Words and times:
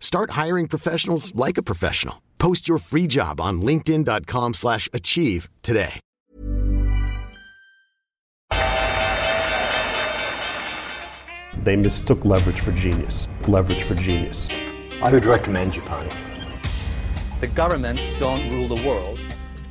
Start 0.00 0.30
hiring 0.30 0.68
professionals 0.68 1.32
like 1.34 1.58
a 1.58 1.62
professional. 1.62 2.16
Post 2.38 2.68
your 2.68 2.78
free 2.78 3.06
job 3.06 3.40
on 3.40 3.62
linkedin.com/achieve 3.62 4.54
slash 4.54 4.88
achieve 4.92 5.48
today. 5.62 6.00
They 11.64 11.76
mistook 11.76 12.24
leverage 12.24 12.60
for 12.60 12.72
genius. 12.72 13.28
Leverage 13.46 13.82
for 13.82 13.94
genius. 13.94 14.48
I 15.02 15.10
would 15.12 15.26
recommend 15.26 15.72
Japan. 15.72 16.08
The 17.40 17.48
governments 17.48 18.02
don't 18.18 18.50
rule 18.50 18.68
the 18.76 18.88
world. 18.88 19.20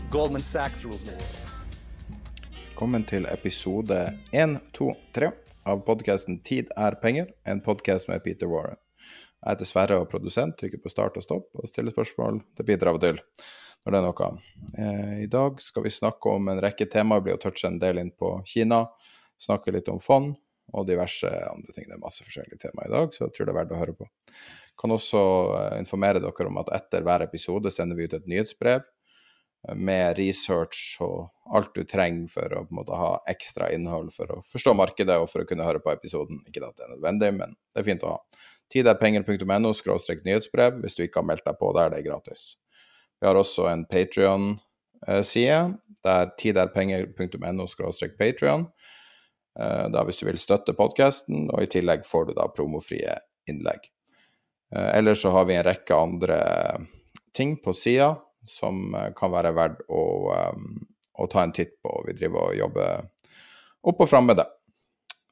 Goldman 0.09 0.41
Sachs 0.41 0.85
rules 0.85 1.03
the 1.03 1.11
world. 1.11 1.35
Velkommen 2.77 3.03
til 3.03 3.25
episode 3.31 4.13
1, 4.31 4.59
2, 4.73 4.93
3 5.13 5.31
av 5.65 5.81
podkasten 5.85 6.39
Tid 6.39 6.69
er 6.77 6.95
penger, 7.01 7.25
en 7.45 7.61
podkast 7.61 8.07
med 8.07 8.21
Peter 8.23 8.47
Warren. 8.47 8.77
Jeg 9.37 9.53
heter 9.53 9.69
Sverre 9.69 10.01
og 10.01 10.09
produsent, 10.09 10.57
trykker 10.57 10.81
på 10.81 10.91
start 10.91 11.17
og 11.19 11.23
stopp 11.23 11.59
og 11.59 11.69
stiller 11.69 11.93
spørsmål 11.93 12.41
Det 12.57 12.65
bidrar 12.65 12.95
av 12.95 12.99
og 12.99 13.03
til 13.05 13.21
når 13.87 13.93
det 13.93 13.99
er 13.99 14.05
noe. 14.07 14.29
Eh, 14.83 15.13
I 15.23 15.29
dag 15.31 15.61
skal 15.63 15.85
vi 15.85 15.93
snakke 15.93 16.33
om 16.35 16.49
en 16.51 16.59
rekke 16.59 16.89
temaer, 16.91 17.23
blir 17.23 17.37
å 17.37 17.39
touche 17.39 17.69
en 17.69 17.79
del 17.79 18.01
inn 18.01 18.11
på 18.11 18.33
Kina, 18.49 18.81
snakke 19.39 19.71
litt 19.71 19.87
om 19.93 20.01
fond 20.03 20.33
og 20.75 20.87
diverse 20.89 21.29
andre 21.47 21.71
ting. 21.71 21.87
Det 21.87 21.95
er 21.95 22.01
masse 22.01 22.25
forskjellige 22.25 22.59
temaer 22.65 22.89
i 22.89 22.95
dag, 22.97 23.13
så 23.15 23.23
jeg 23.25 23.35
tror 23.37 23.47
det 23.47 23.53
er 23.53 23.59
verdt 23.61 23.71
å 23.71 23.79
høre 23.79 23.95
på. 23.95 24.09
Kan 24.81 24.93
også 24.97 25.23
eh, 25.61 25.77
informere 25.79 26.19
dere 26.23 26.51
om 26.51 26.61
at 26.65 26.73
etter 26.81 27.07
hver 27.07 27.23
episode 27.29 27.71
sender 27.71 27.95
vi 27.95 28.09
ut 28.09 28.17
et 28.17 28.27
nyhetsbrev 28.27 28.83
eh, 28.83 29.79
med 29.79 30.19
research 30.19 30.99
og 31.05 31.55
alt 31.55 31.71
du 31.77 31.87
trenger 31.87 32.27
for 32.33 32.57
å 32.57 32.65
på 32.67 32.75
en 32.75 32.81
måte 32.81 32.99
ha 32.99 33.13
ekstra 33.31 33.71
innhold 33.71 34.11
for 34.17 34.35
å 34.35 34.41
forstå 34.51 34.75
markedet 34.75 35.15
og 35.21 35.31
for 35.31 35.45
å 35.45 35.47
kunne 35.47 35.69
høre 35.69 35.79
på 35.79 35.95
episoden. 35.95 36.43
Ikke 36.49 36.65
at 36.67 36.75
det 36.75 36.89
er 36.89 36.95
nødvendig, 36.97 37.33
men 37.39 37.55
det 37.71 37.85
er 37.85 37.91
fint 37.93 38.03
å 38.03 38.17
ha. 38.17 38.45
Tiderpenger.no 38.73 39.71
nyhetsbrev 40.25 40.81
hvis 40.83 40.97
du 40.97 41.03
ikke 41.05 41.21
har 41.21 41.27
meldt 41.29 41.45
deg 41.47 41.59
på 41.59 41.71
der, 41.77 41.91
det 41.91 42.01
er 42.01 42.09
gratis. 42.09 42.57
Vi 43.21 43.27
har 43.27 43.35
også 43.39 43.67
en 43.71 43.85
Patrion-side, 43.89 45.59
Det 46.03 46.13
er 46.13 46.31
tiderpenger.no 46.39 47.65
patrion. 48.19 48.67
Da 49.57 50.03
hvis 50.05 50.19
du 50.19 50.25
vil 50.27 50.37
støtte 50.37 50.75
podkasten, 50.77 51.49
og 51.49 51.63
i 51.63 51.69
tillegg 51.71 52.05
får 52.05 52.27
du 52.27 52.33
da 52.37 52.45
promofrie 52.53 53.15
innlegg. 53.49 53.89
Eh, 54.75 54.97
Ellers 54.97 55.21
så 55.21 55.29
har 55.29 55.45
vi 55.45 55.55
en 55.55 55.63
rekke 55.63 55.95
andre 55.95 56.39
ting 57.33 57.57
på 57.63 57.73
sida 57.73 58.15
som 58.45 58.95
eh, 58.95 59.11
kan 59.15 59.31
være 59.31 59.53
verdt 59.55 59.83
å, 59.89 60.03
å 61.17 61.27
ta 61.31 61.43
en 61.43 61.55
titt 61.55 61.77
på. 61.83 61.93
Vi 62.07 62.15
driver 62.17 62.49
og 62.51 62.59
jobber 62.59 63.07
opp 63.87 64.03
og 64.03 64.09
fram 64.09 64.27
med 64.29 64.41
det. 64.41 64.47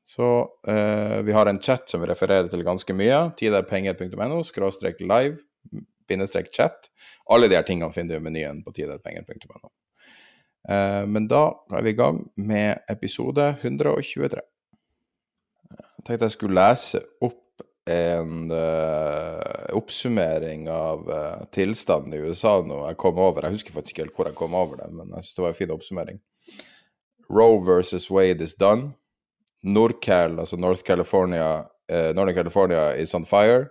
Så 0.05 0.49
eh, 0.67 1.19
vi 1.25 1.33
har 1.33 1.49
en 1.49 1.59
chat 1.59 1.89
som 1.89 2.01
vi 2.01 2.07
refererer 2.11 2.47
til 2.51 2.61
ganske 2.66 2.93
mye. 2.93 3.23
Tiderpenger.no 3.39 4.43
skråstrek 4.45 5.01
live 5.01 5.39
bindestrek 6.07 6.51
chat. 6.53 6.91
Alle 7.25 7.49
de 7.49 7.57
her 7.57 7.66
tingene 7.66 7.93
finner 7.93 8.16
du 8.16 8.21
i 8.21 8.25
menyen 8.27 8.61
på 8.63 8.73
tiderpenger.no. 8.75 9.71
Eh, 10.69 11.05
men 11.09 11.25
da 11.31 11.47
er 11.73 11.85
vi 11.85 11.95
i 11.95 11.97
gang 11.97 12.21
med 12.38 12.85
episode 12.91 13.47
123. 13.61 14.43
Jeg 15.75 16.05
tenkte 16.05 16.27
jeg 16.27 16.35
skulle 16.35 16.61
lese 16.61 17.01
opp 17.25 17.41
en 17.89 18.49
uh, 18.49 19.37
oppsummering 19.77 20.63
av 20.73 21.03
uh, 21.05 21.43
tilstanden 21.53 22.16
i 22.17 22.22
USA 22.25 22.55
nå 22.66 22.79
jeg 22.87 22.97
kom 23.01 23.19
over. 23.22 23.45
Jeg 23.45 23.59
husker 23.59 23.75
faktisk 23.75 23.93
ikke 23.93 24.05
helt 24.05 24.16
hvor 24.17 24.29
jeg 24.29 24.37
kom 24.37 24.57
over 24.57 24.81
det, 24.81 24.89
men 24.93 25.11
jeg 25.13 25.25
synes 25.25 25.37
det 25.37 25.43
var 25.45 25.53
en 25.53 25.57
fin 25.59 25.73
oppsummering. 25.75 26.22
Roe 27.29 27.59
versus 27.66 28.09
Wade 28.09 28.45
is 28.45 28.57
done. 28.57 28.93
Nordcal, 29.66 30.40
altså 30.40 30.58
North 30.58 30.81
California, 30.86 31.58
uh, 31.92 32.14
Northern 32.16 32.36
California 32.36 32.94
is 32.96 33.14
on 33.14 33.26
fire. 33.26 33.66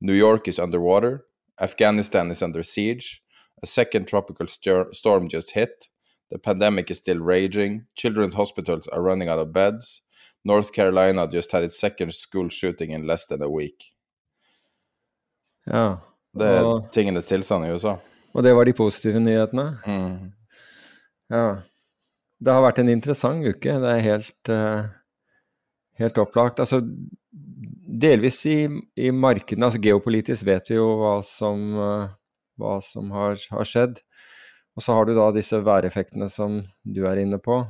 New 0.00 0.14
York 0.14 0.48
is 0.48 0.58
underwater. 0.58 1.18
Afghanistan 1.60 2.30
is 2.30 2.42
under 2.42 2.62
siege. 2.62 3.22
A 3.62 3.66
second 3.66 4.06
tropical 4.06 4.48
stor- 4.48 4.92
storm 4.92 5.28
just 5.28 5.50
hit. 5.50 5.88
The 6.30 6.38
pandemic 6.38 6.90
is 6.90 6.98
still 6.98 7.18
raging. 7.20 7.84
Children's 7.96 8.34
hospitals 8.34 8.88
are 8.88 9.02
running 9.02 9.28
out 9.28 9.38
of 9.38 9.52
beds. 9.52 10.02
North 10.44 10.72
Carolina 10.72 11.26
just 11.32 11.52
had 11.52 11.64
its 11.64 11.80
second 11.80 12.14
school 12.14 12.48
shooting 12.48 12.90
in 12.92 13.06
less 13.06 13.26
than 13.26 13.42
a 13.42 13.48
week. 13.48 13.94
Ja. 15.66 15.96
Det 16.38 16.46
er 16.46 16.88
tingenes 16.92 17.26
tilstand 17.26 17.66
i 17.66 17.70
USA. 17.72 17.96
og 18.34 18.42
det 18.44 18.52
var 18.54 18.64
de 18.64 18.72
positive 18.72 19.18
nyhetene? 19.20 19.78
Mm. 19.86 20.32
Ja. 21.30 21.56
Det 22.44 22.52
har 22.52 22.62
vært 22.62 22.78
en 22.78 22.88
interessant 22.92 23.46
uke. 23.46 23.72
Det 23.80 23.90
er 23.90 24.04
helt, 24.04 24.48
eh, 24.48 24.84
helt 25.98 26.18
opplagt. 26.22 26.60
Altså, 26.62 26.80
delvis 27.88 28.40
i, 28.46 28.58
i 28.96 29.10
markedene, 29.14 29.68
altså 29.68 29.80
geopolitisk 29.82 30.46
vet 30.48 30.70
vi 30.70 30.78
jo 30.78 30.88
hva 31.00 31.18
som, 31.26 31.64
eh, 31.84 32.14
hva 32.60 32.78
som 32.84 33.10
har, 33.14 33.38
har 33.54 33.68
skjedd. 33.68 34.00
Og 34.78 34.84
så 34.84 34.94
har 34.94 35.08
du 35.08 35.16
da 35.16 35.30
disse 35.34 35.58
væreffektene 35.66 36.28
som 36.30 36.60
du 36.86 37.02
er 37.10 37.18
inne 37.18 37.40
på. 37.42 37.64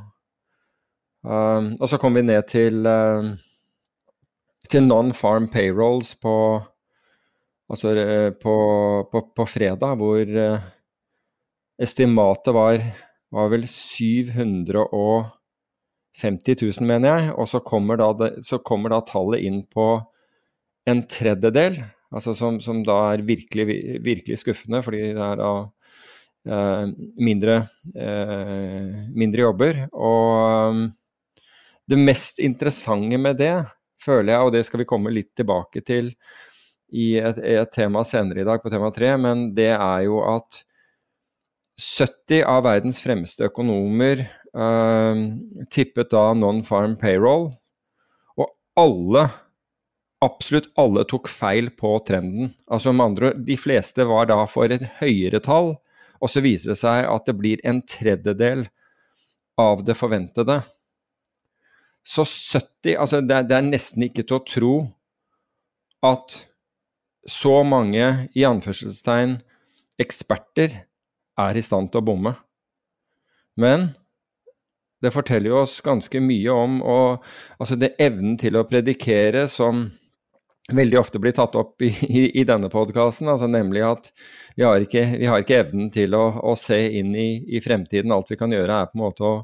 Um, 1.25 1.73
og 1.81 1.89
så 1.91 1.99
kom 1.99 2.15
vi 2.15 2.23
ned 2.23 2.45
til, 2.47 2.85
uh, 2.87 3.33
til 4.71 4.85
non-farm 4.87 5.49
payrolls 5.53 6.15
på 6.21 6.35
Altså 7.69 7.91
uh, 7.93 8.33
på, 8.41 8.53
på, 9.13 9.21
på 9.37 9.45
fredag, 9.45 9.99
hvor 10.01 10.23
uh, 10.25 10.63
estimatet 11.77 12.55
var, 12.57 12.79
var 13.29 13.51
vel 13.53 13.67
750 16.19 16.81
000, 16.81 16.89
mener 16.89 17.15
jeg. 17.15 17.33
Og 17.39 17.49
så 17.51 17.63
kommer 17.65 18.01
da, 18.01 18.11
det, 18.19 18.31
så 18.47 18.59
kommer 18.59 18.93
da 18.95 19.01
tallet 19.07 19.45
inn 19.47 19.63
på 19.71 19.91
en 20.89 21.03
tredjedel, 21.11 21.81
altså 22.15 22.33
som, 22.37 22.61
som 22.65 22.81
da 22.87 22.97
er 23.13 23.25
virkelig, 23.27 23.67
virkelig 24.05 24.39
skuffende, 24.41 24.81
fordi 24.85 25.11
det 25.13 25.25
er 25.25 25.41
da 25.41 25.51
eh, 26.49 26.85
mindre, 27.21 27.59
eh, 27.93 28.95
mindre 29.13 29.45
jobber. 29.45 29.83
Og 29.93 30.73
um, 30.73 30.87
det 31.89 32.01
mest 32.01 32.41
interessante 32.41 33.21
med 33.21 33.41
det, 33.41 33.57
føler 33.99 34.33
jeg, 34.33 34.47
og 34.47 34.55
det 34.55 34.65
skal 34.67 34.83
vi 34.83 34.89
komme 34.89 35.13
litt 35.13 35.33
tilbake 35.37 35.83
til 35.85 36.13
i 36.95 37.19
et, 37.21 37.41
et 37.43 37.73
tema 37.75 38.05
senere 38.07 38.43
i 38.43 38.49
dag, 38.49 38.63
på 38.63 38.73
tema 38.73 38.89
tre, 38.95 39.13
men 39.21 39.51
det 39.57 39.73
er 39.75 40.07
jo 40.07 40.23
at 40.25 40.63
70 41.79 42.43
av 42.49 42.65
verdens 42.67 42.99
fremste 43.05 43.47
økonomer 43.47 44.25
eh, 44.25 44.29
tippet 44.59 46.11
da 46.11 46.23
non-farm 46.35 46.97
payroll, 46.99 47.51
og 48.39 48.49
alle, 48.81 49.27
absolutt 50.25 50.71
alle, 50.81 51.05
tok 51.07 51.31
feil 51.31 51.71
på 51.79 51.93
trenden. 52.07 52.53
Altså 52.67 52.95
med 52.95 53.11
andre 53.11 53.31
ord, 53.31 53.45
de 53.47 53.59
fleste 53.61 54.07
var 54.09 54.27
da 54.31 54.41
for 54.51 54.75
et 54.75 54.83
høyere 54.99 55.43
tall, 55.45 55.77
og 56.19 56.33
så 56.33 56.43
viser 56.43 56.75
det 56.75 56.81
seg 56.81 57.05
at 57.07 57.29
det 57.29 57.37
blir 57.39 57.63
en 57.67 57.81
tredjedel 57.87 58.67
av 59.59 59.85
det 59.87 59.95
forventede. 59.99 60.61
Så 62.07 62.25
70 62.25 62.97
Altså, 62.97 63.21
det 63.21 63.43
det 63.51 63.57
er 63.57 63.67
nesten 63.67 64.07
ikke 64.07 64.25
til 64.25 64.39
å 64.39 64.47
tro 64.47 64.75
at 66.07 66.45
så 67.29 67.61
mange, 67.67 68.29
i 68.33 68.47
anførselstegn, 68.49 69.37
eksperter 70.01 70.79
er 71.39 71.59
i 71.59 71.63
stand 71.63 71.91
til 71.93 72.01
å 72.01 72.07
bomme. 72.07 72.33
Men 73.59 73.91
det 75.03 75.13
forteller 75.15 75.53
jo 75.53 75.63
oss 75.63 75.79
ganske 75.85 76.21
mye 76.23 76.55
om 76.55 76.81
og, 76.83 77.25
altså 77.59 77.79
det 77.79 77.95
evnen 78.03 78.39
til 78.41 78.59
å 78.59 78.67
predikere 78.69 79.47
som 79.51 79.87
veldig 80.75 80.99
ofte 81.01 81.21
blir 81.23 81.33
tatt 81.37 81.57
opp 81.57 81.83
i, 81.83 81.91
i, 82.09 82.25
i 82.41 82.45
denne 82.49 82.69
podkasten, 82.73 83.29
altså 83.31 83.49
nemlig 83.51 83.85
at 83.89 84.11
vi 84.57 84.67
har 84.67 84.83
ikke, 84.85 85.05
vi 85.21 85.29
har 85.31 85.43
ikke 85.43 85.63
evnen 85.63 85.89
til 85.95 86.17
å, 86.19 86.27
å 86.51 86.55
se 86.59 86.79
inn 87.01 87.15
i, 87.17 87.31
i, 87.57 87.63
fremtiden. 87.65 88.13
Alt 88.13 88.33
vi 88.33 88.39
kan 88.41 88.53
gjøre 88.53 88.83
er 88.83 88.91
på 88.91 88.99
en 88.99 89.05
måte 89.07 89.25
å 89.25 89.35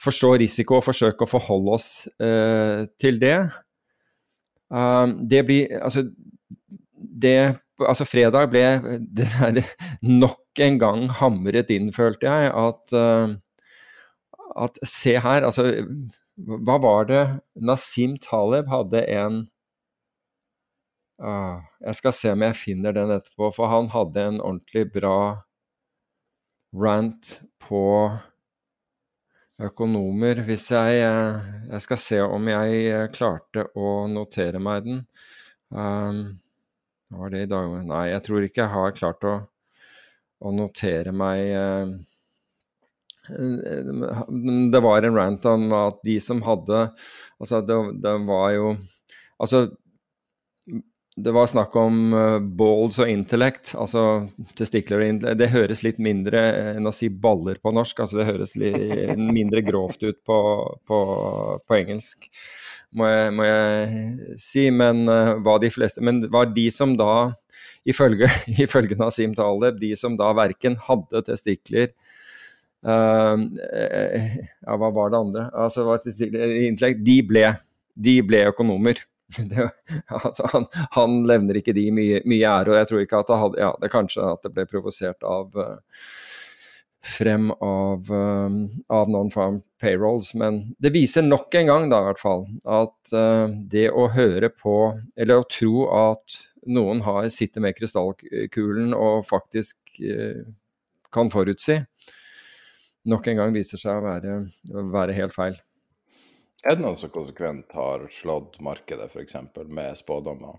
forstå 0.00 0.34
risiko 0.42 0.78
og 0.78 0.86
forsøke 0.86 1.24
å 1.24 1.30
forholde 1.30 1.76
oss 1.76 1.88
eh, 2.20 2.84
til 3.00 3.20
det. 3.20 3.38
Uh, 4.70 5.18
det 5.26 5.42
blir 5.48 5.80
Altså, 5.82 6.04
det 6.94 7.56
Altså, 7.80 8.04
fredag 8.04 8.50
ble 8.52 8.98
det 9.00 9.24
der 9.32 9.62
nok 10.04 10.60
en 10.60 10.74
gang 10.78 11.06
hamret 11.16 11.70
inn, 11.72 11.86
følte 11.96 12.28
jeg, 12.28 12.50
at, 12.52 12.92
uh, 12.92 13.32
at 14.56 14.78
se 14.86 15.16
her, 15.20 15.44
altså 15.46 15.66
Hva 16.40 16.76
var 16.80 17.08
det 17.10 17.22
Nasim 17.54 18.16
Taleb 18.22 18.70
hadde 18.72 19.04
en 19.12 19.42
Ah, 21.20 21.60
jeg 21.84 21.98
skal 21.98 22.14
se 22.16 22.30
om 22.32 22.42
jeg 22.46 22.56
finner 22.56 22.94
den 22.96 23.10
etterpå, 23.12 23.50
for 23.52 23.68
han 23.68 23.90
hadde 23.92 24.22
en 24.24 24.38
ordentlig 24.40 24.86
bra 24.94 25.16
rant 26.72 27.34
på 27.60 27.82
økonomer. 29.60 30.40
Hvis 30.46 30.70
jeg 30.72 31.02
eh, 31.04 31.50
Jeg 31.70 31.84
skal 31.84 32.00
se 32.00 32.20
om 32.24 32.48
jeg 32.48 32.78
eh, 32.88 33.08
klarte 33.12 33.66
å 33.76 34.06
notere 34.08 34.58
meg 34.64 34.86
den. 34.86 35.02
Um, 35.68 36.40
var 37.12 37.30
det 37.30 37.44
i 37.44 37.50
dag? 37.50 37.76
Nei, 37.86 38.06
jeg 38.14 38.24
tror 38.26 38.46
ikke 38.46 38.64
jeg 38.64 38.72
har 38.72 38.96
klart 38.96 39.26
å, 39.28 39.34
å 40.40 40.52
notere 40.56 41.12
meg 41.14 41.52
uh, 41.52 41.92
Det 44.72 44.80
var 44.82 45.02
en 45.06 45.16
rant 45.16 45.46
om 45.50 45.68
at 45.76 46.00
de 46.06 46.16
som 46.22 46.42
hadde 46.42 46.88
Altså, 47.40 47.60
det, 47.64 47.76
det 48.02 48.16
var 48.26 48.50
jo 48.56 48.72
Altså, 49.40 49.68
det 51.24 51.32
var 51.32 51.46
snakk 51.46 51.74
om 51.76 52.14
uh, 52.14 52.38
balls 52.38 52.98
og 53.02 53.10
intellect, 53.10 53.72
altså 53.78 54.28
testikler 54.58 55.00
og 55.00 55.08
intellect. 55.08 55.40
Det 55.40 55.50
høres 55.52 55.82
litt 55.84 56.00
mindre 56.02 56.42
enn 56.74 56.88
å 56.88 56.92
si 56.94 57.10
baller 57.10 57.60
på 57.60 57.72
norsk, 57.74 58.02
altså 58.04 58.20
det 58.20 58.28
høres 58.28 58.54
litt 58.60 59.16
mindre 59.18 59.62
grovt 59.66 60.04
ut 60.04 60.20
på, 60.26 60.38
på, 60.86 61.00
på 61.66 61.78
engelsk, 61.78 62.28
må 62.96 63.08
jeg, 63.10 63.34
må 63.36 63.48
jeg, 63.48 64.36
si. 64.40 64.66
Men 64.74 65.04
hva 65.08 65.32
var 65.46 65.60
de 65.62 65.72
fleste 65.72 66.02
Men 66.04 66.22
var 66.32 66.50
de 66.54 66.66
som 66.74 66.96
da, 66.98 67.30
ifølge, 67.88 68.30
ifølge 68.66 68.98
Nasim 69.00 69.34
Taleb, 69.38 69.80
de 69.82 69.94
som 69.98 70.16
da 70.20 70.32
verken 70.36 70.78
hadde 70.88 71.24
testikler 71.26 71.92
Ja, 72.80 74.76
hva 74.80 74.88
var 74.96 75.10
det 75.12 75.18
andre? 75.20 75.46
Altså, 75.52 75.84
intellect, 76.08 77.02
de 77.04 77.16
ble, 77.28 77.46
de 77.92 78.14
ble 78.24 78.44
økonomer. 78.48 79.02
det, 79.50 79.68
altså, 80.08 80.48
han, 80.52 80.66
han, 80.96 81.20
levner 81.28 81.60
ikke 81.60 81.74
de 81.76 81.86
mye, 81.94 82.20
mye, 82.28 82.42
ære, 82.46 82.72
og 82.72 82.80
jeg 82.80 82.90
tror 82.90 83.04
ikke 83.04 83.22
at 83.22 83.30
det 83.30 83.40
hadde 83.44 83.62
Ja, 83.62 83.70
det 83.82 83.92
kanskje 83.92 84.26
at 84.26 84.44
det 84.46 84.52
ble 84.56 84.66
provosert 84.70 85.26
av 85.26 85.54
uh, 85.54 85.76
frem 87.00 87.50
av, 87.64 88.10
uh, 88.10 88.56
av 88.92 89.12
non-farm 89.12 89.60
payrolls, 89.80 90.32
men 90.38 90.62
det 90.82 90.92
viser 90.96 91.24
nok 91.26 91.54
en 91.60 91.70
gang 91.70 91.88
da 91.92 92.02
i 92.02 92.08
hvert 92.10 92.20
fall 92.20 92.44
at 92.68 93.14
det 93.72 93.86
å 93.88 94.10
høre 94.12 94.50
på, 94.52 94.74
eller 95.16 95.40
å 95.40 95.46
tro 95.48 95.86
at 95.96 96.36
noen 96.68 97.00
har, 97.06 97.30
sitter 97.32 97.64
med 97.64 97.78
krystallkulen 97.78 98.92
og 98.92 99.24
faktisk 99.30 99.78
kan 101.10 101.32
forutsi, 101.32 101.78
nok 103.08 103.28
en 103.30 103.40
gang 103.40 103.54
viser 103.54 103.80
seg 103.80 103.96
å 103.96 104.04
være, 104.04 104.38
være 104.92 105.16
helt 105.16 105.36
feil. 105.36 105.60
Er 106.60 106.76
det 106.76 106.84
noen 106.84 106.98
som 107.00 107.12
konsekvent 107.12 107.72
har 107.72 108.04
slått 108.12 108.58
markedet, 108.64 109.08
f.eks., 109.08 109.38
med 109.64 109.96
spådommer? 109.96 110.58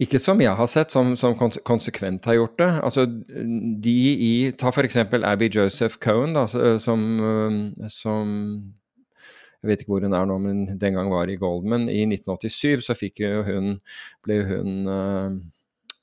Ikke 0.00 0.18
som 0.18 0.40
jeg 0.40 0.56
har 0.56 0.68
sett, 0.70 0.90
som, 0.94 1.12
som 1.18 1.34
konsekvent 1.36 2.24
har 2.24 2.38
gjort 2.38 2.56
det. 2.58 2.70
Altså, 2.86 3.04
de 3.84 3.96
i 4.24 4.32
Ta 4.56 4.72
f.eks. 4.72 4.96
Abby 4.96 5.50
Joseph 5.52 6.00
Cohen, 6.00 6.32
da, 6.34 6.46
som, 6.80 7.04
som, 7.92 8.30
Jeg 9.60 9.68
vet 9.68 9.82
ikke 9.84 9.92
hvor 9.92 10.06
hun 10.08 10.16
er 10.16 10.30
nå, 10.30 10.38
men 10.40 10.62
den 10.80 10.96
gang 10.96 11.12
var 11.12 11.28
i 11.28 11.36
Goldman. 11.36 11.90
I 11.92 12.06
1987 12.08 12.86
så 12.88 12.96
fikk 12.96 13.20
hun, 13.44 13.74
ble 14.24 14.38
hun 14.48 14.88
uh, 14.88 15.36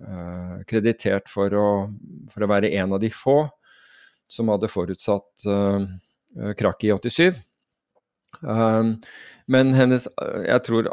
uh, 0.05 0.55
kreditert 0.69 1.33
for 1.33 1.57
å, 1.57 1.67
for 2.29 2.45
å, 2.45 2.51
være 2.53 2.69
en 2.77 2.93
av 2.93 3.01
de 3.01 3.09
få 3.09 3.47
som 4.31 4.51
hadde 4.51 4.69
forutsatt 4.71 5.47
uh, 5.47 5.83
krakk 6.59 6.83
i 6.83 6.93
87. 6.93 7.39
Um, 8.41 8.97
men 9.47 9.71
hennes 9.73 10.07
Jeg 10.45 10.63
tror 10.67 10.89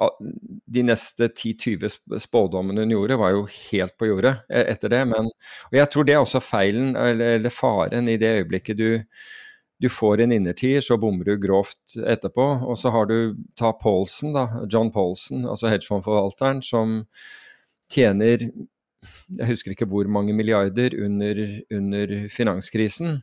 de 0.70 0.82
neste 0.86 1.26
10-20 1.28 2.20
spådommene 2.22 2.84
hun 2.84 2.92
gjorde, 2.94 3.18
var 3.18 3.34
jo 3.34 3.46
helt 3.50 3.96
på 3.98 4.08
jordet 4.08 4.36
e, 4.48 4.62
etter 4.70 4.92
det. 4.92 5.02
Men, 5.10 5.30
og 5.70 5.78
jeg 5.78 5.90
tror 5.90 6.06
det 6.06 6.14
er 6.14 6.22
også 6.22 6.42
feilen, 6.44 6.94
eller, 6.94 7.40
eller 7.40 7.54
faren, 7.54 8.08
i 8.08 8.18
det 8.20 8.30
øyeblikket 8.38 8.78
du, 8.78 9.02
du 9.82 9.88
får 9.90 10.22
en 10.22 10.36
innertier, 10.36 10.84
så 10.86 10.98
bommer 11.02 11.26
du 11.26 11.34
grovt 11.42 11.98
etterpå. 11.98 12.46
Og 12.68 12.78
så 12.78 12.94
har 12.94 13.10
du 13.10 13.34
ta 13.58 13.74
Paulsen, 13.80 14.36
da, 14.38 14.46
John 14.70 14.92
Paulsen, 14.94 15.42
altså 15.50 15.72
hedgefondforvalteren, 15.72 16.62
som 16.62 17.02
tjener 17.90 18.46
jeg 19.38 19.50
husker 19.50 19.74
ikke 19.74 19.88
hvor 19.90 20.08
mange 20.10 20.34
milliarder 20.36 20.96
under, 21.04 21.44
under 21.74 22.16
finanskrisen. 22.32 23.20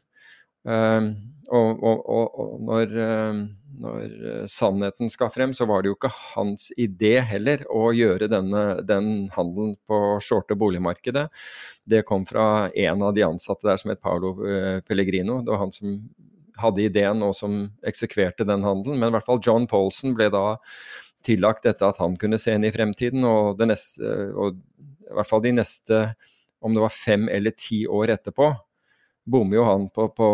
Uh, 0.68 1.12
og, 1.52 1.82
og, 1.84 2.04
og, 2.08 2.52
når, 2.64 2.94
um, 3.32 3.40
når 3.84 4.12
uh, 4.22 4.44
sannheten 4.48 5.10
skal 5.12 5.32
frem, 5.34 5.56
så 5.58 5.66
var 5.68 5.82
det 5.82 5.92
jo 5.92 5.98
ikke 5.98 6.14
hans 6.36 6.70
idé 6.80 7.18
heller 7.28 7.66
å 7.68 7.90
gjøre 7.96 8.30
denne, 8.32 8.64
den 8.88 9.10
handelen 9.36 9.74
på 9.90 10.00
shorte 10.24 10.56
boligmarkedet. 10.56 11.28
Det 11.84 12.06
kom 12.08 12.24
fra 12.30 12.70
en 12.70 13.04
av 13.04 13.16
de 13.18 13.26
ansatte 13.28 13.68
der 13.68 13.82
som 13.82 13.92
het 13.92 14.04
Paolo 14.04 14.36
uh, 14.40 14.80
Pellegrino. 14.88 15.42
Det 15.44 15.52
var 15.52 15.66
han 15.66 15.76
som 15.76 15.98
hadde 16.62 16.86
ideen 16.86 17.24
og 17.26 17.36
som 17.36 17.66
eksekverte 17.88 18.48
den 18.48 18.64
handelen. 18.66 19.00
Men 19.02 19.12
i 19.12 19.18
hvert 19.18 19.28
fall 19.28 19.42
John 19.44 19.68
Polson 19.70 20.16
ble 20.18 20.30
da 20.34 20.46
tillagt 21.26 21.66
dette 21.68 21.86
at 21.86 22.00
han 22.02 22.18
kunne 22.22 22.40
se 22.42 22.56
inn 22.56 22.66
i 22.68 22.74
fremtiden. 22.74 23.26
Og, 23.28 23.58
det 23.60 23.72
neste, 23.74 24.16
og 24.34 24.62
i 25.12 25.16
hvert 25.18 25.30
fall 25.30 25.44
de 25.44 25.54
neste, 25.56 26.02
om 26.62 26.76
det 26.76 26.84
var 26.84 26.94
fem 26.94 27.28
eller 27.32 27.56
ti 27.58 27.84
år 27.90 28.16
etterpå, 28.18 28.52
bommer 29.32 29.60
jo 29.60 29.66
han 29.68 29.88
på, 29.94 30.08
på, 30.18 30.30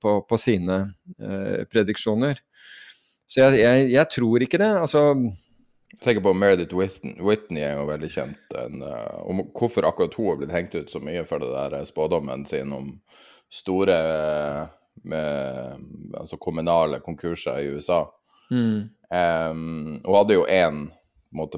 på, 0.00 0.14
på 0.28 0.40
sine 0.40 0.78
eh, 1.18 1.64
prediksjoner. 1.68 2.40
Så 3.26 3.40
jeg, 3.40 3.58
jeg, 3.60 3.90
jeg, 3.94 4.10
tror 4.12 4.44
ikke 4.44 4.60
det. 4.60 4.70
Altså 4.84 5.02
jeg 5.94 6.00
tenker 6.02 6.24
på 6.24 6.34
Meredith 6.36 6.76
Whitney, 6.76 7.14
Whitney 7.22 7.62
er 7.64 7.78
jo 7.78 7.86
veldig 7.88 8.10
kjent. 8.10 8.56
En, 8.60 8.82
uh, 8.82 9.20
om 9.30 9.44
hvorfor 9.54 9.86
akkurat 9.88 10.16
hun 10.18 10.32
har 10.32 10.40
blitt 10.40 10.56
hengt 10.56 10.74
ut 10.74 10.90
så 10.92 11.00
mye 11.02 11.22
for 11.28 11.42
det 11.42 11.52
der 11.52 11.86
spådommen 11.88 12.44
sin 12.48 12.72
om 12.74 12.90
store 13.52 13.98
med, 15.04 15.80
altså 16.18 16.38
kommunale 16.40 17.00
konkurser 17.04 17.62
i 17.62 17.70
USA. 17.74 18.04
Mm. 18.50 18.90
Um, 19.14 20.00
hun 20.04 20.16
hadde 20.16 20.38
jo 20.38 20.46
én 20.50 20.84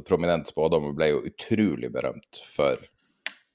prominent 0.06 0.48
spådom 0.48 0.90
og 0.90 0.96
ble 0.98 1.10
jo 1.12 1.24
utrolig 1.28 1.90
berømt 1.92 2.40
for 2.48 2.80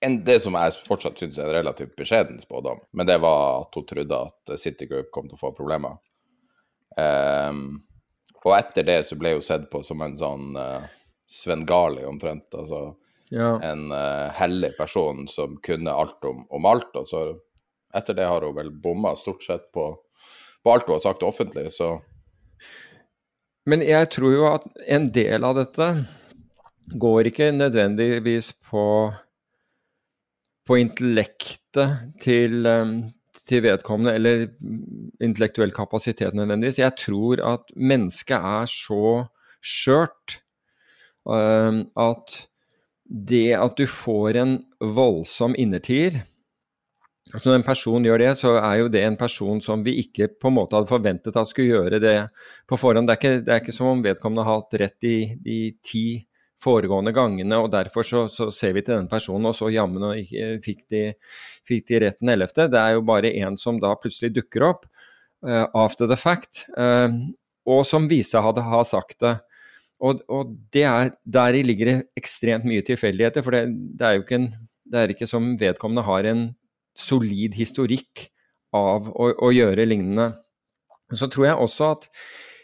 en, 0.01 0.17
det 0.25 0.39
som 0.41 0.55
jeg 0.57 0.77
fortsatt 0.87 1.19
syns 1.21 1.37
er 1.37 1.49
en 1.49 1.59
relativt 1.59 1.93
beskjeden 1.97 2.39
spådom, 2.41 2.79
men 2.97 3.05
det 3.05 3.19
var 3.21 3.61
at 3.61 3.77
hun 3.77 3.85
trodde 3.85 4.17
at 4.17 4.53
City 4.59 4.87
Group 4.89 5.11
kom 5.13 5.27
til 5.29 5.37
å 5.37 5.41
få 5.43 5.51
problemer. 5.53 5.99
Um, 6.97 7.83
og 8.41 8.55
etter 8.57 8.87
det 8.87 8.97
så 9.05 9.17
ble 9.19 9.35
hun 9.35 9.45
sett 9.45 9.67
på 9.71 9.83
som 9.85 10.01
en 10.01 10.17
sånn 10.17 10.57
uh, 10.57 10.89
Sven 11.29 11.67
Gali 11.69 12.03
omtrent. 12.07 12.49
Altså 12.57 12.95
ja. 13.29 13.53
en 13.63 13.91
uh, 13.93 14.33
hellig 14.35 14.73
person 14.79 15.27
som 15.29 15.59
kunne 15.63 15.93
alt 15.93 16.25
om, 16.25 16.43
om, 16.49 16.65
alt. 16.65 16.89
Og 16.97 17.07
så 17.07 17.25
etter 17.95 18.17
det 18.17 18.27
har 18.27 18.41
hun 18.47 18.57
vel 18.57 18.73
bomma 18.73 19.13
stort 19.19 19.45
sett 19.45 19.69
på, 19.75 19.91
på 20.63 20.73
alt 20.73 20.89
hun 20.89 20.97
har 20.97 21.05
sagt 21.05 21.27
offentlig, 21.27 21.69
så 21.75 21.93
Men 23.69 23.83
jeg 23.85 24.09
tror 24.15 24.33
jo 24.33 24.45
at 24.49 24.65
en 24.89 25.09
del 25.13 25.45
av 25.45 25.59
dette 25.59 25.89
går 27.01 27.29
ikke 27.29 27.51
nødvendigvis 27.53 28.51
på 28.67 28.85
på 30.67 30.77
intellektet 30.77 32.13
til, 32.21 32.67
um, 32.69 32.97
til, 33.33 33.63
vedkommende, 33.65 34.13
eller 34.13 34.43
intellektuell 35.23 35.73
kapasitet 35.73 36.35
nødvendigvis. 36.37 36.79
Jeg 36.79 36.93
tror 37.01 37.41
at 37.53 37.73
mennesket 37.75 38.37
er 38.37 38.69
så 38.69 39.25
skjørt 39.61 40.37
um, 41.25 41.87
at 41.97 42.37
det 43.11 43.49
at 43.57 43.75
du 43.77 43.87
får 43.89 44.37
en 44.39 44.53
voldsom 44.79 45.57
innertier 45.59 46.21
altså 47.33 47.49
Når 47.49 47.59
en 47.59 47.67
person 47.67 48.05
gjør 48.05 48.21
det, 48.21 48.31
så 48.39 48.55
er 48.59 48.75
jo 48.81 48.89
det 48.91 49.03
en 49.05 49.17
person 49.19 49.61
som 49.63 49.85
vi 49.85 49.97
ikke 50.03 50.27
på 50.41 50.49
en 50.49 50.57
måte 50.57 50.77
hadde 50.77 50.91
forventet 50.91 51.37
at 51.37 51.49
skulle 51.49 51.71
gjøre 51.71 52.01
det 52.03 52.17
på 52.69 52.79
forhånd. 52.79 53.07
Det 53.07 53.15
er 53.15 53.21
ikke, 53.21 53.45
det 53.45 53.53
er 53.53 53.63
ikke 53.63 53.75
som 53.75 53.91
om 53.93 54.03
vedkommende 54.03 54.45
har 54.47 54.59
hatt 54.59 54.77
rett 54.81 55.07
i 55.07 55.15
de 55.39 55.61
ti 55.85 56.05
foregående 56.61 57.13
gangene, 57.15 57.57
og 57.57 57.71
derfor 57.73 58.05
så, 58.05 58.25
så 58.29 58.49
ser 58.53 58.75
vi 58.75 58.83
til 58.85 58.99
den 58.99 59.09
personen, 59.09 59.49
og 59.49 59.57
så 59.57 59.71
jammen 59.73 60.05
fikk 60.61 60.83
de, 60.93 61.03
fikk 61.67 61.87
de 61.89 62.01
rett 62.05 62.19
den 62.21 62.33
11. 62.35 62.67
Det 62.69 62.81
er 62.81 62.95
jo 62.95 63.05
bare 63.07 63.33
en 63.41 63.57
som 63.57 63.79
da 63.81 63.95
plutselig 63.97 64.33
dukker 64.35 64.67
opp 64.67 64.85
uh, 65.47 65.65
after 65.73 66.09
the 66.09 66.19
fact, 66.19 66.67
uh, 66.77 67.09
og 67.65 67.81
som 67.87 68.09
viser 68.11 68.45
hadde 68.45 68.65
ha 68.65 68.83
sagt 68.85 69.19
det. 69.25 69.39
Og, 70.01 70.21
og 70.33 70.53
det 70.73 70.85
er, 70.89 71.11
deri 71.29 71.61
ligger 71.65 71.89
det 71.89 71.97
ekstremt 72.17 72.65
mye 72.65 72.85
tilfeldigheter, 72.85 73.45
for 73.45 73.57
det, 73.57 73.67
det, 73.97 74.05
er 74.05 74.17
jo 74.17 74.25
ikke 74.25 74.39
en, 74.39 74.49
det 74.91 75.01
er 75.01 75.13
ikke 75.13 75.29
som 75.29 75.53
vedkommende 75.61 76.05
har 76.07 76.29
en 76.29 76.47
solid 76.97 77.55
historikk 77.57 78.27
av 78.75 79.09
å, 79.11 79.31
å 79.35 79.51
gjøre 79.53 79.87
lignende. 79.87 80.31
Så 81.11 81.27
tror 81.31 81.49
jeg 81.49 81.59
også 81.59 81.89
at 81.95 82.07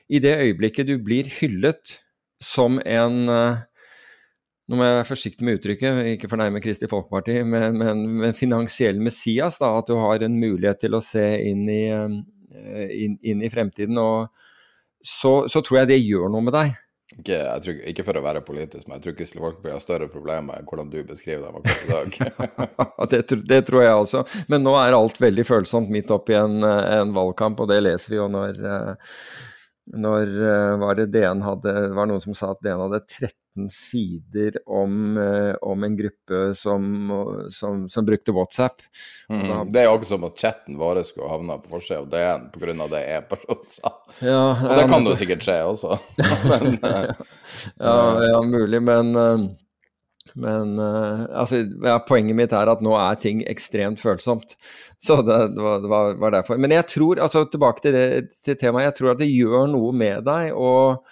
i 0.07 0.22
det 0.24 0.38
øyeblikket 0.39 0.88
du 0.88 0.96
blir 1.03 1.27
hyllet 1.39 1.98
som 2.43 2.77
en 2.86 3.25
uh, 3.27 3.65
nå 4.67 4.75
må 4.75 4.84
jeg 4.84 4.96
være 4.98 5.07
forsiktig 5.07 5.46
med 5.48 5.57
uttrykket, 5.62 6.00
ikke 6.13 6.27
fornærme 6.27 6.60
Kristelig 6.63 6.89
Folkeparti, 6.91 7.38
men, 7.48 7.77
men, 7.79 8.01
men, 8.19 8.34
finansiell 8.36 9.00
Messias. 9.00 9.62
da, 9.62 9.69
At 9.79 9.88
du 9.88 9.96
har 9.96 10.25
en 10.25 10.36
mulighet 10.36 10.81
til 10.84 10.98
å 10.98 11.03
se 11.03 11.24
inn 11.48 11.63
i, 11.72 11.86
eh, 11.88 12.89
inn, 13.05 13.15
inn 13.24 13.46
i 13.48 13.51
fremtiden. 13.53 13.96
og 13.98 14.27
så, 15.00 15.48
så, 15.48 15.62
tror 15.63 15.81
jeg 15.81 15.91
det 15.93 16.01
gjør 16.01 16.27
noe 16.34 16.43
med 16.43 16.55
deg. 16.57 16.75
Ikke, 17.16 17.38
tror, 17.64 17.78
ikke, 17.88 18.04
for 18.04 18.20
å 18.20 18.22
være 18.26 18.42
politisk, 18.44 18.84
men 18.86 18.98
jeg 18.98 19.06
tror 19.06 19.14
Kristelig 19.16 19.44
Folkeparti 19.46 19.74
har 19.74 19.84
større 19.84 20.08
problemer 20.12 20.60
enn 20.60 20.68
hvordan 20.68 20.90
du 20.92 20.98
beskriver 21.08 21.48
dem 21.48 21.62
akkurat 21.62 21.86
i 21.86 21.94
dag. 21.94 22.58
det, 23.14 23.22
det, 23.48 23.60
tror 23.70 23.86
jeg 23.86 24.02
også. 24.02 24.24
Men 24.52 24.66
nå 24.66 24.74
er 24.76 24.98
alt 24.98 25.22
veldig 25.24 25.46
følsomt 25.48 25.94
midt 25.94 26.12
oppi 26.12 26.36
en, 26.36 26.60
en 26.68 27.16
valgkamp, 27.16 27.64
og 27.64 27.72
det 27.72 27.80
leser 27.86 28.12
vi 28.12 28.20
jo 28.20 28.28
når 28.34 28.60
uh, 28.60 29.16
når 29.96 30.32
uh, 30.41 30.77
var 30.82 30.98
det 31.00 31.12
DN 31.13 31.44
hadde 31.46 31.74
Det 31.88 31.96
var 31.96 32.10
noen 32.10 32.24
som 32.24 32.36
sa 32.36 32.51
at 32.53 32.63
DN 32.65 32.82
hadde 32.86 33.00
13 33.06 33.70
sider 33.74 34.58
om, 34.67 35.17
uh, 35.17 35.53
om 35.65 35.86
en 35.88 35.96
gruppe 35.98 36.41
som, 36.58 36.89
som, 37.53 37.86
som 37.89 38.08
brukte 38.08 38.36
WhatsApp. 38.36 38.84
Mm, 39.32 39.46
da, 39.48 39.60
det 39.74 39.82
er 39.82 39.88
jo 39.88 40.00
ikke 40.00 40.12
som 40.12 40.27
at 40.27 40.44
chatten 40.44 40.77
vår 40.79 41.01
skulle 41.08 41.32
havna 41.32 41.60
på 41.62 41.72
forsida 41.77 42.01
av 42.03 42.10
DN 42.12 42.50
pga. 42.53 42.89
det 42.94 43.03
en 43.15 43.29
person 43.32 43.63
sa. 43.72 43.94
Ja, 44.20 44.41
og 44.53 44.75
det 44.75 44.89
kan 44.91 45.08
jo 45.08 45.15
sikkert 45.20 45.48
skje 45.48 45.62
også. 45.72 45.98
men, 46.51 46.77
uh, 46.84 47.32
ja, 47.79 47.98
ja, 48.27 48.44
mulig, 48.46 48.84
men 48.84 49.15
men 50.36 50.75
uh, 50.81 51.25
altså, 51.31 51.62
ja, 51.86 51.98
poenget 52.03 52.38
mitt 52.38 52.55
er 52.55 52.72
at 52.72 52.84
nå 52.84 52.96
er 53.00 53.19
ting 53.22 53.43
ekstremt 53.50 54.01
følsomt. 54.03 54.55
Så 55.00 55.22
det, 55.22 55.38
det, 55.55 55.63
var, 55.63 55.81
det 55.84 55.91
var, 56.22 56.36
derfor. 56.36 56.60
Men 56.62 56.75
jeg 56.75 56.88
tror, 56.91 57.22
altså 57.24 57.46
tilbake 57.46 57.86
til, 57.86 57.96
det, 57.96 58.07
til 58.43 58.60
temaet, 58.60 58.89
jeg 58.89 58.98
tror 59.00 59.13
at 59.13 59.24
det 59.24 59.31
gjør 59.31 59.72
noe 59.72 59.93
med 59.96 60.25
deg. 60.27 60.51
Og 60.57 61.03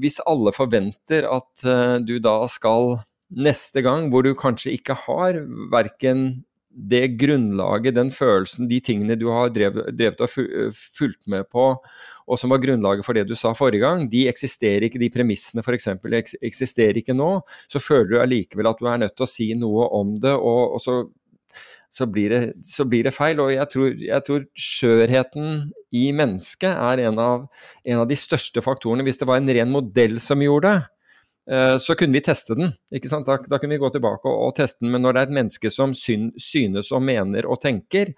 hvis 0.00 0.20
alle 0.28 0.54
forventer 0.56 1.28
at 1.28 1.66
uh, 1.66 1.96
du 2.04 2.18
da 2.22 2.38
skal 2.50 3.00
neste 3.30 3.82
gang, 3.86 4.08
hvor 4.10 4.26
du 4.26 4.32
kanskje 4.34 4.74
ikke 4.74 4.96
har 5.06 5.42
verken 5.70 6.44
det 6.70 7.16
grunnlaget, 7.18 7.96
den 7.96 8.10
følelsen, 8.14 8.68
de 8.70 8.78
tingene 8.84 9.18
du 9.18 9.28
har 9.34 9.50
drevet, 9.54 9.90
drevet 9.96 10.22
og 10.22 10.30
fulgt 10.30 11.26
med 11.30 11.48
på, 11.50 11.72
og 12.30 12.38
som 12.38 12.52
var 12.54 12.62
grunnlaget 12.62 13.06
for 13.06 13.18
det 13.18 13.26
du 13.28 13.34
sa 13.38 13.52
forrige 13.56 13.82
gang, 13.82 14.04
de 14.10 14.26
eksisterer 14.30 14.86
ikke, 14.86 15.00
de 15.02 15.10
premissene 15.12 15.64
f.eks. 15.64 15.88
eksisterer 16.38 17.00
ikke 17.00 17.16
nå, 17.16 17.32
så 17.70 17.82
føler 17.82 18.12
du 18.12 18.20
allikevel 18.22 18.70
at 18.70 18.78
du 18.78 18.86
er 18.90 19.02
nødt 19.02 19.16
til 19.18 19.26
å 19.26 19.30
si 19.30 19.48
noe 19.58 19.88
om 19.98 20.14
det, 20.22 20.36
og, 20.36 20.76
og 20.76 20.84
så, 20.84 21.00
så, 21.90 22.06
blir 22.06 22.30
det, 22.34 22.40
så, 22.70 22.86
blir 22.86 23.08
det, 23.08 23.14
feil. 23.16 23.42
Og 23.42 23.50
jeg 23.54 23.66
tror, 23.72 23.90
jeg 24.06 24.26
tror 24.28 24.46
skjørheten 24.68 25.50
i 25.96 26.06
mennesket 26.14 26.70
er 26.70 27.04
en 27.08 27.20
av, 27.20 27.50
en 27.82 28.04
av 28.04 28.08
de 28.08 28.18
største 28.18 28.62
faktorene. 28.64 29.04
Hvis 29.06 29.18
det 29.20 29.28
var 29.28 29.42
en 29.42 29.52
ren 29.58 29.74
modell 29.74 30.20
som 30.22 30.42
gjorde 30.44 30.70
det, 30.70 30.88
Eh, 31.50 31.76
så 31.78 31.94
kunne 31.94 32.12
vi 32.12 32.22
teste 32.22 32.54
den. 32.54 32.72
Da, 33.26 33.36
da 33.48 33.58
kunne 33.58 33.74
vi 33.74 33.82
gå 33.82 33.90
tilbake 33.90 34.28
og, 34.28 34.36
og, 34.46 34.54
teste 34.58 34.84
den. 34.84 34.92
Men 34.94 35.02
når 35.04 35.16
det 35.16 35.22
er 35.22 35.28
et 35.30 35.36
menneske 35.40 35.72
som 35.74 35.94
syn, 35.96 36.30
synes 36.38 36.92
og 36.94 37.02
mener 37.02 37.48
og 37.48 37.60
tenker, 37.64 38.12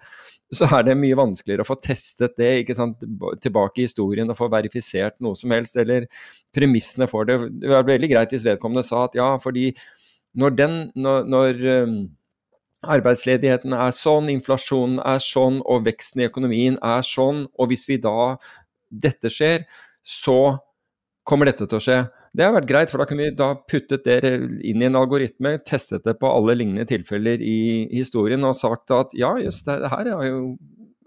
så 0.57 0.69
er 0.77 0.87
det 0.87 0.97
mye 0.99 1.17
vanskeligere 1.17 1.65
å 1.65 1.67
få 1.67 1.77
testet 1.81 2.37
det 2.39 2.51
ikke 2.61 2.75
sant? 2.77 3.03
tilbake 3.43 3.81
i 3.81 3.87
historien 3.87 4.29
og 4.31 4.37
få 4.39 4.49
verifisert 4.53 5.17
noe 5.23 5.37
som 5.39 5.53
helst, 5.55 5.77
eller 5.79 6.07
premissene 6.55 7.07
for 7.09 7.29
det. 7.29 7.39
Det 7.61 7.71
var 7.71 7.87
veldig 7.87 8.09
greit 8.11 8.33
hvis 8.33 8.45
vedkommende 8.47 8.85
sa 8.87 9.05
at 9.07 9.17
ja, 9.19 9.33
fordi 9.41 9.71
når 10.39 10.57
den 10.57 10.77
når, 10.95 11.27
når 11.29 11.63
um, 11.85 11.97
arbeidsledigheten 12.83 13.75
er 13.77 13.93
sånn, 13.95 14.29
inflasjonen 14.33 14.99
er 15.07 15.21
sånn, 15.23 15.61
og 15.63 15.85
veksten 15.87 16.23
i 16.23 16.27
økonomien 16.27 16.77
er 16.83 17.05
sånn, 17.07 17.45
og 17.55 17.71
hvis 17.71 17.87
vi 17.87 17.99
da 18.03 18.35
dette 18.91 19.31
skjer, 19.31 19.63
så 20.03 20.57
kommer 21.27 21.47
dette 21.49 21.67
til 21.69 21.79
å 21.79 21.83
skje. 21.83 21.97
Det 22.33 22.45
har 22.45 22.53
vært 22.55 22.69
greit, 22.69 22.91
for 22.91 23.01
da 23.01 23.07
kunne 23.07 23.27
vi 23.27 23.35
da 23.37 23.51
puttet 23.69 24.05
det 24.07 24.19
inn 24.65 24.81
i 24.81 24.87
en 24.89 24.99
algoritme, 24.99 25.55
testet 25.67 26.05
det 26.07 26.15
på 26.19 26.29
alle 26.29 26.55
lignende 26.57 26.87
tilfeller 26.89 27.41
i 27.43 27.87
historien 27.93 28.43
og 28.47 28.57
sagt 28.59 28.93
at 28.95 29.13
ja, 29.17 29.35
just 29.41 29.67
det, 29.69 29.79
her 29.91 30.09
er 30.15 30.25
jo 30.27 30.39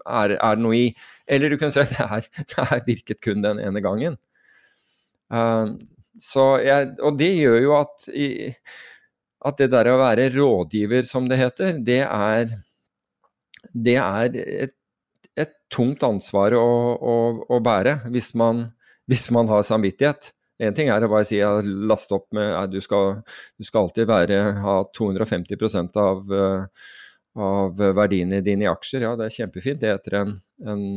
er, 0.07 0.37
det 0.37 0.63
noe 0.63 0.77
i. 0.77 0.85
Eller 1.27 1.51
du 1.51 1.57
kunne 1.59 1.73
si 1.75 1.83
at 1.83 1.93
det 1.93 2.07
her, 2.11 2.29
det 2.53 2.67
her 2.71 2.85
virket 2.87 3.21
kun 3.23 3.43
den 3.45 3.61
ene 3.63 3.83
gangen. 3.83 4.17
Uh, 5.27 5.75
jeg, 6.63 6.93
og 7.03 7.19
det 7.19 7.33
gjør 7.35 7.59
jo 7.61 7.75
at, 7.77 8.07
i, 8.15 8.29
at 9.45 9.59
det 9.59 9.69
der 9.73 9.91
å 9.91 9.99
være 10.01 10.31
rådgiver, 10.33 11.05
som 11.05 11.27
det 11.29 11.41
heter, 11.41 11.77
det 11.85 12.01
er, 12.07 12.55
det 13.75 13.99
er 14.01 14.39
et, 14.39 14.75
et 15.37 15.53
tungt 15.73 16.01
ansvar 16.07 16.55
å, 16.57 16.65
å, 16.95 17.19
å 17.51 17.61
bære 17.61 17.99
hvis 18.15 18.31
man 18.39 18.69
hvis 19.07 19.27
man 19.33 19.49
har 19.51 19.65
samvittighet. 19.65 20.31
Én 20.57 20.73
ting 20.73 20.89
er 20.89 21.03
å 21.05 21.09
bare 21.11 21.27
si 21.29 21.37
at 21.43 21.65
laste 21.65 22.15
opp 22.17 22.31
med 22.33 22.49
at 22.57 22.71
du 22.71 22.79
skal, 22.81 23.19
du 23.57 23.65
skal 23.67 23.85
alltid 23.85 24.09
være, 24.09 24.39
ha 24.63 24.77
250% 24.97 25.99
av, 26.01 26.33
eh, 26.33 26.87
av 27.37 27.83
verdiene 27.99 28.41
dine 28.45 28.65
i 28.65 28.71
aksjer. 28.71 29.05
Ja, 29.05 29.13
det 29.19 29.27
er 29.27 29.37
kjempefint 29.37 29.83
det 29.83 29.93
etter 29.93 30.17
en, 30.23 30.33
en 30.65 30.87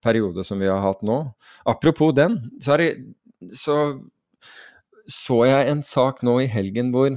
periode 0.00 0.44
som 0.48 0.62
vi 0.62 0.70
har 0.72 0.80
hatt 0.80 1.04
nå. 1.04 1.20
Apropos 1.68 2.14
den, 2.16 2.38
så, 2.64 2.78
det, 2.80 2.94
så, 3.52 3.76
så 5.04 5.42
jeg 5.50 5.68
en 5.68 5.84
sak 5.84 6.24
nå 6.24 6.38
i 6.40 6.48
helgen 6.50 6.94
hvor 6.94 7.12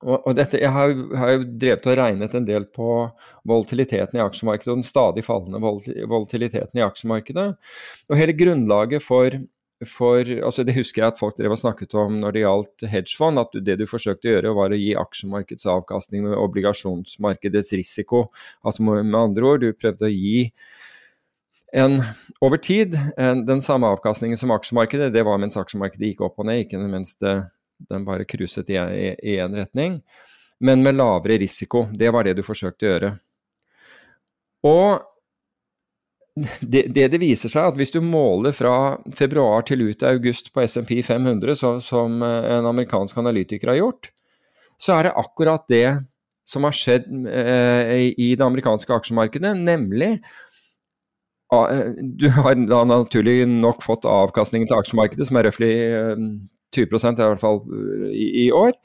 og, 0.00 0.16
og 0.24 0.34
dette, 0.36 0.60
Jeg 0.62 0.72
har, 0.72 0.94
har, 1.20 1.34
jo 1.34 1.46
drevet 1.60 1.86
og 1.90 1.96
regnet 2.00 2.34
en 2.36 2.48
del 2.48 2.66
på 2.72 2.90
volatiliteten 3.48 4.16
i 4.16 4.24
aksjemarkedet 4.24 4.72
og 4.72 4.80
den 4.80 4.88
stadig 4.88 5.24
fallende 5.26 5.60
volatiliteten 5.60 6.80
i 6.80 6.84
aksjemarkedet. 6.86 7.48
Og 8.08 8.16
hele 8.16 8.36
grunnlaget 8.36 9.04
for, 9.04 9.36
for 9.84 10.32
altså 10.48 10.64
Det 10.64 10.76
husker 10.78 11.02
jeg 11.02 11.12
at 11.12 11.20
folk 11.20 11.36
drev 11.36 11.52
og 11.52 11.60
snakket 11.60 11.96
om 12.00 12.16
når 12.22 12.36
det 12.36 12.44
gjaldt 12.46 12.88
hedgefond. 12.94 13.44
At 13.44 13.60
det 13.68 13.76
du 13.80 13.86
forsøkte 13.90 14.30
å 14.30 14.34
gjøre, 14.36 14.56
var 14.56 14.72
å 14.72 14.80
gi 14.80 14.94
aksjemarkedets 15.04 15.68
avkastning 15.68 16.24
med 16.28 16.38
obligasjonsmarkedets 16.40 17.74
risiko. 17.76 18.30
Altså 18.64 18.88
med 18.88 19.20
andre 19.20 19.52
ord, 19.52 19.64
du 19.66 19.76
prøvde 19.76 20.08
å 20.08 20.14
gi 20.14 20.48
en, 21.76 22.00
over 22.40 22.56
tid 22.56 22.96
en, 23.20 23.44
den 23.46 23.60
samme 23.62 23.92
avkastningen 23.92 24.40
som 24.40 24.56
aksjemarkedet. 24.56 25.12
Det 25.12 25.28
var 25.28 25.38
mens 25.44 25.60
aksjemarkedet 25.60 26.14
gikk 26.14 26.24
opp 26.24 26.40
og 26.40 26.48
ned, 26.48 26.64
ikke 26.64 26.80
mens 26.88 27.18
det 27.20 27.42
den 27.88 28.04
bare 28.04 28.26
cruiset 28.28 28.70
i 28.70 28.76
én 29.36 29.56
retning. 29.56 30.00
Men 30.60 30.82
med 30.84 30.98
lavere 30.98 31.38
risiko. 31.40 31.86
Det 31.92 32.10
var 32.12 32.26
det 32.26 32.36
du 32.36 32.44
forsøkte 32.44 32.86
å 32.86 32.90
gjøre. 32.90 33.12
Og 34.68 35.06
det, 36.60 36.84
det, 36.94 37.18
viser 37.20 37.50
seg, 37.52 37.72
at 37.72 37.78
hvis 37.78 37.92
du 37.94 38.00
måler 38.04 38.54
fra 38.56 38.74
februar 39.16 39.64
til 39.66 39.82
ut 39.88 40.04
i 40.04 40.08
august 40.08 40.52
på 40.54 40.64
SMP 40.68 41.00
500, 41.04 41.56
så, 41.58 41.74
som 41.84 42.22
en 42.22 42.68
amerikansk 42.70 43.18
analytiker 43.20 43.72
har 43.72 43.80
gjort, 43.80 44.10
så 44.80 44.96
er 44.96 45.08
det 45.08 45.16
akkurat 45.20 45.66
det 45.68 45.88
som 46.48 46.64
har 46.66 46.74
skjedd 46.74 47.08
eh, 47.30 48.10
i 48.16 48.30
det 48.38 48.46
amerikanske 48.46 48.94
aksjemarkedet, 48.94 49.52
nemlig 49.58 50.12
eh, 50.16 51.90
du 52.00 52.28
har 52.38 52.56
da 52.70 52.80
naturlig 52.88 53.44
nok 53.50 53.84
fått 53.84 54.08
avkastningen 54.08 54.70
til 54.70 54.80
aksjemarkedet, 54.80 55.28
som 55.28 55.38
er 55.38 55.50
røftlig 55.50 55.74
eh, 56.76 56.86
20% 56.86 57.20
i 57.20 57.28
hvert 57.28 57.42
fall 57.42 57.62
øh, 57.66 58.10
i, 58.12 58.46
i 58.46 58.50
år. 58.50 58.76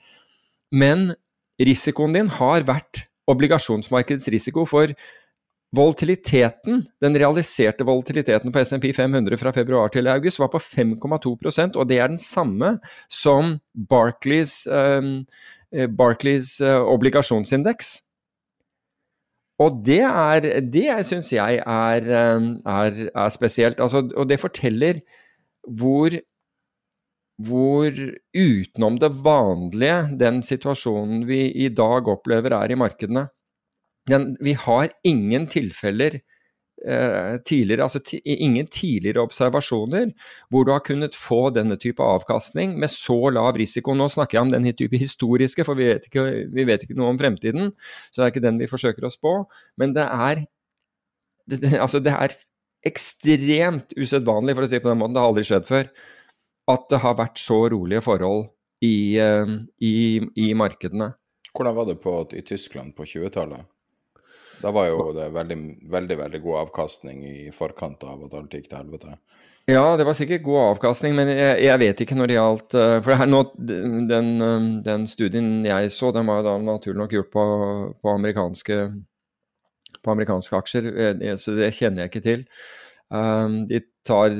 Men 0.72 1.14
risikoen 1.62 2.16
din 2.16 2.32
har 2.40 2.66
vært 2.68 3.06
obligasjonsmarkedets 3.32 4.28
risiko 4.34 4.66
for 4.70 4.94
volatiliteten, 5.76 6.84
den 7.02 7.18
realiserte 7.20 7.86
volatiliteten 7.88 8.54
på 8.54 8.64
SMP 8.64 8.92
500 8.96 9.38
fra 9.42 9.52
februar 9.56 9.92
til 9.92 10.08
august 10.08 10.40
var 10.40 10.52
på 10.54 10.62
5,2% 10.62 11.76
og 11.76 11.90
det 11.90 12.00
er 12.00 12.12
den 12.12 12.22
samme 12.22 12.78
som 13.12 13.58
Barclays, 13.90 14.66
eh, 14.68 15.88
Barclays 15.98 16.60
eh, 16.62 16.80
obligasjonsindeks. 16.80 18.02
Og 19.60 19.82
det 19.88 20.02
er 20.04 20.60
Det 20.60 21.06
syns 21.08 21.32
jeg 21.32 21.62
er, 21.64 22.08
er, 22.12 23.10
er 23.16 23.30
spesielt. 23.30 23.80
Altså, 23.80 24.04
og 24.16 24.30
det 24.30 24.40
forteller 24.40 25.00
hvor 25.64 26.12
hvor 27.44 27.92
utenom 28.38 29.00
det 29.00 29.12
vanlige 29.26 29.98
den 30.20 30.40
situasjonen 30.46 31.26
vi 31.28 31.50
i 31.66 31.68
dag 31.74 32.08
opplever 32.08 32.56
er 32.56 32.72
i 32.72 32.80
markedene 32.80 33.28
den, 34.08 34.36
Vi 34.40 34.54
har 34.54 34.90
ingen 35.04 35.48
tilfeller 35.50 36.20
eh, 36.86 37.36
tidligere, 37.46 37.84
altså 37.84 38.00
ingen 38.24 38.68
tidligere 38.68 39.24
observasjoner 39.26 40.12
hvor 40.50 40.66
du 40.66 40.72
har 40.72 40.84
kunnet 40.86 41.18
få 41.18 41.50
denne 41.50 41.78
type 41.82 42.04
avkastning 42.04 42.78
med 42.80 42.94
så 42.94 43.32
lav 43.34 43.58
risiko. 43.58 43.96
Nå 43.98 44.08
snakker 44.14 44.38
jeg 44.38 44.46
om 44.46 44.54
den 44.54 44.70
type 44.78 44.98
historiske, 44.98 45.66
for 45.66 45.76
vi 45.76 45.90
vet, 45.90 46.06
ikke, 46.06 46.26
vi 46.54 46.68
vet 46.70 46.86
ikke 46.86 46.98
noe 47.00 47.16
om 47.16 47.20
fremtiden. 47.20 47.74
Så 48.12 48.22
det 48.22 48.28
er 48.28 48.36
ikke 48.36 48.46
den 48.46 48.62
vi 48.62 48.70
forsøker 48.70 49.08
å 49.08 49.14
spå. 49.14 49.38
Men 49.82 49.96
det 49.98 50.06
er, 50.06 50.46
det, 51.50 51.74
altså 51.80 52.00
det 52.00 52.14
er 52.14 52.38
ekstremt 52.86 53.96
usedvanlig, 53.98 54.54
for 54.54 54.68
å 54.68 54.70
si 54.70 54.78
det 54.78 54.86
på 54.86 54.94
den 54.94 55.02
måten. 55.02 55.18
Det 55.18 55.24
har 55.24 55.34
aldri 55.34 55.48
skjedd 55.50 55.66
før 55.66 55.90
at 56.72 56.90
det 56.90 57.02
har 57.04 57.18
vært 57.20 57.40
så 57.42 57.60
rolige 57.72 58.02
forhold 58.06 58.48
i, 58.86 59.18
eh, 59.22 59.56
i, 59.86 59.96
i 60.36 60.52
markedene. 60.58 61.12
Hvordan 61.56 61.76
var 61.78 61.88
det 61.90 62.00
på, 62.04 62.18
i 62.36 62.42
Tyskland 62.42 62.96
på 62.98 63.06
20-tallet? 63.08 63.68
Da 64.62 64.72
var 64.72 64.88
jo 64.90 65.12
det 65.16 65.30
veldig, 65.36 65.58
veldig, 65.92 66.18
veldig 66.18 66.42
god 66.44 66.62
avkastning 66.66 67.24
i 67.28 67.40
forkant 67.54 68.04
av 68.08 68.24
at 68.26 68.38
alt 68.38 68.56
gikk 68.56 68.70
til 68.72 68.80
helvete. 68.80 69.18
Ja, 69.70 69.96
det 69.98 70.06
var 70.06 70.14
sikkert 70.18 70.44
god 70.46 70.62
avkastning, 70.76 71.16
men 71.18 71.32
jeg, 71.32 71.58
jeg 71.66 71.82
vet 71.82 72.02
ikke 72.04 72.18
når 72.18 72.30
det 72.30 72.38
gjaldt 72.38 72.76
for 72.76 73.06
For 73.08 73.18
her, 73.18 73.30
nå, 73.30 73.42
den, 73.58 74.30
eh, 74.46 74.70
den, 74.86 75.08
studien 75.10 75.66
jeg 75.66 75.92
så, 75.94 76.12
den 76.16 76.30
var 76.30 76.46
da 76.46 76.58
naturlig 76.62 77.02
nok 77.02 77.18
gjort 77.18 77.32
på, 77.34 77.46
på, 78.02 78.14
amerikanske, 78.14 78.80
på 80.02 80.14
amerikanske, 80.14 80.58
aksjer, 80.58 80.90
så 81.42 81.56
det 81.58 81.74
kjenner 81.78 82.06
jeg 82.06 82.14
ikke 82.14 82.26
til. 82.26 82.46
Um, 83.14 83.64
de 83.70 83.82
tar 84.06 84.34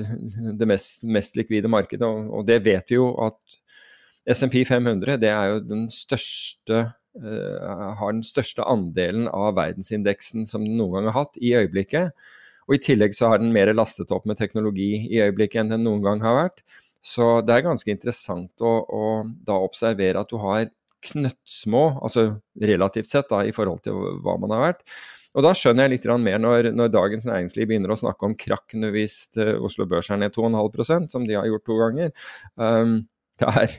det 0.60 0.68
mest, 0.70 1.04
mest 1.04 1.38
likvide 1.40 1.72
markedet, 1.72 2.06
og, 2.06 2.30
og, 2.30 2.46
det 2.48 2.62
vet 2.66 2.92
vi 2.92 3.00
jo 3.00 3.10
at 3.26 3.60
SMP 4.36 4.64
500 4.66 5.20
det 5.22 5.30
er 5.30 5.52
jo 5.54 5.60
den 5.66 5.86
største 5.94 6.86
uh, 6.90 7.92
har 8.00 8.16
den 8.16 8.26
største 8.26 8.66
andelen 8.66 9.30
av 9.30 9.54
verdensindeksen 9.60 10.48
som 10.50 10.66
den 10.66 10.80
noen 10.80 11.00
gang 11.00 11.12
har 11.12 11.20
hatt 11.24 11.38
i 11.42 11.54
øyeblikket. 11.58 12.16
Og 12.66 12.78
I 12.78 12.82
tillegg 12.82 13.14
så 13.14 13.30
har 13.30 13.42
den 13.42 13.54
mer 13.54 13.70
lastet 13.76 14.14
opp 14.14 14.26
med 14.26 14.40
teknologi 14.40 15.06
i 15.06 15.22
øyeblikket 15.22 15.62
enn 15.62 15.76
den 15.76 15.86
noen 15.86 16.02
gang 16.06 16.24
har 16.26 16.40
vært. 16.40 16.66
Så 17.06 17.40
det 17.46 17.54
er 17.54 17.68
ganske 17.68 17.92
interessant 17.94 18.66
å, 18.66 18.74
å 18.82 19.04
da 19.46 19.60
observere 19.62 20.24
at 20.24 20.32
du 20.32 20.40
har 20.42 20.66
knøttsmå, 21.06 21.84
altså 22.02 22.40
relativt 22.58 23.12
sett 23.12 23.30
da, 23.30 23.44
i 23.46 23.54
forhold 23.54 23.84
til 23.86 24.00
hva 24.26 24.40
man 24.42 24.56
har 24.56 24.64
vært. 24.64 24.82
Og 25.36 25.44
da 25.44 25.52
skjønner 25.58 25.86
jeg 25.86 25.98
litt 25.98 26.08
mer 26.24 26.40
når, 26.40 26.72
når, 26.72 26.92
Dagens 26.94 27.26
Næringsliv 27.28 27.68
begynner 27.68 27.92
å 27.92 28.00
snakke 28.00 28.28
om 28.28 28.36
krakk 28.40 28.76
nå 28.80 28.92
hvis 28.96 29.18
Oslo 29.60 29.88
Børs 29.90 30.10
er 30.14 30.22
ned 30.22 30.36
2,5% 30.36 31.12
som 31.12 31.26
de 31.28 31.36
har 31.36 31.48
gjort 31.50 31.66
to 31.68 31.80
ganger. 31.82 32.14
Um, 32.56 33.02
det, 33.42 33.50
er, 33.52 33.76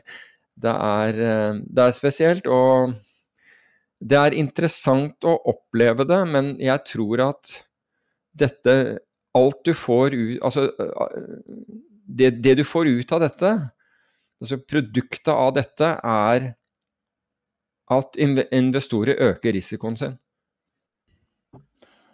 det, 0.66 0.75
er, 0.75 1.20
eh, 1.28 1.62
det 1.64 1.86
er 1.86 1.96
spesielt. 1.96 2.50
Og 2.52 2.92
det 4.04 4.20
er 4.20 4.36
interessant 4.36 5.25
å 5.25 5.38
oppleve 5.48 6.04
det, 6.08 6.20
men 6.28 6.52
jeg 6.60 6.84
tror 6.92 7.28
at 7.30 7.58
dette 8.36 8.76
Alt 9.36 9.66
du 9.68 9.75
får 9.76 10.14
ut 10.16 10.44
Altså, 10.48 10.62
det, 12.08 12.30
det, 12.40 12.54
du 12.56 12.62
får 12.64 12.88
ut 12.88 13.10
av 13.12 13.20
dette, 13.20 13.50
altså 14.40 14.56
produktet 14.64 15.32
av 15.32 15.50
dette, 15.58 15.90
er 16.00 16.46
at 17.92 18.16
investorer 18.16 19.20
øker 19.26 19.52
risikoen 19.52 19.98
sin. 20.00 20.14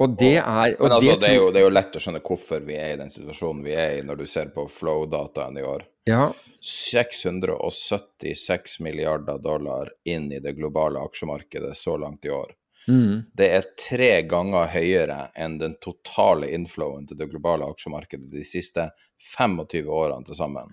Og 0.01 0.17
det 0.19 0.39
er 0.39 0.77
og 0.79 0.87
Men 0.87 0.93
altså, 0.97 1.17
det, 1.21 1.29
er 1.29 1.35
jo, 1.37 1.51
det, 1.53 1.59
er 1.61 1.65
jo, 1.67 1.77
lett 1.77 1.97
å 1.97 2.01
skjønne 2.03 2.21
hvorfor 2.25 2.61
vi 2.67 2.75
er 2.79 2.91
i 2.95 3.01
den 3.01 3.11
situasjonen 3.13 3.65
vi 3.65 3.75
er 3.77 3.91
i, 3.99 4.07
når 4.07 4.17
du 4.23 4.27
ser 4.31 4.47
på 4.55 4.63
flow-dataen 4.71 5.59
i 5.61 5.65
år. 5.67 5.83
Ja. 6.09 6.25
676 6.63 8.81
milliarder 8.81 9.39
dollar 9.43 9.87
inn 10.09 10.33
i 10.33 10.41
det 10.43 10.53
globale 10.59 10.99
aksjemarkedet 11.03 11.77
så 11.79 11.97
langt 12.01 12.25
i 12.25 12.31
år. 12.35 12.51
Mm. 12.89 13.23
Det 13.35 13.49
er 13.55 13.63
tre 13.79 14.23
ganger 14.27 14.67
høyere 14.73 15.29
enn 15.39 15.59
den 15.61 15.75
totale 15.83 16.51
inflowen 16.51 17.07
til 17.07 17.17
det 17.21 17.31
globale 17.31 17.65
aksjemarkedet 17.71 18.31
de 18.33 18.45
siste 18.47 18.91
25 19.37 19.87
årene 19.87 20.25
til 20.27 20.37
sammen. 20.39 20.69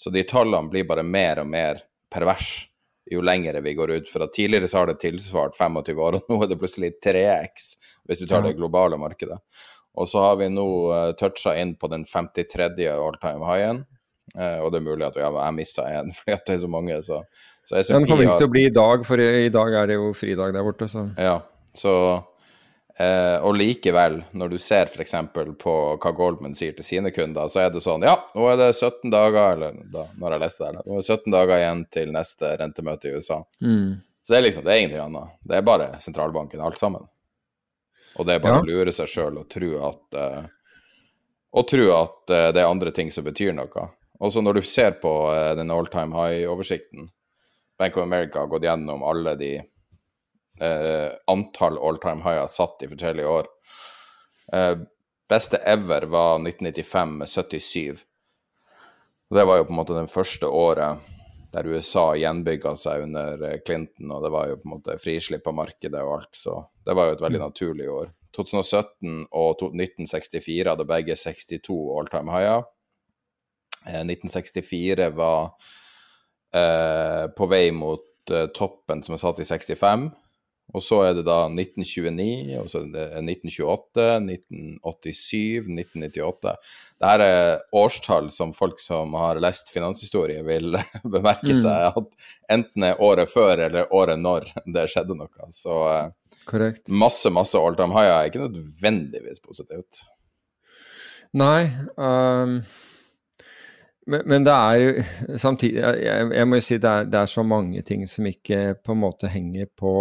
Så 0.00 0.10
de 0.12 0.22
tallene 0.28 0.70
blir 0.72 0.84
bare 0.88 1.02
mer 1.04 1.38
og 1.40 1.46
mer 1.48 1.80
pervers 2.12 2.69
jo 3.10 3.24
lengre 3.24 3.62
vi 3.64 3.74
går 3.78 3.96
ut. 3.98 4.08
For 4.10 4.24
at 4.24 4.34
tidligere 4.36 4.68
så 4.70 4.82
har 4.82 4.90
det 4.90 5.00
tilsvart 5.02 5.58
25 5.58 6.00
år, 6.06 6.16
og 6.18 6.32
nå 6.32 6.40
er 6.44 6.52
det 6.52 6.60
plutselig 6.60 6.94
3X, 7.04 7.70
hvis 8.08 8.22
du 8.22 8.26
tar 8.30 8.44
det 8.46 8.56
globale 8.58 8.98
markedet. 9.00 9.40
Og 9.98 10.06
så 10.08 10.22
har 10.22 10.36
vi 10.38 10.46
nå 10.52 10.66
uh, 10.88 10.96
eh, 11.00 11.14
toucha 11.18 11.56
inn 11.58 11.74
på 11.76 11.90
den 11.90 12.04
53. 12.06 12.70
all 12.94 13.16
time 13.18 13.46
high-en. 13.48 13.84
Uh, 14.30 14.62
og 14.62 14.70
det 14.70 14.78
er 14.78 14.86
mulig 14.86 15.02
at 15.08 15.16
jeg, 15.18 15.26
jeg 15.34 15.56
missa 15.56 15.88
en 15.90 16.12
fordi 16.20 16.36
at 16.36 16.44
det 16.46 16.54
er 16.54 16.60
så 16.62 16.70
mange, 16.70 17.00
så 17.02 17.24
så 17.70 17.78
SMP 17.84 17.98
Den 17.98 18.06
kommer 18.08 18.24
ikke 18.26 18.38
til 18.40 18.48
å 18.48 18.52
bli 18.54 18.62
i 18.66 18.74
dag, 18.74 19.02
for 19.06 19.20
i 19.22 19.50
dag 19.52 19.74
er 19.78 19.90
det 19.90 19.96
jo 19.98 20.10
fridag 20.16 20.54
der 20.56 20.64
borte. 20.66 20.88
Så. 20.90 21.04
Ja, 21.20 21.36
så 21.76 21.92
eh, 23.00 23.36
Og 23.46 23.56
likevel, 23.56 24.20
når 24.36 24.52
du 24.52 24.58
ser 24.60 24.90
f.eks. 24.90 25.14
på 25.60 25.74
hva 26.00 26.12
Goldman 26.16 26.54
sier 26.58 26.76
til 26.76 26.86
sine 26.86 27.12
kunder, 27.14 27.48
så 27.52 27.64
er 27.64 27.72
det 27.74 27.82
sånn 27.84 28.04
Ja, 28.06 28.18
nå 28.36 28.46
er 28.52 28.60
det 28.60 28.70
17 28.74 29.10
dager, 29.12 29.56
eller 29.56 29.80
da 29.92 30.06
når 30.20 30.36
jeg 30.36 30.44
leste 30.44 30.68
det, 30.68 30.84
nå 30.84 30.98
er 30.98 31.02
det 31.02 31.18
17 31.18 31.36
dager 31.36 31.56
igjen 31.56 31.84
til 31.96 32.14
neste 32.14 32.54
rentemøte 32.60 33.10
i 33.10 33.16
USA. 33.16 33.40
Mm. 33.64 33.98
Så 34.22 34.34
det 34.34 34.38
er 34.38 34.46
liksom, 34.46 34.66
det 34.66 34.72
er 34.72 34.82
ingenting 34.82 35.02
annet. 35.02 35.36
Det 35.42 35.56
er 35.58 35.66
bare 35.66 35.88
sentralbanken, 36.04 36.60
alt 36.62 36.78
sammen. 36.78 37.08
Og 38.18 38.26
det 38.26 38.36
er 38.36 38.42
bare 38.44 38.60
ja. 38.60 38.64
å 38.64 38.68
lure 38.68 38.92
seg 38.94 39.08
sjøl 39.08 39.40
og 39.40 39.48
tro 39.50 39.70
at 39.88 40.18
uh, 40.18 40.42
Og 41.56 41.66
tro 41.70 41.86
at 41.94 42.30
uh, 42.30 42.50
det 42.54 42.60
er 42.60 42.68
andre 42.68 42.92
ting 42.94 43.10
som 43.10 43.24
betyr 43.26 43.54
noe. 43.56 43.86
Også 44.20 44.42
når 44.44 44.60
du 44.60 44.66
ser 44.66 44.98
på 45.02 45.12
uh, 45.30 45.54
den 45.58 45.72
all 45.72 45.88
time 45.90 46.14
high-oversikten, 46.14 47.08
Bank 47.80 47.96
of 47.96 48.04
America 48.04 48.42
har 48.42 48.50
gått 48.52 48.66
gjennom 48.68 49.02
alle 49.08 49.32
de 49.40 49.54
eh, 50.60 51.10
antall 51.30 51.78
all 51.78 51.98
time 52.02 52.24
higher 52.24 52.46
satt 52.50 52.82
i 52.84 52.88
forskjellige 52.90 53.28
år. 53.28 53.48
Eh, 54.52 54.76
beste 55.30 55.60
ever 55.64 56.08
var 56.10 56.38
1995 56.42 57.16
med 57.18 57.28
77. 57.28 58.04
Det 59.30 59.44
var 59.46 59.60
jo 59.60 59.66
på 59.68 59.74
en 59.74 59.80
måte 59.82 59.98
den 59.98 60.10
første 60.10 60.46
året 60.46 61.10
der 61.50 61.66
USA 61.66 62.12
gjenbygga 62.18 62.74
seg 62.78 63.04
under 63.08 63.42
eh, 63.46 63.58
Clinton, 63.66 64.10
og 64.14 64.24
det 64.24 64.32
var 64.34 64.50
jo 64.50 64.58
på 64.60 64.68
en 64.68 64.76
måte 64.76 64.98
frislipp 65.02 65.46
av 65.50 65.56
markedet 65.58 66.02
og 66.02 66.16
alt, 66.18 66.34
så 66.36 66.60
det 66.86 66.96
var 66.98 67.08
jo 67.08 67.18
et 67.18 67.24
veldig 67.24 67.40
mm. 67.42 67.46
naturlig 67.46 67.90
år. 67.90 68.12
2017 68.36 69.24
og 69.34 69.64
1964 69.66 70.70
hadde 70.70 70.86
begge 70.86 71.16
62 71.18 71.78
all 71.96 72.10
time 72.10 72.30
higher. 72.30 72.62
1964 73.86 75.04
eh, 75.04 75.14
var 75.16 75.50
eh, 76.54 77.26
på 77.36 77.46
vei 77.50 77.70
mot 77.74 78.30
eh, 78.30 78.46
toppen 78.54 79.02
som 79.02 79.16
er 79.16 79.22
satt 79.22 79.40
i 79.42 79.48
65. 79.48 80.10
Og 80.70 80.82
så 80.84 81.00
er 81.08 81.16
det 81.18 81.24
da 81.26 81.44
1929, 81.48 82.58
og 82.60 82.68
så 82.70 82.82
er 82.82 82.90
det 82.94 83.06
1928, 83.22 84.06
1987, 84.36 85.40
1998. 85.66 86.54
Dette 87.00 87.28
er 87.32 87.62
årstall 87.80 88.30
som 88.34 88.54
folk 88.56 88.82
som 88.82 89.16
har 89.18 89.40
lest 89.42 89.72
finanshistorie, 89.74 90.42
vil 90.46 90.76
bemerke 91.16 91.56
mm. 91.56 91.62
seg 91.64 92.00
at 92.02 92.28
enten 92.58 92.86
er 92.90 93.02
året 93.02 93.32
før 93.32 93.66
eller 93.68 93.90
året 93.96 94.20
når 94.20 94.50
det 94.66 94.86
skjedde 94.92 95.18
noe. 95.18 95.50
Så 95.54 95.80
Correct. 96.50 96.86
masse, 96.88 97.32
masse 97.34 97.58
all 97.58 97.78
time 97.78 97.96
high 97.96 98.12
er 98.12 98.30
ikke 98.30 98.46
nødvendigvis 98.46 99.42
positivt. 99.42 100.04
Nei. 101.38 101.66
Um 101.96 102.60
men, 104.06 104.22
men, 104.26 104.44
det 104.44 104.52
er 104.52 105.02
samtidig 105.44 105.80
Jeg, 105.80 106.30
jeg 106.32 106.48
må 106.48 106.56
jo 106.56 106.64
si 106.64 106.78
det 106.80 106.90
er, 106.90 107.08
det 107.10 107.18
er, 107.20 107.28
så 107.28 107.42
mange 107.44 107.82
ting 107.86 108.06
som 108.08 108.26
ikke 108.26 108.74
på 108.84 108.94
en 108.94 109.02
måte 109.02 109.28
henger 109.28 109.68
på, 109.76 109.92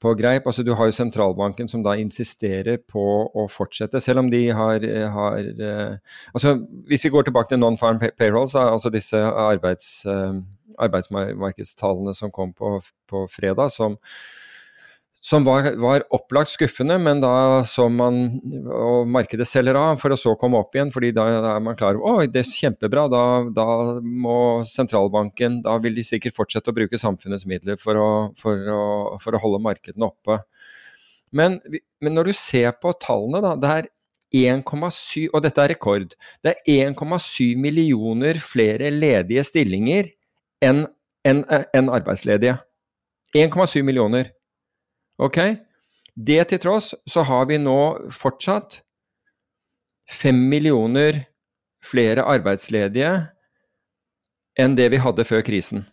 på, 0.00 0.14
greip. 0.18 0.46
Altså 0.46 0.64
Du 0.64 0.72
har 0.74 0.88
jo 0.88 0.96
sentralbanken 0.96 1.68
som 1.68 1.84
da 1.84 1.96
insisterer 2.00 2.80
på 2.88 3.04
å 3.28 3.46
fortsette, 3.52 4.00
selv 4.00 4.24
om 4.24 4.30
de 4.32 4.46
har, 4.56 4.86
har 5.12 5.50
uh, 5.60 6.16
altså 6.32 6.56
Hvis 6.88 7.04
vi 7.04 7.12
går 7.12 7.28
tilbake 7.28 7.52
til 7.52 7.60
non-farm 7.60 8.00
payrolls, 8.18 8.54
altså 8.54 8.90
disse 8.90 9.20
arbeids, 9.20 10.06
uh, 10.08 10.40
arbeidsmarkedstallene 10.78 12.14
som 12.16 12.32
kom 12.32 12.56
på, 12.56 12.78
på 13.08 13.26
fredag, 13.32 13.70
som 13.74 14.00
som 15.26 15.42
var, 15.42 15.66
var, 15.82 16.04
opplagt 16.14 16.52
skuffende, 16.52 16.98
men 17.02 17.18
da 17.22 17.64
så 17.66 17.88
man 17.90 18.28
og 18.70 19.08
markedet 19.10 19.48
selger 19.50 19.74
av 19.80 19.98
for 19.98 20.14
å 20.14 20.18
så 20.20 20.36
komme 20.38 20.60
opp 20.62 20.76
igjen. 20.76 20.92
fordi 20.94 21.10
da, 21.16 21.24
er 21.40 21.64
man 21.64 21.78
klar 21.78 21.98
over 21.98 22.28
at 22.28 22.34
det 22.34 22.44
er 22.44 22.52
kjempebra, 22.52 23.08
da, 23.10 23.22
da, 23.50 23.66
må 24.06 24.62
sentralbanken 24.70 25.58
Da 25.64 25.74
vil 25.82 25.98
de 25.98 26.04
sikkert 26.06 26.36
fortsette 26.36 26.70
å 26.70 26.76
bruke 26.76 27.00
samfunnets 27.00 27.46
midler 27.50 27.80
for 27.80 27.98
å, 27.98 28.10
for 28.38 28.70
å, 28.70 28.84
for 29.22 29.34
å 29.34 29.42
holde 29.42 29.62
markedene 29.66 30.06
oppe. 30.06 30.38
Men, 31.34 31.58
men, 31.74 32.14
når 32.14 32.30
du 32.30 32.36
ser 32.38 32.70
på 32.78 32.94
tallene, 33.02 33.42
da, 33.42 33.56
det 33.58 33.74
er 33.74 33.92
1,7 34.60 35.28
Og 35.32 35.42
dette 35.42 35.62
er 35.62 35.70
rekord. 35.74 36.14
Det 36.44 36.54
er 36.54 36.86
1,7 36.90 37.58
millioner 37.58 38.38
flere 38.42 38.94
ledige 38.94 39.42
stillinger 39.46 40.10
enn 40.62 40.84
en, 41.26 41.42
en 41.50 41.90
arbeidsledige. 41.90 42.60
1,7 43.34 43.82
millioner. 43.82 44.30
Ok? 45.22 45.38
Det 46.16 46.42
til 46.50 46.60
tross 46.62 46.94
så 47.08 47.24
har 47.28 47.48
vi 47.50 47.58
nå 47.60 47.78
fortsatt 48.14 48.80
fem 50.10 50.38
millioner 50.50 51.24
flere 51.84 52.24
arbeidsledige 52.26 53.10
enn 54.56 54.76
det 54.78 54.88
vi 54.94 55.02
hadde 55.02 55.26
før 55.28 55.44
krisen. 55.46 55.84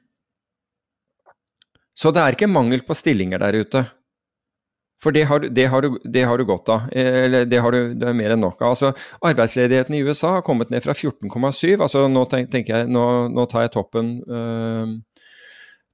Så 1.93 2.13
det 2.13 2.23
er 2.23 2.36
ikke 2.36 2.49
mangel 2.49 2.81
på 2.86 2.95
stillinger 2.97 3.41
der 3.43 3.59
ute. 3.59 3.83
For 5.03 5.12
det 5.12 5.25
har, 5.27 5.43
det 5.51 5.65
har, 5.67 5.83
du, 5.83 5.97
det 6.07 6.23
har 6.23 6.39
du, 6.39 6.45
godt 6.47 6.69
av. 6.71 6.86
Eller 6.95 7.45
det 7.45 7.59
har 7.59 7.75
du 7.75 7.93
det 7.99 8.07
er 8.07 8.15
mer 8.15 8.33
enn 8.33 8.41
nok 8.45 8.62
av. 8.62 8.71
Altså, 8.71 8.93
arbeidsledigheten 9.27 9.97
i 9.97 10.03
USA 10.07 10.38
har 10.38 10.45
kommet 10.47 10.71
ned 10.71 10.86
fra 10.86 10.95
14,7 10.95 11.83
altså 11.83 12.05
nå, 12.07 12.23
tenker 12.31 12.77
jeg, 12.77 12.88
nå, 12.88 13.03
nå 13.33 13.45
tar 13.51 13.65
jeg 13.65 13.73
toppen 13.75 14.15
øh, 14.23 14.95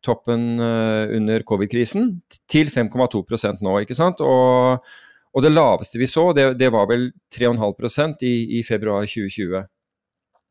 toppen 0.06 0.60
eh, 0.64 1.12
under 1.18 1.44
covid-krisen 1.48 2.12
til 2.50 2.72
5,2% 2.72 3.64
nå. 3.66 3.76
ikke 3.84 3.98
sant? 3.98 4.22
Og, 4.24 4.86
og, 5.34 5.44
det 5.44 5.52
laveste 5.52 6.00
vi 6.00 6.08
så, 6.10 6.30
det, 6.36 6.54
det 6.60 6.72
var 6.74 6.88
vel 6.90 7.10
3,5 7.36 8.16
i, 8.28 8.34
i 8.60 8.64
februar 8.68 9.08
2020. 9.08 9.66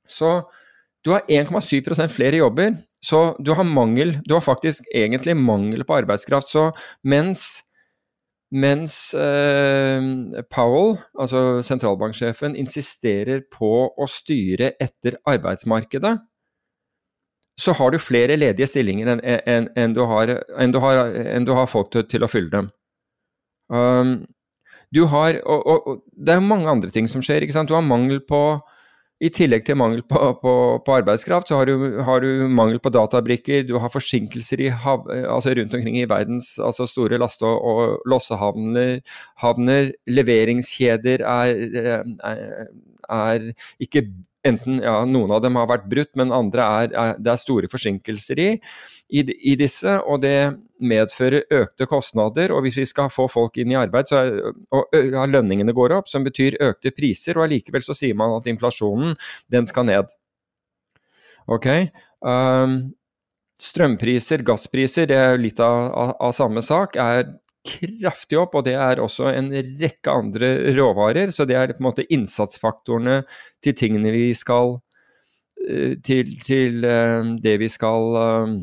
Så 0.08 0.40
Du 1.06 1.12
har 1.14 1.22
1,7% 1.30 2.10
flere 2.10 2.40
jobber, 2.40 2.74
så 3.00 3.36
du 3.38 3.52
har 3.54 3.64
mangel 3.64 4.16
Du 4.26 4.34
har 4.34 4.42
faktisk 4.42 4.84
egentlig 4.92 5.36
mangel 5.36 5.84
på 5.86 5.94
arbeidskraft. 5.94 6.48
Så 6.50 6.72
mens, 7.04 7.62
mens 8.50 9.14
eh, 9.14 10.02
Powell, 10.50 10.98
altså 11.18 11.62
sentralbanksjefen, 11.62 12.56
insisterer 12.56 13.46
på 13.46 13.70
å 13.94 14.10
styre 14.10 14.72
etter 14.80 15.20
arbeidsmarkedet, 15.24 16.18
så 17.58 17.74
har 17.74 17.90
du 17.90 17.98
flere 17.98 18.38
ledige 18.38 18.68
stillinger 18.70 19.12
enn 19.14 19.22
en, 19.26 19.68
en 19.74 19.94
du, 19.94 20.02
en 20.06 20.72
du, 20.72 20.78
du, 20.78 21.54
har 21.58 21.70
folk 21.70 21.90
til, 21.92 22.06
til 22.06 22.24
å 22.24 22.30
fylle 22.30 22.52
dem. 22.52 22.70
Um, 23.68 24.12
du 24.94 25.04
har, 25.10 25.40
og, 25.44 25.66
og, 25.66 25.88
og, 25.90 26.02
Det 26.16 26.34
er 26.34 26.44
mange 26.44 26.70
andre 26.70 26.90
ting 26.94 27.08
som 27.10 27.22
skjer. 27.24 27.42
ikke 27.44 27.56
sant? 27.56 27.68
Du 27.68 27.76
har 27.76 27.84
mangel 27.84 28.22
på 28.24 28.60
i 29.18 29.28
tillegg 29.34 29.64
til 29.66 29.74
mangel 29.74 30.04
på, 30.06 30.18
på, 30.38 30.52
på 30.86 30.94
arbeidskraft, 30.94 31.48
så 31.50 31.58
har 31.58 31.66
du, 31.66 31.98
har 32.06 32.22
du, 32.22 32.46
mangel 32.54 32.78
på 32.78 32.92
databrikker, 32.94 33.64
du 33.66 33.74
har 33.82 33.90
forsinkelser 33.90 34.62
hav, 34.84 35.08
altså 35.10 35.56
rundt 35.58 35.74
omkring 35.74 35.96
i 35.98 36.06
verdens 36.06 36.52
altså 36.62 36.86
store 36.86 37.18
laste- 37.18 37.42
og 37.42 37.98
lossehavner. 38.06 39.00
Havner, 39.42 39.90
leveringskjeder 40.06 41.26
er, 41.26 42.06
er, 42.30 42.44
er 43.10 43.50
ikke 43.82 44.06
enten 44.48 44.80
ja, 44.84 44.96
noen 45.08 45.32
av 45.34 45.42
dem 45.44 45.58
har 45.60 45.68
vært 45.70 45.86
brutt, 45.90 46.10
men 46.18 46.34
andre 46.34 46.64
er, 46.82 46.94
er 46.96 47.20
det 47.22 47.32
er 47.32 47.40
store 47.40 47.70
forsinkelser 47.70 48.40
i, 48.42 48.48
i, 49.08 49.24
i, 49.52 49.54
disse. 49.60 49.98
Og 50.08 50.22
det 50.24 50.34
medfører 50.80 51.46
økte 51.60 51.88
kostnader. 51.90 52.54
Og 52.54 52.64
hvis 52.66 52.80
vi 52.82 52.86
skal 52.88 53.12
få 53.12 53.28
folk 53.32 53.58
inn 53.60 53.74
i 53.74 53.78
arbeid, 53.80 54.10
så 54.10 54.20
er, 54.22 54.52
og 54.74 54.94
ja, 54.96 55.26
lønningene 55.30 55.74
går 55.76 55.96
opp, 55.98 56.10
som 56.10 56.26
betyr 56.26 56.58
økte 56.68 56.94
priser. 56.96 57.38
Og 57.38 57.48
allikevel 57.48 57.86
så 57.86 57.96
sier 57.96 58.18
man 58.18 58.36
at 58.36 58.48
inflasjonen, 58.50 59.16
den 59.52 59.68
skal 59.70 59.88
ned. 59.88 60.14
Ok. 61.48 61.68
Um, 62.20 62.78
strømpriser, 63.62 64.44
gasspriser, 64.46 65.08
det 65.10 65.18
er 65.18 65.40
litt 65.40 65.60
av, 65.64 65.90
av, 65.90 66.16
av 66.28 66.34
samme 66.36 66.62
sak. 66.64 66.98
er 67.00 67.26
kraftig 67.68 68.38
opp, 68.40 68.56
og 68.58 68.64
det 68.66 68.74
er 68.80 69.00
også 69.02 69.28
en 69.32 69.50
rekke 69.52 70.12
andre 70.12 70.50
råvarer. 70.76 71.32
Så 71.34 71.46
det 71.48 71.58
er 71.58 71.74
på 71.74 71.82
en 71.82 71.88
måte 71.90 72.06
innsatsfaktorene 72.14 73.20
til 73.64 73.76
tingene 73.78 74.12
vi 74.14 74.30
skal 74.36 74.78
eh, 75.68 75.98
Til, 76.04 76.34
til 76.44 76.84
eh, 76.86 77.34
det 77.44 77.56
vi 77.60 77.68
skal 77.72 78.18
eh, 78.22 78.56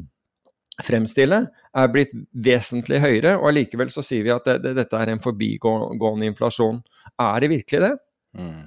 fremstille, 0.83 1.45
er 1.75 1.91
blitt 1.91 2.13
vesentlig 2.31 3.01
høyere. 3.03 3.35
Og 3.39 3.49
allikevel 3.51 3.91
så 3.93 4.03
sier 4.05 4.25
vi 4.25 4.33
at 4.33 4.47
det, 4.47 4.59
det, 4.63 4.75
dette 4.81 4.99
er 4.99 5.13
en 5.13 5.23
forbigående 5.23 6.31
inflasjon. 6.31 6.81
Er 7.21 7.43
det 7.43 7.51
virkelig 7.51 7.83
det? 7.87 7.93
Mm. 8.39 8.63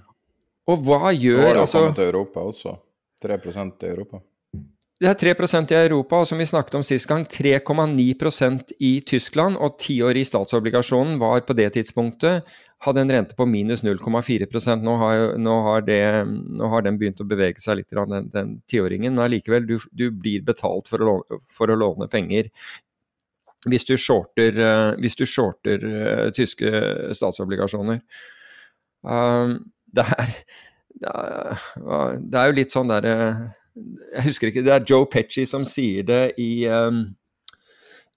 Og 0.69 0.85
hva 0.85 1.13
gjør 1.17 1.41
Nå 1.41 1.47
har 1.49 1.57
det 1.57 1.65
altså, 1.65 1.83
kommet 1.83 2.01
til 2.01 2.11
Europa 2.11 2.45
også. 2.53 2.75
3 3.25 3.35
i 3.35 3.89
Europa. 3.89 4.21
Det 4.99 5.07
er 5.07 5.15
3% 5.15 5.71
i 5.71 5.77
Europa, 5.79 6.19
og 6.19 6.27
som 6.27 6.41
vi 6.43 6.47
snakket 6.49 6.75
om 6.75 6.83
sist 6.83 7.07
gang, 7.07 7.23
3,9% 7.23 8.73
i 8.83 8.97
Tyskland. 9.07 9.55
Og 9.63 9.77
tiårig 9.79 10.25
statsobligasjonen 10.27 11.21
var 11.23 11.45
på 11.47 11.55
det 11.55 11.69
tidspunktet 11.77 12.49
hadde 12.85 13.03
en 13.03 13.11
rente 13.11 13.35
på 13.35 13.47
minus 13.47 13.83
0,4% 13.83 14.85
nå, 14.87 14.95
nå, 15.43 15.55
har 15.67 15.87
nå 16.27 16.69
har 16.73 16.85
den 16.87 16.99
begynt 16.99 17.23
å 17.23 17.27
bevege 17.27 17.63
seg 17.63 17.81
litt, 17.81 17.95
den, 18.35 18.53
tiåringen. 18.71 19.15
Men 19.15 19.25
allikevel, 19.27 19.67
du, 19.67 19.79
du, 19.91 20.09
blir 20.15 20.45
betalt 20.47 20.91
for 20.91 21.03
å, 21.03 21.09
låne, 21.11 21.41
for 21.51 21.71
å 21.71 21.79
låne 21.79 22.11
penger 22.11 22.53
hvis 23.69 23.89
du 23.89 23.97
shorter, 23.99 24.55
uh, 24.55 24.93
hvis 25.03 25.19
du 25.19 25.25
shorter 25.27 25.83
uh, 25.83 26.29
tyske 26.35 26.71
statsobligasjoner. 27.19 27.99
Um, 29.03 29.57
det, 29.91 30.05
er, 30.15 30.37
det, 31.03 31.11
er, 32.39 32.45
jo 32.47 32.55
litt 32.55 32.75
sånn 32.75 32.95
derre 32.95 33.17
jeg 34.15 34.25
husker 34.25 34.51
ikke, 34.51 34.65
det 34.67 34.73
er 34.75 34.85
Joe 34.91 35.07
Petchy 35.11 35.45
som 35.49 35.65
sier 35.69 36.07
det 36.07 36.33
i, 36.39 36.67
um, 36.69 37.05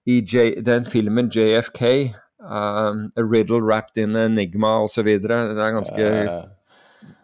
i 0.06 0.22
J, 0.22 0.62
den 0.66 0.86
filmen 0.90 1.32
JFK. 1.34 2.12
Um, 2.42 3.12
a 3.16 3.22
riddle 3.22 3.62
wrapped 3.62 4.02
in 4.02 4.16
enigma 4.18 4.80
osv. 4.82 5.06
Det 5.22 5.32
er 5.32 5.76
ganske 5.76 6.08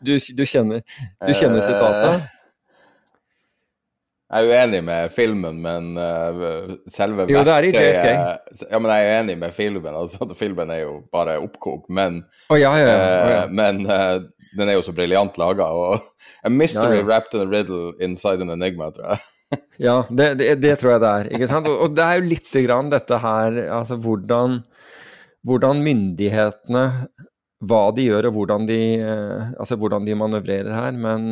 Du, 0.06 0.14
du 0.14 0.44
kjenner, 0.46 0.84
du 1.26 1.34
kjenner 1.34 1.62
sitatet? 1.66 2.28
Jeg 4.28 4.44
er 4.44 4.50
uenig 4.52 4.82
med 4.84 5.10
filmen, 5.16 5.62
men 5.64 5.94
uh, 5.96 6.74
selve 6.92 7.26
Jo, 7.32 7.42
det 7.48 7.54
er 7.54 7.66
i 7.66 7.72
JFK. 7.72 8.10
Ja, 8.68 8.80
men 8.84 8.92
jeg 8.92 9.08
er 9.08 9.20
enig 9.22 9.38
med 9.40 9.56
filmen. 9.56 9.96
altså 9.96 10.28
Filmen 10.36 10.72
er 10.72 10.84
jo 10.84 10.98
bare 11.12 11.38
oppkok, 11.40 11.88
men 11.90 12.26
oh, 12.50 12.60
ja, 12.60 12.74
ja, 12.76 12.90
ja. 12.92 13.44
Oh, 13.46 13.52
Men 13.52 13.88
den 14.56 14.70
er 14.70 14.78
jo 14.78 14.86
så 14.86 14.94
briljant 14.96 15.38
laga. 15.40 15.68
A 16.46 16.52
mystery 16.54 17.02
wrapped 17.04 17.36
in 17.36 17.44
a 17.44 17.50
riddle 17.50 17.94
inside 18.04 18.44
an 18.44 18.54
enigma, 18.54 18.92
tror 18.96 19.14
jeg. 19.14 19.26
ja, 19.88 20.02
det, 20.10 20.34
det, 20.42 20.50
det, 20.64 20.76
tror 20.80 20.96
jeg 20.96 21.04
det 21.04 21.14
er. 21.14 21.32
ikke 21.36 21.50
sant? 21.50 21.70
Og, 21.72 21.86
og 21.86 21.96
det 21.96 22.04
er 22.04 22.20
jo 22.20 22.28
lite 22.28 22.64
grann 22.66 22.92
dette 22.92 23.20
her, 23.24 23.62
altså 23.80 23.96
hvordan, 24.04 24.60
hvordan 25.48 25.84
myndighetene 25.86 26.84
Hva 27.68 27.88
de 27.96 28.04
gjør, 28.06 28.28
og 28.30 28.36
hvordan 28.36 28.68
de, 28.70 28.82
altså 29.58 29.80
hvordan 29.82 30.06
de 30.06 30.14
manøvrerer 30.20 30.76
her. 30.76 30.92
Men 30.94 31.32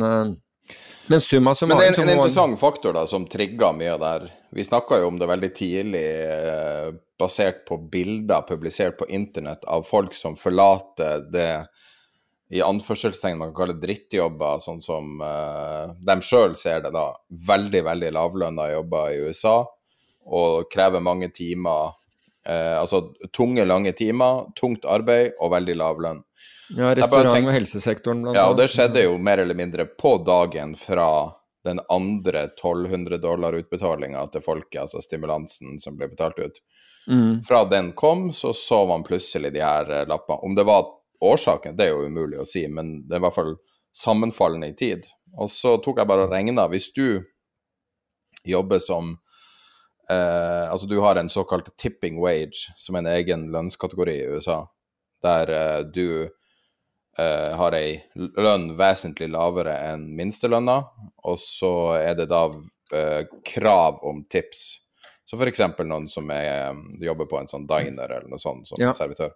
men 1.06 1.20
summa 1.20 1.54
summarum 1.54 1.78
Men 1.78 1.92
det 1.92 1.98
er 1.98 2.02
en, 2.02 2.08
en 2.08 2.16
interessant 2.16 2.60
faktor 2.60 2.94
da, 2.96 3.04
som 3.06 3.26
trigger 3.30 3.74
mye 3.78 3.92
av 3.94 4.00
det 4.02 4.08
her. 4.10 4.24
Vi 4.58 4.64
snakka 4.66 4.98
jo 4.98 5.10
om 5.12 5.18
det 5.20 5.28
veldig 5.30 5.50
tidlig, 5.54 6.06
eh, 6.26 6.88
basert 7.18 7.62
på 7.68 7.78
bilder 7.92 8.42
publisert 8.48 8.98
på 8.98 9.06
internett 9.14 9.64
av 9.64 9.86
folk 9.86 10.14
som 10.14 10.36
forlater 10.38 11.28
det 11.32 11.50
i 12.48 12.62
anførselstegn 12.62 13.38
man 13.38 13.50
kan 13.50 13.58
kalle 13.64 13.78
drittjobber, 13.82 14.60
sånn 14.62 14.82
som 14.82 15.22
uh, 15.22 15.90
de 15.98 16.16
sjøl 16.22 16.54
ser 16.58 16.84
det, 16.84 16.92
da. 16.94 17.08
Veldig, 17.48 17.82
veldig 17.88 18.12
lavlønna 18.14 18.68
jobber 18.70 19.14
i 19.14 19.22
USA, 19.26 19.56
og 20.26 20.68
krever 20.70 21.02
mange 21.02 21.32
timer. 21.34 21.96
Uh, 22.46 22.78
altså 22.78 23.02
tunge, 23.34 23.64
lange 23.66 23.90
timer, 23.98 24.46
tungt 24.58 24.86
arbeid 24.86 25.34
og 25.42 25.50
veldig 25.56 25.74
lav 25.80 25.98
lønn. 26.02 26.22
Ja, 26.76 26.92
restaurant- 26.94 27.34
tenkt, 27.34 27.50
og 27.50 27.58
helsesektoren 27.58 28.22
blant 28.22 28.36
annet. 28.36 28.42
Ja, 28.42 28.52
og 28.52 28.60
det 28.60 28.70
skjedde 28.70 29.02
jo 29.08 29.18
mer 29.18 29.42
eller 29.42 29.58
mindre 29.58 29.88
på 29.90 30.16
dagen 30.26 30.76
fra 30.78 31.10
den 31.66 31.80
andre 31.90 32.44
1200 32.46 33.18
dollar-utbetalinga 33.18 34.22
til 34.30 34.42
folket, 34.44 34.84
altså 34.84 35.02
stimulansen 35.02 35.80
som 35.82 35.98
ble 35.98 36.08
betalt 36.12 36.38
ut. 36.38 36.60
Mm. 37.10 37.42
Fra 37.46 37.64
den 37.70 37.92
kom, 37.98 38.28
så 38.32 38.52
så 38.54 38.84
man 38.86 39.02
plutselig 39.06 39.52
de 39.54 39.62
her 39.62 39.90
eh, 39.90 40.06
lappene. 40.06 40.38
Om 40.46 40.54
det 40.54 40.66
var 40.66 40.86
årsaken, 41.24 41.76
det 41.76 41.86
er 41.86 41.94
jo 41.94 42.08
umulig 42.10 42.40
å 42.40 42.48
si, 42.48 42.66
men 42.68 43.00
det 43.06 43.16
er 43.16 43.22
i 43.22 43.26
hvert 43.26 43.36
fall 43.36 43.54
sammenfallende 43.96 44.70
i 44.70 44.76
tid. 44.76 45.06
Og 45.36 45.50
så 45.52 45.76
tok 45.82 46.00
jeg 46.00 46.08
bare 46.08 46.26
og 46.26 46.32
regna. 46.34 46.66
Hvis 46.72 46.90
du 46.96 47.22
jobber 48.46 48.80
som 48.82 49.16
eh, 50.10 50.64
Altså, 50.70 50.86
du 50.86 50.98
har 51.00 51.16
en 51.16 51.28
såkalt 51.32 51.72
tipping 51.76 52.20
wage, 52.22 52.68
som 52.76 52.96
er 52.96 53.04
en 53.04 53.12
egen 53.16 53.46
lønnskategori 53.52 54.16
i 54.20 54.28
USA, 54.36 54.62
der 55.24 55.52
eh, 55.52 55.80
du 55.88 56.08
eh, 57.18 57.52
har 57.56 57.76
ei 57.76 58.00
lønn 58.16 58.72
vesentlig 58.78 59.30
lavere 59.32 59.76
enn 59.90 60.08
minstelønna, 60.18 60.80
og 61.24 61.38
så 61.40 61.74
er 61.98 62.18
det 62.20 62.28
da 62.30 62.46
uh, 62.92 63.22
krav 63.44 64.02
om 64.04 64.24
tips. 64.30 64.66
Så 65.26 65.36
f.eks. 65.36 65.62
noen 65.82 66.08
som 66.08 66.30
er, 66.30 66.70
um, 66.70 66.84
jobber 67.02 67.26
på 67.26 67.40
en 67.40 67.50
sånn 67.50 67.66
diner 67.66 68.12
eller 68.12 68.28
noe 68.30 68.38
sånt 68.38 68.68
som 68.68 68.78
ja. 68.78 68.92
servitør. 68.94 69.32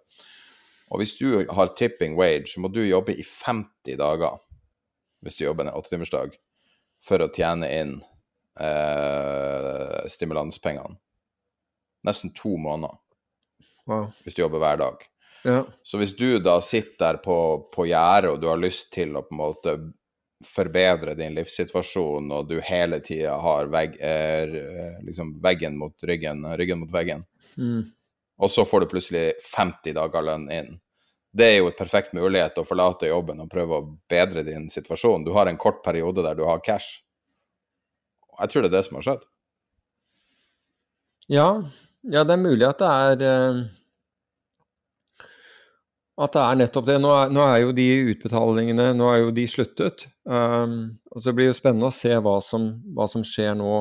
Og 0.91 0.99
hvis 0.99 1.15
du 1.19 1.45
har 1.47 1.75
tipping 1.79 2.17
wage, 2.19 2.49
så 2.51 2.61
må 2.63 2.71
du 2.71 2.81
jobbe 2.83 3.15
i 3.15 3.23
50 3.23 3.99
dager 3.99 4.39
hvis 5.21 5.37
du 5.37 5.45
jobber 5.45 5.67
en 5.67 5.75
åttetimersdag, 5.77 6.33
for 7.05 7.21
å 7.21 7.29
tjene 7.29 7.67
inn 7.69 7.91
eh, 8.57 9.99
stimulanspengene. 10.09 10.97
Nesten 12.07 12.33
to 12.33 12.55
måneder 12.57 12.97
wow. 13.85 14.07
hvis 14.23 14.33
du 14.33 14.41
jobber 14.41 14.63
hver 14.63 14.81
dag. 14.81 15.03
Ja. 15.45 15.63
Så 15.85 16.01
hvis 16.01 16.15
du 16.17 16.39
da 16.41 16.57
sitter 16.65 16.97
der 17.03 17.21
på, 17.21 17.37
på 17.73 17.85
gjerdet 17.89 18.33
og 18.33 18.41
du 18.41 18.49
har 18.49 18.61
lyst 18.61 18.91
til 18.93 19.13
å 19.17 19.23
på 19.25 19.35
en 19.35 19.41
måte 19.41 19.75
forbedre 20.45 21.13
din 21.17 21.35
livssituasjon, 21.37 22.31
og 22.33 22.49
du 22.49 22.57
hele 22.65 22.97
tida 23.05 23.35
har 23.41 23.69
vegg, 23.69 23.97
er, 24.01 24.53
liksom 25.05 25.35
veggen 25.43 25.77
mot 25.77 25.93
ryggen, 26.09 26.41
ryggen 26.57 26.81
mot 26.81 26.93
veggen, 26.93 27.21
mm. 27.61 27.83
Og 28.41 28.51
så 28.51 28.65
får 28.65 28.83
du 28.83 28.91
plutselig 28.91 29.25
50 29.45 29.95
dager 29.97 30.25
lønn 30.25 30.47
inn. 30.53 30.71
Det 31.31 31.47
er 31.47 31.57
jo 31.61 31.69
et 31.69 31.79
perfekt 31.79 32.15
mulighet 32.17 32.57
å 32.59 32.67
forlate 32.67 33.07
jobben 33.07 33.39
og 33.39 33.51
prøve 33.51 33.77
å 33.77 33.87
bedre 34.11 34.43
din 34.43 34.65
situasjon. 34.71 35.23
Du 35.23 35.31
har 35.37 35.47
en 35.47 35.59
kort 35.61 35.79
periode 35.85 36.25
der 36.25 36.35
du 36.35 36.43
har 36.47 36.63
cash. 36.65 37.03
Jeg 38.41 38.51
tror 38.51 38.65
det 38.65 38.71
er 38.71 38.77
det 38.79 38.85
som 38.87 38.97
har 38.97 39.05
skjedd. 39.07 39.27
Ja, 41.31 41.47
ja 42.03 42.25
det 42.27 42.35
er 42.35 42.43
mulig 42.43 42.67
at 42.67 42.81
det 42.81 42.91
er 42.91 43.29
uh 43.29 43.61
at 46.21 46.35
det 46.35 46.41
er 46.41 46.59
nettopp 46.59 46.87
det. 46.87 46.97
Nå 47.01 47.11
er, 47.15 47.31
nå 47.33 47.45
er, 47.45 47.57
jo 47.63 47.75
de 47.75 47.87
utbetalingene 48.13 48.91
nå 48.97 49.09
er 49.13 49.23
jo 49.23 49.31
de 49.35 49.45
sluttet. 49.49 50.05
Um, 50.23 50.97
og 51.11 51.23
Så 51.23 51.33
blir 51.33 51.47
det 51.47 51.55
jo 51.55 51.59
spennende 51.61 51.89
å 51.89 51.95
se 51.95 52.13
hva 52.13 52.37
som, 52.45 52.67
hva 52.95 53.07
som 53.09 53.23
skjer 53.25 53.55
nå, 53.57 53.77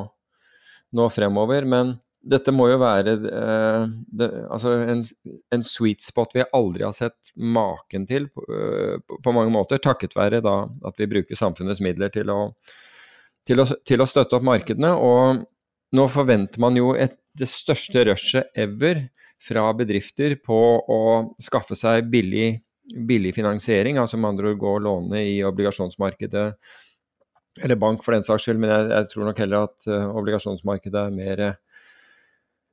nå, 0.96 1.08
fremover. 1.12 1.68
Men 1.68 1.96
dette 2.20 2.52
må 2.52 2.66
jo 2.68 2.76
være 2.80 3.14
uh, 3.22 3.86
det, 3.88 4.28
altså 4.52 4.74
en, 4.92 5.02
en, 5.54 5.62
sweet 5.64 6.04
spot 6.04 6.34
vi 6.36 6.44
aldri 6.56 6.84
har 6.84 6.92
sett 6.96 7.32
maken 7.40 8.04
til 8.08 8.28
uh, 8.28 8.98
på, 9.00 9.20
på, 9.24 9.32
mange 9.36 9.52
måter. 9.54 9.80
Takket 9.80 10.16
være 10.18 10.42
da 10.44 10.56
at 10.86 11.00
vi 11.00 11.08
bruker 11.10 11.38
samfunnets 11.38 11.80
midler 11.84 12.12
til 12.12 12.32
å, 12.32 12.40
til, 13.48 13.62
å, 13.64 13.68
til, 13.88 14.04
å, 14.04 14.08
støtte 14.08 14.36
opp 14.36 14.44
markedene. 14.46 14.92
Og 14.92 15.40
nå 15.96 16.06
forventer 16.12 16.60
man 16.62 16.76
jo 16.76 16.92
et, 16.92 17.16
det 17.38 17.48
største 17.48 18.04
rushet 18.10 18.52
ever 18.58 19.06
fra 19.40 19.64
bedrifter 19.72 20.36
på 20.44 20.60
å 20.84 21.00
skaffe 21.40 21.78
seg 21.78 22.10
billig, 22.12 22.52
billig 23.08 23.32
finansiering, 23.32 23.96
altså 24.02 24.20
med 24.20 24.34
andre 24.34 24.52
ord 24.52 24.60
gå 24.60 24.76
og 24.76 24.84
låne 24.84 25.24
i 25.24 25.40
obligasjonsmarkedet 25.46 26.46
eller 27.60 27.76
bank 27.80 28.04
for 28.04 28.14
den 28.14 28.24
saks 28.24 28.44
skyld, 28.46 28.60
men 28.62 28.70
jeg, 28.72 28.86
jeg 28.92 29.08
tror 29.10 29.26
nok 29.26 29.40
heller 29.42 29.66
at 29.68 29.88
uh, 29.90 30.12
obligasjonsmarkedet 30.20 31.00
er 31.02 31.16
mer, 31.16 31.42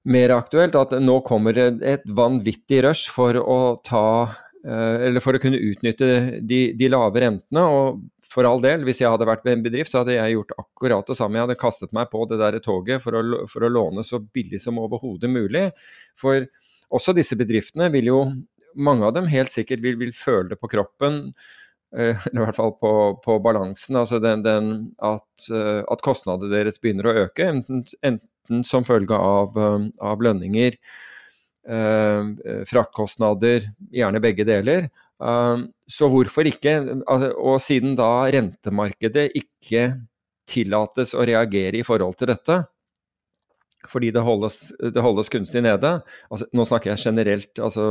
mer, 0.10 0.34
aktuelt. 0.38 0.76
At 0.80 0.96
nå 1.04 1.20
kommer 1.28 1.56
det 1.56 1.70
et 1.86 2.06
vanvittig 2.18 2.82
rush 2.86 3.12
for 3.14 3.38
å 3.40 3.60
ta 3.86 4.08
uh, 4.28 4.96
Eller 5.08 5.24
for 5.24 5.38
å 5.38 5.42
kunne 5.42 5.62
utnytte 5.62 6.40
de, 6.42 6.62
de, 6.78 6.90
lave 6.92 7.24
rentene. 7.24 7.64
Og 7.64 8.02
for 8.28 8.48
all 8.48 8.64
del, 8.64 8.84
hvis 8.88 9.02
jeg 9.04 9.12
hadde 9.12 9.28
vært 9.30 9.46
ved 9.48 9.58
en 9.58 9.68
bedrift, 9.68 9.94
så 9.94 10.02
hadde 10.02 10.18
jeg 10.18 10.36
gjort 10.36 10.58
akkurat 10.58 11.12
det 11.12 11.20
samme. 11.20 11.40
Jeg 11.40 11.48
hadde 11.48 11.62
kastet 11.62 11.96
meg 11.96 12.12
på 12.12 12.26
det 12.30 12.42
der 12.42 12.60
toget 12.64 13.04
for 13.04 13.20
å, 13.20 13.24
for 13.52 13.68
å 13.68 13.72
låne 13.72 14.06
så 14.06 14.20
billig 14.20 14.60
som 14.64 14.82
overhodet 14.84 15.32
mulig. 15.32 15.70
For 16.20 16.48
også 16.94 17.16
disse 17.16 17.38
bedriftene 17.40 17.92
vil 17.94 18.12
jo 18.12 18.20
mange 18.78 19.08
av 19.08 19.16
dem 19.16 19.30
helt 19.32 19.50
sikkert 19.50 19.82
vil, 19.82 19.96
vil 20.00 20.14
føle 20.14 20.52
det 20.52 20.60
på 20.62 20.70
kroppen 20.70 21.26
Eh, 21.28 21.67
eller 21.96 22.42
i 22.42 22.46
hvert 22.46 22.58
fall 22.58 22.74
på, 22.82 22.94
på 23.24 23.38
balansen. 23.44 23.96
Altså 24.00 24.20
den, 24.24 24.44
den 24.46 24.72
at, 25.04 25.50
eh, 25.52 25.84
at, 25.88 26.04
kostnadene 26.06 26.52
deres 26.52 26.80
begynner 26.84 27.10
å 27.10 27.16
øke, 27.24 27.48
enten, 27.48 27.86
enten 28.06 28.64
som 28.68 28.86
følge 28.88 29.16
av, 29.16 29.58
eh, 29.58 29.88
av 30.04 30.24
lønninger, 30.24 30.78
eh, 31.68 32.32
fraktkostnader, 32.68 33.70
gjerne 33.94 34.24
begge 34.24 34.46
deler. 34.48 34.90
Eh, 35.22 35.66
så 35.88 36.10
hvorfor 36.12 36.50
ikke? 36.50 36.78
Og 37.08 37.60
siden 37.64 37.96
da 38.00 38.28
rentemarkedet 38.36 39.30
ikke 39.40 39.90
tillates 40.48 41.14
å 41.16 41.26
reagere 41.28 41.80
i 41.80 41.88
forhold 41.88 42.18
til 42.20 42.32
dette, 42.32 42.66
fordi 43.88 44.12
det 44.12 44.24
holdes, 44.26 44.74
det 44.80 45.04
holdes 45.04 45.30
kunstig 45.32 45.62
nede 45.64 46.02
altså, 46.34 46.48
Nå 46.52 46.66
snakker 46.68 46.90
jeg 46.92 47.04
generelt, 47.06 47.60
altså 47.62 47.86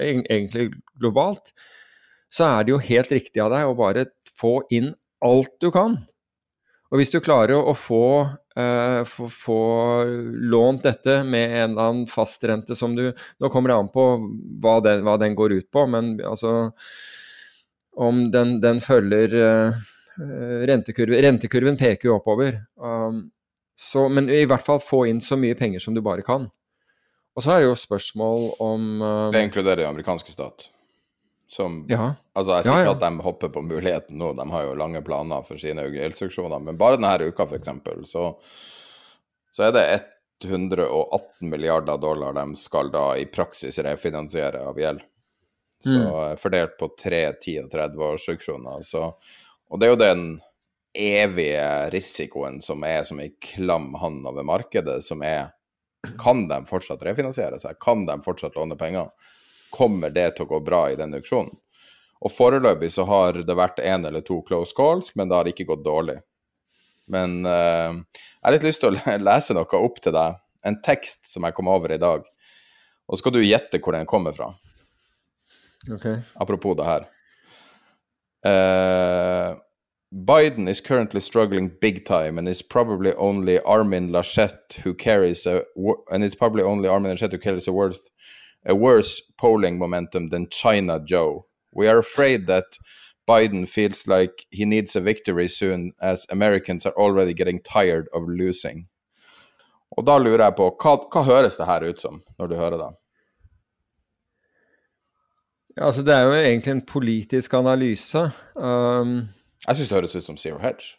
egentlig 0.00 0.70
globalt 0.96 1.50
så 2.32 2.48
er 2.48 2.64
det 2.64 2.72
jo 2.74 2.80
helt 2.80 3.12
riktig 3.12 3.42
av 3.44 3.52
deg 3.52 3.68
å 3.68 3.76
bare 3.76 4.06
få 4.40 4.62
inn 4.72 4.92
alt 5.24 5.52
du 5.60 5.70
kan. 5.74 5.98
Og 6.92 7.00
hvis 7.00 7.12
du 7.12 7.22
klarer 7.24 7.56
å 7.56 7.72
få, 7.76 8.04
uh, 8.58 9.00
få, 9.08 9.28
få 9.32 9.60
lånt 10.52 10.84
dette 10.84 11.22
med 11.24 11.54
en 11.56 11.70
eller 11.70 11.86
annen 11.86 12.08
fastrente 12.10 12.76
som 12.76 12.96
du 12.96 13.06
Nå 13.40 13.48
kommer 13.52 13.72
det 13.72 13.78
an 13.80 13.88
på 13.92 14.04
hva 14.60 14.74
den, 14.84 15.00
hva 15.06 15.16
den 15.20 15.36
går 15.38 15.56
ut 15.56 15.70
på, 15.72 15.86
men 15.88 16.18
altså 16.20 16.72
Om 17.96 18.26
den, 18.34 18.58
den 18.64 18.82
følger 18.84 19.38
uh, 19.40 19.80
rentekurven 20.68 21.24
Rentekurven 21.24 21.80
peker 21.80 22.10
jo 22.10 22.18
oppover. 22.18 22.60
Um, 22.76 23.30
så, 23.72 24.04
men 24.12 24.28
i 24.28 24.44
hvert 24.44 24.64
fall 24.64 24.82
få 24.84 25.06
inn 25.08 25.20
så 25.24 25.38
mye 25.40 25.56
penger 25.56 25.80
som 25.80 25.96
du 25.96 26.02
bare 26.04 26.24
kan. 26.24 26.44
Og 27.32 27.44
så 27.44 27.54
er 27.54 27.62
det 27.62 27.70
jo 27.70 27.80
spørsmål 27.80 28.46
om 28.60 28.88
uh, 29.00 29.32
Det 29.32 29.48
inkluderer 29.48 29.88
amerikanske 29.88 30.32
stat? 30.32 30.68
Som, 31.52 31.82
ja. 31.90 32.14
Altså, 32.32 32.54
jeg 32.56 32.64
sier 32.64 32.78
ikke 32.78 32.84
ja, 32.86 32.88
ja. 32.88 32.92
at 32.96 33.02
de 33.02 33.24
hopper 33.26 33.50
på 33.52 33.60
muligheten 33.66 34.16
nå, 34.16 34.30
de 34.38 34.44
har 34.54 34.62
jo 34.64 34.76
lange 34.80 35.02
planer 35.04 35.42
for 35.44 35.60
sine 35.60 35.84
gjeldsinstruksjoner, 35.84 36.62
men 36.64 36.78
bare 36.80 36.96
denne 36.96 37.28
uka, 37.28 37.44
f.eks., 37.44 38.08
så, 38.08 38.22
så 39.52 39.66
er 39.66 39.74
det 39.76 39.82
118 40.48 41.50
milliarder 41.52 42.00
dollar 42.00 42.32
de 42.38 42.56
skal 42.56 42.88
da 42.94 43.10
i 43.20 43.26
praksis 43.28 43.82
refinansiere 43.84 44.62
av 44.64 44.80
gjeld. 44.80 45.04
Så 45.84 45.98
mm. 45.98 46.40
fordelt 46.40 46.78
på 46.80 46.88
3, 47.04 47.20
10 47.42 47.58
og 47.66 47.70
30 47.76 48.06
års 48.06 48.26
auksjoner. 48.32 48.88
Og 49.68 49.80
det 49.80 49.86
er 49.86 49.92
jo 49.92 50.00
den 50.00 50.24
evige 50.96 51.68
risikoen 51.92 52.60
som 52.64 52.84
er 52.88 53.04
som 53.08 53.20
ei 53.20 53.32
klam 53.44 53.92
hånd 54.00 54.24
over 54.28 54.46
markedet, 54.46 55.02
som 55.04 55.20
er 55.26 55.50
Kan 56.18 56.48
de 56.50 56.56
fortsatt 56.66 57.04
refinansiere 57.06 57.60
seg? 57.62 57.76
Kan 57.78 58.08
de 58.08 58.16
fortsatt 58.24 58.56
låne 58.58 58.74
penger? 58.74 59.12
Kommer 59.72 60.12
det 60.12 60.28
til 60.36 60.46
å 60.46 60.52
gå 60.54 60.60
bra 60.66 60.84
i 60.90 60.98
den 60.98 61.16
auksjonen. 61.18 61.54
Og 62.22 62.30
foreløpig 62.30 62.92
så 62.94 63.06
har 63.08 63.40
det 63.42 63.56
vært 63.58 63.80
én 63.82 64.06
eller 64.06 64.22
to 64.22 64.38
close 64.46 64.74
calls, 64.76 65.10
men 65.18 65.30
det 65.30 65.38
har 65.38 65.50
ikke 65.50 65.66
gått 65.72 65.82
dårlig. 65.84 66.20
Men 67.10 67.40
uh, 67.42 67.90
jeg 67.90 68.44
har 68.46 68.54
litt 68.54 68.66
lyst 68.68 68.84
til 68.84 68.94
å 68.94 69.16
lese 69.18 69.56
noe 69.56 69.80
opp 69.80 69.98
til 70.04 70.14
deg. 70.14 70.38
En 70.62 70.78
tekst 70.86 71.26
som 71.26 71.48
jeg 71.48 71.56
kom 71.56 71.70
over 71.72 71.90
i 71.90 71.98
dag. 72.00 72.22
Og 73.08 73.16
så 73.16 73.24
skal 73.24 73.34
du 73.34 73.42
gjette 73.42 73.80
hvor 73.82 73.96
den 73.96 74.06
kommer 74.06 74.36
fra. 74.36 74.52
Okay. 75.90 76.20
Apropos 76.38 76.78
det 76.78 76.86
her. 76.86 77.08
Uh, 78.46 79.58
Biden 80.12 80.68
is 80.68 80.80
currently 80.80 81.20
struggling 81.20 81.72
big 81.80 82.04
time, 82.04 82.38
and 82.38 82.48
it's 82.48 82.62
probably 82.62 83.14
only 83.14 83.58
Armin 83.60 84.10
Laschet 84.10 84.74
who 84.84 84.94
carries 84.94 85.46
a 85.46 85.62
and 86.12 86.22
it's 86.22 86.34
probably 86.34 86.62
only 86.62 86.88
Armin 86.88 87.12
Laschet 87.12 87.32
who 87.32 87.38
carries 87.38 87.66
a 87.66 87.72
worth 87.72 88.10
a 88.66 88.74
worse 88.74 89.20
polling 89.38 89.78
momentum 89.78 90.28
than 90.28 90.48
China 90.50 91.00
Joe. 91.00 91.46
We 91.74 91.88
are 91.88 91.98
afraid 91.98 92.46
that 92.46 92.64
Biden 93.28 93.68
feels 93.68 94.06
like 94.06 94.46
he 94.50 94.64
needs 94.64 94.96
a 94.96 95.00
victory 95.00 95.48
soon, 95.48 95.92
as 96.00 96.26
Americans 96.30 96.86
are 96.86 96.94
already 96.96 97.34
getting 97.34 97.60
tired 97.60 98.08
of 98.12 98.22
losing. 98.26 98.88
Og 99.96 100.06
da 100.06 100.16
lurer 100.18 100.46
jeg 100.46 100.56
på, 100.56 100.70
hva, 100.80 100.96
hva 101.12 101.22
høres 101.26 101.58
det 101.60 101.68
her 101.68 101.84
ut 101.84 102.00
som, 102.00 102.22
når 102.38 102.48
du 102.48 102.56
hører 102.56 102.78
det? 102.80 102.90
Ja, 105.76 105.86
altså 105.86 106.02
Det 106.02 106.14
er 106.14 106.22
jo 106.22 106.32
egentlig 106.32 106.72
en 106.72 106.86
politisk 106.86 107.54
analyse. 107.54 108.24
Um, 108.56 109.28
jeg 109.68 109.76
syns 109.76 109.88
det 109.88 109.98
høres 109.98 110.16
ut 110.16 110.24
som 110.24 110.36
Zero 110.36 110.58
Hedge. 110.58 110.96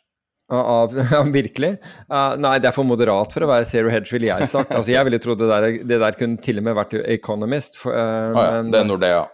Av, 0.52 0.92
virkelig? 1.32 1.78
Uh, 2.12 2.36
nei, 2.42 2.58
det 2.62 2.70
er 2.70 2.76
for 2.76 2.88
moderat 2.88 3.32
for 3.34 3.46
å 3.46 3.50
være 3.50 3.68
zero 3.70 3.92
hedge, 3.94 4.12
ville 4.14 4.28
jeg 4.30 4.50
sagt. 4.52 4.74
Altså, 4.76 4.92
jeg 4.94 5.08
ville 5.08 5.22
trodd 5.24 5.40
det 5.42 5.50
der, 5.50 5.70
det 5.88 6.02
der 6.04 6.20
kunne 6.20 6.44
til 6.44 6.60
og 6.60 6.68
med 6.68 6.78
vært 6.78 7.00
Economist. 7.00 7.80
For, 7.80 7.96
uh, 7.96 8.36
ah, 8.36 8.46
ja, 8.46 8.62
men, 8.62 8.74
det 8.74 8.84
er 8.84 8.90
Nordea. 8.90 9.26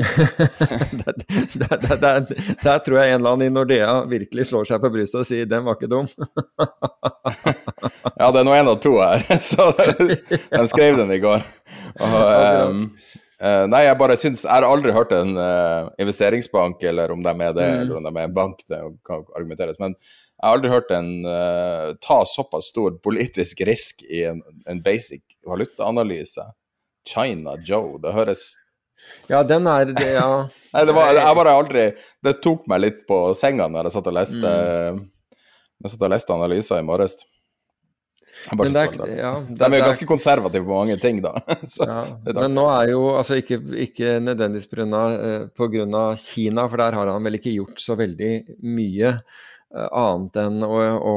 der, 0.00 1.14
der, 1.54 1.96
der, 1.96 2.26
der, 2.62 2.78
tror 2.78 2.98
jeg 3.00 3.10
en 3.10 3.20
eller 3.20 3.34
annen 3.34 3.46
i 3.46 3.52
Nordea 3.52 3.94
virkelig 4.08 4.46
slår 4.48 4.68
seg 4.70 4.80
på 4.80 4.90
brystet 4.94 5.18
og 5.20 5.26
sier 5.28 5.48
'den 5.50 5.66
var 5.66 5.76
ikke 5.76 5.90
dum'. 5.90 6.08
ja, 8.20 8.30
det 8.30 8.40
er 8.40 8.46
nå 8.46 8.54
en 8.54 8.70
av 8.70 8.78
to 8.80 8.94
her, 9.00 9.26
så 9.42 9.72
de 9.76 10.62
skrev 10.70 11.00
den 11.02 11.10
i 11.14 11.20
går. 11.20 11.44
Og, 12.06 12.70
um, 12.70 12.86
nei, 13.72 13.82
jeg 13.86 13.98
bare 13.98 14.16
syns 14.20 14.44
Jeg 14.46 14.52
har 14.52 14.68
aldri 14.68 14.94
hørt 14.94 15.12
en 15.16 15.34
uh, 15.36 15.90
investeringsbank, 16.00 16.82
eller 16.86 17.12
om 17.12 17.22
de 17.26 17.34
er 17.34 17.52
det, 17.58 17.68
mm. 17.68 17.82
eller 17.82 18.00
om 18.00 18.08
de 18.08 18.14
er 18.14 18.30
en 18.30 18.38
bank, 18.40 18.62
det 18.70 18.80
kan 19.06 19.26
argumenteres. 19.34 19.82
men 19.82 19.98
jeg 20.40 20.48
har 20.48 20.56
aldri 20.56 20.70
hørt 20.72 20.92
en 20.96 21.08
uh, 21.28 21.90
ta 22.00 22.22
såpass 22.24 22.70
stor 22.72 22.94
politisk 23.04 23.60
risk 23.68 24.00
i 24.08 24.22
en, 24.30 24.40
en 24.64 24.78
basic 24.80 25.20
valutaanalyse. 25.44 26.46
China 27.04 27.58
Joe, 27.64 27.98
det 28.00 28.14
høres 28.16 28.54
Ja, 29.28 29.42
den 29.44 29.68
er 29.68 29.88
det, 29.88 30.14
ja. 30.14 30.46
Nei, 30.74 30.84
det 30.88 30.94
var 30.96 31.12
jeg 31.16 31.36
bare 31.38 31.54
aldri 31.56 31.84
Det 32.24 32.34
tok 32.44 32.66
meg 32.68 32.82
litt 32.84 32.98
på 33.08 33.22
senga 33.36 33.68
når 33.72 33.88
jeg 33.88 33.96
satt 33.96 34.10
og 34.10 34.16
leste, 34.16 34.54
mm. 34.96 35.04
jeg 35.84 35.92
satt 35.94 36.08
og 36.08 36.12
leste 36.12 36.36
analyser 36.36 36.80
i 36.80 36.88
morges. 36.88 37.16
Men 38.56 38.72
det 38.72 38.82
er, 38.82 39.10
ja, 39.18 39.30
det, 39.44 39.58
de 39.60 39.66
er 39.66 39.82
jo 39.82 39.88
ganske 39.90 40.08
konservative 40.08 40.64
på 40.64 40.72
mange 40.72 40.96
ting, 41.02 41.18
da. 41.20 41.34
ja, 41.90 42.00
men 42.24 42.54
nå 42.56 42.64
er 42.72 42.92
jo 42.94 43.02
altså 43.18 43.36
ikke, 43.40 43.58
ikke 43.84 44.14
nødvendigvis 44.24 44.70
pga. 44.70 45.02
Eh, 45.84 46.22
Kina, 46.22 46.64
for 46.64 46.80
der 46.80 46.96
har 46.96 47.12
han 47.12 47.26
vel 47.26 47.36
ikke 47.36 47.52
gjort 47.52 47.82
så 47.82 47.98
veldig 48.00 48.32
mye. 48.64 49.12
Eh, 49.70 49.88
annet 49.92 50.38
enn 50.42 50.64
å, 50.66 50.78
å 50.98 51.16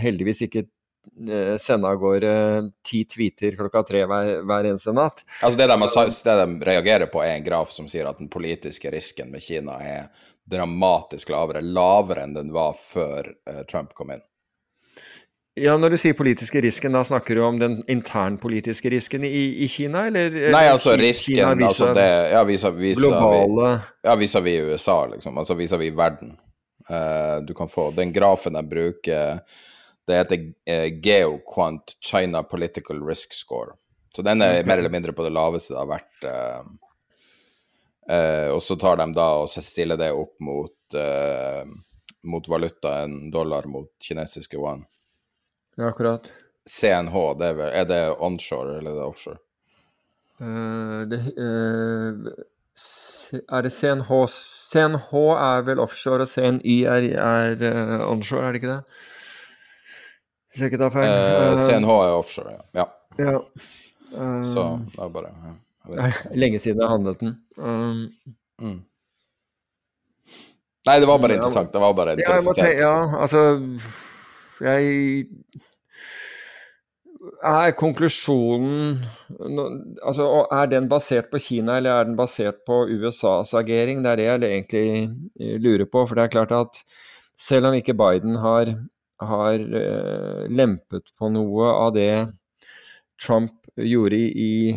heldigvis 0.00 0.42
ikke 0.44 0.64
eh, 0.64 1.54
sende 1.60 1.88
av 1.88 1.96
gårde 2.02 2.32
ti 2.84 3.04
tweeter 3.08 3.56
klokka 3.56 3.82
tre 3.88 4.02
hver, 4.04 4.32
hver 4.44 4.68
eneste 4.68 4.92
natt. 4.96 5.22
Altså 5.40 5.56
det 5.56 5.68
de, 5.72 5.78
det 6.28 6.38
de, 6.42 6.48
reagerer 6.68 7.12
på, 7.12 7.22
er 7.24 7.38
en 7.38 7.46
graf 7.46 7.72
som 7.72 7.88
sier 7.88 8.08
at 8.10 8.20
den 8.20 8.28
politiske 8.32 8.92
risken 8.92 9.32
med 9.32 9.44
Kina 9.44 9.78
er 9.80 10.10
dramatisk 10.48 11.32
lavere, 11.32 11.64
lavere 11.64 12.24
enn 12.24 12.34
den 12.36 12.52
var 12.54 12.76
før 12.76 13.26
uh, 13.48 13.62
Trump 13.68 13.92
kom 13.96 14.14
inn. 14.14 14.24
Ja, 15.58 15.74
Når 15.76 15.90
du 15.92 15.98
sier 15.98 16.14
politiske 16.14 16.60
risken, 16.62 16.94
da 16.94 17.02
snakker 17.04 17.34
du 17.34 17.42
om 17.42 17.56
den 17.58 17.80
internpolitiske 17.90 18.92
risken 18.94 19.24
i, 19.26 19.64
i 19.64 19.68
Kina, 19.68 20.06
eller? 20.06 20.30
Nei, 20.54 20.64
altså 20.70 20.94
risken 20.96 21.34
Kina, 21.34 21.56
altså 21.66 21.90
det, 21.96 22.08
Ja, 22.32 22.44
vis-à-vis 22.48 23.00
globale... 23.00 23.72
Ja, 24.06 24.14
vis-à-vis 24.16 24.70
USA, 24.70 25.00
liksom. 25.10 25.40
Altså 25.40 25.58
vis-à-vis 25.58 25.96
verden. 25.98 26.36
Uh, 26.90 27.44
du 27.44 27.54
kan 27.54 27.68
få 27.68 27.90
den 27.90 28.12
grafen 28.12 28.56
jeg 28.56 28.68
bruker, 28.68 29.40
det 30.08 30.16
heter 30.16 30.44
uh, 30.72 30.88
GeoQuant 31.04 31.96
China 32.00 32.42
Political 32.42 33.02
Risk 33.06 33.34
Score. 33.36 33.76
Så 34.14 34.22
den 34.24 34.42
er 34.42 34.64
mer 34.66 34.78
eller 34.80 34.90
mindre 34.90 35.12
på 35.12 35.22
det 35.22 35.34
laveste 35.36 35.74
det 35.74 35.82
har 35.82 35.90
vært. 35.90 36.24
Uh, 38.08 38.48
og 38.54 38.62
så 38.64 38.76
tar 38.80 38.96
de 38.96 39.04
da 39.12 39.26
og 39.42 39.50
stiller 39.52 39.98
det 40.00 40.08
opp 40.16 40.38
mot, 40.40 40.94
mot 42.24 42.46
valutaen 42.48 43.28
dollar 43.30 43.68
mot 43.68 43.90
kinesiske 44.00 44.56
yuan. 44.56 44.86
Ja, 45.76 45.90
akkurat. 45.90 46.30
CNH, 46.64 47.18
det 47.36 47.50
er, 47.50 47.58
vel, 47.58 47.74
er 47.82 47.84
det 47.90 48.00
onshore 48.16 48.78
eller 48.78 48.94
er 48.94 49.02
det 49.02 49.10
offshore? 49.10 49.38
det, 51.12 51.20
er 53.32 53.66
det 53.66 53.72
CNH 53.72 54.12
CNH 54.68 55.12
er 55.34 55.62
vel 55.64 55.80
offshore, 55.80 56.26
og 56.26 56.28
CNY 56.28 56.78
er, 56.84 57.08
er 57.24 57.62
uh, 57.64 58.10
onshore, 58.10 58.44
er 58.46 58.52
det 58.52 58.62
ikke 58.62 58.74
det? 58.74 59.04
Hvis 60.48 60.62
jeg 60.62 60.72
ikke 60.72 60.80
tar 60.82 60.92
feil. 60.92 61.08
Eh, 61.12 61.62
CNH 61.66 61.94
er 61.94 62.16
offshore, 62.16 62.56
ja. 62.56 62.84
ja. 62.84 63.30
ja. 63.30 63.38
Så 64.44 64.64
Um, 64.64 64.86
det 64.88 65.02
er 65.04 65.08
bare 65.12 65.28
ja. 65.28 66.06
lenge 66.32 66.58
siden 66.58 66.80
jeg 66.80 66.88
handlet 66.88 67.20
den. 67.20 67.34
Um, 67.60 68.06
Mm. 68.58 68.78
Nei, 70.86 71.00
det 71.00 71.06
var 71.06 71.18
bare 71.18 71.36
interessant. 71.36 71.72
Det 71.72 71.80
var 71.82 71.92
bare 71.94 72.14
interessant. 72.16 72.32
ja, 72.32 72.36
jeg 72.40 72.44
må 72.44 72.54
tenke, 72.58 72.78
ja, 72.82 73.20
altså 73.22 73.40
Jeg 74.64 75.26
Er 77.38 77.70
konklusjonen 77.78 78.98
altså, 80.02 80.46
Er 80.50 80.66
den 80.66 80.88
basert 80.90 81.30
på 81.30 81.38
Kina, 81.38 81.76
eller 81.76 81.90
er 81.90 82.04
den 82.08 82.16
basert 82.16 82.64
på 82.66 82.86
USAs 82.90 83.54
agering? 83.54 84.02
Det 84.02 84.10
er 84.10 84.16
det 84.16 84.26
jeg 84.26 84.42
egentlig 84.42 85.10
eh, 85.40 85.58
lurer 85.60 85.86
på. 85.86 86.06
For 86.06 86.14
det 86.14 86.24
er 86.24 86.34
klart 86.34 86.52
at 86.52 86.82
selv 87.38 87.66
om 87.66 87.74
ikke 87.78 87.94
Biden 87.94 88.36
har, 88.42 88.74
har 89.20 89.54
eh, 89.54 90.48
lempet 90.50 91.14
på 91.18 91.30
noe 91.30 91.70
av 91.70 91.94
det 91.94 92.28
Trump 93.22 93.54
gjorde 93.78 94.18
i, 94.18 94.74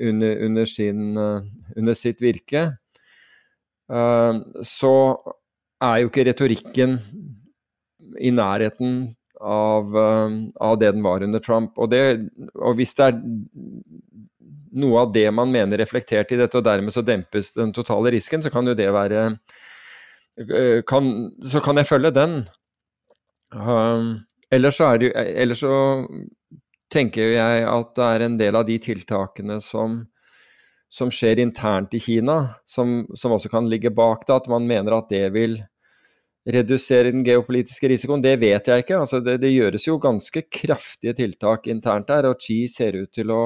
under, 0.00 0.44
under, 0.44 0.64
sin, 0.64 1.16
eh, 1.16 1.40
under 1.76 1.94
sitt 1.94 2.20
virke, 2.20 2.70
så 4.64 4.94
er 5.84 5.98
jo 6.00 6.08
ikke 6.08 6.22
retorikken 6.24 6.94
i 8.16 8.30
nærheten 8.32 9.02
av, 9.44 9.96
eh, 9.98 10.36
av 10.60 10.78
det 10.78 10.92
den 10.92 11.02
var 11.04 11.22
under 11.22 11.42
Trump. 11.42 11.78
Og, 11.78 11.90
det, 11.90 12.02
og 12.54 12.78
hvis 12.78 12.94
det 12.98 13.10
er 13.10 13.18
noe 14.80 15.04
av 15.04 15.12
det 15.14 15.26
man 15.34 15.52
mener 15.54 15.78
reflektert 15.78 16.32
i 16.34 16.40
dette, 16.40 16.58
og 16.58 16.66
dermed 16.66 16.94
så 16.94 17.04
dempes 17.06 17.52
den 17.54 17.72
totale 17.76 18.14
risken, 18.14 18.42
så 18.42 18.50
kan 18.50 18.66
jo 18.66 18.76
det 18.78 18.90
være 18.94 19.26
eh, 20.40 20.80
kan, 20.86 21.12
Så 21.42 21.62
kan 21.64 21.78
jeg 21.78 21.90
følge 21.90 22.14
den. 22.14 22.40
Um, 23.54 24.24
ellers 24.50 24.80
så 24.80 24.96
det 24.98 25.12
Ellers 25.14 25.60
så 25.62 25.76
tenker 26.90 27.36
jeg 27.36 27.68
at 27.70 27.92
det 27.94 28.08
er 28.08 28.24
en 28.24 28.38
del 28.38 28.56
av 28.58 28.66
de 28.66 28.80
tiltakene 28.82 29.60
som 29.62 30.02
som 30.94 31.10
skjer 31.10 31.40
internt 31.42 31.94
i 31.96 31.98
Kina, 31.98 32.36
som, 32.64 33.00
som 33.18 33.32
også 33.34 33.50
kan 33.50 33.66
ligge 33.66 33.90
bak 33.90 34.28
det, 34.28 34.36
at 34.36 34.44
man 34.46 34.66
mener 34.68 34.94
at 34.94 35.08
det 35.10 35.24
vil 35.34 35.56
redusere 36.44 37.12
den 37.12 37.24
geopolitiske 37.24 37.88
risikoen, 37.88 38.22
det 38.24 38.36
vet 38.42 38.68
jeg 38.68 38.84
ikke. 38.84 38.98
Altså 39.00 39.20
det, 39.24 39.38
det 39.42 39.52
gjøres 39.54 39.86
jo 39.86 39.98
ganske 40.02 40.44
kraftige 40.52 41.16
tiltak 41.16 41.68
internt 41.72 42.10
der, 42.10 42.28
og 42.30 42.42
Xi 42.42 42.64
ser 42.70 42.98
ut 43.00 43.12
til 43.16 43.32
å, 43.32 43.42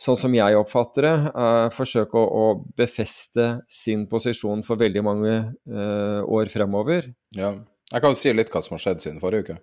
sånn 0.00 0.18
som 0.18 0.34
jeg 0.34 0.58
oppfatter 0.58 1.06
det, 1.06 1.14
uh, 1.36 1.68
forsøke 1.74 2.18
å, 2.18 2.26
å 2.26 2.46
befeste 2.78 3.48
sin 3.70 4.06
posisjon 4.10 4.66
for 4.66 4.80
veldig 4.82 5.04
mange 5.06 5.36
uh, 5.70 6.20
år 6.26 6.50
fremover. 6.52 7.12
Ja. 7.38 7.54
Jeg 7.92 8.02
kan 8.02 8.16
jo 8.16 8.18
si 8.18 8.32
litt 8.34 8.50
hva 8.50 8.64
som 8.66 8.74
har 8.74 8.82
skjedd 8.82 9.04
siden 9.04 9.22
forrige 9.22 9.46
uke. 9.46 9.60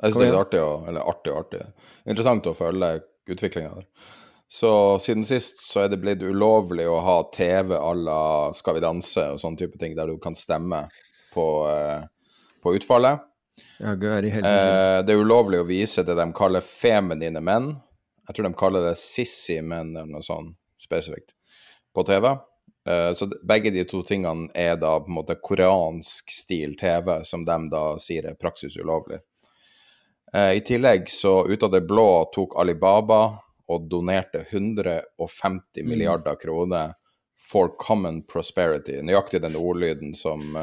Jeg 0.00 0.14
synes 0.14 0.24
det 0.24 0.32
er 0.32 0.40
artig, 0.40 0.62
å, 0.64 0.80
eller 0.90 1.06
artig 1.06 1.30
og 1.30 1.44
artig. 1.44 1.60
Interessant 2.08 2.48
å 2.50 2.56
følge 2.56 2.96
utviklinga 3.30 3.76
der. 3.76 3.86
Så 4.50 4.70
siden 4.98 5.22
sist 5.28 5.60
så 5.62 5.84
er 5.84 5.92
det 5.92 6.00
blitt 6.02 6.24
ulovlig 6.26 6.88
å 6.90 6.96
ha 7.06 7.20
TV 7.30 7.76
à 7.78 7.92
la 7.94 8.22
Skal 8.56 8.74
vi 8.74 8.82
danse 8.82 9.22
og 9.30 9.38
sånne 9.38 9.60
type 9.60 9.78
ting, 9.78 9.94
der 9.94 10.10
du 10.10 10.16
kan 10.18 10.34
stemme 10.34 10.88
på, 11.34 11.46
eh, 11.70 12.06
på 12.62 12.74
utfallet. 12.76 13.26
Ja, 13.78 13.94
i. 13.94 14.30
Eh, 14.30 15.04
det 15.04 15.14
er 15.14 15.20
ulovlig 15.20 15.60
å 15.60 15.68
vise 15.68 16.04
det 16.06 16.16
de 16.16 16.28
kaller 16.36 16.64
feminine 16.64 17.40
menn. 17.44 17.74
Jeg 18.28 18.36
tror 18.36 18.48
de 18.48 18.54
kaller 18.54 18.86
det 18.90 18.98
sissy 19.00 19.58
menn 19.62 19.94
eller 19.96 20.10
noe 20.10 20.24
sånt 20.24 20.56
spesifikt 20.80 21.34
på 21.94 22.04
TV. 22.06 22.30
Eh, 22.88 23.12
så 23.14 23.28
begge 23.48 23.70
de 23.70 23.84
to 23.84 24.02
tingene 24.06 24.48
er 24.54 24.76
da 24.80 24.94
på 25.00 25.10
en 25.10 25.18
måte 25.18 25.36
koreansk 25.42 26.30
stil 26.32 26.76
TV, 26.80 27.20
som 27.24 27.44
de 27.44 27.58
da 27.72 27.84
sier 28.00 28.30
er 28.30 28.38
praksis 28.40 28.76
ulovlig. 28.80 29.20
Eh, 30.34 30.56
I 30.60 30.64
tillegg 30.64 31.10
så 31.10 31.40
ut 31.48 31.62
av 31.62 31.74
det 31.74 31.82
blå 31.88 32.30
tok 32.34 32.56
Alibaba 32.60 33.22
og 33.70 33.90
donerte 33.90 34.44
150 34.50 35.84
milliarder 35.86 36.38
kroner 36.40 36.94
for 37.40 37.74
common 37.78 38.22
prosperity. 38.26 39.00
Nøyaktig 39.02 39.42
den 39.42 39.56
ordlyden 39.56 40.14
som 40.14 40.56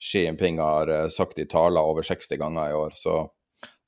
Xi 0.00 0.24
Jinping 0.24 0.58
har 0.58 0.88
eh, 0.88 1.08
sagt 1.12 1.38
i 1.38 1.46
taler 1.48 1.84
over 1.84 2.06
60 2.06 2.40
ganger 2.40 2.70
i 2.70 2.74
år. 2.74 2.96
Så 2.96 3.22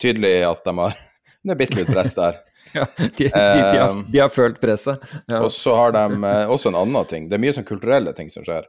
tydelig 0.03 0.43
at 0.47 0.65
de 0.65 0.77
har 0.79 0.99
Det 1.43 1.55
er 1.57 1.59
bitte 1.59 1.79
litt 1.81 1.93
press 1.93 2.17
der. 2.19 2.41
Ja, 2.73 2.87
de, 2.97 3.05
de, 3.19 3.29
de, 3.29 3.79
har, 3.79 3.97
de 4.09 4.21
har 4.23 4.31
følt 4.33 4.57
presset. 4.61 5.03
Ja. 5.29 5.43
Og 5.43 5.51
så 5.53 5.75
har 5.77 5.93
de 5.93 6.23
eh, 6.25 6.49
også 6.49 6.71
en 6.71 6.79
annen 6.81 7.09
ting. 7.11 7.27
Det 7.29 7.37
er 7.37 7.43
mye 7.43 7.53
sånn 7.53 7.67
kulturelle 7.69 8.15
ting 8.17 8.31
som 8.33 8.47
skjer. 8.47 8.65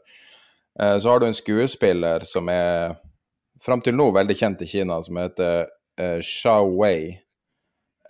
Eh, 0.76 0.98
så 1.00 1.14
har 1.14 1.22
du 1.22 1.28
en 1.30 1.38
skuespiller 1.38 2.26
som 2.28 2.50
er 2.52 2.98
fram 3.64 3.80
til 3.86 3.96
nå 3.96 4.10
veldig 4.12 4.36
kjent 4.36 4.66
i 4.66 4.68
Kina, 4.68 4.98
som 5.06 5.22
heter 5.22 5.70
eh, 5.96 6.20
Shao 6.20 6.74
Wei. 6.82 7.14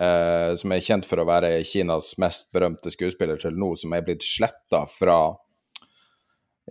Eh, 0.01 0.55
som 0.57 0.73
er 0.73 0.81
kjent 0.81 1.05
for 1.05 1.21
å 1.21 1.27
være 1.29 1.59
Kinas 1.69 2.15
mest 2.17 2.47
berømte 2.55 2.89
skuespiller 2.93 3.37
til 3.37 3.53
nå, 3.59 3.75
som 3.77 3.93
er 3.93 4.07
blitt 4.07 4.25
sletta 4.25 4.87
fra 4.89 5.19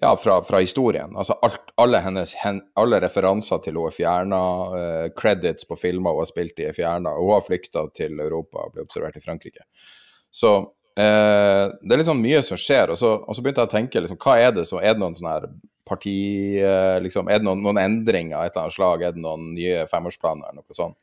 ja, 0.00 0.16
fra, 0.16 0.44
fra 0.44 0.61
historien. 0.61 1.16
Altså 1.16 1.33
alt, 1.33 1.72
alle, 1.74 1.98
hennes, 1.98 2.35
hen, 2.35 2.61
alle 2.74 3.00
referanser 3.02 3.61
til 3.64 3.76
hun 3.76 3.90
er 3.90 3.96
fjerna, 3.96 4.42
uh, 4.72 5.09
credits 5.18 5.68
på 5.68 5.76
filmer 5.76 6.14
hun 6.14 6.24
har 6.24 6.31
spilt 6.31 6.62
i 6.62 6.68
er 6.70 6.76
fjerna. 6.76 7.12
Hun 7.18 7.35
har 7.35 7.44
flykta 7.44 7.85
til 7.96 8.20
Europa 8.20 8.64
og 8.64 8.76
ble 8.76 8.87
observert 8.87 9.18
i 9.20 9.24
Frankrike. 9.24 9.66
Så 10.33 10.55
uh, 10.62 10.96
det 10.96 11.92
er 11.92 12.00
liksom 12.00 12.24
mye 12.24 12.40
som 12.46 12.61
skjer, 12.61 12.94
og 12.94 13.00
så, 13.00 13.18
og 13.20 13.37
så 13.37 13.44
begynte 13.44 13.64
jeg 13.66 13.72
å 13.72 13.76
tenke 13.76 14.05
liksom, 14.05 14.20
hva 14.22 14.38
er 14.40 14.57
det 14.57 14.66
så 14.70 14.81
Er 14.81 14.96
det 14.96 15.05
noen 15.05 15.18
sånne 15.18 15.37
her 15.37 15.48
parti... 15.88 16.16
uh, 16.64 16.96
liksom, 17.05 17.28
er 17.28 17.42
det 17.42 17.50
noen, 17.50 17.62
noen 17.64 17.83
endringer 17.85 18.38
av 18.38 18.48
et 18.48 18.57
eller 18.57 18.68
annet 18.68 18.78
slag? 18.78 19.05
Er 19.05 19.16
det 19.16 19.24
noen 19.26 19.52
nye 19.59 19.87
femårsplaner 19.92 20.48
eller 20.48 20.62
noe 20.62 20.78
sånt? 20.78 20.98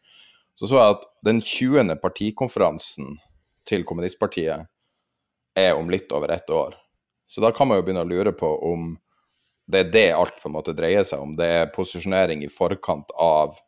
Så 0.59 0.67
så 0.67 0.75
jeg 0.75 0.97
at 0.97 1.05
den 1.23 1.37
20. 1.39 1.93
partikonferansen 2.01 3.13
til 3.69 3.85
kommunistpartiet 3.87 4.65
er 5.55 5.77
om 5.77 5.91
litt 5.91 6.11
over 6.11 6.33
ett 6.33 6.49
år. 6.51 6.75
Så 7.29 7.41
da 7.45 7.51
kan 7.53 7.69
man 7.69 7.77
jo 7.77 7.85
begynne 7.85 8.01
å 8.01 8.09
lure 8.09 8.33
på 8.33 8.49
om 8.71 8.95
det 9.69 9.83
er 9.83 9.91
det 9.93 10.07
alt 10.17 10.39
på 10.41 10.49
en 10.49 10.55
måte 10.55 10.73
dreier 10.73 11.05
seg 11.05 11.21
om. 11.21 11.35
Det 11.37 11.45
er 11.45 11.73
posisjonering 11.73 12.41
i 12.41 12.49
forkant 12.49 13.11
av 13.21 13.59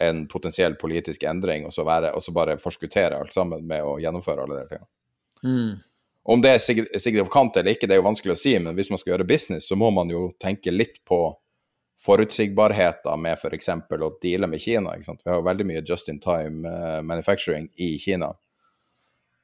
en 0.00 0.24
potensiell 0.28 0.74
politisk 0.80 1.22
endring, 1.28 1.66
og 1.68 1.74
så, 1.76 1.84
være, 1.86 2.10
og 2.16 2.24
så 2.24 2.34
bare 2.34 2.58
forskuttere 2.58 3.20
alt 3.20 3.34
sammen 3.36 3.62
med 3.68 3.84
å 3.84 3.98
gjennomføre 4.02 4.42
alle 4.42 4.62
de 4.62 4.72
tingene. 4.72 4.90
Mm. 5.44 5.70
Om 6.34 6.42
det 6.42 6.50
er 6.54 6.58
sig- 6.58 6.98
signifikant 6.98 7.56
eller 7.56 7.76
ikke, 7.76 7.86
det 7.86 7.94
er 7.94 8.00
jo 8.00 8.08
vanskelig 8.08 8.34
å 8.34 8.40
si, 8.40 8.56
men 8.58 8.74
hvis 8.74 8.90
man 8.90 8.98
skal 8.98 9.14
gjøre 9.14 9.28
business, 9.28 9.68
så 9.68 9.78
må 9.78 9.92
man 9.94 10.10
jo 10.10 10.32
tenke 10.40 10.72
litt 10.74 10.98
på 11.06 11.20
forutsigbarheten 12.00 13.22
med 13.22 13.36
f.eks. 13.38 13.68
å 13.68 14.12
deale 14.22 14.48
med 14.48 14.60
Kina. 14.60 14.96
Vi 14.98 15.30
har 15.30 15.38
jo 15.38 15.46
veldig 15.46 15.66
mye 15.68 15.84
just 15.86 16.08
in 16.08 16.18
time 16.20 16.64
eh, 16.68 17.00
manufacturing 17.04 17.68
i 17.76 17.98
Kina, 18.00 18.32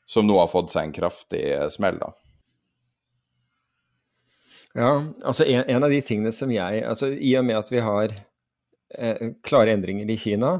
som 0.08 0.26
nå 0.26 0.38
har 0.40 0.48
fått 0.48 0.72
seg 0.72 0.88
en 0.88 0.96
kraftig 0.96 1.44
smell. 1.70 2.00
da. 2.00 2.14
Ja, 4.76 4.90
altså 5.24 5.46
en, 5.48 5.64
en 5.72 5.84
av 5.86 5.92
de 5.92 6.02
tingene 6.04 6.32
som 6.36 6.50
jeg 6.52 6.82
altså 6.84 7.08
I 7.08 7.32
og 7.40 7.46
med 7.48 7.56
at 7.56 7.70
vi 7.72 7.80
har 7.80 8.12
eh, 8.12 9.30
klare 9.46 9.72
endringer 9.72 10.10
i 10.12 10.18
Kina, 10.20 10.58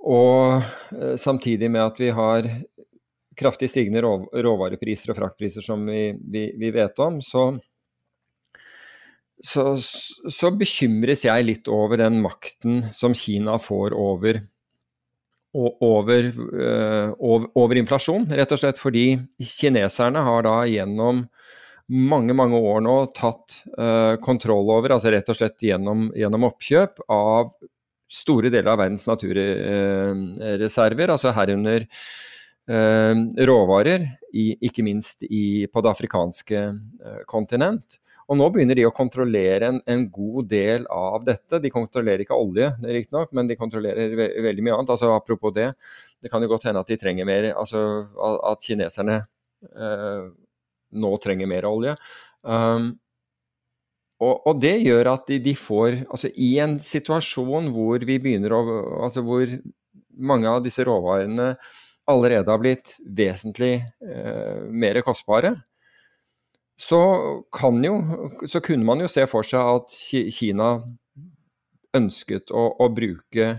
og 0.00 0.62
eh, 0.96 1.16
samtidig 1.20 1.68
med 1.68 1.82
at 1.84 2.00
vi 2.00 2.08
har 2.16 2.48
kraftig 3.36 3.68
stigende 3.72 4.00
rå, 4.04 4.14
råvarepriser 4.32 5.12
og 5.12 5.18
fraktpriser 5.20 5.64
som 5.64 5.84
vi, 5.88 6.14
vi, 6.32 6.46
vi 6.60 6.70
vet 6.72 6.96
om, 7.04 7.20
så, 7.24 7.50
så, 9.44 9.74
så 9.76 10.52
bekymres 10.56 11.26
jeg 11.28 11.46
litt 11.50 11.68
over 11.68 12.00
den 12.00 12.20
makten 12.24 12.80
som 12.96 13.16
Kina 13.16 13.58
får 13.60 13.96
over 13.96 14.40
over, 15.52 16.28
øh, 16.30 17.08
over, 17.18 17.46
over 17.58 17.78
inflasjon, 17.80 18.28
rett 18.38 18.52
og 18.54 18.60
slett 18.60 18.78
fordi 18.78 19.16
kineserne 19.42 20.22
har 20.22 20.44
da 20.46 20.52
gjennom 20.70 21.24
mange 21.90 22.34
mange 22.36 22.56
år 22.56 22.80
nå 22.84 23.06
tatt 23.16 23.64
uh, 23.78 24.16
kontroll 24.22 24.70
over, 24.70 24.90
altså 24.94 25.10
rett 25.12 25.28
og 25.30 25.36
slett 25.36 25.62
gjennom, 25.64 26.12
gjennom 26.16 26.44
oppkjøp 26.50 27.00
av 27.10 27.50
store 28.10 28.50
deler 28.50 28.72
av 28.72 28.78
verdens 28.80 29.06
naturreserver, 29.06 31.10
altså 31.14 31.30
herunder 31.34 31.80
uh, 32.70 33.14
råvarer, 33.50 34.00
i, 34.30 34.56
ikke 34.66 34.82
minst 34.86 35.22
i, 35.26 35.66
på 35.66 35.80
det 35.82 35.90
afrikanske 35.90 36.58
eh, 36.60 37.22
kontinent. 37.26 37.98
Og 38.30 38.38
nå 38.38 38.46
begynner 38.54 38.78
de 38.78 38.86
å 38.86 38.94
kontrollere 38.94 39.66
en, 39.72 39.80
en 39.90 40.04
god 40.14 40.46
del 40.52 40.86
av 40.94 41.26
dette. 41.26 41.58
De 41.58 41.70
kontrollerer 41.74 42.22
ikke 42.22 42.38
olje, 42.38 42.70
riktignok, 42.84 43.32
men 43.34 43.50
de 43.50 43.58
kontrollerer 43.58 44.14
ve 44.14 44.28
veldig 44.46 44.62
mye 44.62 44.76
annet. 44.76 44.92
Altså 44.94 45.10
Apropos 45.16 45.50
det, 45.56 45.66
det 46.22 46.30
kan 46.30 46.38
jo 46.46 46.52
godt 46.52 46.68
hende 46.68 46.82
at 46.86 46.92
de 46.92 47.00
trenger 47.00 47.26
mer, 47.26 47.48
altså 47.58 47.82
at 48.52 48.62
kineserne 48.62 49.18
nå 50.92 51.12
trenger 51.22 51.50
mer 51.50 51.68
olje. 51.68 51.94
Um, 52.42 52.92
og, 54.20 54.34
og, 54.46 54.56
det 54.60 54.76
gjør 54.84 55.12
at 55.14 55.28
de, 55.28 55.38
de, 55.44 55.52
får 55.56 56.02
Altså 56.12 56.30
i 56.40 56.54
en 56.60 56.78
situasjon 56.80 57.68
hvor 57.72 58.00
vi 58.08 58.18
begynner 58.20 58.52
å 58.56 58.60
Altså 59.04 59.24
hvor 59.24 59.52
mange 60.20 60.48
av 60.48 60.62
disse 60.64 60.84
råvarene 60.84 61.54
allerede 62.10 62.50
har 62.50 62.60
blitt 62.60 62.94
vesentlig 63.04 63.74
eh, 63.78 64.62
mer 64.66 64.98
kostbare, 65.06 65.52
så 66.80 66.98
kan 67.54 67.78
jo 67.84 67.94
Så 68.48 68.62
kunne 68.64 68.84
man 68.84 69.00
jo 69.04 69.08
se 69.08 69.26
for 69.30 69.46
seg 69.46 69.60
at 69.60 69.94
Kina 70.34 70.72
ønsket 71.96 72.50
å, 72.54 72.64
å 72.82 72.88
bruke 72.94 73.52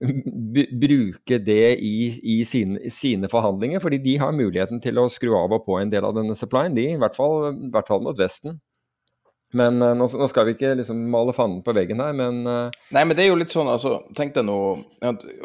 bruke 0.00 1.38
det 1.44 1.76
i, 1.84 1.94
i 2.22 2.40
sine, 2.48 2.80
sine, 2.92 3.28
forhandlinger, 3.28 3.82
fordi 3.84 3.98
de 4.00 4.16
har 4.22 4.32
muligheten 4.32 4.80
til 4.80 4.98
å 4.98 5.08
skru 5.12 5.34
av 5.36 5.52
og 5.52 5.66
på 5.66 5.76
en 5.80 5.92
del 5.92 6.06
av 6.08 6.16
denne 6.16 6.36
supplyen, 6.38 6.74
de, 6.76 6.86
i 6.94 7.00
hvert 7.00 7.16
fall, 7.16 7.50
i 7.52 7.70
hvert 7.72 7.90
fall 7.90 8.04
mot 8.06 8.18
Vesten. 8.18 8.58
Men 9.52 9.82
uh, 9.82 9.92
nå, 9.98 10.06
nå, 10.06 10.28
skal 10.30 10.46
vi 10.46 10.54
ikke 10.54 10.76
liksom 10.78 11.02
male 11.10 11.34
fanden 11.34 11.64
på 11.66 11.74
veggen 11.74 12.00
her, 12.00 12.14
men 12.16 12.44
uh... 12.46 12.70
Nei, 12.94 13.02
men 13.02 13.18
det 13.18 13.24
er 13.24 13.32
jo 13.32 13.40
litt 13.40 13.52
sånn, 13.52 13.68
altså, 13.68 13.98
tenk 14.16 14.36
deg 14.36 14.46
nå 14.46 14.58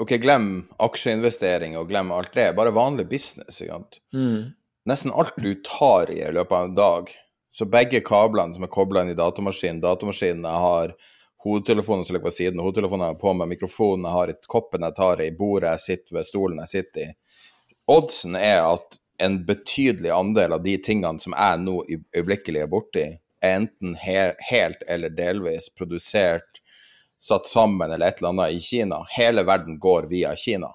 Ok, 0.03 0.13
glem 0.21 0.67
aksjeinvestering 0.85 1.73
og 1.79 1.89
glem 1.89 2.13
alt 2.13 2.35
det, 2.37 2.51
bare 2.57 2.73
vanlig 2.75 3.07
business. 3.09 3.59
ikke 3.59 3.73
sant? 3.73 3.99
Mm. 4.15 4.53
Nesten 4.85 5.13
alt 5.17 5.33
du 5.41 5.49
tar 5.65 6.13
i 6.13 6.21
i 6.21 6.31
løpet 6.31 6.53
av 6.53 6.69
en 6.69 6.77
dag, 6.77 7.09
så 7.55 7.65
begge 7.65 8.03
kablene 8.05 8.53
som 8.53 8.67
er 8.67 8.71
kobla 8.71 9.01
inn 9.01 9.15
i 9.15 9.17
datamaskinen, 9.17 9.81
datamaskinene 9.83 10.53
har 10.61 10.93
hodetelefonen 11.45 12.05
som 12.05 12.13
ligger 12.13 12.25
på 12.25 12.31
siden, 12.31 12.59
hodetelefonen 12.59 13.09
er 13.09 13.17
på 13.21 13.33
med 13.33 13.47
mikrofonen, 13.47 14.05
jeg 14.05 14.17
har 14.17 14.31
i 14.31 14.35
koppen 14.49 14.81
jeg 14.81 14.95
tar 14.97 15.21
i, 15.21 15.31
bordet 15.31 15.75
jeg 15.75 15.83
sitter 15.83 16.17
ved, 16.17 16.25
stolen 16.25 16.61
jeg 16.63 16.71
sitter 16.71 17.03
i. 17.03 17.11
Oddsen 17.93 18.37
er 18.39 18.63
at 18.65 18.97
en 19.21 19.37
betydelig 19.45 20.09
andel 20.09 20.55
av 20.57 20.63
de 20.63 20.73
tingene 20.81 21.21
som 21.21 21.35
jeg 21.37 21.59
nå 21.61 21.75
øyeblikkelig 22.17 22.63
er 22.63 22.71
borti, 22.71 23.05
er 23.45 23.59
enten 23.59 23.93
he 24.01 24.31
helt 24.49 24.81
eller 24.89 25.13
delvis 25.13 25.69
produsert, 25.77 26.63
satt 27.21 27.45
sammen 27.45 27.93
eller 27.93 28.07
et 28.07 28.17
eller 28.19 28.33
annet 28.33 28.57
i 28.57 28.59
Kina. 28.65 29.03
Hele 29.13 29.45
verden 29.45 29.77
går 29.79 30.09
via 30.09 30.33
Kina. 30.35 30.73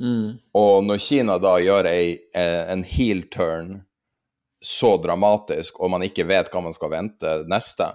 Mm. 0.00 0.38
Og 0.54 0.86
når 0.86 1.02
Kina 1.02 1.40
da 1.42 1.56
gjør 1.58 1.90
ei, 1.90 2.14
eh, 2.34 2.62
en 2.70 2.86
heel 2.86 3.26
turn 3.34 3.82
så 4.62 4.94
dramatisk, 5.02 5.82
og 5.82 5.90
man 5.90 6.06
ikke 6.06 6.24
vet 6.30 6.54
hva 6.54 6.62
man 6.64 6.72
skal 6.72 6.94
vente 6.94 7.36
neste 7.50 7.90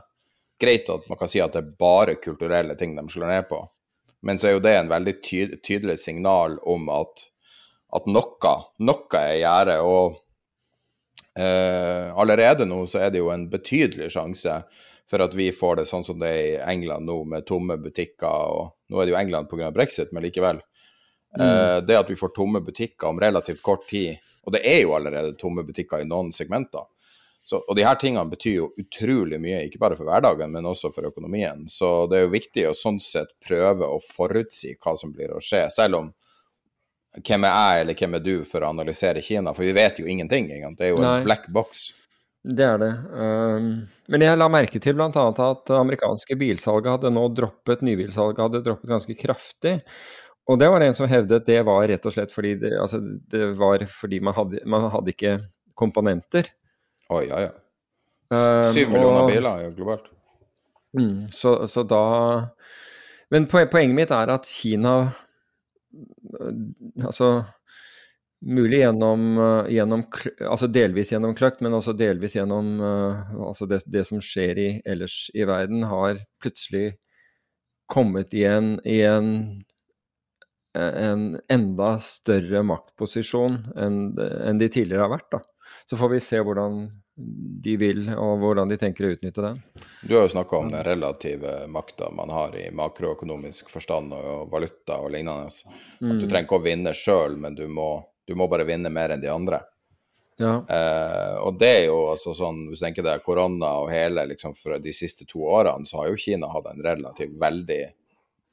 Greit 0.60 0.90
at 0.92 1.06
man 1.10 1.20
kan 1.20 1.32
si 1.32 1.42
at 1.44 1.54
det 1.56 1.64
er 1.64 1.76
bare 1.80 2.18
kulturelle 2.20 2.76
ting 2.76 2.96
de 2.98 3.06
slår 3.10 3.32
ned 3.32 3.50
på, 3.50 3.62
men 4.28 4.40
så 4.40 4.50
er 4.50 4.58
jo 4.58 4.64
det 4.64 4.76
en 4.76 4.92
veldig 4.92 5.14
ty 5.24 5.46
tydelig 5.64 6.00
signal 6.02 6.58
om 6.68 6.90
at, 6.92 7.24
at 7.96 8.10
noe, 8.12 8.56
noe 8.84 9.22
er 9.22 9.38
i 9.38 9.44
gjære. 9.44 9.78
Og 9.88 10.18
Eh, 11.40 12.18
allerede 12.18 12.66
nå 12.66 12.86
så 12.88 13.00
er 13.00 13.12
det 13.14 13.22
jo 13.22 13.30
en 13.32 13.46
betydelig 13.50 14.10
sjanse 14.12 14.58
for 15.10 15.24
at 15.24 15.36
vi 15.38 15.50
får 15.56 15.80
det 15.80 15.86
sånn 15.90 16.04
som 16.06 16.20
det 16.20 16.30
er 16.30 16.48
i 16.50 16.74
England 16.74 17.08
nå, 17.08 17.22
med 17.32 17.48
tomme 17.48 17.78
butikker. 17.82 18.28
og 18.28 18.92
Nå 18.92 19.00
er 19.00 19.08
det 19.08 19.14
jo 19.14 19.20
England 19.22 19.50
pga. 19.50 19.72
brexit, 19.72 20.12
men 20.12 20.26
likevel. 20.26 20.62
Mm. 21.38 21.46
Eh, 21.46 21.78
det 21.86 21.98
at 21.98 22.10
vi 22.10 22.18
får 22.20 22.34
tomme 22.36 22.62
butikker 22.62 23.08
om 23.08 23.22
relativt 23.22 23.62
kort 23.62 23.88
tid, 23.88 24.18
og 24.44 24.54
det 24.54 24.66
er 24.66 24.82
jo 24.82 24.96
allerede 24.98 25.38
tomme 25.38 25.64
butikker 25.64 26.02
i 26.02 26.10
noen 26.10 26.32
segmenter. 26.34 26.90
Så, 27.50 27.58
og 27.66 27.78
de 27.78 27.82
her 27.82 27.98
tingene 27.98 28.30
betyr 28.30 28.60
jo 28.60 28.68
utrolig 28.78 29.40
mye, 29.42 29.64
ikke 29.66 29.80
bare 29.82 29.96
for 29.98 30.06
hverdagen, 30.06 30.52
men 30.54 30.68
også 30.70 30.92
for 30.94 31.08
økonomien. 31.10 31.64
Så 31.72 32.06
det 32.10 32.20
er 32.20 32.28
jo 32.28 32.34
viktig 32.36 32.66
å 32.70 32.76
sånn 32.78 33.00
sett 33.02 33.32
prøve 33.42 33.88
å 33.90 33.98
forutsi 34.06 34.76
hva 34.78 34.94
som 35.00 35.14
blir 35.16 35.34
å 35.34 35.42
skje, 35.42 35.64
selv 35.74 35.98
om 35.98 36.12
hvem 37.26 37.48
er 37.50 37.56
jeg 37.56 37.82
eller 37.82 37.98
hvem 37.98 38.18
er 38.20 38.22
du 38.28 38.36
for 38.46 38.62
å 38.62 38.70
analysere 38.70 39.24
Kina, 39.26 39.56
for 39.58 39.66
vi 39.66 39.74
vet 39.74 39.98
jo 39.98 40.06
ingenting. 40.06 40.52
Egentlig. 40.54 40.78
Det 40.78 40.86
er 40.86 40.94
jo 40.94 41.02
en 41.02 41.08
Nei. 41.08 41.24
black 41.26 41.50
box. 41.56 41.88
Det 42.46 42.68
er 42.68 42.78
det. 42.80 42.92
Um, 43.18 43.72
men 44.14 44.24
jeg 44.28 44.38
la 44.38 44.48
merke 44.54 44.80
til 44.86 44.96
bl.a. 44.96 45.10
at 45.10 45.74
amerikanske 45.76 46.38
bilsalget 46.40 46.94
hadde 47.00 47.12
nå 47.18 47.26
droppet, 47.34 47.82
nybilsalget 47.84 48.46
hadde 48.46 48.62
droppet 48.68 48.94
ganske 48.94 49.18
kraftig. 49.18 49.80
Og 50.50 50.62
det 50.62 50.70
var 50.70 50.86
en 50.86 50.96
som 50.98 51.10
hevdet 51.10 51.50
det 51.50 51.60
var 51.66 51.90
rett 51.90 52.06
og 52.06 52.14
slett 52.14 52.32
fordi 52.34 52.56
det, 52.62 52.76
altså, 52.78 53.02
det 53.02 53.52
var 53.58 53.84
fordi 53.90 54.22
man 54.22 54.38
hadde, 54.38 54.62
man 54.70 54.88
hadde 54.94 55.18
ikke 55.18 55.36
komponenter. 55.78 56.54
Oi, 57.10 57.26
ja, 57.30 57.42
ja. 57.48 57.52
Um, 58.30 58.66
Syv 58.70 58.92
millioner 58.94 59.24
og, 59.24 59.32
biler 59.32 59.64
ja, 59.64 59.70
globalt. 59.74 60.10
Mm, 60.98 61.30
så, 61.34 61.56
så 61.70 61.84
da 61.86 62.04
Men 63.30 63.46
poenget 63.50 63.96
mitt 63.98 64.12
er 64.14 64.32
at 64.34 64.46
Kina 64.50 64.94
altså 67.06 67.44
mulig 68.46 68.80
gjennom, 68.84 69.38
eh, 69.38 69.72
gjennom, 69.76 70.04
altså 70.48 70.70
delvis 70.72 71.12
gjennom 71.12 71.36
kløkt, 71.36 71.62
men 71.66 71.76
også 71.76 71.94
delvis 71.98 72.38
gjennom 72.38 72.78
uh, 72.80 73.34
altså 73.50 73.68
det, 73.68 73.82
det, 73.90 74.06
som 74.08 74.22
skjer 74.24 74.62
i, 74.62 74.70
ellers 74.88 75.26
i 75.36 75.44
verden, 75.48 75.84
har 75.90 76.22
plutselig 76.42 76.94
kommet 77.90 78.34
i 78.38 78.46
en, 78.48 78.78
i 78.88 79.02
en, 79.04 79.32
en 80.78 81.40
enda 81.50 81.94
større 82.04 82.62
maktposisjon 82.64 83.58
enn, 83.80 84.00
de 84.60 84.70
tidligere 84.70 85.08
har 85.08 85.14
vært. 85.14 85.32
Da. 85.34 85.42
Så 85.90 85.98
får 85.98 86.10
vi 86.14 86.20
se 86.24 86.42
hvordan 86.46 86.84
de 87.64 87.76
vil, 87.78 88.06
og 88.16 88.38
hvordan 88.40 88.70
de 88.72 88.78
tenker 88.80 89.06
å 89.06 89.10
utnytte 89.16 89.44
den. 89.44 89.58
Du 90.08 90.14
har 90.16 90.24
jo 90.24 90.34
snakka 90.36 90.60
om 90.62 90.70
den 90.72 90.86
relative 90.88 91.66
makta 91.68 92.08
man 92.16 92.32
har 92.32 92.56
i 92.56 92.70
makroøkonomisk 92.76 93.72
forstand 93.74 94.14
og 94.16 94.48
valuta 94.54 95.02
og 95.04 95.12
lignende. 95.16 95.52
Mm. 96.00 96.14
At 96.14 96.22
du 96.22 96.28
trenger 96.30 96.48
ikke 96.48 96.62
å 96.62 96.64
vinne 96.64 96.96
sjøl, 96.96 97.36
men 97.42 97.58
du 97.58 97.66
må, 97.68 97.90
du 98.28 98.38
må, 98.40 98.48
bare 98.52 98.68
vinne 98.70 98.92
mer 98.94 99.16
enn 99.16 99.24
de 99.24 99.32
andre. 99.34 99.60
Ja. 100.40 100.54
Eh, 100.64 101.36
og 101.44 101.60
det 101.60 101.74
er 101.82 101.86
jo 101.90 102.00
altså 102.14 102.32
sånn, 102.38 102.70
hvis 102.70 102.80
du 102.80 102.86
tenker 102.86 103.04
deg 103.04 103.26
korona 103.26 103.74
og 103.82 103.92
hele 103.92 104.24
liksom 104.30 104.56
for 104.56 104.80
de 104.80 104.96
siste 104.96 105.28
to 105.28 105.44
årene, 105.44 105.90
så 105.90 106.00
har 106.00 106.14
jo 106.14 106.22
Kina 106.24 106.48
hatt 106.54 106.72
en 106.72 106.84
relativt 106.86 107.36
veldig 107.42 107.82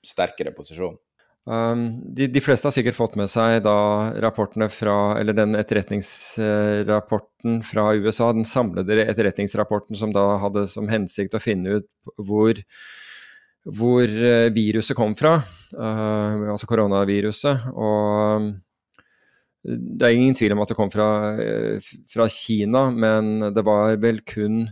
sterkere 0.07 0.51
posisjon. 0.57 0.99
Um, 1.47 2.03
de, 2.03 2.27
de, 2.27 2.41
fleste 2.43 2.67
har 2.67 2.75
sikkert 2.75 2.97
fått 2.99 3.15
med 3.15 3.31
seg 3.31 3.61
da 3.63 4.11
rapportene 4.25 4.67
fra, 4.73 5.15
eller 5.21 5.37
den 5.37 5.55
etterretningsrapporten 5.55 7.61
fra 7.63 7.93
USA, 7.95 8.33
den 8.35 8.49
samlede 8.49 9.05
etterretningsrapporten 9.05 9.95
som 9.95 10.11
da 10.15 10.41
hadde 10.43 10.67
som 10.67 10.91
hensikt 10.91 11.37
å 11.39 11.43
finne 11.43 11.79
ut 11.79 11.87
hvor, 12.19 12.59
hvor 13.79 14.11
eh, 14.11 14.51
viruset 14.57 14.99
kom 14.99 15.15
fra, 15.19 15.37
uh, 15.79 16.51
altså 16.51 16.67
koronaviruset. 16.67 17.71
Og 17.79 18.43
um, 18.43 18.51
det 19.67 20.09
er 20.09 20.19
ingen 20.19 20.35
tvil 20.39 20.57
om 20.57 20.67
at 20.67 20.75
det 20.75 20.79
kom 20.79 20.91
fra, 20.91 21.09
eh, 21.43 21.79
fra 22.11 22.27
Kina, 22.31 22.91
men 22.91 23.55
det 23.55 23.63
var 23.67 23.97
vel 24.03 24.21
kun 24.27 24.65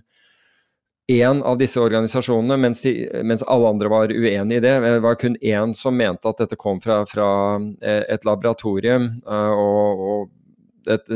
én 1.07 1.43
av 1.43 1.59
disse 1.59 1.81
organisasjonene, 1.81 2.57
mens, 2.57 2.83
de, 2.83 2.95
mens, 3.25 3.43
alle 3.43 3.69
andre 3.69 3.91
var 3.93 4.13
uenig 4.13 4.57
i 4.57 4.61
det. 4.65 4.75
Det 4.81 5.01
var 5.05 5.19
kun 5.21 5.37
én 5.37 5.75
som 5.77 5.97
mente 5.97 6.29
at 6.29 6.41
dette 6.41 6.57
kom 6.57 6.81
fra, 6.81 7.03
fra 7.07 7.29
eh, 7.83 8.05
et 8.09 8.25
laboratorium, 8.25 9.11
eh, 9.27 9.53
og, 9.53 10.05
og 10.09 10.93
et, 10.95 11.11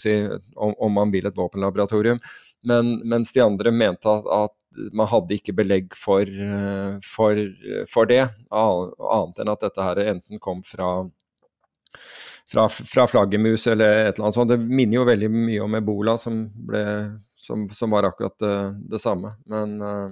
si, 0.00 0.16
om, 0.54 0.72
om, 0.72 0.92
man 0.92 1.12
vil 1.12 1.28
et 1.28 1.36
våpenlaboratorium. 1.36 2.20
Men, 2.66 2.96
mens 3.04 3.32
de 3.32 3.44
andre 3.44 3.72
mente 3.72 4.08
at, 4.08 4.30
at, 4.32 4.56
man 4.92 5.08
hadde 5.08 5.38
ikke 5.38 5.54
belegg 5.56 5.94
for, 5.96 6.20
eh, 6.20 6.96
for, 7.04 7.38
for, 7.88 8.08
det, 8.08 8.26
annet 8.52 9.38
enn 9.40 9.52
at 9.52 9.62
dette 9.64 9.86
her 9.86 10.00
enten 10.04 10.40
kom 10.42 10.60
fra, 10.68 10.90
fra, 12.50 12.68
fra 12.68 13.06
flaggermus 13.10 13.66
eller 13.66 14.06
et 14.06 14.14
eller 14.14 14.28
annet 14.28 14.38
sånt. 14.38 14.52
Det 14.52 14.58
minner 14.58 15.00
jo 15.00 15.06
veldig 15.08 15.30
mye 15.32 15.64
om 15.64 15.78
ebola, 15.78 16.16
som 16.20 16.44
ble 16.68 16.84
som, 17.46 17.68
som 17.68 17.90
var 17.90 18.08
akkurat 18.08 18.38
det, 18.38 18.56
det 18.90 18.98
samme. 19.02 19.34
Men 19.46 19.82
uh, 19.82 20.10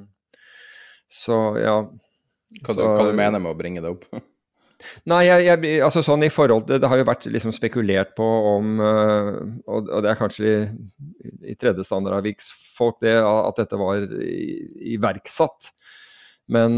så, 1.11 1.57
ja. 1.59 1.81
Hva, 2.61 2.75
så, 2.75 2.79
du, 2.79 2.87
hva 2.87 3.11
du 3.11 3.19
mener 3.19 3.43
med 3.43 3.55
å 3.55 3.59
bringe 3.59 3.83
det 3.83 3.91
opp? 3.95 4.07
Nei, 5.09 5.23
jeg, 5.25 5.47
jeg, 5.47 5.79
altså 5.87 6.03
sånn 6.05 6.27
i 6.27 6.33
forhold 6.33 6.67
til 6.69 6.77
Det 6.83 6.89
har 6.91 6.99
jo 7.01 7.07
vært 7.09 7.25
liksom 7.33 7.55
spekulert 7.57 8.11
på 8.19 8.27
om 8.51 8.83
uh, 8.83 9.31
og, 9.65 9.87
og, 9.89 10.03
det 10.05 10.11
er 10.11 10.19
kanskje 10.19 10.51
i, 10.51 10.57
i 11.55 11.57
tredje 11.57 11.87
standardavviks 11.87 12.51
folk 12.75 12.99
det, 13.01 13.15
at 13.23 13.63
dette 13.63 13.79
var 13.81 14.03
iverksatt. 14.95 15.71
Men, 16.53 16.75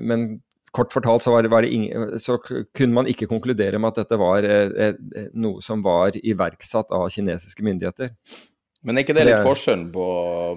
men 0.00 0.26
kort 0.72 0.92
fortalt 0.94 1.24
så, 1.24 1.34
var, 1.34 1.48
var 1.52 1.66
ingen, 1.68 2.14
så, 2.20 2.38
kunne 2.40 2.96
man 2.96 3.10
ikke 3.10 3.28
konkludere 3.30 3.80
med 3.80 3.92
at 3.92 4.02
dette 4.02 4.18
var 4.20 4.46
eh, 4.48 4.72
eh, 4.88 5.28
noe 5.36 5.60
som 5.64 5.84
var 5.84 6.16
iverksatt 6.16 6.94
av 6.96 7.10
kinesiske 7.12 7.64
myndigheter. 7.64 8.14
Men 8.82 8.98
er 8.98 9.04
ikke 9.04 9.14
det 9.14 9.28
litt 9.28 9.44
forskjellen 9.44 9.90
på 9.94 10.06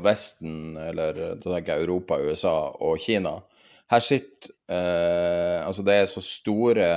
Vesten, 0.05 0.55
eller 0.81 1.19
Europa, 1.75 2.17
USA 2.23 2.55
og 2.81 2.97
Kina? 3.03 3.37
Her 3.91 4.01
sitter 4.01 4.49
eh, 4.71 5.61
Altså, 5.61 5.85
det 5.85 5.99
er 5.99 6.09
så 6.09 6.23
store 6.25 6.89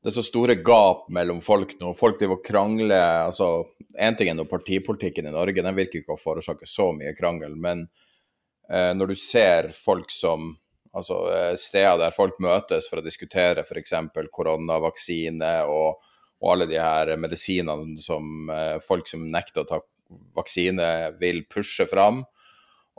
det 0.00 0.08
er 0.08 0.16
så 0.16 0.24
store 0.24 0.56
gap 0.64 1.08
mellom 1.12 1.42
folk 1.44 1.74
nå. 1.80 1.92
Folk 1.96 2.16
driver 2.20 2.38
og 2.38 2.44
krangler. 2.44 3.26
altså 3.26 3.66
Én 4.00 4.16
ting 4.16 4.30
er 4.32 4.36
nå 4.38 4.46
partipolitikken 4.48 5.28
i 5.28 5.32
Norge, 5.34 5.60
den 5.60 5.76
virker 5.76 6.00
ikke 6.00 6.14
å 6.16 6.20
forårsake 6.20 6.68
så 6.68 6.86
mye 6.96 7.12
krangel. 7.18 7.52
Men 7.60 7.82
eh, 8.70 8.92
når 8.96 9.12
du 9.12 9.18
ser 9.20 9.68
folk 9.76 10.08
som 10.14 10.54
altså 10.96 11.20
eh, 11.32 11.54
steder 11.60 12.00
der 12.00 12.14
folk 12.14 12.40
møtes 12.42 12.88
for 12.90 13.00
å 13.00 13.04
diskutere 13.04 13.64
f.eks. 13.64 13.94
koronavaksine 14.32 15.52
og, 15.70 16.02
og, 16.40 16.50
alle 16.54 16.68
de 16.70 16.80
her 16.80 17.14
medisinene 17.20 18.00
som 18.02 18.50
eh, 18.50 18.76
folk 18.84 19.08
som 19.10 19.28
nekter 19.30 19.64
å 19.64 19.70
ta 19.70 19.80
vaksine 20.34 21.16
vil 21.20 21.44
pushe 21.50 21.86
fram. 21.86 22.24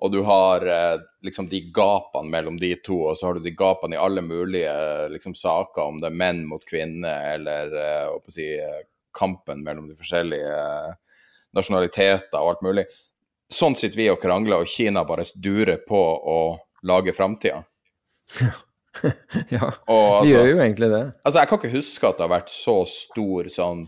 Og 0.02 0.14
du 0.14 0.22
har 0.26 0.66
eh, 0.66 1.04
liksom 1.28 1.50
de 1.52 1.60
gapene 1.76 2.32
mellom 2.32 2.58
de 2.62 2.74
to, 2.82 2.98
og 3.12 3.18
så 3.18 3.28
har 3.28 3.38
du 3.38 3.46
de 3.46 3.54
gapene 3.54 3.98
i 3.98 4.02
alle 4.02 4.24
mulige 4.26 4.74
liksom, 5.14 5.36
saker, 5.38 5.84
om 5.84 6.00
det 6.02 6.10
er 6.10 6.18
menn 6.24 6.46
mot 6.50 6.64
kvinner, 6.66 7.36
eller 7.36 7.76
si, 8.32 8.48
kampen 9.14 9.62
mellom 9.66 9.92
de 9.92 9.98
forskjellige 10.00 10.56
nasjonaliteter 11.54 12.40
og 12.40 12.54
alt 12.54 12.66
mulig. 12.66 12.86
Sånn 13.52 13.76
sitter 13.76 14.00
vi 14.00 14.08
og 14.10 14.22
krangler, 14.24 14.64
og 14.64 14.72
Kina 14.72 15.04
bare 15.06 15.28
durer 15.36 15.82
på 15.84 16.00
å 16.00 16.40
lage 16.88 17.14
framtida. 17.14 17.60
Ja, 19.50 19.72
altså- 19.86 20.30
gjør 20.30 20.50
jo 20.50 20.60
egentlig 20.60 20.90
det. 20.92 21.04
Altså, 21.24 21.40
jeg 21.40 21.50
kan 21.50 21.62
ikke 21.62 21.76
huske 21.76 22.10
at 22.10 22.18
det 22.18 22.28
har 22.28 22.34
vært 22.38 22.54
så 22.54 22.78
stor 22.90 23.52
sånn 23.54 23.86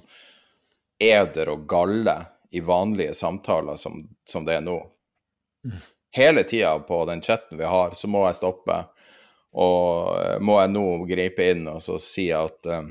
eder 1.03 1.51
og 1.53 1.67
galle 1.69 2.17
i 2.53 2.61
vanlige 2.63 3.13
samtaler 3.17 3.79
som, 3.81 4.03
som 4.29 4.45
det 4.45 4.59
er 4.59 4.65
nå. 4.65 4.77
Hele 6.13 6.43
tida 6.45 6.75
på 6.85 6.99
den 7.09 7.21
chatten 7.25 7.57
vi 7.57 7.65
har, 7.65 7.95
så 7.97 8.07
må 8.07 8.21
jeg 8.27 8.37
stoppe, 8.37 8.75
og 9.57 10.11
eh, 10.19 10.37
må 10.41 10.59
jeg 10.61 10.73
nå 10.73 10.85
gripe 11.09 11.47
inn 11.53 11.65
og 11.71 11.81
så 11.81 11.97
si 12.01 12.27
at, 12.33 12.59
eh, 12.69 12.85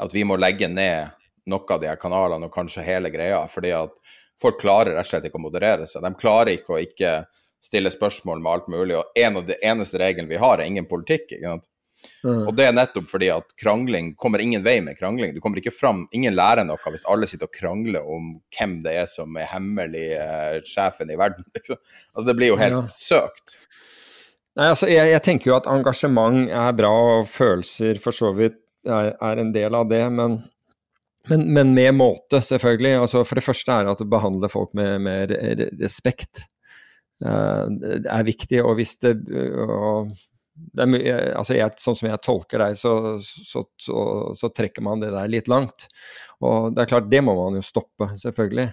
at 0.00 0.16
vi 0.16 0.24
må 0.24 0.38
legge 0.40 0.70
ned 0.72 1.12
noe 1.52 1.68
av 1.68 1.82
de 1.82 1.90
her 1.90 2.00
kanalene, 2.00 2.48
og 2.48 2.54
kanskje 2.54 2.86
hele 2.86 3.12
greia, 3.12 3.42
fordi 3.52 3.74
at 3.76 3.92
folk 4.40 4.56
klarer 4.62 4.94
rett 4.94 5.04
og 5.04 5.10
slett 5.10 5.28
ikke 5.28 5.40
å 5.40 5.44
moderere 5.44 5.88
seg. 5.88 6.04
De 6.04 6.16
klarer 6.16 6.54
ikke 6.56 6.72
å 6.72 6.80
ikke 6.80 7.12
stille 7.64 7.90
spørsmål 7.92 8.42
med 8.44 8.52
alt 8.52 8.66
mulig, 8.72 8.98
og 9.00 9.16
en 9.16 9.40
av 9.40 9.46
de 9.48 9.56
eneste 9.64 10.00
reglene 10.02 10.28
vi 10.30 10.40
har, 10.40 10.58
er 10.60 10.68
ingen 10.68 10.88
politikk. 10.90 11.30
ikke 11.32 11.48
sant? 11.54 11.70
Og 12.24 12.50
det 12.56 12.66
er 12.68 12.74
nettopp 12.76 13.06
fordi 13.08 13.30
at 13.32 13.54
krangling 13.60 14.10
kommer 14.20 14.42
ingen 14.44 14.60
vei 14.64 14.76
med 14.84 14.98
krangling. 14.98 15.32
Du 15.32 15.40
kommer 15.40 15.56
ikke 15.60 15.72
fram, 15.72 16.02
Ingen 16.12 16.36
lærer 16.36 16.66
noe 16.68 16.92
hvis 16.92 17.06
alle 17.08 17.24
sitter 17.30 17.48
og 17.48 17.54
krangler 17.56 18.04
om 18.04 18.26
hvem 18.52 18.74
det 18.84 18.92
er 19.00 19.08
som 19.08 19.32
er 19.40 19.48
hemmelig 19.48 20.04
eh, 20.18 20.58
sjefen 20.68 21.08
i 21.12 21.16
verden. 21.20 21.46
Liksom. 21.56 21.80
Altså, 22.12 22.26
det 22.28 22.36
blir 22.40 22.52
jo 22.52 22.60
helt 22.60 22.76
Ja. 22.76 22.82
søkt. 22.92 23.56
Nei, 24.54 24.68
altså, 24.70 24.86
jeg, 24.86 25.10
jeg 25.10 25.22
tenker 25.26 25.50
jo 25.50 25.56
at 25.56 25.66
engasjement 25.70 26.44
er 26.52 26.76
bra, 26.78 26.92
og 27.18 27.28
følelser 27.32 27.98
for 28.04 28.14
så 28.14 28.30
vidt 28.36 28.60
er, 28.86 29.14
er 29.16 29.40
en 29.42 29.54
del 29.56 29.74
av 29.74 29.88
det, 29.90 30.04
men, 30.14 30.36
men, 31.32 31.46
men 31.56 31.72
med 31.74 31.96
måte, 31.96 32.38
selvfølgelig. 32.44 32.98
Altså, 33.00 33.24
for 33.26 33.40
det 33.40 33.46
første 33.48 33.80
er 33.80 33.90
at 33.90 33.98
du 33.98 34.06
behandler 34.12 34.52
folk 34.52 34.76
med, 34.78 35.00
med 35.08 35.32
respekt 35.80 36.44
er 37.22 38.24
viktig. 38.26 38.58
Og 38.64 38.78
hvis 38.78 38.96
det, 39.04 39.14
og 39.62 40.10
det 40.54 40.86
er, 41.00 41.32
altså 41.38 41.56
jeg, 41.56 41.74
Sånn 41.82 41.98
som 41.98 42.08
jeg 42.10 42.22
tolker 42.24 42.62
deg, 42.62 42.78
så, 42.78 42.94
så, 43.22 43.64
så, 43.80 43.98
så 44.38 44.50
trekker 44.54 44.84
man 44.86 45.02
det 45.02 45.12
der 45.14 45.30
litt 45.30 45.50
langt. 45.50 45.88
Og 46.44 46.72
det 46.74 46.84
er 46.84 46.90
klart, 46.94 47.10
det 47.12 47.22
må 47.26 47.36
man 47.38 47.58
jo 47.58 47.66
stoppe, 47.66 48.12
selvfølgelig. 48.22 48.70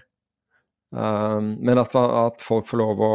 Eh, 0.98 1.38
men 1.42 1.82
at, 1.82 1.96
at 1.98 2.42
folk 2.44 2.70
får 2.70 2.84
lov 2.84 3.06
å 3.06 3.14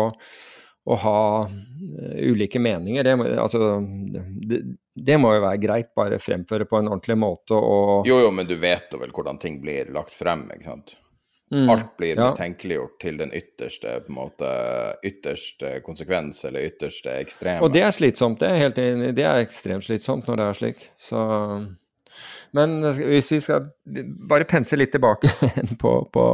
å 0.87 0.97
ha 1.03 1.21
eh, 1.43 2.31
ulike 2.31 2.61
meninger, 2.63 3.05
det, 3.05 3.15
altså, 3.43 3.81
det, 4.47 4.61
det 4.95 5.17
må 5.19 5.33
jo 5.35 5.43
være 5.43 5.59
greit, 5.59 5.89
bare 5.99 6.21
fremføre 6.23 6.69
på 6.71 6.79
en 6.79 6.93
ordentlig 6.93 7.17
måte 7.19 7.59
og 7.59 8.07
Jo, 8.07 8.21
jo, 8.23 8.31
men 8.35 8.47
du 8.47 8.55
vet 8.61 8.95
jo 8.95 9.01
vel 9.03 9.15
hvordan 9.15 9.41
ting 9.43 9.59
blir 9.63 9.91
lagt 9.95 10.15
frem, 10.15 10.47
ikke 10.55 10.69
sant? 10.69 10.95
Mm, 11.55 11.69
Alt 11.71 11.97
blir 11.97 12.17
ja. 12.17 12.27
mistenkeliggjort 12.27 12.97
til 13.01 13.19
den 13.21 13.31
ytterste 13.31 14.01
måte, 14.11 14.49
ytterste 15.07 15.77
konsekvens, 15.87 16.43
eller 16.49 16.67
ytterste 16.67 17.13
ekstreme. 17.21 17.63
Og 17.63 17.71
det 17.75 17.85
er 17.87 17.95
slitsomt, 17.95 18.41
det 18.43 18.51
er, 18.51 18.63
helt 18.65 18.81
det 19.15 19.23
er 19.23 19.45
ekstremt 19.45 19.87
slitsomt 19.87 20.27
når 20.27 20.41
det 20.41 20.49
er 20.49 20.59
slik. 20.59 20.83
Så, 20.99 21.23
men 22.59 22.77
hvis 22.83 23.31
vi 23.31 23.41
skal 23.45 23.71
bare 24.27 24.49
pense 24.51 24.75
litt 24.75 24.91
tilbake 24.97 25.31
på, 25.83 25.95
på, 26.11 26.27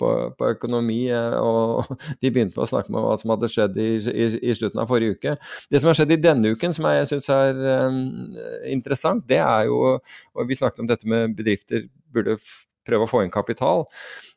på, 0.00 0.14
på 0.32 0.50
økonomi, 0.56 1.02
eh, 1.12 1.36
og 1.36 1.84
vi 2.24 2.32
begynte 2.32 2.56
med 2.56 2.64
å 2.64 2.72
snakke 2.72 2.88
om 2.88 3.02
hva 3.04 3.20
som 3.20 3.36
hadde 3.36 3.52
skjedd 3.52 3.76
i, 3.76 3.92
i, 4.00 4.32
i 4.48 4.56
slutten 4.56 4.80
av 4.80 4.88
forrige 4.88 5.18
uke. 5.18 5.38
Det 5.68 5.82
som 5.82 5.92
har 5.92 6.00
skjedd 6.00 6.16
i 6.16 6.22
denne 6.24 6.56
uken 6.56 6.72
som 6.72 6.88
jeg 6.88 7.10
syns 7.12 7.32
er 7.36 7.66
eh, 7.76 8.04
interessant, 8.72 9.28
det 9.28 9.44
er 9.44 9.68
jo 9.68 9.98
og 9.98 10.46
Vi 10.48 10.56
snakket 10.56 10.86
om 10.86 10.88
dette 10.88 11.04
med 11.04 11.36
bedrifter 11.36 11.84
burde 12.14 12.40
prøve 12.84 13.04
å 13.04 13.10
få 13.10 13.24
inn 13.24 13.32
kapital. 13.32 13.84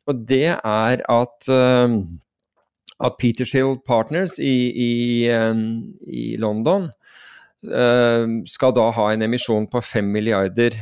Og 0.07 0.23
det 0.27 0.47
er 0.55 1.03
at 1.03 1.51
eh, 1.51 1.99
at 2.97 3.17
Petershill 3.21 3.75
Partners 3.85 4.39
i, 4.41 4.55
i, 4.73 4.93
eh, 5.29 5.59
i 6.09 6.23
London 6.41 6.87
eh, 7.67 8.23
skal 8.49 8.73
da 8.73 8.87
ha 8.95 9.11
en 9.13 9.25
emisjon 9.27 9.67
på 9.69 9.83
5 9.85 10.07
milliarder 10.15 10.77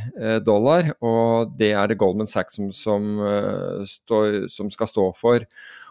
dollar, 0.45 0.93
og 1.03 1.57
det 1.59 1.73
er 1.73 1.91
det 1.91 1.99
Goldman 1.99 2.30
Sachs 2.30 2.55
som, 2.55 2.71
som, 2.71 3.09
står, 3.89 4.45
som 4.53 4.71
skal 4.71 4.91
stå 4.93 5.09
for. 5.19 5.43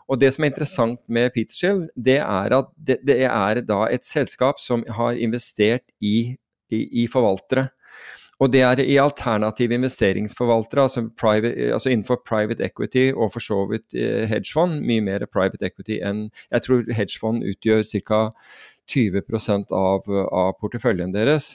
Og 0.08 0.20
Det 0.20 0.30
som 0.32 0.44
er 0.44 0.52
interessant 0.52 1.00
med 1.08 1.32
Petershill, 1.34 1.86
det 1.96 2.18
er 2.22 2.56
at 2.56 2.72
det, 2.76 2.98
det 3.04 3.22
er 3.24 3.60
et 3.64 4.04
selskap 4.04 4.60
som 4.60 4.84
har 4.96 5.20
investert 5.20 5.84
i, 6.00 6.36
i, 6.72 6.80
i 7.04 7.06
forvaltere. 7.08 7.68
Og 8.42 8.50
det 8.52 8.62
er 8.66 8.80
i 8.82 8.96
alternative 8.98 9.74
investeringsforvaltere, 9.78 10.82
altså, 10.82 11.04
private, 11.20 11.72
altså 11.72 11.90
innenfor 11.92 12.22
private 12.26 12.64
equity 12.64 13.12
og 13.14 13.32
for 13.32 13.40
så 13.44 13.60
vidt 13.70 13.94
eh, 13.94 14.24
hedgefond. 14.28 14.80
Mye 14.82 15.04
mer 15.04 15.26
private 15.32 15.66
equity 15.66 16.00
enn 16.02 16.28
Jeg 16.50 16.66
tror 16.66 16.86
hedgefond 16.92 17.44
utgjør 17.46 17.84
ca. 17.94 18.22
20 18.90 19.22
av, 19.72 20.08
av 20.28 20.50
porteføljen 20.60 21.14
deres. 21.14 21.54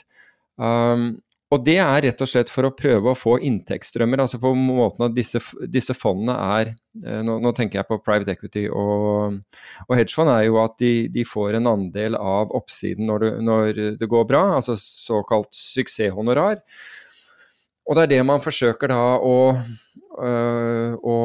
Um, 0.58 1.20
og 1.50 1.64
det 1.66 1.80
er 1.82 2.04
rett 2.06 2.20
og 2.22 2.30
slett 2.30 2.52
for 2.54 2.68
å 2.68 2.74
prøve 2.78 3.10
å 3.10 3.18
få 3.18 3.40
inntektsstrømmer. 3.48 4.22
altså 4.22 4.38
på 4.42 4.52
måten 4.54 5.08
at 5.08 5.16
disse, 5.16 5.42
disse 5.66 5.96
fondene 5.98 6.36
er 6.60 6.72
eh, 7.02 7.24
nå, 7.26 7.40
nå 7.42 7.54
tenker 7.58 7.80
jeg 7.80 7.90
på 7.90 7.98
private 8.06 8.36
equity 8.36 8.68
og, 8.70 9.40
og 9.88 9.96
hedgefond, 9.98 10.30
er 10.30 10.46
jo 10.46 10.60
at 10.62 10.78
de, 10.82 10.94
de 11.10 11.26
får 11.26 11.58
en 11.58 11.72
andel 11.72 12.20
av 12.20 12.54
oppsiden 12.54 13.10
når 13.10 13.26
det, 13.26 13.32
når 13.50 13.82
det 14.02 14.12
går 14.12 14.30
bra, 14.30 14.44
altså 14.60 14.78
såkalt 14.78 15.50
suksesshonorar. 15.58 16.62
Og 17.90 17.98
det 17.98 18.06
er 18.06 18.14
det 18.14 18.24
man 18.30 18.46
forsøker 18.46 18.92
da 18.94 19.02
å, 19.18 19.38
øh, 20.22 20.92
å, 21.02 21.18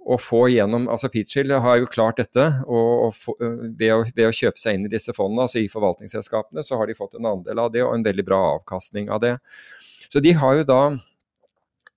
å 0.00 0.16
få 0.20 0.46
gjennom 0.48 0.88
altså 0.90 1.08
Peachill 1.12 1.52
har 1.60 1.76
jo 1.80 1.86
klart 1.90 2.16
dette 2.22 2.44
og, 2.64 2.90
og 3.06 3.14
få, 3.14 3.34
ved, 3.40 3.90
å, 3.92 4.04
ved 4.16 4.28
å 4.28 4.32
kjøpe 4.34 4.58
seg 4.60 4.74
inn 4.78 4.86
i 4.88 4.92
disse 4.92 5.12
fondene, 5.16 5.42
altså 5.44 5.58
i 5.60 5.68
forvaltningsselskapene, 5.70 6.62
så 6.64 6.72
har 6.80 6.86
de 6.88 6.96
fått 6.96 7.14
en 7.18 7.28
andel 7.30 7.58
av 7.62 7.68
det 7.74 7.82
og 7.84 7.94
en 7.94 8.06
veldig 8.06 8.24
bra 8.26 8.40
avkastning 8.56 9.06
av 9.12 9.18
det. 9.22 9.34
Så 10.10 10.18
de 10.24 10.32
har 10.40 10.52
jo 10.60 10.64
da 10.66 10.80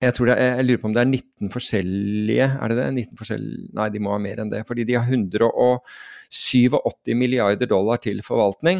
jeg, 0.04 0.12
tror 0.18 0.26
det 0.28 0.34
er, 0.36 0.56
jeg 0.58 0.66
lurer 0.66 0.80
på 0.82 0.88
om 0.90 0.96
det 0.96 1.00
er 1.00 1.08
19 1.08 1.50
forskjellige 1.54 2.46
Er 2.52 2.66
det 2.68 2.76
det? 2.76 2.86
19 2.92 3.18
forskjellige, 3.20 3.68
nei, 3.78 3.88
de 3.94 4.00
må 4.04 4.10
ha 4.12 4.18
mer 4.20 4.38
enn 4.42 4.50
det. 4.52 4.60
Fordi 4.68 4.82
de 4.84 4.94
har 4.98 5.06
187 5.08 7.14
milliarder 7.16 7.66
dollar 7.70 7.96
til 8.04 8.20
forvaltning. 8.26 8.78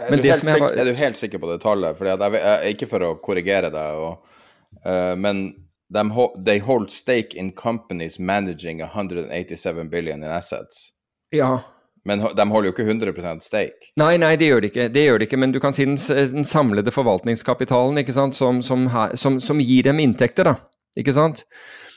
Er, 0.00 0.10
Men 0.10 0.18
du 0.18 0.22
det 0.24 0.30
helt 0.32 0.60
var- 0.62 0.72
er 0.72 0.84
du 0.88 0.94
helt 0.96 1.16
sikker 1.20 1.38
på 1.42 1.48
det 1.50 1.60
tallet? 1.60 1.96
Fordi 1.98 2.10
jeg, 2.14 2.20
jeg, 2.40 2.74
ikke 2.76 2.88
for 2.88 3.00
å 3.04 3.18
korrigere 3.20 3.70
deg, 3.74 3.90
og, 4.00 4.12
uh, 4.86 5.14
men 5.18 5.65
de, 5.94 6.02
ho- 6.10 6.32
they 6.44 6.58
hold 6.58 6.90
stake 6.90 7.34
in 7.36 7.52
companies 7.52 8.18
managing 8.18 8.80
187 8.82 9.88
billion 9.90 10.22
in 10.22 10.30
assets. 10.30 10.90
Ja, 11.34 11.60
Men 12.06 12.20
de 12.36 12.44
holder 12.48 12.68
jo 12.70 12.72
ikke 12.74 12.84
100 12.86 13.40
stake. 13.42 13.88
Nei, 13.98 14.16
nei, 14.22 14.36
det 14.38 14.46
gjør 14.46 14.60
det 14.62 14.68
ikke. 14.70 14.84
Det 14.94 15.02
gjør 15.06 15.18
de 15.18 15.26
ikke, 15.26 15.38
Men 15.42 15.52
du 15.52 15.58
kan 15.60 15.74
si 15.74 15.84
den, 15.84 15.96
den 16.30 16.44
samlede 16.46 16.92
forvaltningskapitalen 16.94 17.98
ikke 17.98 18.14
sant? 18.14 18.36
Som, 18.38 18.62
som, 18.62 18.86
her, 18.92 19.16
som, 19.18 19.40
som 19.42 19.58
gir 19.58 19.82
dem 19.88 19.98
inntekter, 19.98 20.46
da. 20.46 20.54
Ikke 20.96 21.12
sant? 21.16 21.42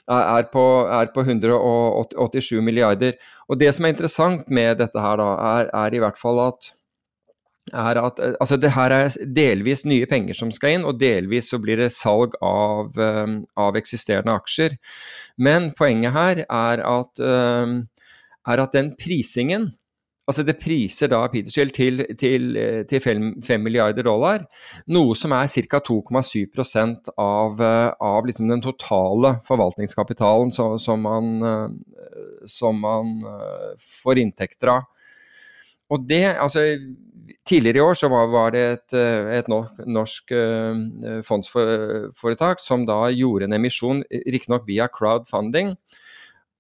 Er 0.09 0.47
på, 0.49 0.63
er 0.89 1.11
på 1.13 1.21
187 1.21 2.57
milliarder. 2.65 3.13
Og 3.49 3.59
det 3.61 3.69
som 3.75 3.85
er 3.85 3.93
interessant 3.93 4.49
med 4.49 4.79
dette 4.81 4.97
her, 5.03 5.21
da, 5.21 5.29
er, 5.59 5.69
er 5.85 5.93
i 5.93 6.01
hvert 6.01 6.17
fall 6.17 6.41
at 6.47 6.71
er 7.73 7.99
at 8.01 8.19
eh, 8.23 8.35
altså 8.41 8.57
det 8.59 8.73
her 8.75 8.93
er 8.95 9.17
delvis 9.35 9.85
nye 9.87 10.07
penger 10.09 10.37
som 10.37 10.53
skal 10.55 10.77
inn, 10.77 10.87
og 10.87 10.99
delvis 11.01 11.51
så 11.51 11.59
blir 11.61 11.81
det 11.81 11.91
salg 11.95 12.37
av, 12.45 12.95
eh, 12.99 13.35
av 13.59 13.79
eksisterende 13.79 14.35
aksjer. 14.39 14.77
Men 15.37 15.71
poenget 15.77 16.15
her 16.15 16.43
er 16.45 16.83
at, 16.85 17.21
eh, 17.23 17.75
er 18.53 18.65
at 18.65 18.75
den 18.77 18.95
prisingen 18.99 19.71
Altså 20.29 20.43
det 20.45 20.59
priser 20.61 21.09
da 21.09 21.23
Petershill 21.25 21.71
til, 21.73 22.03
til, 22.13 22.51
til 22.85 22.99
5 23.01 23.63
milliarder 23.65 24.05
dollar, 24.05 24.43
noe 24.93 25.15
som 25.17 25.33
er 25.33 25.47
ca. 25.49 25.79
2,7% 25.81 27.09
av, 27.17 27.57
av 27.57 28.27
liksom 28.29 28.51
den 28.51 28.61
totale 28.61 29.31
forvaltningskapitalen 29.47 30.53
som, 30.53 30.77
som 30.77 31.01
man, 31.01 31.73
som 32.45 32.77
man 32.77 33.09
får 33.81 34.21
inntekter 34.21 34.75
av. 34.75 34.85
Og 35.89 36.05
det, 36.05 36.23
altså 36.37 36.61
Tidligere 37.47 37.81
i 37.81 37.83
år 37.83 37.97
så 37.97 38.09
var, 38.11 38.29
var 38.31 38.53
det 38.55 38.61
et, 38.73 38.95
eh, 38.97 39.29
et 39.39 39.49
norsk 39.49 40.31
eh, 40.35 41.19
fondsforetak 41.25 42.61
som 42.63 42.85
da 42.87 43.07
gjorde 43.13 43.49
en 43.49 43.57
emisjon, 43.57 44.03
riktignok 44.09 44.67
via 44.69 44.89
crowdfunding. 44.91 45.75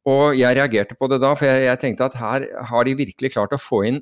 Og 0.09 0.37
jeg 0.39 0.57
reagerte 0.57 0.97
på 0.97 1.09
det 1.11 1.19
da, 1.21 1.33
for 1.37 1.49
jeg, 1.49 1.67
jeg 1.67 1.81
tenkte 1.81 2.07
at 2.09 2.17
her 2.19 2.47
har 2.71 2.87
de 2.87 2.97
virkelig 2.97 3.33
klart 3.35 3.53
å 3.55 3.61
få 3.61 3.83
inn 3.89 4.01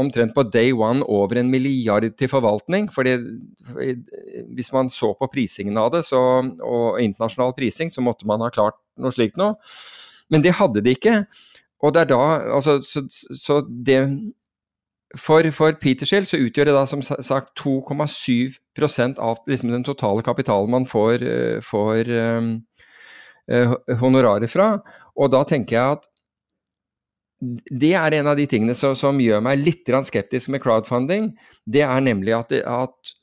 omtrent 0.00 0.32
på 0.34 0.46
day 0.48 0.72
one 0.72 1.04
over 1.08 1.38
en 1.40 1.50
milliard 1.52 2.06
til 2.16 2.30
forvaltning. 2.30 2.88
fordi 2.92 3.16
Hvis 4.54 4.72
man 4.72 4.90
så 4.90 5.12
på 5.14 5.28
prisingen 5.32 5.76
av 5.78 5.92
det, 5.92 6.04
så, 6.08 6.20
og 6.62 7.00
internasjonal 7.00 7.54
prising, 7.56 7.90
så 7.90 8.00
måtte 8.00 8.26
man 8.26 8.40
ha 8.40 8.50
klart 8.50 8.78
noe 8.98 9.12
slikt 9.12 9.36
noe. 9.40 9.58
Men 10.30 10.42
det 10.42 10.56
hadde 10.58 10.80
de 10.80 10.94
ikke. 10.94 11.24
Og 11.82 11.94
det 11.94 12.04
er 12.04 12.10
da 12.12 12.20
altså, 12.56 12.80
så, 12.84 13.04
så 13.08 13.60
det 13.66 14.00
for, 15.18 15.46
for 15.54 15.74
Petershill 15.82 16.26
så 16.28 16.38
utgjør 16.38 16.70
det 16.70 16.76
da 16.76 16.84
som 16.86 17.02
sagt 17.02 17.54
2,7% 17.58 19.18
av 19.18 19.40
liksom, 19.50 19.72
den 19.74 19.86
totale 19.86 20.22
kapitalen 20.26 20.70
man 20.70 20.86
får, 20.86 21.24
eh, 21.26 21.58
får 21.64 22.10
um, 22.14 22.52
uh, 23.50 23.74
honorarer 24.02 24.50
fra. 24.50 24.76
Og 25.18 25.32
da 25.34 25.42
tenker 25.48 25.76
jeg 25.76 25.98
at 25.98 26.08
det 27.40 27.94
er 27.96 28.18
en 28.18 28.28
av 28.30 28.36
de 28.36 28.44
tingene 28.46 28.76
som, 28.76 28.94
som 28.98 29.18
gjør 29.18 29.40
meg 29.42 29.62
litt 29.62 29.88
skeptisk 30.06 30.52
med 30.52 30.62
crowdfunding. 30.62 31.32
Det 31.64 31.82
er 31.82 32.04
nemlig 32.04 32.36
at, 32.36 32.52
at 32.52 33.14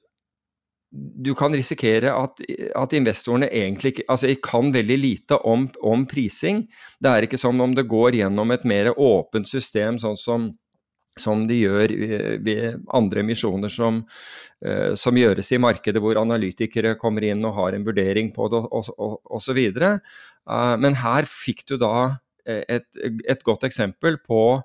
du 0.91 1.33
kan 1.37 1.53
risikere 1.53 2.13
at, 2.15 2.41
at, 2.75 2.93
investorene 2.97 3.49
egentlig 3.53 3.93
ikke 3.93 4.07
altså, 4.09 4.31
kan 4.43 4.71
veldig 4.73 4.97
lite 4.97 5.37
om, 5.45 5.67
om, 5.85 6.05
prising. 6.09 6.65
Det 6.99 7.11
er 7.11 7.27
ikke 7.27 7.39
som 7.39 7.59
om 7.61 7.75
det 7.75 7.87
går 7.87 8.17
gjennom 8.17 8.51
et 8.51 8.65
mer 8.65 8.93
åpent 8.95 9.47
system, 9.47 9.99
sånn 10.01 10.17
som, 10.17 10.47
som 11.23 11.45
de 11.49 11.59
gjør 11.61 11.93
ved 12.45 12.79
andre 12.93 13.23
emisjoner 13.23 13.71
som, 13.71 14.03
uh, 14.65 14.93
som, 14.99 15.17
gjøres 15.17 15.51
i 15.55 15.61
markedet, 15.61 16.01
hvor 16.03 16.19
analytikere 16.21 16.95
kommer 17.01 17.25
inn 17.27 17.45
og 17.47 17.57
har 17.57 17.77
en 17.77 17.85
vurdering 17.87 18.31
på 18.35 18.49
det 18.53 18.63
osv. 18.71 19.61
Uh, 19.81 20.75
men 20.79 20.99
her 21.03 21.29
fikk 21.29 21.67
du 21.71 21.77
da 21.81 21.93
eh, 22.47 22.63
et, 22.79 22.87
et 23.27 23.45
godt 23.45 23.67
eksempel 23.67 24.21
på 24.23 24.59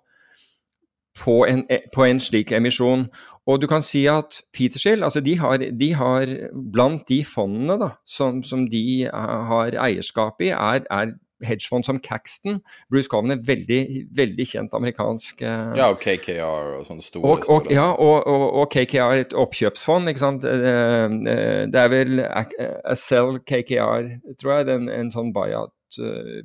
på 1.19 1.43
en, 1.45 1.65
på 1.95 2.05
en, 2.05 2.21
slik 2.21 2.53
emisjon. 2.57 3.07
Og 3.47 3.61
du 3.61 3.67
kan 3.69 3.83
si 3.85 4.05
at 4.09 4.41
Petershill, 4.55 5.05
altså 5.05 5.21
de 5.21 5.37
de 5.79 5.93
har 5.95 6.31
blant 6.73 7.09
de 7.09 7.25
fondene 7.25 7.79
da, 7.79 7.91
som, 8.07 8.43
som, 8.43 8.65
de 8.71 9.11
har 9.13 9.77
eierskap 9.77 10.41
i, 10.41 10.49
er, 10.49 10.87
er 10.91 11.13
hedgefond 11.47 11.87
som 11.87 12.01
Caxton. 12.03 12.61
Bruce 12.93 13.11
Coven 13.11 13.35
er 13.35 13.43
veldig, 13.47 13.81
veldig 14.17 14.47
kjent 14.49 14.75
amerikansk 14.79 15.43
eh, 15.43 15.75
Ja, 15.79 15.91
og 15.93 16.01
KKR 16.03 16.79
og 16.79 16.89
sånne 16.89 17.07
store. 17.07 17.35
Og, 17.35 17.47
og, 17.53 17.71
ja, 17.73 17.89
og, 17.93 18.27
og, 18.29 18.67
KKR 18.73 19.23
et 19.25 19.37
oppkjøpsfond, 19.37 20.11
ikke 20.13 20.25
sant. 20.25 20.47
Uh, 20.47 21.07
uh, 21.13 21.63
det 21.73 21.85
er 21.85 21.93
vel 21.93 22.25
Acel 22.25 23.39
KKR, 23.49 24.11
tror 24.41 24.59
jeg, 24.59 24.71
en, 24.77 24.91
en 24.93 25.15
sånn 25.15 25.33
buyout 25.35 25.75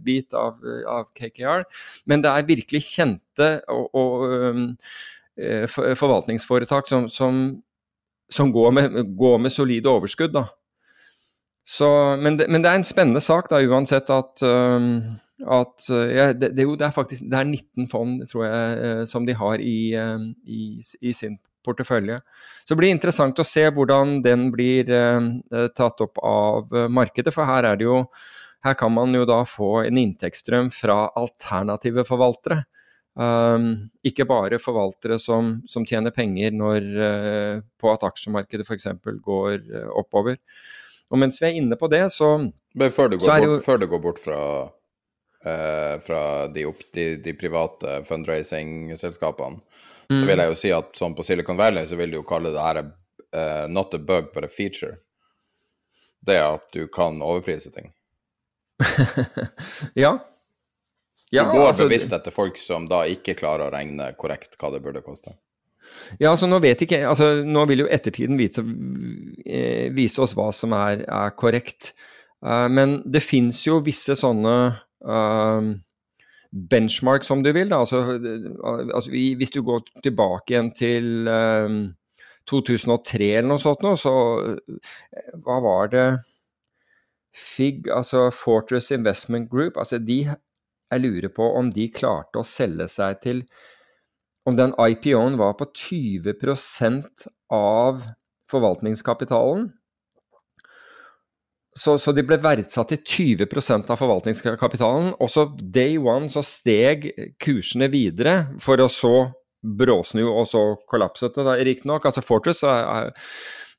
bit 0.04 0.34
av, 0.36 0.60
av, 0.92 1.08
KKR. 1.16 1.64
Men 2.10 2.24
det 2.24 2.32
er 2.32 2.50
virkelig 2.50 2.84
kjente 2.90 3.52
og, 3.72 3.86
og 3.96 4.26
um, 4.28 4.66
eh, 5.40 5.68
forvaltningsforetak 5.70 6.90
som, 6.90 7.08
som, 7.12 7.62
som 8.30 8.52
går, 8.54 8.72
med, 8.76 8.98
går, 9.18 9.38
med, 9.46 9.54
solide 9.54 9.92
overskudd. 9.92 10.36
Da. 10.36 10.48
Så, 11.68 11.88
men, 12.24 12.38
det, 12.40 12.48
men, 12.48 12.64
det, 12.64 12.72
er 12.72 12.80
en 12.80 12.88
spennende 12.88 13.20
sak, 13.20 13.50
da, 13.52 13.60
uansett 13.60 14.08
at, 14.14 14.40
at 14.40 15.90
ja, 15.92 16.30
det, 16.32 16.54
det, 16.56 16.64
jo, 16.64 16.78
det, 16.80 16.88
er 16.88 16.96
faktisk 16.96 17.26
det 17.28 17.42
er 17.42 17.50
19 17.50 17.90
fond, 17.92 18.22
tror 18.32 18.46
jeg, 18.46 18.78
eh, 18.88 19.02
som 19.10 19.28
de 19.28 19.36
har 19.36 19.60
i, 19.60 19.92
i, 20.48 20.62
i 20.80 21.12
sin 21.12 21.36
portefølje. 21.68 22.22
Så 22.64 22.72
det 22.72 22.80
blir 22.80 22.96
interessant 22.96 23.44
å 23.44 23.48
se 23.48 23.66
hvordan 23.68 24.22
den 24.24 24.48
blir 24.54 24.88
uh, 24.88 25.68
tatt 25.76 26.06
opp 26.08 26.24
av 26.24 26.72
markedet, 26.88 27.36
for 27.36 27.44
her 27.50 27.68
er 27.68 27.76
det 27.82 27.90
jo 27.90 28.06
her 28.66 28.74
kan 28.78 28.94
man 28.94 29.14
jo 29.16 29.26
da 29.28 29.44
få 29.48 29.84
en 29.86 30.00
inntektsstrøm 30.02 30.72
fra 30.74 31.08
alternative 31.20 32.06
forvaltere. 32.08 32.64
Um, 33.18 33.90
ikke 34.06 34.28
bare 34.30 34.60
forvaltere 34.62 35.18
som, 35.22 35.56
som 35.66 35.86
tjener 35.90 36.14
penger 36.14 36.54
når, 36.54 36.90
uh, 37.02 37.62
på 37.82 37.90
at 37.90 38.06
aksjemarkedet 38.06 38.66
f.eks. 38.68 38.90
går 39.26 39.56
uh, 39.72 39.88
oppover. 39.98 40.38
Og 41.12 41.22
mens 41.22 41.40
vi 41.42 41.48
er 41.48 41.60
inne 41.60 41.78
på 41.80 41.88
det, 41.92 42.04
så 42.12 42.36
Men 42.38 42.92
før 42.92 43.14
du 43.14 43.18
går, 43.22 43.46
bort, 43.46 43.64
før 43.66 43.82
du 43.82 43.88
går 43.88 44.02
bort 44.04 44.20
fra, 44.20 44.40
uh, 45.48 45.96
fra 46.04 46.22
de, 46.52 46.66
opp, 46.68 46.84
de, 46.94 47.10
de, 47.24 47.34
private 47.40 48.02
fundraising-selskapene, 48.10 49.62
mm. 50.12 50.18
så 50.18 50.24
vil 50.26 50.44
jeg 50.44 50.52
jo 50.52 50.62
si 50.64 50.74
at 50.76 50.96
sånn 51.00 51.16
på 51.16 51.26
Silicon 51.26 51.60
Valley 51.60 51.88
så 51.88 52.00
vil 52.00 52.12
du 52.12 52.20
jo 52.20 52.28
kalle 52.28 52.52
det 52.56 52.64
her 52.64 52.84
not 53.68 53.94
a 53.94 54.00
bug, 54.00 54.32
but 54.34 54.46
a 54.48 54.48
feature. 54.50 54.96
Det 56.26 56.38
at 56.40 56.72
du 56.74 56.88
kan 56.88 57.22
overprise 57.22 57.72
ting. 57.72 57.92
ja. 59.94 60.20
ja. 61.30 61.44
Du 61.44 61.58
går 61.58 61.68
altså, 61.68 61.84
bevisst 61.84 62.14
etter 62.14 62.34
folk 62.34 62.58
som 62.58 62.88
da 62.90 63.04
ikke 63.10 63.36
klarer 63.38 63.68
å 63.68 63.74
regne 63.74 64.12
korrekt 64.20 64.58
hva 64.60 64.72
det 64.74 64.82
burde 64.86 65.04
koste? 65.06 65.36
Ja, 66.22 66.32
altså 66.32 66.48
nå 66.50 66.60
vet 66.64 66.82
ikke 66.86 67.02
altså 67.10 67.42
Nå 67.46 67.66
vil 67.70 67.84
jo 67.84 67.90
ettertiden 67.92 68.40
vise, 68.40 68.64
eh, 69.46 69.88
vise 69.96 70.22
oss 70.24 70.36
hva 70.38 70.50
som 70.56 70.76
er, 70.78 71.04
er 71.04 71.36
korrekt. 71.40 71.94
Uh, 72.46 72.68
men 72.70 73.00
det 73.06 73.24
fins 73.26 73.64
jo 73.66 73.80
visse 73.86 74.14
sånne 74.18 74.56
uh, 75.10 75.70
benchmark, 76.52 77.26
som 77.26 77.42
du 77.44 77.52
vil. 77.56 77.72
Da. 77.74 77.82
Altså, 77.84 78.04
altså, 78.94 79.12
hvis 79.12 79.54
du 79.54 79.64
går 79.66 79.88
tilbake 80.06 80.54
igjen 80.54 80.72
til 80.78 81.30
uh, 81.30 81.80
2003 82.48 83.32
eller 83.40 83.50
noe 83.52 83.62
sånt, 83.62 83.84
så 84.00 84.14
hva 85.44 85.58
var 85.66 85.92
det 85.92 86.08
FIG, 87.38 87.90
altså 87.94 88.30
Fortress 88.34 88.92
Investment 88.92 89.50
Group, 89.52 89.78
altså 89.78 90.00
de, 90.02 90.24
jeg 90.92 91.04
lurer 91.04 91.30
på 91.34 91.50
om 91.60 91.70
de 91.74 91.90
klarte 91.94 92.42
å 92.42 92.48
selge 92.48 92.88
seg 92.90 93.20
til 93.26 93.44
Om 94.48 94.56
den 94.56 94.72
IPO-en 94.80 95.36
var 95.40 95.58
på 95.60 95.68
20% 95.76 97.28
av 97.54 98.06
forvaltningskapitalen. 98.52 99.68
Så, 101.78 101.98
så, 102.02 102.14
de 102.16 102.24
ble 102.26 102.40
verdsatt 102.42 102.90
til 102.90 103.02
20% 103.44 103.92
av 103.92 104.00
forvaltningskapitalen. 104.00 105.12
Og 105.22 105.30
så 105.30 105.46
day 105.60 106.00
one 106.00 106.32
så 106.34 106.42
steg 106.48 107.12
kursene 107.44 107.92
videre, 107.94 108.40
for 108.64 108.82
å 108.82 108.88
så 108.90 109.14
bråsnu 109.78 110.24
og 110.26 110.46
så 110.50 110.64
kollapset 110.90 111.38
det, 111.38 111.60
riktignok. 111.68 112.08
Altså 112.08 112.24
Fortress 112.26 112.64
er, 112.66 113.12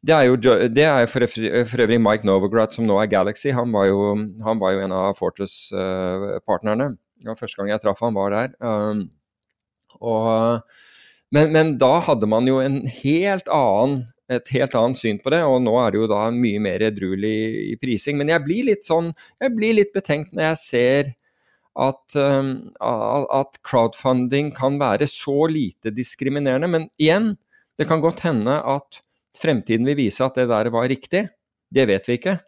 det 0.05 0.15
er 0.15 0.29
jo, 0.29 0.39
det 0.71 0.87
er 0.87 1.11
for, 1.11 1.27
for, 1.27 1.83
øvrig 1.83 1.99
Mike 2.03 2.29
Novogratz, 2.29 2.79
som 2.79 2.87
nå 2.87 3.01
er 3.03 3.11
Galaxy. 3.11 3.51
Han 3.57 3.75
var 3.75 3.89
jo, 3.91 4.01
han 4.47 4.63
var 4.63 4.77
jo 4.77 4.85
en 4.85 4.95
av 5.01 5.19
Fortress-partnerne. 5.19 6.93
Uh, 7.27 7.35
første 7.39 7.59
gang 7.59 7.73
jeg 7.73 7.83
traff 7.83 8.05
han 8.05 8.15
var 8.15 8.37
der. 8.37 8.53
Um, 8.63 9.09
og, 10.01 10.63
men, 11.35 11.51
men, 11.55 11.75
da 11.81 11.99
hadde 12.07 12.29
man 12.31 12.49
jo 12.49 12.59
en 12.63 12.81
helt 13.01 13.49
annen, 13.53 14.03
et 14.33 14.51
helt 14.53 14.75
annet 14.77 15.01
syn 15.01 15.21
på 15.23 15.33
det, 15.33 15.41
og 15.49 15.63
nå 15.65 15.75
er 15.81 15.93
det 15.93 16.03
jo 16.03 16.11
da 16.11 16.27
mye 16.35 16.61
mer 16.61 16.85
edruelig 16.91 17.37
i 17.73 17.77
prising. 17.81 18.19
Men 18.21 18.33
jeg 18.35 18.45
blir 18.45 18.69
litt 18.69 18.85
sånn, 18.89 19.15
jeg 19.41 19.55
blir 19.57 19.79
litt 19.79 19.95
betenkt 19.95 20.35
når 20.37 20.51
jeg 20.51 20.61
ser 20.63 21.11
at, 21.79 22.17
at 22.19 23.61
crowdfunding 23.65 24.51
kan 24.57 24.77
være 24.81 25.09
så 25.09 25.47
lite 25.49 25.93
diskriminerende. 25.95 26.69
Men 26.71 26.89
igjen, 27.01 27.37
det 27.79 27.87
kan 27.89 28.03
godt 28.05 28.25
hende 28.27 28.59
at 28.67 29.01
Fremtiden 29.39 29.87
vil 29.87 29.99
vise 30.01 30.25
at 30.25 30.39
det 30.39 30.49
der 30.51 30.71
var 30.75 30.89
riktig. 30.91 31.29
Det 31.71 31.85
vet 31.87 32.09
vi 32.09 32.17
ikke. 32.19 32.39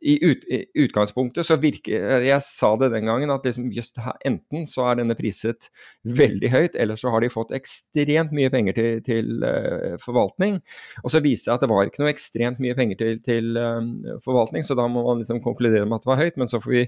I, 0.00 0.14
ut, 0.22 0.44
i, 0.46 0.60
utgangspunktet 0.84 1.46
så 1.46 1.56
virker 1.58 2.22
Jeg 2.22 2.42
sa 2.46 2.70
det 2.78 2.90
den 2.92 3.08
gangen, 3.08 3.32
at 3.34 3.46
liksom 3.46 3.70
just 3.74 3.98
her, 3.98 4.14
enten 4.28 4.66
så 4.68 4.86
er 4.88 5.00
denne 5.00 5.16
priset 5.18 5.70
veldig 6.06 6.52
høyt, 6.52 6.76
eller 6.78 7.00
så 7.00 7.10
har 7.14 7.24
de 7.24 7.32
fått 7.32 7.54
ekstremt 7.56 8.34
mye 8.36 8.52
penger 8.54 8.76
til, 8.76 9.00
til 9.06 9.32
uh, 9.42 9.96
forvaltning. 10.02 10.60
Og 11.02 11.14
så 11.14 11.22
viser 11.24 11.50
det 11.50 11.56
at 11.56 11.66
det 11.66 11.72
var 11.72 11.88
ikke 11.88 12.04
noe 12.04 12.12
ekstremt 12.12 12.62
mye 12.62 12.76
penger 12.78 13.00
til, 13.00 13.18
til 13.26 13.58
uh, 13.58 14.20
forvaltning, 14.24 14.66
så 14.66 14.78
da 14.78 14.86
må 14.90 15.02
man 15.08 15.24
liksom 15.24 15.42
konkludere 15.42 15.88
med 15.88 15.98
at 15.98 16.06
det 16.06 16.12
var 16.12 16.22
høyt. 16.22 16.38
Men 16.38 16.50
så 16.50 16.62
får 16.62 16.76
vi 16.76 16.86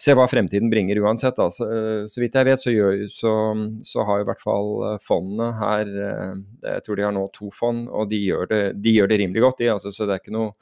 se 0.00 0.14
hva 0.16 0.26
fremtiden 0.30 0.70
bringer 0.72 1.00
uansett. 1.02 1.40
Så, 1.52 1.66
eh, 1.66 2.06
så, 2.08 2.20
vidt 2.22 2.38
jeg 2.38 2.48
vet, 2.48 2.62
så, 2.62 2.72
gjør, 2.74 3.02
så, 3.12 3.34
så, 3.86 4.04
har 4.08 4.22
i 4.22 4.28
hvert 4.28 4.42
fall 4.42 4.72
eh, 4.88 4.96
fondene 5.04 5.50
her 5.58 5.90
eh, 5.90 6.38
Jeg 6.68 6.86
tror 6.86 6.96
de 6.98 7.06
har 7.06 7.16
nå 7.16 7.26
to 7.36 7.50
fond, 7.54 7.86
og 7.88 8.08
de 8.12 8.22
gjør 8.22 8.50
det, 8.50 8.62
de 8.80 8.96
gjør 8.96 9.10
det 9.10 9.20
rimelig 9.22 9.44
godt, 9.46 9.60
de. 9.62 9.70
Altså, 9.74 9.92
så 9.94 10.06
det 10.06 10.16
er 10.16 10.24
ikke 10.24 10.36
noe 10.36 10.54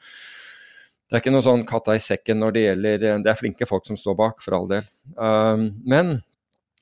det 1.08 1.16
er 1.16 1.22
ikke 1.22 1.32
noe 1.32 1.46
sånn 1.46 1.66
katta 1.68 1.96
i 1.96 2.02
sekken 2.02 2.42
når 2.42 2.54
det 2.54 2.64
gjelder 2.64 3.04
Det 3.24 3.30
er 3.32 3.38
flinke 3.38 3.68
folk 3.68 3.86
som 3.88 3.96
står 3.96 4.16
bak, 4.18 4.42
for 4.44 4.58
all 4.58 4.68
del. 4.68 4.88
Um, 5.16 5.70
men 5.88 6.18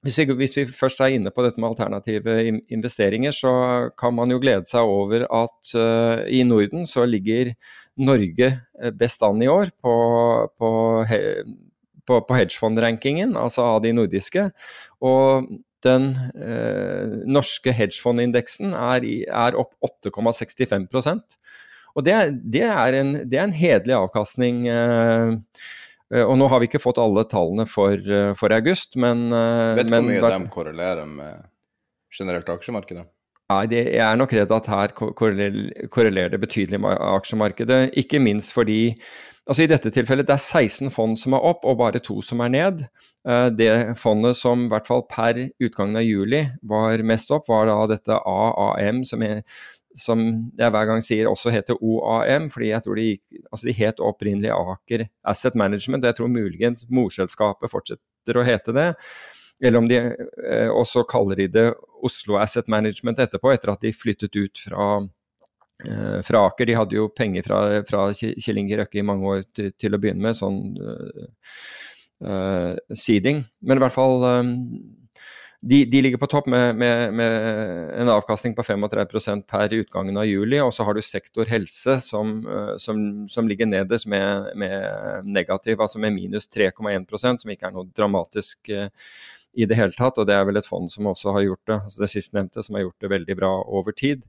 hvis 0.06 0.18
vi, 0.20 0.26
hvis 0.38 0.56
vi, 0.58 0.66
først 0.70 1.00
er 1.02 1.14
inne 1.14 1.32
på 1.34 1.42
dette 1.42 1.62
med 1.62 1.72
alternative 1.72 2.34
investeringer, 2.74 3.34
så 3.34 3.52
kan 3.98 4.14
man 4.14 4.30
jo 4.30 4.40
glede 4.42 4.66
seg 4.70 4.86
over 4.86 5.26
at 5.26 5.72
uh, 5.78 6.26
i 6.26 6.42
Norden 6.46 6.86
så 6.90 7.06
ligger 7.06 7.54
Norge 7.96 8.50
best 8.98 9.22
an 9.24 9.40
i 9.40 9.48
år 9.48 9.70
på, 9.80 9.94
på 10.60 10.70
på, 12.06 12.20
på 12.22 12.36
hedgefond-rankingen, 12.38 13.36
altså 13.38 13.64
av 13.66 13.80
de 13.84 13.92
nordiske. 13.96 14.48
Og 15.04 15.48
den 15.86 16.10
eh, 16.34 17.16
norske 17.28 17.74
hedgefondindeksen 17.74 18.74
er, 18.76 19.06
er 19.26 19.58
opp 19.60 19.74
8,65 19.84 20.88
Og 21.96 22.04
det, 22.04 22.14
det, 22.44 22.66
er 22.68 23.00
en, 23.00 23.12
det 23.24 23.40
er 23.40 23.48
en 23.48 23.56
hederlig 23.56 23.96
avkastning. 23.96 24.66
Eh, 24.68 26.22
og 26.22 26.36
nå 26.38 26.48
har 26.52 26.62
vi 26.62 26.68
ikke 26.68 26.82
fått 26.82 27.00
alle 27.02 27.24
tallene 27.30 27.66
for, 27.68 27.96
eh, 27.96 28.32
for 28.38 28.54
august, 28.54 28.98
men 29.00 29.26
eh, 29.32 29.76
Vet 29.80 29.88
du 29.88 29.94
hvor 29.96 30.04
mye 30.06 30.32
de 30.36 30.50
korrelerer 30.52 31.08
med 31.08 31.46
generelt 32.14 32.50
aksjemarkedet? 32.52 33.06
Nei, 33.46 33.62
det, 33.70 33.80
jeg 33.94 34.02
er 34.02 34.18
nok 34.18 34.32
redd 34.34 34.52
at 34.54 34.68
her 34.70 34.92
korrelerer 34.96 36.32
det 36.34 36.42
betydelig 36.42 36.80
med 36.82 36.98
aksjemarkedet. 36.98 37.80
Ikke 38.02 38.18
minst 38.22 38.50
fordi 38.54 38.96
Altså 39.46 39.62
I 39.62 39.68
dette 39.70 39.92
tilfellet 39.94 40.26
det 40.26 40.34
er 40.34 40.42
16 40.42 40.90
fond 40.90 41.12
som 41.18 41.36
er 41.36 41.44
opp, 41.46 41.62
og 41.70 41.78
bare 41.78 42.00
to 42.02 42.18
som 42.24 42.40
er 42.42 42.50
ned. 42.50 42.80
Eh, 43.28 43.46
det 43.54 43.94
fondet 44.00 44.34
som 44.34 44.64
i 44.64 44.70
hvert 44.72 44.88
fall 44.88 45.04
per 45.06 45.38
utgangen 45.62 46.00
av 46.00 46.02
juli 46.02 46.40
var 46.66 47.04
mest 47.06 47.30
opp, 47.34 47.46
var 47.52 47.70
da 47.70 47.76
dette 47.92 48.18
AAM, 48.18 49.04
som, 49.06 49.22
er, 49.22 49.44
som 49.96 50.20
jeg 50.58 50.72
hver 50.72 50.88
gang 50.90 51.02
sier 51.04 51.28
også 51.30 51.52
heter 51.54 51.78
OAM, 51.80 52.50
fordi 52.52 52.70
jeg 52.70 52.84
tror 52.84 53.00
de, 53.00 53.06
altså 53.50 53.68
de 53.68 53.74
het 53.78 54.02
opprinnelig 54.04 54.52
Aker 54.52 55.06
Asset 55.32 55.56
Management, 55.58 56.04
og 56.04 56.12
jeg 56.12 56.18
tror 56.18 56.32
muligens 56.32 56.84
morselskapet 56.92 57.72
fortsetter 57.72 58.36
å 58.38 58.44
hete 58.46 58.76
det. 58.76 58.90
eller 59.62 59.78
om 59.78 59.88
de 59.88 59.96
eh, 59.96 60.68
også 60.68 61.06
kaller 61.08 61.36
de 61.40 61.46
det 61.48 61.66
Oslo 62.04 62.36
Asset 62.36 62.68
Management 62.68 63.22
etterpå, 63.24 63.54
etter 63.54 63.72
at 63.72 63.80
de 63.80 63.92
flyttet 63.96 64.36
ut 64.36 64.60
fra, 64.60 65.00
eh, 65.86 66.20
fra 66.26 66.44
Aker. 66.50 66.68
De 66.68 66.76
hadde 66.76 66.98
jo 66.98 67.08
penger 67.08 67.46
fra, 67.48 67.62
fra 67.88 68.10
Kjell 68.12 68.60
Inge 68.60 68.82
Røkke 68.82 69.00
i 69.00 69.06
mange 69.06 69.32
år 69.32 69.46
til, 69.56 69.72
til 69.80 69.96
å 69.96 70.02
begynne 70.02 70.28
med, 70.28 70.36
sånn 70.36 70.60
eh, 72.20 72.76
seeding. 72.92 73.46
Men 73.64 73.80
i 73.80 73.86
hvert 73.86 73.96
fall 73.96 74.28
um, 74.28 74.52
de, 75.68 75.84
de, 75.84 76.00
ligger 76.02 76.18
på 76.18 76.28
topp 76.30 76.46
med, 76.46 76.76
med, 76.78 77.14
med, 77.14 77.32
en 78.00 78.10
avkastning 78.12 78.54
på 78.54 78.62
35% 78.62 79.42
per 79.50 79.72
utgangen 79.74 80.16
av 80.16 80.26
juli. 80.28 80.60
Og 80.62 80.70
så 80.74 80.86
har 80.86 80.94
du 80.94 81.02
sektor 81.02 81.48
helse 81.50 81.98
som, 82.04 82.36
som, 82.82 83.00
som 83.32 83.48
ligger 83.50 83.66
nederst 83.66 84.06
med, 84.06 84.52
med, 84.54 85.26
negativ, 85.26 85.80
altså 85.82 85.98
med 86.02 86.14
minus 86.14 86.46
3,1% 86.54 87.42
som 87.42 87.52
ikke 87.52 87.66
er 87.66 87.74
noe 87.74 87.90
dramatisk 87.96 88.70
uh, 88.70 88.86
i 89.58 89.66
det 89.66 89.78
hele 89.78 89.96
tatt. 89.98 90.20
Og 90.22 90.28
det 90.28 90.38
er 90.38 90.46
vel 90.46 90.60
et 90.60 90.68
fond 90.68 90.86
som 90.92 91.10
også 91.10 91.34
har 91.34 91.48
gjort 91.48 91.64
det, 91.66 91.80
altså 91.80 92.04
det 92.04 92.12
sistnevnte, 92.14 92.62
som 92.62 92.78
har 92.78 92.86
gjort 92.86 93.02
det 93.02 93.14
veldig 93.16 93.38
bra 93.42 93.52
over 93.66 93.96
tid. 93.96 94.22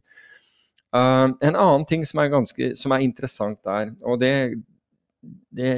Uh, 0.89 1.29
en 1.37 1.53
annen 1.53 1.85
ting 1.85 2.07
som 2.07 2.23
er, 2.23 2.33
ganske, 2.33 2.73
som 2.79 2.97
er 2.97 3.05
interessant 3.05 3.61
der, 3.67 3.93
og 4.01 4.23
det, 4.25 4.33
det 5.53 5.73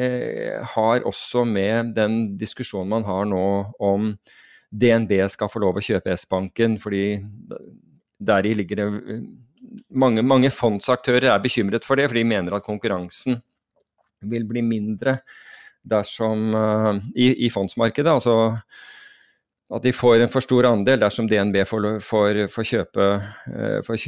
har 0.77 1.03
også 1.03 1.43
med 1.43 1.97
den 1.99 2.37
diskusjonen 2.39 2.95
man 2.95 3.09
har 3.09 3.27
nå 3.27 3.47
om 3.83 4.13
DNB 4.69 5.15
skal 5.33 5.49
få 5.49 5.61
lov 5.63 5.79
å 5.79 5.83
kjøpe 5.83 6.13
S-banken, 6.13 6.77
fordi 6.81 7.19
deri 8.19 8.53
ligger 8.57 8.81
det 8.81 8.89
mange, 9.89 10.23
mange 10.25 10.51
fondsaktører 10.53 11.31
er 11.33 11.41
bekymret 11.43 11.87
for 11.87 11.99
det, 11.99 12.09
for 12.09 12.19
de 12.19 12.27
mener 12.27 12.55
at 12.55 12.65
konkurransen 12.65 13.39
vil 14.29 14.45
bli 14.47 14.63
mindre 14.65 15.19
dersom 15.89 16.49
uh, 16.53 16.95
i, 17.15 17.31
i 17.47 17.49
fondsmarkedet. 17.53 18.11
altså 18.11 18.59
at 19.69 19.83
de 19.85 19.91
får 19.93 20.23
en 20.23 20.31
for 20.33 20.41
stor 20.41 20.65
andel 20.65 21.01
dersom 21.03 21.27
DNB 21.29 21.59
får, 21.69 21.83
får, 22.01 22.39
får 22.49 22.65
kjøpe, 22.65 23.09
får 23.85 23.99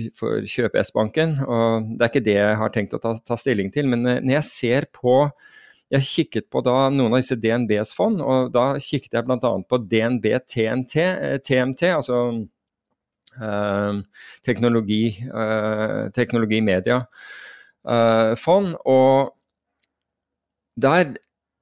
kjøpe 0.49 0.81
S-banken. 0.81 1.35
Det 1.37 2.01
er 2.01 2.09
ikke 2.09 2.23
det 2.25 2.33
jeg 2.33 2.55
har 2.57 2.71
tenkt 2.73 2.95
å 2.97 2.99
ta, 3.03 3.11
ta, 3.21 3.37
stilling 3.37 3.69
til. 3.73 3.85
Men 3.91 4.01
når 4.07 4.33
jeg 4.39 4.47
ser 4.47 4.87
på 4.89 5.13
Jeg 5.91 6.07
kikket 6.07 6.47
på 6.51 6.61
da 6.63 6.87
noen 6.93 7.11
av 7.11 7.19
disse 7.19 7.35
DNBs 7.35 7.91
fond, 7.97 8.21
og 8.23 8.53
da 8.55 8.77
kikket 8.79 9.17
jeg 9.17 9.27
bl.a. 9.27 9.51
på 9.67 9.79
DNB 9.91 10.27
TNT, 10.47 10.95
TMT, 11.43 11.83
eh, 11.89 11.97
altså 11.97 12.19
eh, 13.35 13.99
teknologi 16.15 16.61
media 16.63 17.01
eh, 17.83 18.31
fond. 18.39 18.77
Og 18.87 19.33
der 20.79 21.11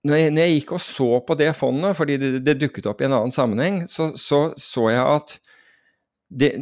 når 0.05 0.15
jeg, 0.15 0.31
når 0.31 0.45
jeg, 0.45 0.59
gikk 0.59 0.73
og 0.77 0.83
så 0.83 1.07
på 1.27 1.35
det 1.35 1.49
fondet, 1.57 1.97
fordi 1.97 2.15
det, 2.21 2.29
det 2.45 2.59
dukket 2.61 2.87
opp 2.87 3.01
i 3.01 3.09
en 3.09 3.17
annen 3.17 3.33
sammenheng, 3.35 3.81
så 3.91 4.13
så, 4.15 4.53
så 4.55 4.89
jeg 4.93 5.03
at 5.03 5.39
det, 6.29 6.53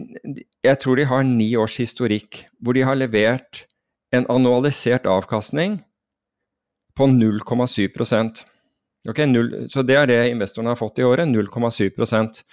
Jeg 0.64 0.80
tror 0.80 0.96
de 0.96 1.06
har 1.06 1.24
ni 1.28 1.52
års 1.60 1.76
historikk 1.78 2.46
hvor 2.64 2.74
de 2.74 2.86
har 2.88 2.96
levert 2.96 3.66
en 4.16 4.26
annualisert 4.32 5.06
avkastning 5.06 5.82
på 6.98 7.08
0,7 7.08 8.44
okay, 9.10 9.26
0, 9.26 9.68
Så 9.70 9.84
det 9.86 9.96
er 9.96 10.08
det 10.10 10.22
investorene 10.32 10.74
har 10.74 10.80
fått 10.80 11.00
i 11.00 11.06
året, 11.06 11.28
0,7 11.30 12.44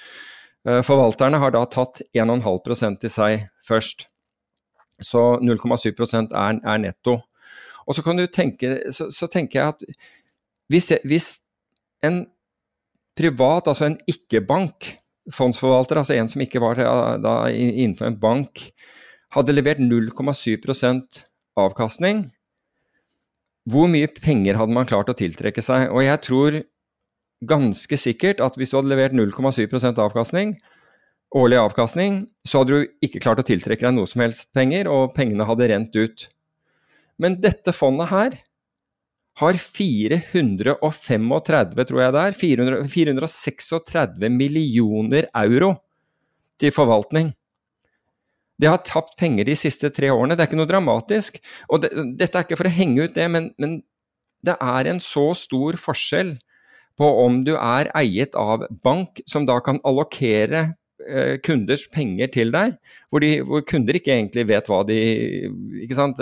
eh, 0.68 0.82
Forvalterne 0.82 1.40
har 1.40 1.54
da 1.54 1.64
tatt 1.66 2.02
1,5% 2.14 3.00
til 3.00 3.10
seg 3.10 3.46
først. 3.66 4.06
Så 5.02 5.22
0,7% 5.42 6.34
er, 6.34 6.60
er 6.60 6.78
netto. 6.78 7.18
Og 7.86 7.96
så 7.96 8.04
tenke, 8.32 8.92
så, 8.92 9.10
så 9.12 9.26
tenker 9.28 9.60
jeg 9.60 9.74
at 9.74 9.82
hvis, 10.72 10.92
hvis 11.04 11.28
en 12.04 12.24
privat, 13.16 13.68
altså 13.68 13.90
en 13.90 13.98
ikke-bank, 14.08 14.94
fondsforvalter, 15.32 16.00
altså 16.00 16.16
en 16.16 16.28
som 16.28 16.42
ikke 16.44 16.60
var 16.60 16.80
da, 17.20 17.34
innenfor 17.48 18.08
en 18.08 18.20
bank, 18.20 18.70
hadde 19.34 19.54
levert 19.54 19.80
0,7% 19.82 21.22
avkastning, 21.60 22.26
hvor 23.70 23.88
mye 23.88 24.08
penger 24.12 24.58
hadde 24.60 24.76
man 24.76 24.88
klart 24.88 25.10
å 25.10 25.16
tiltrekke 25.16 25.62
seg? 25.64 25.88
Og 25.92 26.04
jeg 26.04 26.20
tror 26.26 26.60
ganske 27.44 27.98
sikkert 28.00 28.40
at 28.44 28.56
hvis 28.58 28.72
du 28.72 28.78
hadde 28.78 28.92
levert 28.92 29.16
0,7% 29.16 30.00
avkastning, 30.04 30.54
årlig 31.34 31.58
avkastning, 31.60 32.24
så 32.46 32.62
hadde 32.62 32.76
du 32.76 33.04
ikke 33.04 33.22
klart 33.24 33.40
å 33.42 33.46
tiltrekke 33.46 33.86
deg 33.86 33.96
noe 33.96 34.08
som 34.08 34.22
helst 34.24 34.50
penger, 34.56 34.88
og 34.90 35.14
pengene 35.16 35.46
hadde 35.48 35.70
rent 35.72 35.96
ut. 35.96 36.26
Men 37.20 37.38
dette 37.42 37.74
fondet 37.74 38.10
her, 38.12 38.36
har 39.42 39.56
435, 39.58 41.24
tror 41.88 42.00
jeg 42.04 42.14
det 42.14 42.20
er, 42.22 42.36
400, 42.38 42.84
436 42.86 44.28
millioner 44.30 45.26
euro 45.40 45.72
til 46.62 46.70
forvaltning. 46.74 47.32
Det 48.60 48.70
har 48.70 48.82
tapt 48.86 49.16
penger 49.18 49.48
de 49.48 49.56
siste 49.58 49.90
tre 49.94 50.12
årene. 50.14 50.36
Det 50.36 50.44
er 50.44 50.50
ikke 50.50 50.60
noe 50.60 50.70
dramatisk. 50.70 51.40
Og 51.68 51.82
det, 51.82 51.90
dette 52.20 52.38
er 52.38 52.46
ikke 52.46 52.58
for 52.60 52.70
å 52.70 52.74
henge 52.74 53.08
ut 53.08 53.16
det, 53.16 53.26
men, 53.30 53.50
men, 53.60 53.82
det 54.44 54.58
er 54.60 54.90
en 54.90 54.98
så 55.00 55.30
stor 55.40 55.78
forskjell 55.80 56.34
på 57.00 57.06
om 57.22 57.38
du 57.46 57.54
er 57.56 57.88
eiet 57.96 58.36
av 58.36 58.66
bank, 58.84 59.22
som 59.30 59.46
da 59.48 59.56
kan 59.64 59.80
allokere 59.88 60.66
eh, 61.00 61.38
kunders 61.40 61.86
penger 61.88 62.28
til 62.34 62.52
deg, 62.52 62.76
hvor, 63.08 63.24
de, 63.24 63.38
hvor, 63.40 63.64
kunder 63.64 63.96
ikke 63.96 64.12
egentlig 64.12 64.44
vet 64.52 64.68
hva 64.68 64.82
de 64.84 64.98
Ikke 65.80 65.96
sant 65.96 66.20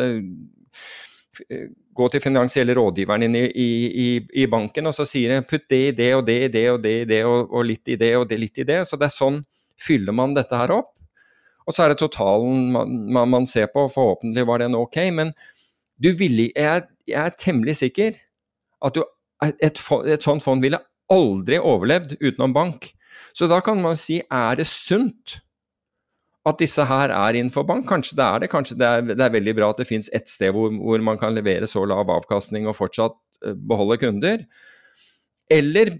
gå 1.93 2.09
til 2.13 2.23
finansielle 2.25 2.75
rådgiveren 2.77 3.27
din 3.27 3.37
i, 3.37 3.45
i, 3.49 4.09
i, 4.43 4.47
banken 4.51 4.89
og 4.89 4.95
så 4.97 5.07
sier 5.09 5.35
de 5.35 5.45
putt 5.49 5.67
det 5.71 5.83
i 5.89 5.93
det 5.97 6.11
og 6.17 6.25
det 6.29 6.39
i 6.47 6.51
det 6.53 6.65
og 6.71 6.81
det 6.85 6.95
i 7.03 7.07
det 7.09 7.21
og, 7.29 7.51
og, 7.51 7.65
litt 7.69 7.89
i 7.93 7.99
det 8.01 8.15
og 8.17 8.27
det 8.31 8.39
litt 8.41 8.63
i 8.63 8.69
det. 8.69 8.83
Så 8.89 8.99
det 9.01 9.09
er 9.09 9.17
sånn 9.17 9.43
fyller 9.81 10.17
man 10.17 10.37
dette 10.37 10.57
her 10.57 10.73
opp. 10.79 10.95
Og 11.67 11.75
så 11.75 11.85
er 11.85 11.93
det 11.93 12.01
totalen 12.01 12.71
man, 12.75 13.31
man, 13.31 13.47
ser 13.47 13.69
på, 13.73 13.87
forhåpentlig 13.93 14.47
var 14.49 14.63
den 14.63 14.79
ok. 14.79 14.99
Men 15.15 15.33
ville, 16.03 16.51
jeg, 16.51 16.87
jeg 17.07 17.21
er 17.21 17.39
temmelig 17.39 17.79
sikker 17.83 18.17
at 18.83 18.97
du, 18.97 19.05
et, 19.43 19.79
et 19.79 20.25
sånt 20.25 20.43
fond 20.43 20.63
ville 20.63 20.81
aldri 21.13 21.61
overlevd 21.61 22.17
utenom 22.21 22.55
bank. 22.57 22.91
Så 23.37 23.49
da 23.51 23.61
kan 23.65 23.81
man 23.83 23.99
si, 24.01 24.21
er 24.31 24.59
det 24.59 24.67
sunt 24.71 25.41
at 26.49 26.59
disse 26.59 26.85
her 26.89 27.13
er 27.15 27.39
innenfor 27.39 27.67
bank. 27.67 27.87
Kanskje 27.89 28.19
det 28.19 28.27
er 28.27 28.43
det. 28.43 28.51
Kanskje 28.51 28.79
det 28.79 28.89
er, 28.89 29.05
det 29.13 29.25
er 29.25 29.35
veldig 29.37 29.55
bra 29.59 29.71
at 29.71 29.83
det 29.83 29.89
finnes 29.89 30.11
ett 30.15 30.31
sted 30.31 30.55
hvor, 30.55 30.73
hvor, 30.75 31.03
man 31.05 31.21
kan 31.21 31.35
levere 31.37 31.69
så 31.71 31.85
lav 31.87 32.11
avkastning 32.11 32.67
og 32.67 32.77
fortsatt 32.79 33.15
eh, 33.47 33.55
beholde 33.55 34.01
kunder. 34.03 34.43
Eller, 35.53 35.97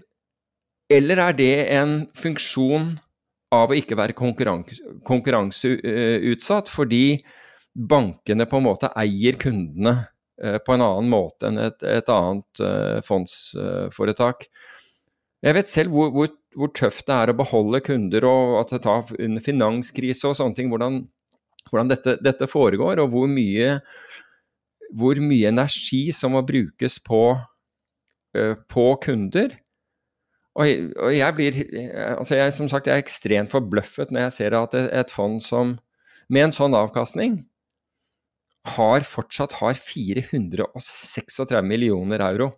eller 0.91 1.21
er 1.29 1.37
det 1.37 1.53
en 1.77 1.95
funksjon 2.17 2.97
av 3.53 3.71
å 3.71 3.77
ikke 3.77 3.97
være 3.99 4.17
konkurranse, 4.17 4.97
konkurranseutsatt, 5.07 6.71
fordi 6.73 7.19
bankene 7.73 8.47
på 8.49 8.59
en 8.59 8.67
måte 8.67 8.91
eier 8.99 9.37
kundene 9.41 9.95
eh, 10.41 10.59
på 10.61 10.75
en 10.75 10.85
annen 10.85 11.09
måte 11.13 11.49
enn 11.49 11.61
et, 11.69 11.85
et 11.89 12.13
annet 12.13 12.61
eh, 12.61 12.99
fondsforetak. 13.05 14.47
Jeg 15.43 15.57
vet 15.57 15.69
selv 15.69 15.95
hvor, 15.95 16.11
hvor 16.13 16.31
hvor 16.57 16.71
tøft 16.75 17.07
det 17.09 17.15
er 17.15 17.31
å 17.31 17.37
beholde 17.37 17.81
kunder 17.85 18.27
og 18.29 18.59
at 18.61 18.75
det 18.75 18.83
tar 18.85 19.09
under 19.17 19.43
finanskrise 19.43 20.29
og 20.29 20.37
sånne 20.37 20.57
ting, 20.57 20.69
hvordan, 20.71 21.01
hvordan 21.69 21.91
dette, 21.91 22.17
dette, 22.23 22.49
foregår, 22.49 23.01
og 23.03 23.13
hvor 23.13 23.29
mye, 23.31 23.77
hvor 24.93 25.19
mye, 25.21 25.49
energi 25.49 26.05
som 26.15 26.35
må 26.37 26.43
brukes 26.45 26.99
på, 27.03 27.23
uh, 28.37 28.55
på 28.69 28.87
kunder. 29.03 29.57
Og, 30.53 30.69
og, 31.01 31.09
jeg 31.15 31.33
blir 31.33 31.55
altså 32.13 32.37
jeg, 32.37 32.53
som 32.53 32.69
sagt, 32.69 32.85
jeg 32.87 32.99
er 32.99 33.01
ekstremt 33.01 33.49
forbløffet 33.49 34.13
når 34.13 34.27
jeg 34.27 34.35
ser 34.35 34.55
at 34.59 34.75
et, 34.77 35.09
fond 35.09 35.39
som 35.41 35.77
med 36.29 36.47
en 36.47 36.53
sånn 36.55 36.77
avkastning 36.77 37.39
har 38.77 39.03
fortsatt 39.03 39.57
har 39.59 39.73
436 39.75 41.65
millioner 41.65 42.21
euro. 42.29 42.51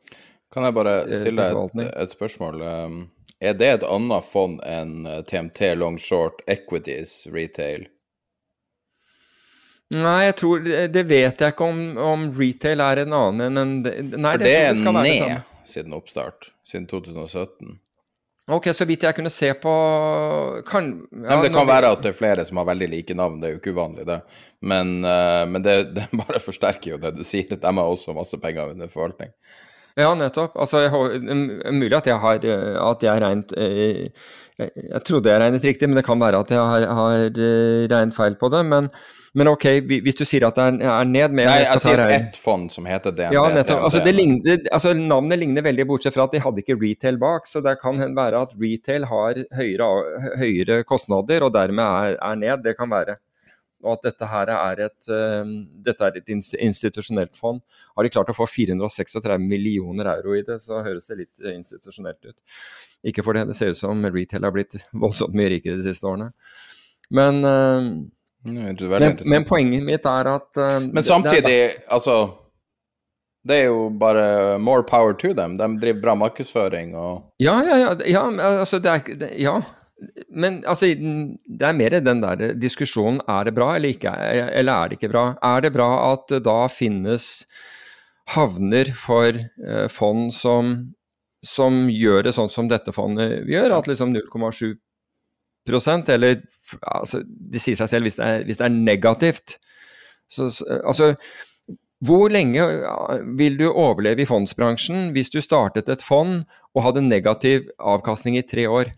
Kan 0.54 0.68
jeg 0.68 0.76
bare 0.76 1.00
eh, 1.08 1.22
stille 1.24 1.48
deg 1.48 1.86
et, 1.88 1.93
et 2.04 2.14
spørsmål? 2.14 2.62
Um 2.62 3.00
er 3.43 3.56
det 3.60 3.68
et 3.68 3.84
annet 3.84 4.26
fond 4.26 4.62
enn 4.64 5.06
eh, 5.10 5.22
TMT 5.28 5.74
Long 5.76 6.00
Short 6.00 6.41
Equities 6.48 7.26
Retail? 7.32 7.88
Nei, 9.96 10.22
jeg 10.26 10.36
tror 10.39 10.64
Det 10.66 11.04
vet 11.06 11.41
jeg 11.43 11.54
ikke 11.54 11.66
om, 11.70 11.82
om 12.02 12.24
retail 12.34 12.82
er 12.82 13.04
en 13.04 13.14
annen 13.14 13.60
enn 13.62 13.76
Nei, 13.84 14.32
For 14.34 14.41
det, 14.41 14.48
det 14.50 14.62
er 14.66 14.96
ned 14.98 15.52
siden 15.66 15.93
oppstart, 15.98 16.52
siden 16.66 16.86
2017. 16.89 17.78
Ok, 18.46 18.68
så 18.78 18.86
vidt 18.86 19.02
jeg 19.02 19.16
kunne 19.18 19.32
se 19.34 19.48
på 19.58 19.72
kan, 20.68 20.89
ja, 21.10 21.38
men 21.39 21.48
Det 21.48 21.54
kan 21.56 21.66
være 21.66 21.89
at 21.96 22.04
det 22.04 22.12
er 22.12 22.18
flere 22.18 22.43
som 22.46 22.60
har 22.62 22.68
veldig 22.70 22.89
like 22.91 23.16
navn, 23.18 23.39
det 23.41 23.48
er 23.48 23.56
jo 23.56 23.62
ikke 23.62 23.74
uvanlig, 23.74 24.06
det. 24.06 24.20
Men, 24.62 25.00
uh, 25.02 25.46
men 25.50 25.66
det, 25.66 25.74
det, 25.96 26.06
bare 26.14 26.41
forsterker 26.43 26.93
jo 26.93 27.00
det 27.02 27.16
du 27.18 27.24
sier, 27.26 27.50
de 27.50 27.72
har 27.80 27.89
også 27.89 28.14
masse 28.14 28.38
penger 28.41 28.76
under 28.76 28.91
forvaltning. 28.91 29.34
Ja, 29.98 30.12
nettopp. 30.14 30.58
Altså, 30.60 30.84
har- 30.91 31.72
mulig 31.72 31.96
at 31.96 32.08
jeg 32.12 32.20
har 32.20 32.43
eh, 32.43 32.76
at 32.84 33.04
jeg 33.04 33.22
regnet 33.24 33.54
eh, 33.56 34.10
jeg, 34.60 34.72
jeg 34.76 35.02
trodde 35.08 35.32
jeg 35.32 35.39
regnet 35.41 35.64
riktig, 35.64 35.88
men 35.88 35.96
det 35.96 36.04
kan 36.06 36.20
være 36.20 36.41
at 36.43 36.52
jeg 36.52 36.60
har, 36.60 36.86
har 36.98 37.30
regnet 37.32 38.16
feil 38.18 38.36
på 38.36 38.50
det. 38.52 38.66
Men, 38.68 38.89
men 39.36 39.49
ok, 39.51 39.65
hvis 39.83 40.15
du 40.15 40.23
sier 40.23 40.45
at 40.47 40.55
det 40.55 40.63
er, 40.63 40.77
er 40.88 41.07
ned 41.09 41.33
med 41.36 41.49
Nei, 41.49 41.57
jeg 41.59 41.67
jeg 41.67 41.83
sier 41.83 42.01
ett 42.05 42.38
fond 42.39 42.69
som 42.71 42.88
heter 42.88 43.11
DNB. 43.11 43.36
Ja, 43.36 43.43
nettopp. 43.51 43.83
Altså, 43.89 43.99
det 44.05 44.13
ligner, 44.15 44.61
altså, 44.71 44.93
navnet 44.95 45.41
ligner 45.41 45.65
veldig, 45.65 45.86
bortsett 45.89 46.15
fra 46.15 46.29
at 46.29 46.36
de 46.36 46.39
hadde 46.43 46.63
ikke 46.63 46.77
retail 46.79 47.19
bak. 47.19 47.49
Så 47.51 47.59
det 47.65 47.75
kan 47.81 47.99
være 48.15 48.45
at 48.47 48.55
retail 48.61 49.07
har 49.11 49.41
høyere, 49.59 49.89
høyere 50.39 50.79
kostnader, 50.88 51.43
og 51.43 51.51
dermed 51.57 51.83
er, 51.83 52.15
er 52.23 52.39
ned. 52.39 52.63
Det 52.63 52.77
kan 52.79 52.91
være. 52.95 53.17
Og 53.86 53.97
at 53.97 54.07
dette 54.07 54.31
her 54.31 54.53
er 54.55 54.86
et, 54.88 55.11
uh, 55.11 55.51
dette 55.86 56.07
er 56.07 56.21
et 56.21 56.33
institusjonelt 56.63 57.36
fond. 57.38 57.59
Har 57.91 58.07
de 58.07 58.15
klart 58.15 58.31
å 58.31 58.38
få 58.38 58.47
436 58.49 59.36
millioner 59.43 60.09
euro 60.15 60.39
i 60.39 60.45
det, 60.47 60.61
så 60.63 60.79
høres 60.79 61.11
det 61.11 61.19
litt 61.25 61.43
eh, 61.43 61.59
institusjonelt 61.59 62.31
ut. 62.31 62.59
Ikke 63.11 63.25
for 63.25 63.38
det 63.38 63.51
ser 63.57 63.75
ut 63.75 63.83
som 63.83 64.07
retail 64.07 64.47
har 64.47 64.55
blitt 64.55 64.79
voldsomt 65.05 65.36
mye 65.36 65.57
rikere 65.57 65.77
de 65.81 65.89
siste 65.91 66.07
årene. 66.07 66.31
Men, 67.13 67.43
eh, 67.45 67.95
Mm, 68.46 68.76
men, 69.00 69.18
men 69.26 69.46
poenget 69.50 69.84
mitt 69.84 70.06
er 70.06 70.28
at 70.36 70.58
eh, 70.58 70.80
det- 70.80 70.82
Men 70.82 70.91
det 70.93 71.04
er- 71.04 71.10
samtidig, 71.10 71.60
altså 71.89 72.18
Det 73.48 73.56
er 73.62 73.66
jo 73.66 73.89
bare 73.89 74.58
more 74.60 74.84
power 74.84 75.14
to 75.14 75.34
them. 75.34 75.58
De 75.58 75.68
driver 75.82 76.02
bra 76.02 76.16
markedsføring 76.16 76.96
og 76.96 77.24
Ja, 77.39 77.62
ja, 77.64 77.76
ja. 77.78 77.96
ja 78.06 78.24
altså, 78.62 78.80
det 78.82 78.89
er, 78.91 79.16
det, 79.16 79.30
ja. 79.39 79.62
Men 80.34 80.64
altså, 80.66 80.86
det 80.88 81.62
er 81.68 81.74
mer 81.78 82.00
den 82.02 82.22
der 82.22 82.54
diskusjonen 82.58 83.22
er 83.30 83.43
det 83.46 83.54
bra 83.56 83.76
eller 83.76 83.89
ikke, 83.89 84.10
eller 84.10 84.74
er 84.74 84.89
det 84.89 84.98
ikke 85.00 85.12
bra. 85.12 85.26
Er 85.43 85.62
det 85.62 85.74
bra 85.74 86.12
at 86.14 86.26
det 86.30 86.43
da 86.43 86.68
finnes 86.68 87.46
havner 88.34 88.89
for 88.98 89.30
eh, 89.30 89.88
fond 89.93 90.34
som, 90.34 90.93
som 91.46 91.86
gjør 91.93 92.24
det 92.26 92.34
sånn 92.34 92.50
som 92.50 92.68
dette 92.68 92.91
fondet 92.91 93.46
gjør, 93.48 93.78
at 93.78 93.86
liksom 93.88 94.14
0,7 94.16 94.74
eller 95.68 96.41
altså, 96.82 97.24
Det 97.26 97.61
sier 97.61 97.76
seg 97.76 97.89
selv 97.89 98.05
hvis 98.05 98.18
det 98.20 98.26
er, 98.26 98.45
hvis 98.45 98.57
det 98.57 98.66
er 98.66 98.76
negativt. 98.76 99.57
Så, 100.30 100.49
så, 100.49 100.66
altså, 100.86 101.16
hvor 102.05 102.30
lenge 102.30 102.61
vil 103.38 103.57
du 103.57 103.70
overleve 103.72 104.22
i 104.24 104.30
fondsbransjen 104.30 105.11
hvis 105.16 105.32
du 105.34 105.41
startet 105.41 105.89
et 105.89 106.03
fond 106.03 106.43
og 106.76 106.84
hadde 106.84 107.05
negativ 107.05 107.70
avkastning 107.80 108.38
i 108.38 108.45
tre 108.45 108.68
år? 108.68 108.91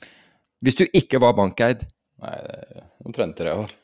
Hvis 0.61 0.80
du 0.80 0.88
ikke 0.91 1.22
var 1.22 1.38
bankeid? 1.38 1.86
Nei, 2.24 2.38
omtrent 3.05 3.38
tre 3.38 3.53
år. 3.53 3.76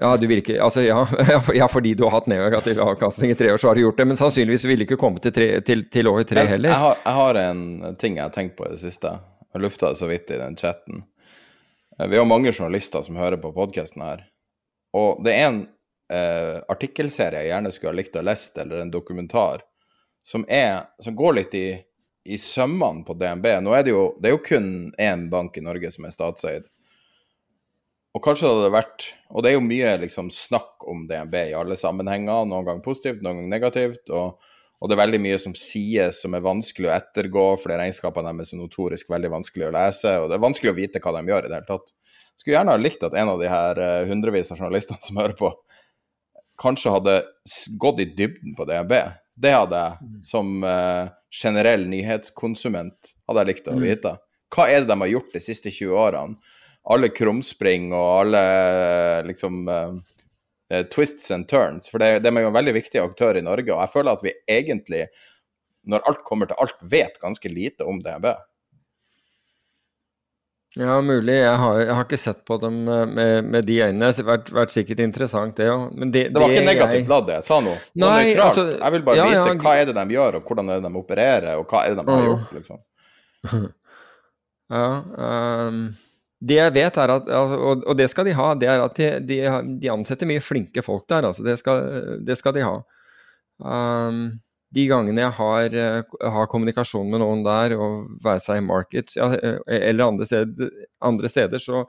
Ja, 0.00 0.14
du 0.16 0.24
vil 0.30 0.40
ikke, 0.40 0.56
altså 0.64 0.80
ja, 0.80 1.02
ja, 1.60 1.66
fordi 1.68 1.92
du 1.94 2.06
har 2.06 2.14
hatt 2.14 2.28
negativ 2.30 2.78
avkastning 2.80 3.34
i 3.34 3.36
tre 3.36 3.50
år, 3.52 3.60
så 3.60 3.68
har 3.68 3.76
du 3.76 3.82
gjort 3.82 3.98
det. 4.00 4.06
Men 4.08 4.16
sannsynligvis 4.16 4.64
vil 4.68 4.80
du 4.80 4.86
ikke 4.86 5.00
komme 5.00 5.20
til, 5.20 5.34
tre, 5.36 5.48
til, 5.64 5.84
til 5.92 6.08
år 6.08 6.22
tre 6.28 6.44
Jeg, 6.44 6.54
heller. 6.54 6.72
jeg, 6.72 6.80
har, 6.84 7.02
jeg 7.04 7.18
har 7.18 7.40
en 7.42 7.98
ting 8.00 8.16
jeg 8.16 8.24
har 8.24 8.32
tenkt 8.32 8.56
på 8.56 8.68
i 8.68 8.72
det 8.72 8.80
siste. 8.80 9.12
Jeg 9.52 9.64
lufta 9.64 9.92
det 9.92 10.00
så 10.00 10.08
vidt 10.08 10.32
i 10.32 10.38
den 10.40 10.56
chatten. 10.56 11.04
Eh, 12.00 12.08
Vi 12.08 12.18
har 12.18 12.24
mange 12.24 12.52
journalister 12.52 13.02
som 13.02 13.16
hører 13.16 13.36
på 13.36 13.52
podkasten 13.52 14.02
her. 14.02 14.24
Og 14.96 15.22
det 15.24 15.34
er 15.36 15.46
en 15.48 15.60
eh, 16.12 16.56
artikkelserie 16.68 17.44
jeg 17.44 17.52
gjerne 17.52 17.72
skulle 17.74 17.92
ha 17.92 17.98
likt 18.00 18.16
å 18.16 18.24
lest, 18.24 18.58
eller 18.58 18.82
en 18.82 18.92
dokumentar, 18.92 19.62
som, 20.24 20.44
er, 20.48 20.82
som 21.02 21.16
går 21.16 21.38
litt 21.38 21.54
i, 21.54 21.68
i 22.24 22.38
sømmene 22.38 23.04
på 23.06 23.16
DNB. 23.20 23.46
Nå 23.64 23.74
er 23.76 23.86
det 23.86 23.94
jo, 23.94 24.04
det 24.20 24.30
er 24.30 24.36
jo 24.36 24.44
kun 24.44 24.70
én 25.00 25.28
bank 25.32 25.56
i 25.56 25.64
Norge 25.64 25.92
som 25.94 26.06
er 26.08 26.14
statseid. 26.14 26.68
Og 28.16 28.24
kanskje 28.24 28.48
det 28.48 28.54
hadde 28.56 28.70
vært 28.74 29.04
Og 29.30 29.44
det 29.44 29.52
er 29.52 29.54
jo 29.54 29.62
mye 29.62 29.90
liksom 30.02 30.32
snakk 30.34 30.82
om 30.90 31.04
DNB 31.06 31.36
i 31.52 31.54
alle 31.54 31.76
sammenhenger, 31.78 32.48
noen 32.48 32.66
ganger 32.66 32.82
positivt, 32.82 33.20
noen 33.22 33.44
ganger 33.44 33.52
negativt. 33.52 34.10
og 34.10 34.40
og 34.80 34.88
det 34.88 34.96
er 34.96 35.02
veldig 35.02 35.20
mye 35.20 35.38
som 35.42 35.54
sies 35.58 36.22
som 36.24 36.34
er 36.36 36.44
vanskelig 36.44 36.88
å 36.88 36.94
ettergå, 36.96 37.46
fordi 37.60 37.76
regnskapene 37.76 38.32
deres 38.32 38.54
er 38.54 38.62
notorisk 38.62 39.10
veldig 39.12 39.32
vanskelig 39.34 39.68
å 39.68 39.74
lese, 39.76 40.14
og 40.22 40.30
det 40.30 40.38
er 40.38 40.46
vanskelig 40.46 40.72
å 40.72 40.78
vite 40.78 41.02
hva 41.04 41.12
de 41.18 41.24
gjør 41.28 41.46
i 41.46 41.52
det 41.52 41.58
hele 41.58 41.68
tatt. 41.68 41.92
Skulle 42.40 42.56
gjerne 42.56 42.72
ha 42.72 42.80
likt 42.80 43.04
at 43.04 43.16
en 43.20 43.34
av 43.34 43.42
de 43.42 43.50
her 43.52 43.80
eh, 43.84 44.08
hundrevis 44.08 44.52
av 44.54 44.62
journalistene 44.62 45.04
som 45.04 45.20
hører 45.20 45.36
på, 45.36 45.52
kanskje 46.60 46.94
hadde 46.94 47.18
gått 47.80 48.00
i 48.00 48.08
dybden 48.16 48.56
på 48.56 48.64
DNB. 48.68 48.96
Det 49.40 49.52
hadde 49.56 49.80
jeg 49.80 50.24
som 50.28 50.64
uh, 50.64 51.08
generell 51.32 51.86
nyhetskonsument 51.88 53.14
hadde 53.28 53.42
jeg 53.42 53.50
likt 53.50 53.70
å 53.70 53.76
vite. 53.80 54.16
Hva 54.50 54.66
er 54.68 54.82
det 54.82 54.90
de 54.90 54.98
har 54.98 55.12
gjort 55.12 55.36
de 55.36 55.42
siste 55.42 55.70
20 55.72 55.94
årene? 55.96 56.56
Alle 56.90 57.10
krumspring 57.14 57.90
og 57.92 58.06
alle 58.22 58.40
eh, 58.40 59.18
liksom 59.28 59.68
eh, 59.68 59.98
eh, 60.70 60.84
twists 60.92 61.30
and 61.34 61.48
turns. 61.50 61.88
For 61.90 61.98
det, 62.02 62.22
de 62.24 62.28
er 62.32 62.42
jo 62.46 62.52
en 62.52 62.56
veldig 62.58 62.74
viktig 62.78 63.02
aktør 63.02 63.36
i 63.36 63.42
Norge, 63.46 63.70
og 63.74 63.82
jeg 63.84 63.92
føler 63.96 64.12
at 64.16 64.22
vi 64.26 64.32
egentlig, 64.48 65.06
når 65.90 66.06
alt 66.08 66.24
kommer 66.28 66.46
til 66.50 66.56
alt, 66.60 66.78
vet 66.92 67.18
ganske 67.22 67.48
lite 67.52 67.84
om 67.88 68.00
DNB. 68.04 68.30
Ja, 70.78 71.00
mulig. 71.02 71.34
Jeg 71.34 71.56
har, 71.58 71.78
jeg 71.82 71.94
har 71.98 72.04
ikke 72.06 72.18
sett 72.22 72.44
på 72.46 72.54
dem 72.62 72.76
eh, 72.86 73.00
med, 73.10 73.44
med 73.50 73.64
de 73.66 73.78
øynene. 73.82 74.10
Det 74.14 74.22
har 74.28 74.44
vært, 74.54 74.70
sikkert 74.70 75.00
interessant, 75.02 75.56
det 75.58 75.66
òg. 75.66 75.88
Men 75.98 76.12
det, 76.14 76.28
Det 76.30 76.38
var 76.38 76.52
ikke 76.52 76.60
jeg- 76.60 76.68
negativt 76.68 77.10
ladd, 77.10 77.26
det 77.26 77.34
jeg 77.40 77.46
sa 77.48 77.58
nå. 77.64 77.72
Nei, 77.98 78.20
altså, 78.38 78.66
jeg 78.76 78.94
vil 78.94 79.02
bare 79.08 79.18
ja, 79.18 79.24
vite 79.26 79.40
ja, 79.50 79.56
hva 79.64 79.72
er 79.80 79.88
det 79.90 79.96
de 79.98 80.04
gjør, 80.14 80.38
og 80.38 80.44
hvordan 80.46 80.70
er 80.70 80.78
det 80.78 80.86
de 80.92 81.00
opererer, 81.02 81.48
og 81.58 81.66
hva 81.74 81.82
er 81.88 81.96
det 81.96 82.04
de 82.06 82.14
har 82.14 82.22
Mm. 82.22 82.30
gjort, 82.30 82.54
liksom. 82.60 82.80
Ja, 84.70 84.84
ehm, 85.18 85.78
det 86.40 86.56
jeg 86.56 86.72
vet 86.72 86.96
er 86.96 87.12
at, 87.12 87.26
altså, 87.28 87.56
og, 87.84 87.96
det 87.98 88.06
skal 88.08 88.24
de 88.24 88.36
ha, 88.36 88.52
det 88.56 88.68
er 88.72 88.80
at 88.80 89.00
de, 89.28 89.40
de, 89.82 89.90
ansetter 89.92 90.28
mye 90.28 90.40
flinke 90.40 90.82
folk 90.84 91.04
der. 91.12 91.26
altså 91.28 91.44
Det 91.44 91.58
skal, 91.60 91.90
det 92.24 92.36
skal 92.40 92.56
de 92.56 92.64
ha. 92.64 92.78
Um, 93.60 94.22
de 94.72 94.86
gangene 94.88 95.24
jeg 95.24 95.34
har, 95.36 95.74
eh, 95.74 96.16
har 96.32 96.48
kommunikasjon 96.48 97.10
med 97.10 97.20
noen 97.20 97.42
der, 97.44 97.74
og 97.76 98.06
være 98.24 98.40
seg 98.44 98.60
i 98.60 98.64
markets 98.64 99.18
ja, 99.18 99.26
eh, 99.34 99.58
eller 99.90 100.06
andre 100.06 100.28
steder, 100.28 100.70
andre 101.02 101.30
steder 101.32 101.60
så, 101.60 101.82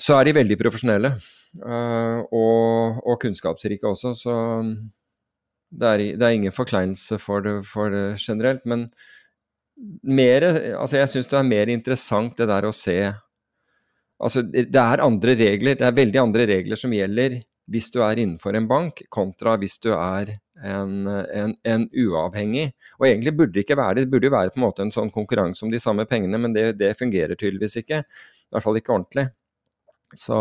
så 0.00 0.16
er 0.16 0.28
de 0.28 0.38
veldig 0.40 0.58
profesjonelle. 0.58 1.12
Uh, 1.58 2.20
og, 2.36 2.98
og 3.08 3.14
kunnskapsrike 3.22 3.88
også, 3.88 4.12
så 4.18 4.34
det 5.72 5.88
er, 5.88 6.02
det 6.20 6.26
er 6.26 6.34
ingen 6.36 6.52
forkleinelse 6.52 7.16
for 7.22 7.44
det, 7.44 7.54
for 7.68 7.92
det 7.92 8.18
generelt. 8.20 8.66
Men 8.68 8.88
mer, 10.02 10.44
altså 10.74 10.98
jeg 11.00 11.12
syns 11.12 11.30
det 11.30 11.38
er 11.38 11.48
mer 11.48 11.72
interessant 11.72 12.36
det 12.36 12.48
der 12.50 12.68
å 12.68 12.74
se 12.74 12.98
Altså, 14.18 14.42
det 14.42 14.74
er 14.74 15.04
andre 15.04 15.36
regler, 15.38 15.76
det 15.78 15.86
er 15.86 15.94
veldig 15.94 16.18
andre 16.20 16.46
regler 16.50 16.80
som 16.80 16.90
gjelder 16.94 17.38
hvis 17.68 17.90
du 17.92 18.00
er 18.02 18.16
innenfor 18.18 18.56
en 18.56 18.68
bank, 18.68 19.02
kontra 19.12 19.56
hvis 19.60 19.78
du 19.84 19.90
er 19.92 20.38
en, 20.64 21.06
en, 21.06 21.54
en 21.68 21.88
uavhengig. 21.92 22.72
Og 22.98 23.06
egentlig 23.10 23.36
burde 23.36 23.52
det 23.54 23.60
ikke 23.66 23.76
være 23.78 23.94
det, 23.98 24.04
det 24.06 24.12
burde 24.14 24.26
jo 24.30 24.34
være 24.34 24.50
på 24.54 24.58
en 24.60 24.66
måte 24.66 24.82
en 24.86 24.94
sånn 24.94 25.12
konkurranse 25.14 25.64
om 25.66 25.72
de 25.72 25.80
samme 25.82 26.04
pengene, 26.08 26.38
men 26.40 26.52
det, 26.56 26.64
det 26.80 26.98
fungerer 26.98 27.34
tydeligvis 27.36 27.76
ikke. 27.82 27.98
I 28.02 28.04
hvert 28.56 28.64
fall 28.64 28.78
ikke 28.80 28.94
ordentlig. 28.96 29.26
Så 30.16 30.36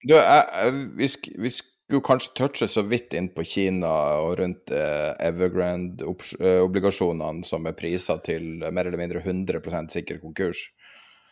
Du, 0.00 0.14
jeg, 0.16 0.24
jeg, 0.24 0.72
vi, 0.96 1.06
vi 1.44 1.50
skulle 1.52 2.00
kanskje 2.06 2.32
touche 2.38 2.66
så 2.70 2.82
vidt 2.88 3.12
inn 3.18 3.28
på 3.34 3.42
Kina 3.44 3.92
og 4.24 4.38
rundt 4.40 4.70
eh, 4.72 5.12
Evergrande-obligasjonene 5.26 7.44
som 7.44 7.66
er 7.68 7.76
prisa 7.76 8.16
til 8.24 8.64
mer 8.72 8.86
eller 8.88 9.00
mindre 9.02 9.20
100% 9.20 9.92
sikker 9.92 10.16
konkurs. 10.22 10.72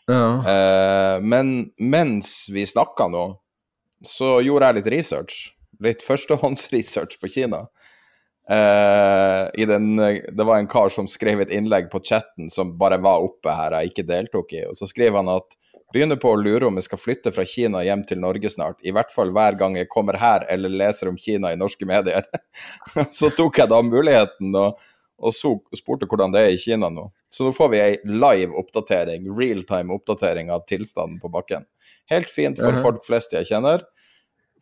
Ja. 0.08 0.24
Eh, 0.52 1.20
men 1.20 1.70
mens 1.78 2.48
vi 2.52 2.66
snakka 2.66 3.08
nå, 3.12 3.28
så 4.06 4.38
gjorde 4.44 4.70
jeg 4.70 4.80
litt 4.80 4.90
research. 4.96 5.38
Litt 5.84 6.02
førstehåndsresearch 6.06 7.20
på 7.20 7.30
Kina. 7.30 7.66
Eh, 8.50 9.66
den, 9.68 9.96
det 9.96 10.44
var 10.48 10.58
en 10.58 10.70
kar 10.70 10.88
som 10.88 11.08
skrev 11.10 11.44
et 11.44 11.52
innlegg 11.52 11.90
på 11.92 12.00
chatten 12.00 12.48
som 12.50 12.78
bare 12.80 12.98
var 13.04 13.24
oppe 13.26 13.52
her, 13.52 13.76
jeg 13.76 13.92
ikke 13.92 14.08
deltok 14.08 14.54
i. 14.56 14.64
Og 14.70 14.78
så 14.78 14.88
skriver 14.88 15.20
han 15.20 15.34
at 15.36 15.58
begynner 15.92 16.18
på 16.20 16.32
å 16.32 16.40
lure 16.40 16.68
om 16.68 16.76
jeg 16.78 16.88
skal 16.88 17.00
flytte 17.00 17.32
fra 17.32 17.44
Kina 17.48 17.82
hjem 17.84 18.04
til 18.08 18.20
Norge 18.20 18.50
snart. 18.52 18.80
I 18.84 18.92
hvert 18.96 19.12
fall 19.14 19.32
hver 19.36 19.56
gang 19.60 19.76
jeg 19.78 19.90
kommer 19.92 20.18
her 20.20 20.44
eller 20.52 20.72
leser 20.72 21.10
om 21.12 21.16
Kina 21.20 21.52
i 21.52 21.60
norske 21.60 21.88
medier. 21.88 22.26
så 23.18 23.32
tok 23.36 23.60
jeg 23.62 23.72
da 23.72 23.80
muligheten 23.84 24.56
og, 24.58 24.80
og 25.18 25.34
så, 25.34 25.54
spurte 25.76 26.08
hvordan 26.08 26.34
det 26.34 26.44
er 26.44 26.54
i 26.54 26.60
Kina 26.60 26.92
nå. 26.92 27.08
Så 27.30 27.44
nå 27.44 27.52
får 27.52 27.68
vi 27.72 27.80
ei 27.82 27.96
live 28.08 28.56
oppdatering, 28.56 29.26
realtime 29.38 29.92
oppdatering 29.92 30.50
av 30.50 30.64
tilstanden 30.68 31.20
på 31.20 31.28
bakken. 31.32 31.66
Helt 32.08 32.30
fint 32.30 32.58
for 32.58 32.72
Mhm. 32.72 32.82
folk 32.82 33.04
flest 33.04 33.32
jeg 33.32 33.46
kjenner. 33.46 33.82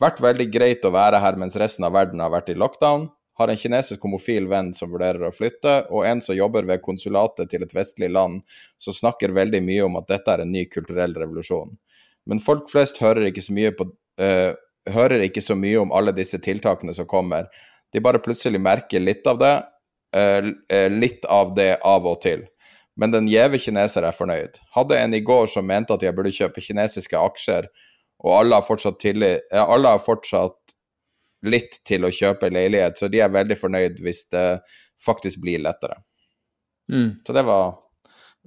Vært 0.00 0.18
veldig 0.20 0.50
greit 0.52 0.82
å 0.82 0.90
være 0.92 1.20
her 1.20 1.36
mens 1.36 1.56
resten 1.56 1.84
av 1.84 1.92
verden 1.92 2.20
har 2.20 2.30
vært 2.30 2.50
i 2.50 2.54
lockdown. 2.58 3.10
Har 3.38 3.48
en 3.48 3.56
kinesisk 3.56 4.00
homofil 4.00 4.48
venn 4.48 4.72
som 4.74 4.90
vurderer 4.90 5.20
å 5.28 5.32
flytte, 5.34 5.86
og 5.90 6.04
en 6.04 6.20
som 6.20 6.34
jobber 6.34 6.64
ved 6.64 6.82
konsulatet 6.82 7.50
til 7.50 7.62
et 7.62 7.72
vestlig 7.72 8.10
land, 8.10 8.42
som 8.78 8.92
snakker 8.92 9.28
veldig 9.32 9.62
mye 9.62 9.84
om 9.84 9.96
at 9.96 10.06
dette 10.08 10.28
er 10.28 10.40
en 10.40 10.52
ny 10.52 10.64
kulturell 10.64 11.14
revolusjon. 11.14 11.76
Men 12.26 12.38
folk 12.40 12.68
flest 12.70 12.98
hører 12.98 13.26
ikke 13.30 13.44
så 13.44 13.52
mye, 13.52 13.70
på, 13.76 13.90
uh, 14.20 14.54
hører 14.88 15.20
ikke 15.28 15.42
så 15.44 15.54
mye 15.54 15.80
om 15.80 15.92
alle 15.92 16.12
disse 16.12 16.38
tiltakene 16.38 16.94
som 16.94 17.06
kommer. 17.06 17.46
De 17.92 18.00
bare 18.00 18.18
plutselig 18.18 18.60
merker 18.60 19.00
litt 19.00 19.26
av 19.26 19.38
det, 19.38 19.64
uh, 20.16 20.88
litt 20.88 21.24
av 21.28 21.54
det 21.54 21.78
av 21.84 22.06
og 22.06 22.20
til. 22.22 22.46
Men 22.96 23.12
den 23.12 23.28
gjeve 23.28 23.60
kineser 23.60 24.06
er 24.08 24.16
fornøyd. 24.16 24.60
Hadde 24.76 24.98
en 24.98 25.14
i 25.16 25.22
går 25.24 25.50
som 25.52 25.66
mente 25.68 25.94
at 25.94 26.04
jeg 26.04 26.16
burde 26.16 26.32
kjøpe 26.32 26.64
kinesiske 26.64 27.18
aksjer, 27.20 27.68
og 28.24 28.32
alle 28.38 28.56
har 28.56 28.64
fortsatt, 28.64 28.98
tillit, 29.02 29.44
alle 29.52 29.92
har 29.92 30.00
fortsatt 30.00 30.76
litt 31.46 31.80
til 31.86 32.06
å 32.08 32.12
kjøpe 32.12 32.48
leilighet, 32.50 32.96
så 32.96 33.10
de 33.12 33.20
er 33.20 33.32
veldig 33.32 33.58
fornøyd 33.60 34.00
hvis 34.02 34.24
det 34.32 34.46
faktisk 35.04 35.42
blir 35.44 35.60
lettere. 35.62 35.98
Mm. 36.92 37.18
Så 37.26 37.34
det 37.36 37.44
var 37.46 37.74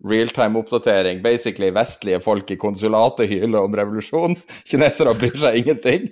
realtime-oppdatering. 0.09 1.21
Basically 1.21 1.69
vestlige 1.75 2.19
folk 2.23 2.51
i 2.51 2.57
konsulatet 2.57 3.29
hyler 3.29 3.61
om 3.61 3.75
revolusjon. 3.75 4.35
Kinesere 4.69 5.15
bryr 5.19 5.37
seg 5.39 5.61
ingenting. 5.61 6.09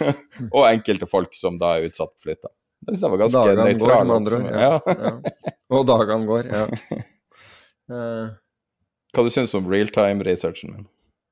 og 0.54 0.66
enkelte 0.68 1.08
folk 1.10 1.34
som 1.36 1.58
da 1.60 1.78
er 1.78 1.90
utsatt 1.90 2.14
for 2.14 2.28
flytta. 2.28 2.52
Det 2.80 2.94
syns 2.94 3.04
jeg 3.04 3.12
var 3.12 3.20
ganske 3.20 3.40
Dagene 3.40 3.64
går, 3.64 3.72
nøytral. 3.72 4.06
med 4.06 4.16
andre 4.16 4.36
ord. 4.36 4.44
oppsummering. 4.44 4.60
Ja. 4.60 4.74
Ja. 4.86 5.48
ja. 5.50 5.56
Og 5.76 5.88
dagene 5.88 6.30
går, 6.30 6.52
ja. 6.54 7.00
Eh, 7.90 8.32
Hva 9.14 9.26
du 9.26 9.30
syns 9.34 9.54
om 9.58 9.68
realtime-researchen 9.70 10.74
min? 10.76 10.88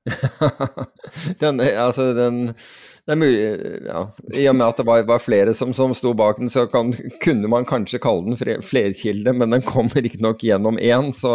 den, 1.39 1.59
altså, 1.59 2.13
den 2.15 2.37
Det 2.47 3.11
er 3.13 3.17
mulig 3.19 3.41
ja, 3.83 3.99
I 4.39 4.45
og 4.49 4.55
med 4.55 4.65
at 4.65 4.79
det 4.79 4.85
var, 4.87 5.03
var 5.05 5.19
flere 5.21 5.53
som, 5.53 5.73
som 5.75 5.91
sto 5.97 6.13
bak 6.17 6.39
den, 6.39 6.49
så 6.49 6.63
kan, 6.71 6.93
kunne 7.21 7.51
man 7.51 7.67
kanskje 7.67 7.99
kalle 8.01 8.31
den 8.31 8.61
flerkilde, 8.63 9.33
men 9.35 9.53
den 9.53 9.65
kommer 9.65 10.01
riktignok 10.01 10.43
gjennom 10.45 10.79
én, 10.79 11.11
så, 11.15 11.33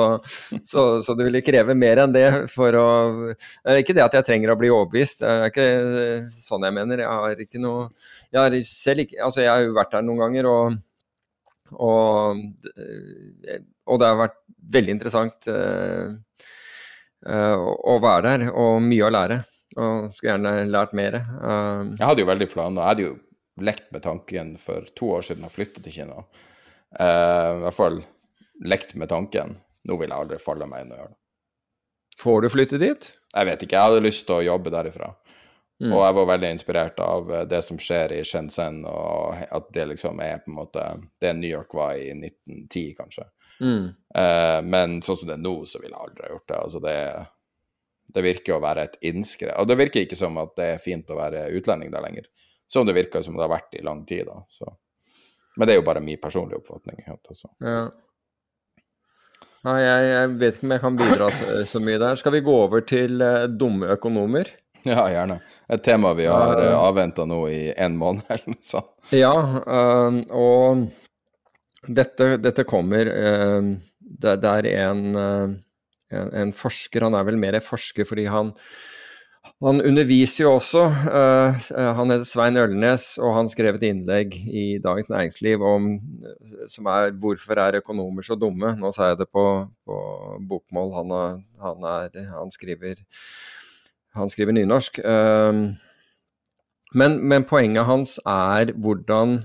så, 0.64 0.86
så 1.04 1.16
det 1.18 1.28
ville 1.28 1.44
kreve 1.44 1.76
mer 1.78 2.02
enn 2.04 2.16
det 2.16 2.26
for 2.52 2.80
å 2.80 2.88
Det 3.34 3.76
er 3.76 3.82
ikke 3.82 3.98
det 3.98 4.06
at 4.06 4.16
jeg 4.18 4.28
trenger 4.30 4.54
å 4.54 4.58
bli 4.58 4.72
overbevist, 4.72 5.22
det 5.22 5.34
er 5.34 5.52
ikke 5.52 5.68
sånn 6.40 6.66
jeg 6.66 6.78
mener. 6.80 7.04
Jeg 7.04 7.20
har 7.26 7.46
ikke 7.46 7.62
noe 7.62 7.86
Jeg 8.32 8.40
har 8.40 8.58
selv 8.68 9.04
ikke 9.04 9.22
Altså, 9.28 9.44
jeg 9.44 9.52
har 9.52 9.62
jo 9.64 9.76
vært 9.76 9.94
der 9.94 10.08
noen 10.08 10.24
ganger, 10.24 10.50
og 10.50 10.82
og, 11.72 12.40
og 13.88 14.00
det 14.00 14.08
har 14.08 14.18
vært 14.18 14.36
veldig 14.72 14.94
interessant 14.96 15.48
eh, 15.50 16.14
eh, 17.26 17.56
å 17.58 17.98
være 18.02 18.24
der, 18.28 18.46
og 18.52 18.80
mye 18.84 19.06
å 19.08 19.12
lære. 19.12 19.40
Og 19.74 20.10
skulle 20.14 20.34
gjerne 20.36 20.68
lært 20.70 20.94
mer. 20.94 21.16
Eh, 21.18 21.82
Jeg 21.98 22.06
hadde 22.06 22.24
jo 22.24 22.30
veldig 22.30 22.50
planer. 22.52 22.80
Jeg 22.82 22.90
hadde 22.92 23.06
jo 23.08 23.14
lekt 23.64 23.90
med 23.94 24.02
tanken 24.06 24.54
for 24.58 24.86
to 24.98 25.12
år 25.18 25.26
siden 25.28 25.46
å 25.46 25.52
flytte 25.52 25.82
til 25.84 25.94
Kina. 26.00 26.24
I 26.94 27.60
hvert 27.62 27.74
fall 27.76 28.00
lekt 28.66 28.94
med 28.98 29.10
tanken. 29.10 29.56
Nå 29.86 29.96
vil 30.00 30.10
jeg 30.10 30.18
aldri 30.18 30.38
falle 30.42 30.66
meg 30.70 30.84
inn 30.84 30.92
og 30.94 30.98
gjøre 31.00 31.12
det. 31.12 31.18
får 32.22 32.42
du 32.42 32.48
flytte 32.54 32.78
dit? 32.78 33.06
Jeg 33.34 33.46
vet 33.48 33.62
ikke, 33.66 33.76
jeg 33.76 33.90
hadde 33.90 34.02
lyst 34.04 34.26
til 34.28 34.36
å 34.38 34.44
jobbe 34.46 34.70
derifra. 34.70 35.08
Mm. 35.82 35.90
Og 35.90 36.02
jeg 36.04 36.14
var 36.18 36.28
veldig 36.30 36.50
inspirert 36.54 37.00
av 37.02 37.32
det 37.50 37.60
som 37.66 37.78
skjer 37.82 38.12
i 38.14 38.20
Shenzhen, 38.26 38.84
og 38.86 39.34
at 39.50 39.66
det 39.74 39.88
liksom 39.90 40.20
er 40.22 40.38
på 40.44 40.52
en 40.52 40.58
måte 40.60 40.84
det 41.20 41.32
New 41.34 41.50
York 41.50 41.74
var 41.74 41.96
i 41.98 42.12
1910, 42.14 42.94
kanskje. 43.00 43.26
Mm. 43.60 43.88
Eh, 44.18 44.60
men 44.66 45.00
sånn 45.02 45.18
som 45.20 45.30
det 45.30 45.36
er 45.36 45.44
nå, 45.44 45.54
så 45.68 45.80
ville 45.82 45.94
jeg 45.94 46.08
aldri 46.08 46.26
ha 46.26 46.32
gjort 46.34 46.48
det. 46.50 46.60
Altså 46.60 46.82
det, 46.84 46.96
det 48.14 48.24
virker 48.26 48.56
å 48.56 48.62
være 48.62 48.86
et 48.88 48.96
innskrev 49.10 49.56
Og 49.62 49.68
det 49.70 49.78
virker 49.80 50.04
ikke 50.04 50.18
som 50.18 50.38
at 50.42 50.54
det 50.58 50.70
er 50.74 50.82
fint 50.82 51.10
å 51.10 51.18
være 51.18 51.48
utlending 51.58 51.92
der 51.94 52.04
lenger. 52.04 52.30
Som 52.66 52.88
det 52.88 52.96
virker 52.96 53.22
som 53.22 53.36
det 53.36 53.44
har 53.44 53.52
vært 53.52 53.76
i 53.78 53.84
lang 53.84 54.04
tid. 54.08 54.26
da. 54.30 54.40
Så. 54.48 54.72
Men 55.56 55.68
det 55.68 55.76
er 55.76 55.82
jo 55.82 55.86
bare 55.86 56.02
min 56.04 56.20
personlige 56.20 56.62
oppfatning. 56.62 57.02
helt 57.06 57.30
også. 57.30 57.52
Ja. 57.62 57.84
Nei, 59.64 59.78
jeg, 59.80 60.08
jeg 60.10 60.32
vet 60.40 60.56
ikke 60.56 60.66
om 60.66 60.72
jeg 60.74 60.82
kan 60.82 60.96
bidra 61.00 61.30
så, 61.32 61.46
så 61.68 61.80
mye 61.80 62.00
der. 62.02 62.18
Skal 62.20 62.34
vi 62.34 62.44
gå 62.44 62.54
over 62.66 62.84
til 62.84 63.22
uh, 63.24 63.46
dumme 63.48 63.88
økonomer? 63.96 64.50
Ja, 64.84 65.06
gjerne. 65.08 65.38
Et 65.72 65.80
tema 65.80 66.10
vi 66.12 66.26
har 66.28 66.58
uh, 66.60 66.74
avventa 66.76 67.24
nå 67.24 67.38
i 67.48 67.62
en 67.72 67.94
måned 67.96 68.26
eller 68.28 68.52
noe 68.52 68.66
sånt. 68.66 68.90
Ja, 69.16 69.32
uh, 69.64 70.18
og 70.36 70.84
dette, 71.88 72.34
dette 72.40 72.64
kommer 72.68 73.10
eh, 73.10 73.68
det, 74.00 74.34
er 74.48 74.68
en, 74.88 75.04
øh, 75.16 75.54
en, 76.14 76.34
en 76.42 76.52
forsker, 76.56 77.04
han 77.06 77.16
er 77.16 77.26
vel 77.28 77.38
mer 77.40 77.58
forsker 77.64 78.06
fordi 78.08 78.26
han, 78.30 78.52
han 79.64 79.82
underviser 79.84 80.44
jo 80.44 80.54
også. 80.56 80.84
øh, 80.88 81.64
han 81.98 82.10
heter 82.10 82.28
Svein 82.28 82.56
Ølnes, 82.56 83.06
og 83.18 83.34
han 83.36 83.48
skrev 83.48 83.76
et 83.76 83.86
innlegg 83.90 84.34
i 84.34 84.78
Dagens 84.84 85.10
Næringsliv 85.12 85.62
om, 85.62 85.90
øh, 85.94 86.68
som 86.68 86.86
er 86.86 87.10
'Hvorfor 87.10 87.60
er 87.60 87.80
økonomer 87.82 88.22
så 88.22 88.34
dumme?' 88.34 88.76
Nå 88.80 88.92
sa 88.92 89.12
jeg 89.12 89.18
det 89.18 89.28
på, 89.32 89.66
på 89.86 89.96
bokmål, 90.48 90.92
han, 90.94 91.10
er, 91.10 91.30
han, 91.62 91.78
er, 91.82 92.38
han, 92.40 92.50
skriver, 92.50 93.02
han 94.14 94.28
skriver 94.28 94.52
nynorsk. 94.52 95.00
Men, 96.94 97.18
men 97.28 97.44
poenget 97.44 97.84
hans 97.84 98.20
er 98.26 98.70
hvordan 98.78 99.40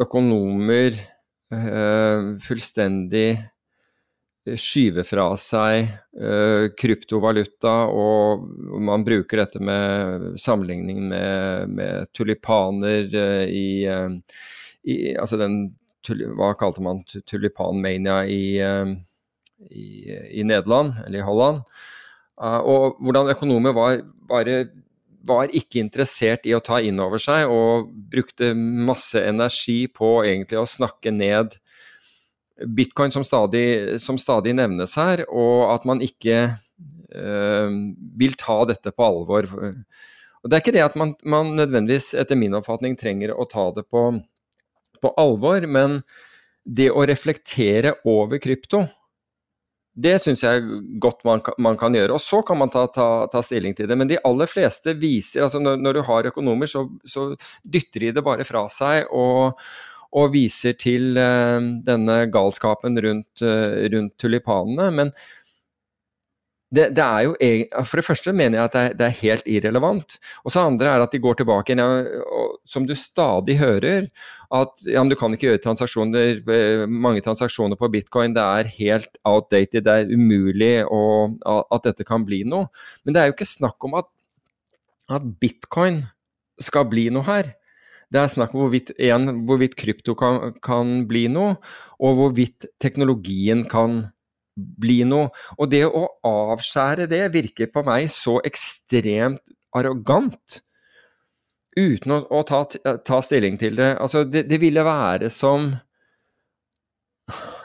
økonomer 0.00 0.94
fullstendig 1.50 3.38
skyve 4.56 5.02
fra 5.04 5.26
seg 5.38 5.90
øh, 6.16 6.70
kryptovaluta, 6.78 7.72
og 7.92 8.46
man 8.80 9.04
bruker 9.06 9.42
dette 9.42 9.60
med 9.62 10.38
sammenligning 10.40 11.02
med, 11.10 11.74
med 11.76 12.08
tulipaner 12.16 13.10
i, 13.46 13.84
i 13.84 14.96
Altså 15.14 15.36
den 15.40 15.58
Hva 16.08 16.54
kalte 16.56 16.80
man 16.80 17.02
tu- 17.04 17.20
tulipanmania 17.28 18.22
i, 18.24 18.56
i, 19.68 19.86
i 20.40 20.42
Nederland, 20.48 20.94
eller 21.04 21.20
i 21.20 21.26
Holland? 21.26 21.60
Og 22.40 22.96
hvordan 23.04 23.28
økonomer 23.34 23.76
var 23.76 23.98
bare 24.30 24.62
var 25.26 25.52
ikke 25.52 25.82
interessert 25.82 26.46
i 26.48 26.54
å 26.56 26.62
ta 26.64 26.80
inn 26.80 27.00
over 27.02 27.20
seg, 27.20 27.50
og 27.50 27.90
brukte 28.12 28.52
masse 28.56 29.20
energi 29.20 29.84
på 29.92 30.20
egentlig 30.24 30.60
å 30.60 30.68
snakke 30.68 31.12
ned 31.14 31.58
bitcoin 32.60 33.12
som 33.12 33.24
stadig, 33.24 34.00
som 34.00 34.18
stadig 34.20 34.54
nevnes 34.56 34.96
her, 35.00 35.24
og 35.28 35.70
at 35.74 35.86
man 35.88 36.02
ikke 36.04 36.38
øh, 36.50 37.76
vil 38.20 38.36
ta 38.40 38.58
dette 38.68 38.92
på 38.92 39.06
alvor. 39.06 39.48
Og 40.40 40.48
Det 40.48 40.56
er 40.56 40.64
ikke 40.64 40.76
det 40.76 40.84
at 40.84 40.98
man, 41.00 41.14
man 41.24 41.54
nødvendigvis, 41.56 42.12
etter 42.20 42.38
min 42.38 42.56
oppfatning, 42.56 42.96
trenger 43.00 43.32
å 43.36 43.48
ta 43.48 43.70
det 43.76 43.86
på, 43.92 44.06
på 45.00 45.14
alvor, 45.20 45.64
men 45.68 46.00
det 46.64 46.90
å 46.92 47.04
reflektere 47.08 47.96
over 48.08 48.40
krypto, 48.42 48.84
det 50.04 50.16
syns 50.22 50.42
jeg 50.44 50.64
godt 51.02 51.24
man 51.28 51.42
man 51.62 51.78
kan 51.80 51.94
gjøre. 51.96 52.16
Og 52.16 52.22
så 52.22 52.40
kan 52.46 52.58
man 52.60 52.72
ta, 52.72 52.86
ta, 52.92 53.08
ta, 53.32 53.42
stilling 53.44 53.76
til 53.76 53.88
det. 53.90 53.98
Men 53.98 54.10
de 54.10 54.20
aller 54.26 54.50
fleste 54.50 54.94
viser 54.98 55.44
altså 55.46 55.60
Når, 55.60 55.80
når 55.84 55.98
du 55.98 56.02
har 56.06 56.30
økonomer, 56.32 56.70
så, 56.70 56.86
så, 57.04 57.30
dytter 57.64 58.06
de 58.06 58.12
det 58.16 58.24
bare 58.24 58.46
fra 58.48 58.66
seg 58.72 59.10
og, 59.12 59.60
og 60.16 60.32
viser 60.32 60.76
til 60.80 61.18
uh, 61.18 61.60
denne 61.86 62.22
galskapen 62.32 62.98
rundt, 63.04 63.44
uh, 63.44 63.86
rundt 63.92 64.16
tulipanene. 64.20 64.90
Men 64.96 65.12
det, 66.70 66.92
det, 66.94 67.02
er 67.02 67.24
jo 67.26 67.32
For 67.82 67.98
det 67.98 68.06
første 68.06 68.32
mener 68.36 68.60
jeg 68.60 68.68
at 68.68 68.74
det 68.74 68.82
er, 68.82 68.92
det 68.98 69.06
er 69.06 69.16
helt 69.20 69.48
irrelevant. 69.50 70.14
Og 70.46 70.52
så 70.54 70.62
andre 70.68 70.92
er 70.92 71.02
at 71.02 71.10
de 71.10 71.18
går 71.22 71.40
tilbake 71.40 71.74
ja, 71.74 71.86
som 72.68 72.86
du 72.86 72.94
stadig 72.94 73.56
hører, 73.58 74.06
at 74.54 74.84
ja, 74.86 75.02
men 75.02 75.10
du 75.10 75.16
kan 75.18 75.34
ikke 75.34 75.48
gjøre 75.48 75.62
transaksjoner, 75.64 76.38
eh, 76.54 76.84
mange 76.86 77.22
transaksjoner 77.26 77.78
på 77.78 77.90
bitcoin. 77.90 78.36
Det 78.36 78.44
er 78.44 78.70
helt 78.76 79.18
outdated, 79.26 79.86
det 79.86 79.96
er 79.96 80.14
umulig 80.14 80.72
å, 80.86 81.02
at 81.74 81.90
dette 81.90 82.06
kan 82.06 82.26
bli 82.26 82.44
noe. 82.46 82.70
Men 83.02 83.16
det 83.16 83.22
er 83.22 83.30
jo 83.30 83.36
ikke 83.38 83.50
snakk 83.50 83.90
om 83.90 83.98
at, 83.98 84.10
at 85.10 85.26
bitcoin 85.42 86.04
skal 86.62 86.86
bli 86.90 87.08
noe 87.10 87.26
her. 87.26 87.50
Det 88.10 88.18
er 88.18 88.30
snakk 88.30 88.54
om 88.54 88.62
hvorvidt, 88.64 88.94
en, 89.10 89.42
hvorvidt 89.46 89.74
krypto 89.78 90.14
kan, 90.18 90.54
kan 90.62 91.04
bli 91.10 91.26
noe, 91.30 91.58
og 91.98 92.16
hvorvidt 92.18 92.70
teknologien 92.82 93.66
kan 93.70 94.02
bli 94.04 94.16
noe. 95.08 95.28
Og 95.58 95.70
det 95.70 95.84
å 95.86 96.06
avskjære 96.26 97.08
det 97.10 97.26
virker 97.34 97.70
på 97.72 97.84
meg 97.86 98.10
så 98.12 98.38
ekstremt 98.46 99.54
arrogant. 99.76 100.60
Uten 101.78 102.16
å, 102.16 102.24
å 102.34 102.42
ta, 102.42 102.64
ta, 102.66 103.20
stilling 103.22 103.58
til 103.60 103.78
det. 103.78 103.94
Altså, 104.02 104.24
det, 104.26 104.48
det, 104.50 104.58
ville 104.60 104.82
være 104.84 105.30
som 105.30 105.70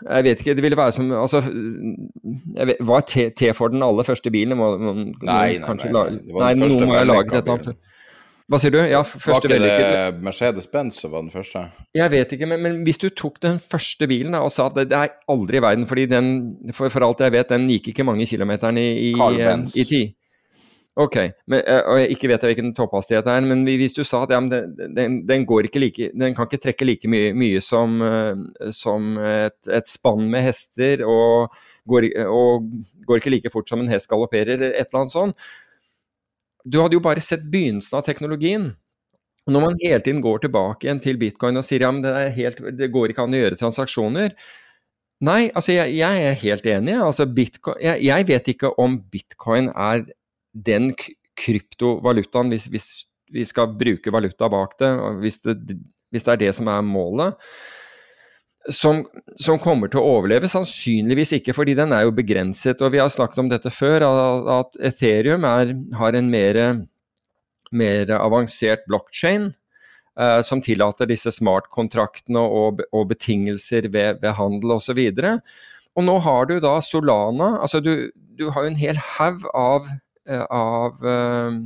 Jeg 0.05 0.25
vet 0.27 0.43
ikke, 0.43 0.53
det 0.53 0.61
ville 0.61 0.77
være 0.77 0.93
som 0.93 1.09
altså, 1.17 1.41
vet, 1.41 2.77
Var 2.85 3.07
T, 3.09 3.29
T-Forden 3.33 3.81
aller 3.83 4.05
første 4.05 4.29
bilen? 4.31 4.53
Må, 4.59 4.75
må, 4.77 4.93
nei, 4.93 5.09
nei, 5.25 5.57
nei, 5.57 5.89
nei, 5.89 6.05
det 6.21 6.35
var 6.35 6.53
den 6.53 6.61
nei, 6.61 6.69
første 6.69 6.85
må 6.85 6.99
jeg 6.99 7.09
lage 7.09 7.41
annet. 7.41 7.91
Hva 8.45 8.59
sier 8.61 8.75
du? 8.75 8.77
Ja, 8.77 8.99
var 9.01 9.41
ikke 9.41 9.57
det 9.57 10.25
Mercedes-Benz 10.25 10.99
som 11.01 11.15
var 11.15 11.23
den 11.25 11.31
første? 11.33 11.63
Jeg 11.97 12.11
vet 12.13 12.35
ikke, 12.35 12.49
men, 12.51 12.61
men, 12.61 12.83
hvis 12.85 13.01
du 13.01 13.07
tok 13.09 13.39
den 13.41 13.57
første 13.57 14.05
bilen 14.09 14.37
da, 14.37 14.43
og 14.45 14.53
sa 14.53 14.67
at 14.69 14.77
det, 14.77 14.91
det 14.91 14.99
er 14.99 15.15
aldri 15.33 15.57
i 15.57 15.63
verden, 15.65 15.87
fordi 15.89 16.03
den, 16.11 16.29
for, 16.69 16.91
for, 16.93 17.07
alt 17.07 17.25
jeg 17.25 17.33
vet, 17.33 17.49
den 17.49 17.65
gikk 17.73 17.89
ikke 17.89 18.05
mange 18.05 18.27
kilometerne 18.29 18.83
i, 18.85 19.15
i, 19.15 19.49
i 19.81 19.87
tid. 19.89 20.13
Ok, 20.95 21.17
men, 21.51 21.59
og 21.89 21.97
jeg 21.99 22.13
ikke 22.13 22.29
vet 22.31 22.45
jeg 22.45 22.53
hvilken 22.53 22.69
topphastighet 22.77 23.25
det 23.25 23.33
er, 23.33 23.47
men 23.49 23.65
hvis 23.67 23.97
du 23.97 24.05
sa 24.07 24.21
at 24.23 24.31
ja, 24.31 24.37
den, 24.39 24.77
den, 24.95 25.17
den, 25.27 25.43
går 25.49 25.67
ikke 25.67 25.81
like, 25.81 26.11
den 26.13 26.37
kan 26.37 26.47
ikke 26.47 26.61
trekke 26.69 26.87
like 26.87 27.09
mye, 27.11 27.33
mye 27.35 27.59
som, 27.65 27.97
som 28.71 29.17
et, 29.19 29.57
et, 29.67 29.89
spann 29.91 30.29
med 30.31 30.45
hester, 30.45 31.03
og 31.03 31.49
går, 31.89 32.11
og 32.29 32.69
går 33.09 33.19
ikke 33.19 33.33
like 33.33 33.51
fort 33.51 33.73
som 33.73 33.83
en 33.83 33.91
hest 33.91 34.07
galopperer, 34.13 34.53
eller 34.55 34.71
et 34.71 34.85
eller 34.85 35.01
annet 35.01 35.17
sånt, 35.17 35.49
du 36.65 36.81
hadde 36.81 36.97
jo 36.97 37.03
bare 37.05 37.21
sett 37.23 37.45
begynnelsen 37.51 37.99
av 37.99 38.05
teknologien. 38.07 38.71
Når 39.45 39.61
man 39.61 39.75
hele 39.83 40.01
tiden 40.01 40.23
går 40.25 40.41
tilbake 40.47 40.87
igjen 40.87 41.01
til 41.03 41.19
bitcoin 41.21 41.61
og 41.61 41.65
sier 41.67 41.85
ja, 41.85 41.91
men 41.93 42.01
det, 42.01 42.13
helt, 42.33 42.63
det 42.73 42.89
går 42.93 43.13
ikke 43.13 43.27
an 43.27 43.35
å 43.37 43.41
gjøre 43.43 43.59
transaksjoner 43.59 44.33
Nei, 45.23 45.47
altså 45.55 45.71
jeg, 45.71 45.93
jeg 45.95 46.23
er 46.27 46.39
helt 46.41 46.65
enig. 46.67 46.95
Altså 46.99 47.25
bitcoin, 47.31 47.77
jeg, 47.79 48.01
jeg, 48.03 48.25
vet 48.27 48.49
ikke 48.51 48.73
om 48.81 48.97
bitcoin 49.11 49.69
er 49.71 50.03
den 50.67 50.89
kryptovalutaen, 51.39 52.51
hvis, 52.51 52.67
hvis 52.71 52.89
vi 53.31 53.45
skal 53.47 53.71
bruke 53.79 54.11
valuta 54.13 54.49
bak 54.51 54.75
det, 54.81 54.91
hvis 55.23 55.39
det, 55.45 55.55
hvis 56.11 56.27
det 56.27 56.33
er 56.35 56.41
det 56.43 56.51
som 56.57 56.67
er 56.71 56.83
målet. 56.85 57.39
Som, 58.73 59.03
som, 59.37 59.59
kommer 59.61 59.91
til 59.91 60.01
å 60.01 60.15
overleve? 60.17 60.49
Sannsynligvis 60.49 61.35
ikke, 61.37 61.53
fordi 61.57 61.75
den 61.77 61.93
er 61.93 62.05
jo 62.05 62.15
begrenset. 62.15 62.81
Og 62.81 62.95
vi 62.95 63.01
har 63.01 63.11
snakket 63.13 63.43
om 63.43 63.51
dette 63.51 63.71
før, 63.73 64.05
at 64.59 64.79
Ethereum 64.89 65.45
er, 65.47 65.75
har 65.99 66.17
en 66.17 66.31
mer, 66.31 66.61
mer 67.75 68.15
avansert 68.17 68.87
blockchain. 68.89 69.51
Uh, 70.15 70.39
som 70.47 70.61
tillater 70.63 71.09
disse 71.09 71.27
smartkontraktene 71.35 72.39
og, 72.39 72.77
og 72.95 73.09
betingelser 73.09 73.89
ved, 73.91 74.21
ved 74.21 74.37
handel 74.37 74.77
osv. 74.77 75.01
Og, 75.11 75.41
og 75.99 76.05
nå 76.07 76.13
har 76.23 76.47
du 76.47 76.53
da 76.63 76.77
Solana. 76.79 77.57
altså 77.59 77.81
Du, 77.83 78.13
du 78.15 78.45
har 78.47 78.63
jo 78.63 78.71
en 78.71 78.79
hel 78.79 79.01
haug 79.17 79.43
av, 79.51 79.89
uh, 80.31 80.45
av 80.47 81.03
uh, 81.03 81.59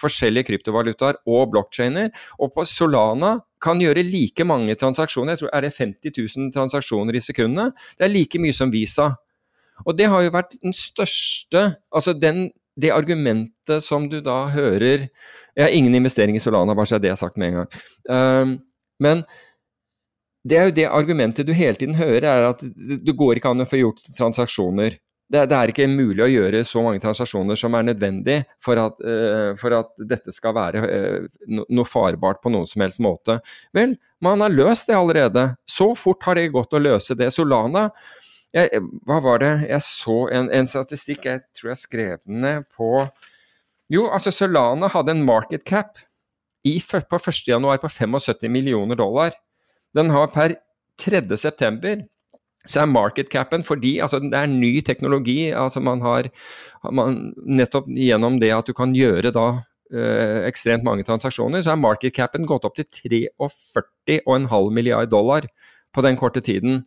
forskjellige 0.00 0.48
kryptovalutaer 0.48 1.20
og 1.28 1.52
blokkjeder. 1.52 2.08
Og 2.40 2.54
på 2.56 2.64
Solana 2.64 3.36
kan 3.62 3.80
gjøre 3.82 4.04
like 4.06 4.44
mange 4.48 4.76
transaksjoner. 4.78 5.34
Jeg 5.34 5.42
tror 5.42 5.52
er 5.54 5.66
det 5.66 5.74
50 5.76 6.14
000 6.16 6.54
transaksjoner 6.54 7.16
i 7.16 7.22
sekundet. 7.24 7.76
Det 7.98 8.06
er 8.06 8.12
like 8.12 8.40
mye 8.40 8.56
som 8.56 8.72
Visa. 8.72 9.10
Og 9.86 9.96
det 9.96 10.08
har 10.12 10.24
jo 10.24 10.32
vært 10.34 10.58
den 10.60 10.74
største 10.76 11.62
Altså 11.96 12.12
den, 12.12 12.50
det 12.76 12.90
argumentet 12.92 13.80
som 13.84 14.10
du 14.12 14.18
da 14.20 14.42
hører 14.52 15.06
Jeg 15.56 15.62
har 15.64 15.72
ingen 15.72 15.94
investering 15.96 16.36
i 16.36 16.42
Solana, 16.42 16.74
bare 16.76 16.86
så 16.86 16.98
det 17.00 17.10
er 17.10 17.16
sagt 17.18 17.40
med 17.40 17.48
en 17.48 17.56
gang. 17.60 17.78
Um, 18.08 18.52
men 19.00 19.24
det 20.46 20.56
er 20.56 20.68
jo 20.68 20.76
det 20.76 20.86
argumentet 20.88 21.48
du 21.48 21.52
hele 21.52 21.76
tiden 21.76 21.96
hører, 21.98 22.24
er 22.24 22.46
at 22.48 22.62
det 22.62 23.16
går 23.16 23.40
ikke 23.40 23.50
an 23.50 23.64
å 23.64 23.68
få 23.68 23.80
gjort 23.80 24.04
transaksjoner 24.16 24.96
det, 25.30 25.44
det, 25.46 25.56
er 25.56 25.70
ikke 25.70 25.86
mulig 25.90 26.24
å 26.24 26.30
gjøre 26.30 26.62
så 26.66 26.82
mange 26.82 27.00
transaksjoner 27.02 27.58
som 27.58 27.74
er 27.78 27.86
nødvendig 27.86 28.40
for 28.62 28.80
at, 28.82 28.96
uh, 28.98 29.52
for 29.58 29.76
at 29.78 29.92
dette 30.10 30.34
skal 30.34 30.56
være 30.56 30.82
uh, 30.82 31.28
noe 31.70 31.86
farbart 31.86 32.40
på 32.42 32.50
noen 32.50 32.66
som 32.66 32.82
helst 32.82 33.02
måte. 33.04 33.38
Vel, 33.76 33.94
man 34.24 34.42
har 34.42 34.50
løst 34.50 34.90
det 34.90 34.98
allerede. 34.98 35.52
Så 35.70 35.92
fort 35.98 36.26
har 36.26 36.38
det 36.38 36.50
gått 36.54 36.74
å 36.74 36.82
løse 36.82 37.14
det. 37.18 37.30
Solana 37.34 37.88
jeg, 38.50 38.82
Hva 39.06 39.20
var 39.22 39.42
det 39.44 39.52
jeg 39.68 39.86
så 39.86 40.24
en, 40.34 40.50
en, 40.50 40.66
statistikk, 40.66 41.28
jeg 41.28 41.44
tror 41.54 41.70
jeg 41.70 41.82
skrev 41.84 42.16
den 42.24 42.42
ned 42.42 42.66
på 42.74 43.06
Jo, 43.90 44.08
altså 44.10 44.34
Solana 44.34 44.90
hadde 44.90 45.14
en 45.14 45.22
market 45.26 45.62
cap 45.66 45.98
i, 46.66 46.80
på 46.82 47.18
1.1 47.22 47.78
på 47.80 47.88
75 47.88 48.50
millioner 48.52 48.98
dollar. 48.98 49.38
Den 49.94 50.10
har 50.10 50.26
per 50.34 50.58
3.9 51.00 52.02
så 52.68 52.82
er 52.82 52.90
market 52.92 53.30
capen 53.32 53.62
fordi 53.64 53.98
altså, 54.04 54.18
det 54.20 54.36
er 54.36 54.46
ny 54.46 54.80
teknologi. 54.84 55.50
altså 55.50 55.80
man 55.80 56.00
har 56.00 56.28
man, 56.92 57.32
Nettopp 57.46 57.86
gjennom 57.88 58.40
det 58.40 58.52
at 58.52 58.66
du 58.66 58.72
kan 58.76 58.94
gjøre 58.94 59.30
da 59.32 59.62
øh, 59.92 60.48
ekstremt 60.48 60.84
mange 60.84 61.02
transaksjoner, 61.04 61.62
så 61.62 61.70
er 61.72 61.76
market 61.76 62.14
capen 62.16 62.46
gått 62.46 62.64
opp 62.64 62.74
til 62.76 62.84
43,5 62.84 64.70
milliard 64.70 65.10
dollar 65.10 65.46
på 65.92 66.02
den 66.02 66.16
korte 66.16 66.40
tiden. 66.40 66.84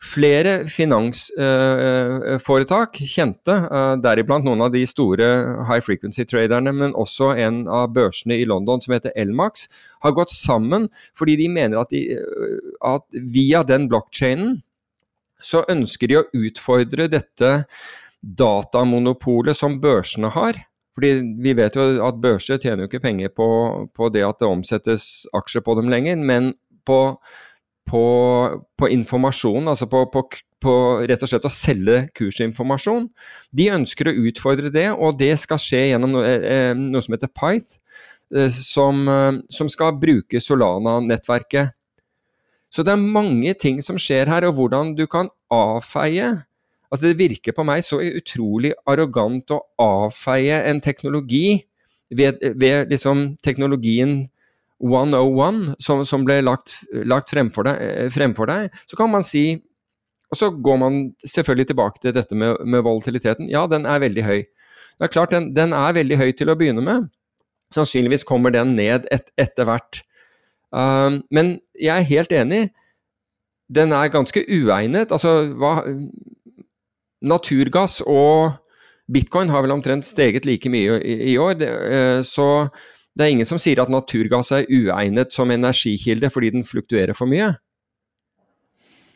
Flere 0.00 0.64
finansforetak, 0.64 2.96
øh, 3.02 3.06
kjente, 3.06 3.52
øh, 3.52 3.96
deriblant 4.00 4.44
noen 4.44 4.60
av 4.64 4.70
de 4.72 4.86
store 4.88 5.56
high 5.68 5.82
frequency-traderne, 5.84 6.72
men 6.72 6.94
også 6.96 7.36
en 7.36 7.68
av 7.68 7.92
børsene 7.94 8.34
i 8.40 8.44
London 8.48 8.80
som 8.80 8.92
heter 8.96 9.12
Elmax, 9.14 9.68
har 10.02 10.12
gått 10.16 10.32
sammen 10.32 10.88
fordi 11.14 11.36
de 11.36 11.48
mener 11.52 11.78
at, 11.78 11.90
de, 11.92 12.16
at 12.80 13.02
via 13.12 13.62
den 13.62 13.88
blokkjeden 13.92 14.62
så 15.42 15.64
ønsker 15.70 16.10
de 16.10 16.18
å 16.20 16.26
utfordre 16.36 17.08
dette 17.10 17.52
datamonopolet 18.20 19.56
som 19.56 19.78
børsene 19.80 20.32
har. 20.34 20.58
Fordi 20.96 21.12
vi 21.40 21.54
vet 21.56 21.76
jo 21.78 21.86
at 22.04 22.18
børser 22.20 22.60
tjener 22.60 22.84
jo 22.84 22.90
ikke 22.90 23.04
penger 23.04 23.32
på, 23.32 23.46
på 23.96 24.10
det 24.12 24.24
at 24.26 24.40
det 24.42 24.50
omsettes 24.50 25.06
aksjer 25.36 25.64
på 25.64 25.76
dem 25.78 25.88
lenger, 25.92 26.18
men 26.18 26.52
på, 26.86 27.00
på, 27.88 28.04
på 28.76 28.90
informasjon, 28.92 29.70
altså 29.70 29.88
på, 29.90 30.02
på, 30.12 30.74
rett 31.08 31.24
og 31.24 31.30
slett 31.30 31.48
å 31.48 31.52
selge 31.54 32.02
kursinformasjon. 32.18 33.08
De 33.56 33.70
ønsker 33.72 34.10
å 34.10 34.16
utfordre 34.28 34.72
det, 34.74 34.90
og 34.92 35.16
det 35.22 35.32
skal 35.40 35.62
skje 35.62 35.86
gjennom 35.92 36.18
noe, 36.18 36.26
eh, 36.26 36.72
noe 36.76 37.04
som 37.06 37.16
heter 37.16 37.32
Pyth, 37.32 37.78
eh, 38.34 38.50
som, 38.52 39.06
eh, 39.08 39.40
som 39.48 39.70
skal 39.72 39.96
bruke 40.02 40.42
Solana-nettverket 40.42 41.76
så 42.70 42.84
det 42.86 42.94
er 42.94 43.02
mange 43.02 43.54
ting 43.58 43.80
som 43.82 43.98
skjer 43.98 44.30
her, 44.30 44.46
og 44.46 44.54
hvordan 44.58 44.94
du 44.98 45.06
kan 45.10 45.32
avfeie 45.50 46.38
Altså 46.90 47.06
Det 47.06 47.20
virker 47.20 47.54
på 47.54 47.62
meg 47.62 47.84
så 47.86 48.00
utrolig 48.02 48.72
arrogant 48.90 49.52
å 49.54 49.60
avfeie 49.78 50.56
en 50.66 50.80
teknologi 50.82 51.60
ved, 52.10 52.42
ved 52.58 52.90
liksom 52.90 53.36
teknologien 53.46 54.24
101 54.82 55.76
som, 55.78 56.02
som 56.08 56.24
ble 56.26 56.40
lagt, 56.42 56.80
lagt 57.06 57.30
fremfor, 57.30 57.68
deg, 57.68 58.10
fremfor 58.10 58.50
deg. 58.50 58.74
Så 58.90 58.98
kan 58.98 59.12
man 59.12 59.26
si 59.26 59.60
Og 60.30 60.38
så 60.38 60.46
går 60.50 60.76
man 60.78 60.98
selvfølgelig 61.26 61.66
tilbake 61.66 62.02
til 62.02 62.12
dette 62.14 62.36
med, 62.38 62.60
med 62.62 62.84
volatiliteten. 62.86 63.48
Ja, 63.50 63.64
den 63.66 63.82
er 63.86 63.98
veldig 63.98 64.22
høy. 64.22 64.44
Det 64.46 65.08
er 65.08 65.10
klart, 65.10 65.32
den, 65.34 65.48
den, 65.56 65.72
er 65.74 65.96
veldig 65.96 66.18
høy 66.20 66.30
til 66.38 66.52
å 66.52 66.54
begynne 66.54 66.84
med. 66.86 67.08
Sannsynligvis 67.74 68.22
kommer 68.28 68.54
den 68.54 68.76
ned 68.78 69.08
et, 69.10 69.32
etter 69.34 69.66
hvert. 69.66 70.04
Um, 70.70 71.22
men 71.30 71.58
jeg 71.74 71.96
er 71.96 72.10
helt 72.10 72.32
enig. 72.32 72.68
Den 73.70 73.92
er 73.92 74.12
ganske 74.12 74.42
uegnet. 74.46 75.12
Altså, 75.12 75.50
hva 75.58 75.80
Naturgass 77.20 78.00
og 78.06 78.54
bitcoin 79.12 79.50
har 79.52 79.64
vel 79.66 79.74
omtrent 79.74 80.06
steget 80.06 80.46
like 80.48 80.70
mye 80.72 81.00
i, 81.02 81.16
i 81.34 81.38
år. 81.38 81.58
Det, 81.60 81.70
uh, 81.70 82.22
så 82.26 82.68
det 83.16 83.26
er 83.26 83.34
ingen 83.34 83.48
som 83.48 83.58
sier 83.60 83.82
at 83.82 83.90
naturgass 83.92 84.52
er 84.54 84.68
uegnet 84.70 85.34
som 85.34 85.50
energikilde 85.50 86.30
fordi 86.32 86.54
den 86.54 86.66
fluktuerer 86.66 87.16
for 87.18 87.30
mye. 87.30 87.52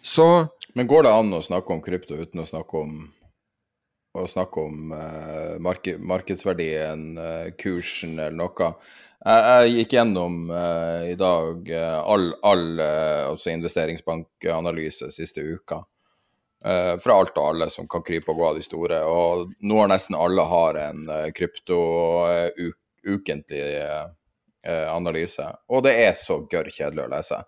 Så 0.05 0.49
Men 0.75 0.91
går 0.91 1.07
det 1.07 1.13
an 1.15 1.33
å 1.33 1.45
snakke 1.45 1.73
om 1.73 1.81
krypto 1.81 2.19
uten 2.19 2.43
å 2.43 2.49
snakke 2.49 2.81
om 2.83 2.97
å 4.15 4.27
snakke 4.31 4.63
om 4.63 4.93
uh, 4.95 5.55
mark 5.63 5.89
markedsverdien, 5.99 7.07
uh, 7.19 7.49
kursen 7.59 8.19
eller 8.19 8.37
noe? 8.37 8.69
Jeg, 9.25 9.71
gikk 9.73 9.95
gjennom 9.97 10.51
uh, 10.53 11.05
i 11.09 11.15
dag 11.17 11.69
uh, 11.73 12.01
all, 12.13 12.27
all 12.45 12.81
uh, 12.81 13.47
investeringsbankanalyse 13.49 15.09
siste 15.15 15.41
uka. 15.41 15.83
Fra 16.65 17.15
alt 17.21 17.37
og 17.37 17.45
alle 17.45 17.67
som 17.69 17.85
kan 17.93 18.01
krype 18.01 18.31
og 18.33 18.39
gå 18.41 18.45
av 18.49 18.57
de 18.57 18.63
store. 18.65 19.03
Og 19.05 19.51
nå 19.69 19.81
har 19.83 19.91
nesten 19.93 20.17
alle 20.17 20.47
har 20.49 20.79
en 20.81 21.03
uh, 21.11 21.27
krypto 21.37 21.77
ukentlig 23.05 23.67
analyse. 24.65 25.45
Og 25.69 25.83
det 25.85 25.93
er 26.07 26.15
så 26.17 26.39
gørr 26.49 26.71
kjedelig 26.73 27.05
å 27.05 27.11
lese. 27.13 27.43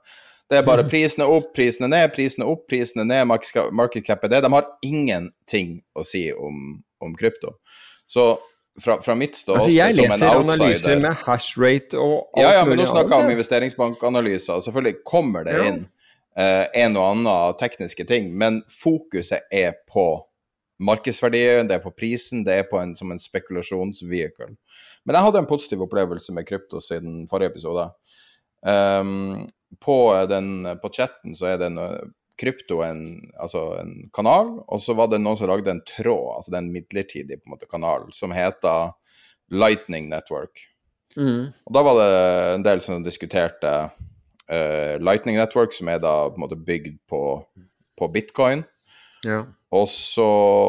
Det 0.52 0.58
er 0.58 0.68
bare 0.68 0.84
prisene 0.92 1.24
opp, 1.32 1.48
prisene 1.56 1.88
ned, 1.88 2.10
prisene 2.12 2.44
opp, 2.44 2.66
prisene 2.68 3.06
ned, 3.08 3.24
market 3.24 4.04
cap 4.04 4.28
er 4.28 4.34
det. 4.34 4.42
De 4.44 4.52
har 4.52 4.68
ingenting 4.84 5.78
å 5.96 6.04
si 6.04 6.26
om, 6.36 6.76
om 7.00 7.16
krypto. 7.16 7.56
Så 8.04 8.34
fra, 8.82 8.98
fra 9.02 9.14
mitt 9.18 9.36
ståsted 9.36 9.80
altså, 9.82 10.02
som 10.02 10.04
en 10.04 10.12
outsider 10.12 10.12
Jeg 10.12 10.12
leser 10.12 10.40
analyser 10.40 11.02
med 11.02 11.20
hashrate 11.26 11.98
og 12.00 12.14
alt 12.36 12.44
Ja, 12.44 12.54
ja, 12.58 12.64
men 12.68 12.80
nå 12.80 12.86
snakker 12.88 13.14
jeg 13.14 13.26
om 13.26 13.34
investeringsbankanalyser. 13.34 14.62
Selvfølgelig 14.66 15.02
kommer 15.06 15.46
det 15.48 15.56
ja. 15.56 15.66
inn 15.70 15.82
uh, 16.38 16.64
en 16.84 16.98
og 17.00 17.10
annen 17.10 17.58
tekniske 17.60 18.06
ting, 18.08 18.32
men 18.38 18.62
fokuset 18.72 19.46
er 19.52 19.76
på 19.90 20.08
markedsverdien, 20.82 21.68
det 21.70 21.78
er 21.78 21.84
på 21.84 21.94
prisen, 21.96 22.44
det 22.44 22.60
er 22.60 22.66
på 22.68 22.76
en, 22.80 22.92
som 22.98 23.12
en 23.12 23.20
spekulasjonsvehicle. 23.20 24.50
Men 25.06 25.16
jeg 25.16 25.24
hadde 25.24 25.40
en 25.40 25.48
positiv 25.48 25.86
opplevelse 25.86 26.34
med 26.36 26.48
krypto 26.48 26.82
siden 26.84 27.24
forrige 27.30 27.54
episode. 27.54 27.88
Um, 28.66 29.46
på, 29.80 29.96
den, 30.28 30.68
på 30.82 30.90
chatten 30.92 31.36
så 31.38 31.54
er 31.54 31.60
det 31.60 31.70
en 31.70 31.80
krypto 32.36 32.82
en, 32.84 33.02
altså 33.40 33.62
en 33.80 33.94
kanal, 34.14 34.52
og 34.66 34.80
så 34.82 34.96
var 34.96 35.10
det 35.10 35.22
noen 35.22 35.38
som 35.38 35.50
lagde 35.50 35.72
en 35.72 35.82
tråd, 35.88 36.36
altså 36.36 36.54
den 36.54 36.70
midlertidige 36.74 37.40
på 37.40 37.48
en 37.48 37.56
måte 37.56 37.68
kanal, 37.70 38.08
som 38.12 38.34
heter 38.36 38.92
Lightning 39.52 40.10
Network. 40.12 40.66
Mm. 41.16 41.48
Og 41.48 41.72
da 41.72 41.82
var 41.86 42.00
det 42.00 42.10
en 42.54 42.66
del 42.66 42.82
som 42.84 43.04
diskuterte 43.04 43.72
uh, 43.88 44.94
Lightning 45.00 45.38
Network, 45.40 45.72
som 45.72 45.88
er 45.88 46.00
da 46.02 46.28
på 46.28 46.36
en 46.36 46.44
måte 46.44 46.58
bygd 46.60 46.98
på, 47.08 47.22
på 47.98 48.10
bitcoin. 48.12 48.66
Ja. 49.26 49.44
Og, 49.74 49.88
så, 49.90 50.26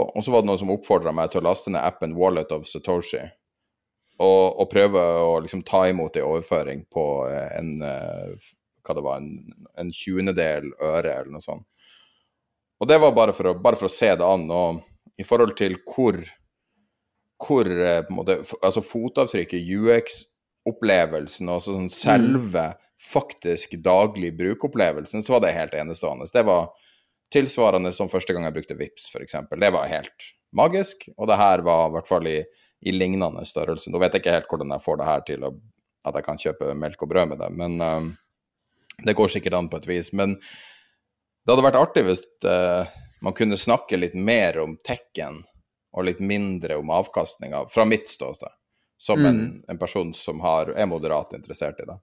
og, 0.07 0.21
så, 0.23 0.31
var 0.31 0.41
det 0.41 0.49
noen 0.49 0.61
som 0.61 0.71
oppfordra 0.73 1.13
meg 1.15 1.31
til 1.31 1.43
å 1.43 1.49
laste 1.49 1.73
ned 1.73 1.83
appen 1.83 2.15
Wallet 2.17 2.53
of 2.55 2.67
Satoshi. 2.69 3.21
Og, 4.17 4.45
og 4.57 4.69
prøve 4.71 5.01
å 5.21 5.35
liksom 5.43 5.61
ta 5.67 5.83
imot 5.91 6.15
en 6.17 6.25
overføring 6.25 6.87
på 6.89 7.03
en 7.29 7.75
uh, 7.83 8.47
hva 8.87 8.95
det 8.97 9.05
var, 9.05 9.21
en, 9.21 9.67
en 9.77 9.93
tjuendedel 9.93 10.71
øre 10.79 11.13
eller 11.13 11.33
noe 11.35 11.43
sånt. 11.43 11.67
Og 12.77 12.89
det 12.89 12.99
var 13.01 13.15
bare 13.15 13.33
for, 13.33 13.51
å, 13.51 13.57
bare 13.59 13.77
for 13.79 13.89
å 13.89 13.93
se 13.93 14.09
det 14.15 14.25
an. 14.25 14.45
Og 14.53 14.81
i 15.17 15.25
forhold 15.25 15.55
til 15.57 15.77
hvor, 15.81 16.19
hvor 17.41 17.69
eh, 17.69 18.03
måte, 18.13 18.39
altså 18.61 18.83
fotavtrykket, 18.85 19.71
UX-opplevelsen 19.77 21.49
og 21.53 21.63
sånn 21.65 21.89
selve 21.93 22.67
mm. 22.73 22.83
faktisk 23.01 23.79
daglig 23.85 24.35
brukeropplevelsen, 24.37 25.25
så 25.25 25.37
var 25.37 25.45
det 25.45 25.55
helt 25.57 25.77
enestående. 25.77 26.29
Det 26.33 26.45
var 26.47 26.69
tilsvarende 27.33 27.91
som 27.95 28.11
første 28.11 28.35
gang 28.35 28.45
jeg 28.47 28.59
brukte 28.59 28.77
VIPS, 28.79 29.09
f.eks. 29.11 29.39
Det 29.49 29.73
var 29.73 29.89
helt 29.91 30.29
magisk, 30.55 31.09
og 31.17 31.27
det 31.31 31.39
her 31.41 31.65
var 31.65 31.89
i 31.89 31.95
hvert 31.97 32.07
fall 32.09 32.29
i, 32.29 32.37
i 32.87 32.93
lignende 32.93 33.43
størrelse. 33.47 33.91
Nå 33.91 33.99
vet 34.01 34.15
jeg 34.15 34.23
ikke 34.23 34.37
helt 34.37 34.53
hvordan 34.53 34.71
jeg 34.75 34.85
får 34.85 35.01
det 35.01 35.09
her 35.09 35.25
til 35.27 35.49
å, 35.49 35.51
at 36.07 36.19
jeg 36.19 36.27
kan 36.29 36.39
kjøpe 36.45 36.77
melk 36.77 37.03
og 37.03 37.11
brød 37.11 37.33
med 37.33 37.41
det, 37.41 37.49
men 37.57 37.81
um, 37.81 38.13
det 39.03 39.13
går 39.13 39.27
sikkert 39.27 39.53
an 39.53 39.69
på 39.69 39.77
et 39.77 39.87
vis. 39.87 40.13
Men 40.13 40.37
Det 41.45 41.53
hadde 41.53 41.63
vært 41.63 41.79
artig 41.79 42.03
hvis 42.07 42.23
uh, 42.45 42.87
man 43.23 43.35
kunne 43.37 43.57
snakke 43.57 43.97
litt 43.97 44.15
mer 44.15 44.59
om 44.59 44.77
tekken 44.83 45.43
og 45.97 46.05
litt 46.05 46.19
mindre 46.19 46.77
om 46.77 46.89
avkastninga, 46.93 47.65
fra 47.73 47.85
mitt 47.87 48.09
ståsted. 48.09 48.51
Som 48.99 49.21
mm. 49.21 49.27
en, 49.29 49.39
en, 49.69 49.77
person 49.77 50.09
som 50.13 50.39
har, 50.41 50.71
er 50.73 50.89
moderat 50.89 51.33
interessert 51.37 51.79
i 51.79 51.85
det. 51.85 51.95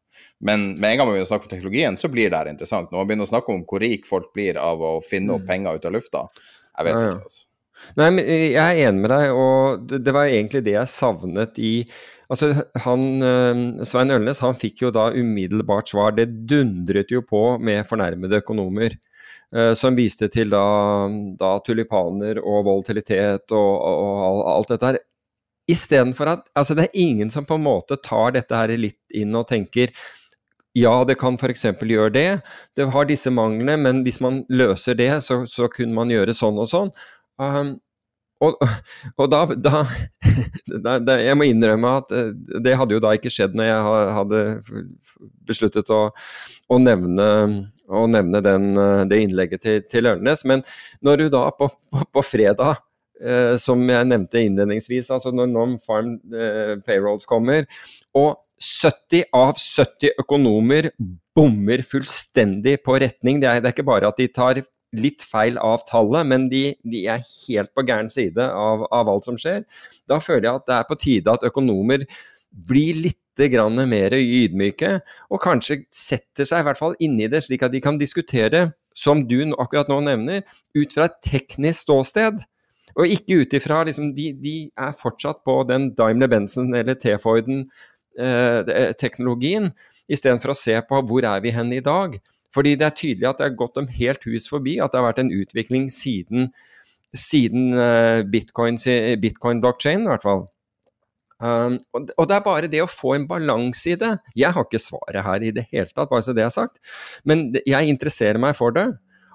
Men 0.47 0.69
med 0.79 0.93
en 0.93 0.99
gang 0.99 1.09
man 1.09 1.17
begynner 1.17 1.27
å 1.27 1.31
snakke 1.33 1.49
om 1.49 1.53
teknologien, 1.53 1.97
så 1.99 2.11
blir 2.11 2.31
det 2.31 2.39
her 2.39 2.51
interessant. 2.51 2.91
Når 2.91 3.01
man 3.01 3.09
begynner 3.11 3.27
å 3.27 3.33
snakke 3.33 3.55
om 3.55 3.65
hvor 3.67 3.83
rik 3.83 4.07
folk 4.07 4.31
blir 4.35 4.59
av 4.63 4.83
å 4.83 4.93
finne 5.03 5.35
opp 5.35 5.43
mm. 5.43 5.49
penger 5.49 5.79
ut 5.79 5.89
av 5.91 5.95
lufta, 5.97 6.23
jeg 6.79 6.89
vet 6.89 6.95
ja, 6.95 7.03
ja. 7.03 7.11
ikke. 7.11 7.29
altså. 7.29 7.45
Nei, 7.99 8.07
men 8.15 8.23
Jeg 8.25 8.63
er 8.63 8.81
enig 8.89 9.03
med 9.03 9.11
deg, 9.11 9.37
og 9.37 9.89
det, 9.91 9.99
det 10.07 10.15
var 10.15 10.31
egentlig 10.31 10.63
det 10.67 10.77
jeg 10.77 10.93
savnet 10.95 11.59
i 11.59 11.75
Altså, 12.35 12.51
han, 12.83 13.03
eh, 13.23 13.65
Svein 13.87 14.11
Ølnes 14.11 14.43
han 14.43 14.57
fikk 14.59 14.83
jo 14.83 14.93
da 14.95 15.11
umiddelbart 15.15 15.93
svar. 15.93 16.15
Det 16.17 16.27
dundret 16.51 17.13
jo 17.15 17.23
på 17.23 17.47
med 17.63 17.87
fornærmede 17.87 18.43
økonomer. 18.43 18.99
Uh, 19.55 19.71
som 19.79 19.95
viste 19.95 20.27
til 20.35 20.51
da, 20.51 20.65
da, 21.39 21.53
tulipaner 21.63 22.41
og 22.43 22.65
volatilitet 22.67 23.53
og, 23.55 23.71
og, 23.87 24.23
og 24.25 24.41
alt 24.51 24.73
dette 24.73 24.89
her. 24.89 24.99
Istedenfor 25.71 26.31
at 26.33 26.49
altså 26.59 26.75
det 26.75 26.89
er 26.89 26.99
ingen 26.99 27.31
som 27.31 27.47
på 27.47 27.55
en 27.55 27.63
måte 27.63 27.97
tar 28.03 28.35
dette 28.35 28.59
her 28.59 28.73
litt 28.75 29.15
inn 29.15 29.37
og 29.39 29.47
tenker 29.49 29.95
ja, 30.75 30.93
det 31.07 31.15
kan 31.21 31.39
f.eks. 31.39 31.69
gjøre 31.79 32.11
det. 32.17 32.29
Det 32.75 32.89
har 32.91 33.07
disse 33.07 33.31
manglene, 33.31 33.77
men 33.79 34.03
hvis 34.03 34.19
man 34.25 34.43
løser 34.51 34.99
det, 34.99 35.13
så, 35.23 35.45
så 35.47 35.69
kunne 35.71 35.95
man 35.95 36.11
gjøre 36.11 36.35
sånn 36.35 36.59
og 36.59 36.67
sånn. 36.73 36.91
Um, 37.39 37.77
og, 38.43 38.59
og 39.21 39.29
da, 39.31 39.45
da, 39.55 39.85
da, 40.99 41.17
Jeg 41.23 41.37
må 41.39 41.47
innrømme 41.49 41.93
at 42.01 42.11
eh, 42.15 42.33
det 42.65 42.75
hadde 42.81 42.97
jo 42.97 43.03
da 43.03 43.15
ikke 43.17 43.33
skjedd 43.33 43.55
når 43.57 43.69
jeg 43.69 44.17
hadde 44.19 44.41
besluttet 45.47 45.93
å, 45.95 46.01
å 46.73 46.81
nevne, 46.83 47.29
å 47.89 48.07
nevne 48.11 48.43
den, 48.45 48.73
eh, 48.81 49.05
det 49.11 49.21
innlegget 49.27 49.65
til, 49.65 49.85
til 49.91 50.11
Ørnes. 50.15 50.45
Men 50.49 50.65
når 51.05 51.25
du 51.25 51.29
da 51.37 51.47
på, 51.57 51.71
på, 51.71 52.07
på 52.19 52.25
fredag 52.27 52.83
eh, 53.21 53.55
som 53.61 53.83
jeg 53.89 54.11
nevnte 54.11 54.43
innledningsvis, 54.43 55.13
altså 55.15 55.35
når 55.35 55.53
non-farm 55.53 56.17
eh, 56.35 56.75
payrolls 56.87 57.29
kommer, 57.31 57.69
og 58.17 58.35
70 58.65 59.29
av 59.35 59.59
70 59.59 60.21
økonomer 60.23 60.91
bommer 61.35 61.83
fullstendig 61.83 62.79
på 62.85 62.97
retning. 63.03 63.41
Det 63.43 63.49
er, 63.51 63.61
det 63.61 63.71
er, 63.71 63.75
ikke 63.75 63.87
bare 63.89 64.11
at 64.11 64.21
de 64.21 64.29
tar 64.31 64.63
litt 65.01 65.23
feil 65.27 65.59
av 65.61 65.85
tallet, 65.89 66.27
men 66.31 66.49
de, 66.53 66.63
de 66.85 67.05
er 67.11 67.25
helt 67.25 67.73
på 67.75 67.83
gæren 67.87 68.11
side 68.13 68.43
av, 68.45 68.87
av, 68.91 69.09
alt 69.11 69.25
som 69.29 69.37
skjer. 69.41 69.65
Da 70.11 70.17
føler 70.23 70.45
jeg 70.49 70.57
at 70.61 70.69
det 70.69 70.77
er 70.79 70.89
på 70.89 71.01
tide 71.01 71.35
at 71.35 71.47
økonomer 71.47 72.01
blir 72.69 72.95
litt 73.03 73.21
mer 73.35 74.15
ydmyke, 74.15 75.03
og 75.27 75.43
kanskje 75.43 75.91
setter 75.91 76.47
seg 76.47 76.63
i 76.63 76.67
hvert 76.69 76.79
fall 76.79 76.95
inni 77.03 77.27
det, 77.27 77.43
slik 77.43 77.67
at 77.67 77.73
de 77.73 77.81
kan 77.83 77.99
diskutere, 77.99 78.79
som 78.95 79.27
du 79.27 79.43
akkurat 79.59 79.91
nå 79.91 79.99
nevner, 80.07 80.47
ut 80.75 80.93
fra 80.95 81.05
et 81.09 81.19
teknisk 81.27 81.81
ståsted. 81.83 82.39
Og 82.95 83.11
ikke 83.11 83.43
ut 83.43 83.51
ifra 83.59 83.83
liksom, 83.89 84.15
de, 84.15 84.31
de, 84.39 84.71
er 84.79 84.93
fortsatt 84.95 85.43
på 85.43 85.67
den 85.67 85.91
Daimler-Benson 85.99 86.71
eller 86.79 86.95
T-Forden-teknologien, 86.95 89.67
eh, 89.67 89.75
istedenfor 90.15 90.51
å 90.53 90.59
se 90.59 90.77
på 90.87 91.03
hvor 91.09 91.25
er 91.27 91.41
vi 91.43 91.51
hen 91.51 91.73
i 91.75 91.83
dag. 91.83 92.15
Fordi 92.55 92.77
det 92.79 92.87
er 92.87 92.97
tydelig 92.97 93.29
at 93.29 93.41
det 93.41 93.49
har 93.49 93.59
gått 93.59 93.79
dem 93.81 93.91
helt 93.91 94.25
hus 94.29 94.49
forbi 94.51 94.79
at 94.83 94.93
det 94.93 95.01
har 95.01 95.09
vært 95.09 95.23
en 95.25 95.33
utvikling 95.35 95.89
siden, 95.93 96.53
siden 97.11 97.73
uh, 97.75 98.23
bitcoin-blockchain, 98.31 99.21
bitcoin 99.23 100.07
i 100.07 100.13
hvert 100.13 100.27
fall. 100.27 100.45
Um, 101.45 101.81
og, 101.93 102.29
det 102.29 102.37
er 102.37 102.45
bare 102.45 102.69
det 102.71 102.81
å 102.85 102.89
få 102.91 103.17
en 103.17 103.27
balanse 103.29 103.93
i 103.93 103.99
det. 104.01 104.13
Jeg 104.39 104.55
har 104.55 104.65
ikke 104.65 104.81
svaret 104.81 105.27
her 105.27 105.43
i 105.45 105.53
det 105.55 105.67
hele 105.73 105.91
tatt, 105.91 106.09
bare 106.11 106.25
så 106.25 106.35
det 106.37 106.45
er 106.47 106.55
sagt. 106.55 106.79
Men 107.27 107.51
jeg 107.67 107.91
interesserer 107.91 108.41
meg 108.41 108.57
for 108.59 108.75
det. 108.75 108.87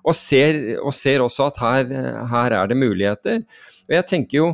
Og 0.07 0.15
ser, 0.15 0.79
og 0.79 0.93
ser 0.95 1.21
også 1.21 1.49
at 1.49 1.59
her, 1.59 1.89
her, 2.31 2.55
er 2.55 2.69
det 2.71 2.77
muligheter. 2.79 3.43
Og 3.89 3.97
jeg 3.97 4.07
tenker 4.07 4.37
jo 4.37 4.47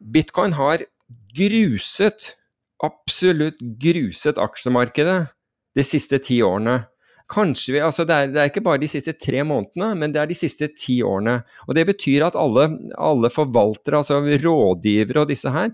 Bitcoin 0.00 0.54
har 0.56 0.86
gruset, 1.36 2.30
absolutt 2.80 3.58
gruset 3.82 4.38
aksjemarkedet 4.40 5.18
de 5.76 5.84
siste 5.84 6.20
ti 6.22 6.38
årene. 6.46 6.78
Kanskje 7.30 7.76
vi, 7.76 7.80
altså 7.86 8.04
det 8.08 8.14
er, 8.16 8.30
det, 8.32 8.38
er, 8.42 8.50
ikke 8.50 8.64
bare 8.66 8.80
de 8.82 8.88
siste 8.90 9.14
tre 9.14 9.44
månedene, 9.46 9.92
men 9.98 10.14
det 10.14 10.18
er 10.22 10.30
de 10.30 10.38
siste 10.38 10.66
ti 10.74 10.98
årene. 11.06 11.40
Og 11.68 11.76
Det 11.78 11.86
betyr 11.92 12.26
at 12.26 12.38
alle, 12.38 12.66
alle 12.98 13.30
forvaltere, 13.30 14.00
altså 14.00 14.18
rådgivere 14.20 15.22
og 15.22 15.30
disse 15.30 15.52
her, 15.54 15.70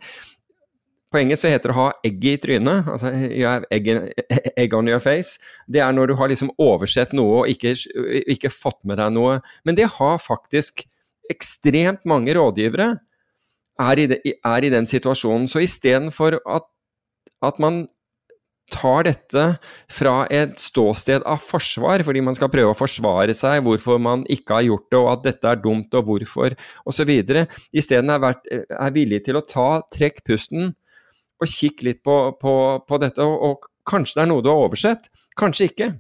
på 1.12 1.20
engelsk 1.20 1.45
så 1.45 1.53
heter 1.53 1.70
det 1.70 1.77
å 1.77 1.78
ha 1.78 1.91
egg 2.05 2.24
i 2.27 2.35
trynet. 2.43 2.89
altså 2.93 3.12
you 3.15 3.47
have 3.47 3.65
egg, 3.70 3.89
egg, 4.59 4.74
on 4.74 4.91
your 4.91 5.01
face. 5.01 5.39
Det 5.70 5.81
er 5.81 5.95
når 5.95 6.11
du 6.11 6.16
har 6.19 6.28
liksom 6.28 6.51
oversett 6.61 7.15
noe 7.16 7.45
og 7.45 7.51
ikke, 7.53 7.77
ikke 8.35 8.53
fått 8.53 8.83
med 8.85 8.99
deg 9.01 9.15
noe. 9.15 9.39
Men 9.65 9.78
det 9.78 9.89
har 9.97 10.19
faktisk 10.20 10.85
ekstremt 11.31 12.05
mange 12.07 12.35
rådgivere 12.37 12.97
er 13.81 14.01
i, 14.03 14.07
de, 14.11 14.19
er 14.35 14.66
i 14.66 14.73
den 14.73 14.89
situasjonen. 14.89 15.49
Så 15.49 15.62
istedenfor 15.65 16.41
at, 16.43 16.66
at 17.45 17.62
man 17.62 17.85
tar 18.73 19.07
dette 19.07 19.45
fra 19.93 20.15
et 20.33 20.57
ståsted 20.59 21.25
av 21.29 21.39
forsvar, 21.43 22.03
fordi 22.07 22.23
man 22.25 22.37
skal 22.37 22.51
prøve 22.53 22.73
å 22.73 22.79
forsvare 22.79 23.35
seg, 23.37 23.63
hvorfor 23.67 24.01
man 24.03 24.25
ikke 24.33 24.59
har 24.59 24.67
gjort 24.67 24.89
det, 24.91 24.99
og 24.99 25.11
at 25.13 25.29
dette 25.29 25.53
er 25.53 25.63
dumt, 25.63 25.95
og 25.95 26.09
hvorfor, 26.11 26.57
osv. 26.89 27.13
Isteden 27.77 28.15
er, 28.17 28.27
er 28.33 28.97
villig 28.97 29.23
til 29.27 29.39
å 29.39 29.45
ta, 29.47 29.69
trekk 29.95 30.25
pusten 30.27 30.73
og 31.37 31.53
kikk 31.53 31.85
litt 31.87 32.03
på, 32.07 32.17
på, 32.41 32.55
på 32.89 33.01
dette. 33.03 33.25
Og, 33.25 33.37
og, 33.51 33.73
kanskje 33.87 34.19
det 34.19 34.23
er 34.25 34.31
noe 34.33 34.43
du 34.43 34.51
har 34.51 34.65
oversett, 34.67 35.11
kanskje 35.39 35.71
ikke. 35.71 35.91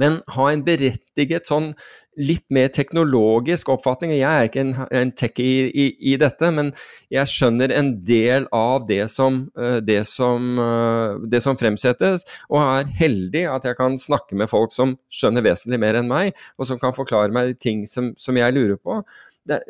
Men 0.00 0.20
ha 0.34 0.48
en 0.50 0.64
berettiget 0.66 1.48
sånn 1.48 1.72
litt 2.20 2.44
mer 2.52 2.68
teknologisk 2.72 3.70
oppfatning. 3.72 4.12
Jeg 4.18 4.28
er 4.28 4.48
ikke 4.48 4.62
en, 4.62 4.72
en 4.92 5.12
techie 5.16 5.68
i, 5.68 5.70
i, 5.70 5.86
i, 6.12 6.16
dette, 6.20 6.50
men 6.52 6.72
jeg 7.12 7.30
skjønner 7.30 7.72
en 7.72 7.92
del 8.04 8.48
av 8.52 8.84
det 8.88 9.06
som, 9.12 9.46
eh, 9.56 9.78
det, 9.84 10.02
som, 10.08 10.50
eh, 10.60 11.22
det 11.32 11.40
som, 11.44 11.56
fremsettes, 11.56 12.26
og 12.50 12.60
er 12.60 12.92
heldig 13.00 13.46
at 13.54 13.68
jeg 13.68 13.78
kan 13.80 13.96
snakke 14.00 14.36
med 14.38 14.50
folk 14.52 14.76
som 14.76 14.96
skjønner 15.12 15.46
vesentlig 15.46 15.80
mer 15.80 16.00
enn 16.00 16.10
meg, 16.10 16.36
og 16.60 16.68
som 16.68 16.80
kan 16.80 16.96
forklare 16.96 17.32
meg 17.32 17.56
ting 17.62 17.86
som, 17.88 18.12
som 18.20 18.36
jeg 18.36 18.56
lurer 18.58 18.76
på. 18.76 19.00
Det, 19.48 19.62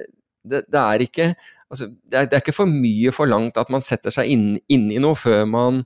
det, 0.42 0.64
det 0.66 0.82
er 0.82 1.06
ikke 1.06 1.28
altså, 1.72 1.92
er, 2.12 2.26
er, 2.26 2.40
ikke 2.40 2.56
for 2.56 2.70
mye 2.70 3.12
forlangt 3.14 3.60
at 3.60 3.70
man 3.72 3.84
setter 3.84 4.14
seg 4.14 4.30
inn, 4.34 4.48
inn 4.72 4.90
i 4.92 5.00
noe 5.02 5.18
før 5.18 5.46
man, 5.48 5.84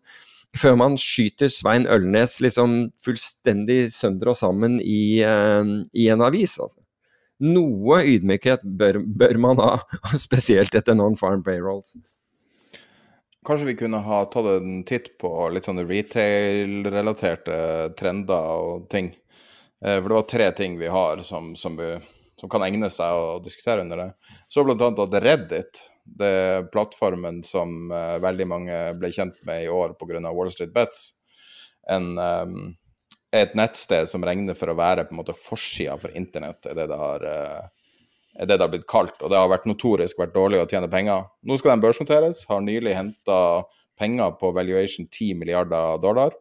før 0.58 0.76
man 0.80 0.96
skyter 1.00 1.50
Svein 1.52 1.86
Ølnes 1.90 2.38
liksom 2.44 2.76
fullstendig 3.04 3.86
sønder 3.94 4.32
og 4.32 4.38
sammen 4.40 4.78
i, 4.82 5.22
uh, 5.24 5.62
i 5.92 6.08
en 6.12 6.24
avis. 6.26 6.56
Altså. 6.62 6.80
Noe 7.46 8.00
ydmykhet 8.08 8.64
bør, 8.64 9.00
bør, 9.04 9.38
man 9.42 9.62
ha, 9.62 9.72
spesielt 10.26 10.74
etter 10.78 10.96
non-farm 10.96 11.44
payrolls. 11.46 11.94
Kanskje 13.46 13.68
vi 13.68 13.78
kunne 13.78 14.00
ha 14.02 14.24
tatt 14.26 14.48
en 14.56 14.80
titt 14.88 15.12
på 15.22 15.30
litt 15.54 15.68
sånne 15.68 15.84
retail-relaterte 15.86 17.58
trender 17.98 18.52
og 18.66 18.88
ting. 18.90 19.12
Eh, 19.84 20.00
for 20.00 20.08
det 20.08 20.16
var 20.16 20.30
tre 20.32 20.48
ting 20.58 20.80
vi 20.80 20.90
har 20.90 21.22
som, 21.22 21.52
som 21.54 21.78
som 22.40 22.50
kan 22.52 22.64
egne 22.66 22.88
seg 22.92 23.16
å 23.16 23.38
diskutere 23.42 23.84
under 23.84 24.00
det. 24.00 24.08
Så 24.48 24.64
bl.a. 24.64 24.90
at 24.90 25.16
Reddit, 25.24 25.80
det 26.06 26.26
er 26.30 26.66
plattformen 26.72 27.42
som 27.44 27.90
uh, 27.92 28.16
veldig 28.22 28.48
mange 28.48 28.80
ble 29.00 29.10
kjent 29.12 29.38
med 29.48 29.64
i 29.64 29.70
år 29.72 29.96
pga. 29.98 30.22
Wall 30.30 30.52
Street 30.54 30.74
Bets, 30.74 31.08
en, 31.90 32.14
um, 32.18 32.74
et 33.34 33.56
nettsted 33.58 34.08
som 34.10 34.24
regner 34.24 34.58
for 34.58 34.72
å 34.72 34.78
være 34.78 35.06
på 35.06 35.16
en 35.16 35.20
måte 35.22 35.36
forsida 35.36 35.98
for 36.00 36.14
internett, 36.16 36.62
er 36.66 36.78
det 36.78 36.88
det 36.92 37.00
har 37.00 37.26
uh, 37.26 37.72
er 38.36 38.48
det 38.48 38.58
det 38.58 38.66
har 38.66 38.72
blitt 38.72 38.88
kalt, 38.90 39.16
og 39.24 39.30
det 39.32 39.38
har 39.40 39.48
vært 39.48 39.68
notorisk 39.68 40.18
vært 40.20 40.34
dårlig 40.34 40.60
å 40.60 40.66
tjene 40.68 40.90
penger. 40.92 41.24
Nå 41.48 41.56
skal 41.56 41.72
de 41.72 41.86
børsnoteres, 41.86 42.42
har 42.50 42.60
nylig 42.60 42.92
henta 42.92 43.38
penger 43.96 44.34
på 44.36 44.50
valuation 44.52 45.06
10 45.08 45.38
milliarder 45.40 46.02
dollar 46.02 46.34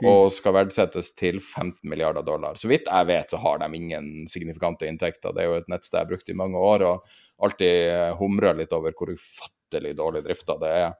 og 0.00 0.30
skal 0.32 0.54
verdsettes 0.56 1.10
til 1.18 1.38
15 1.40 1.84
milliarder 1.88 2.24
dollar. 2.24 2.56
Så 2.56 2.70
vidt 2.70 2.88
jeg 2.88 3.08
vet, 3.10 3.28
så 3.28 3.40
har 3.42 3.60
de 3.60 3.68
ingen 3.76 4.06
signifikante 4.30 4.88
inntekter. 4.88 5.34
Det 5.34 5.42
er 5.42 5.50
jo 5.50 5.58
et 5.60 5.68
nettsted 5.68 5.98
jeg 5.98 6.06
har 6.06 6.12
brukt 6.14 6.32
i 6.32 6.38
mange 6.38 6.60
år, 6.60 6.84
og 6.88 7.18
alltid 7.42 7.90
eh, 7.90 8.16
humrer 8.18 8.54
litt 8.54 8.72
over 8.72 8.94
hvor 8.96 9.12
ufattelig 9.12 9.96
dårlig 9.98 10.24
drifta 10.26 10.58
det 10.60 10.70
er. 10.82 10.92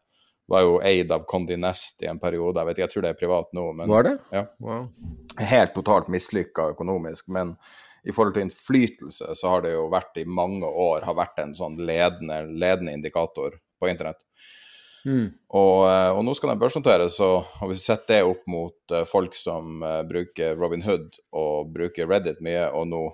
Var 0.50 0.64
jo 0.66 0.80
eid 0.84 1.12
av 1.14 1.22
Condi 1.30 1.56
Nest 1.56 2.02
i 2.02 2.08
en 2.10 2.18
periode. 2.20 2.58
Jeg 2.58 2.68
vet 2.68 2.78
ikke, 2.78 2.86
jeg 2.88 2.94
tror 2.94 3.04
det 3.04 3.12
er 3.12 3.20
privat 3.20 3.52
nå. 3.56 3.68
Men, 3.78 3.92
Var 3.92 4.08
det? 4.08 4.16
Ja. 4.34 4.42
Wow. 4.64 4.88
Helt 5.38 5.74
totalt 5.76 6.10
mislykka 6.12 6.72
økonomisk. 6.74 7.30
Men 7.32 7.54
i 8.02 8.10
forhold 8.10 8.34
til 8.34 8.48
innflytelse, 8.48 9.36
så 9.38 9.52
har 9.52 9.62
det 9.62 9.76
jo 9.76 9.86
vært 9.92 10.18
i 10.18 10.26
mange 10.26 10.66
år 10.66 11.06
har 11.06 11.16
vært 11.16 11.38
en 11.44 11.54
sånn 11.54 11.78
ledende, 11.78 12.42
ledende 12.50 12.96
indikator 12.98 13.54
på 13.78 13.90
internett. 13.92 14.18
Mm. 15.06 15.30
Og, 15.54 15.78
eh, 15.86 16.10
og, 16.10 16.20
nå 16.26 16.34
skal 16.34 16.52
den 16.52 16.60
børsnoteres, 16.62 17.20
og, 17.22 17.46
hvis 17.62 17.80
vi 17.80 17.86
setter 17.86 18.18
det 18.18 18.34
opp 18.34 18.42
mot 18.50 18.94
uh, 18.94 19.02
folk 19.08 19.34
som 19.38 19.82
bruker 20.10 20.58
Robin 20.58 20.82
Hood 20.86 21.08
og 21.38 21.72
bruker 21.74 22.10
Reddit 22.10 22.42
mye, 22.42 22.66
og 22.74 22.90
nå 22.90 23.06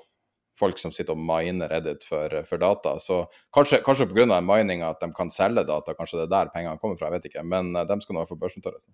folk 0.58 0.80
som 0.80 0.92
sitter 0.94 1.14
og 1.14 1.22
miner 1.22 1.70
Reddit 1.70 2.04
for, 2.06 2.32
for 2.48 2.60
data, 2.60 2.96
så 3.02 3.22
kanskje, 3.54 3.80
kanskje 3.86 4.08
pga. 4.10 4.40
mininga 4.44 4.90
at 4.90 5.00
de 5.00 5.12
kan 5.14 5.30
selge 5.30 5.64
data, 5.68 5.94
kanskje 5.94 6.20
det 6.20 6.26
er 6.28 6.34
der 6.34 6.50
pengene 6.54 6.78
kommer 6.78 6.98
fra, 6.98 7.10
jeg 7.10 7.18
vet 7.18 7.30
ikke, 7.30 7.44
men 7.46 7.74
uh, 7.76 7.84
de 7.86 8.00
skal 8.02 8.18
nå 8.18 8.26
få 8.28 8.38
børsnoteres. 8.40 8.88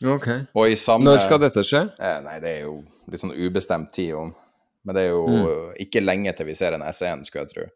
Ok. 0.00 0.28
Samme, 0.80 1.04
Når 1.04 1.24
skal 1.26 1.42
dette 1.42 1.64
skje? 1.66 1.84
Eh, 2.00 2.20
nei, 2.24 2.38
det 2.40 2.54
er 2.54 2.62
jo 2.64 2.78
litt 3.12 3.20
sånn 3.20 3.36
ubestemt 3.36 3.92
tid. 3.92 4.14
om 4.16 4.32
Men 4.88 4.96
det 4.96 5.02
er 5.02 5.10
jo 5.12 5.26
mm. 5.28 5.74
ikke 5.84 6.00
lenge 6.00 6.32
til 6.32 6.48
vi 6.48 6.54
ser 6.56 6.72
en 6.72 6.84
S1, 6.86 7.26
skulle 7.28 7.44
jeg 7.44 7.52
tro. 7.52 7.66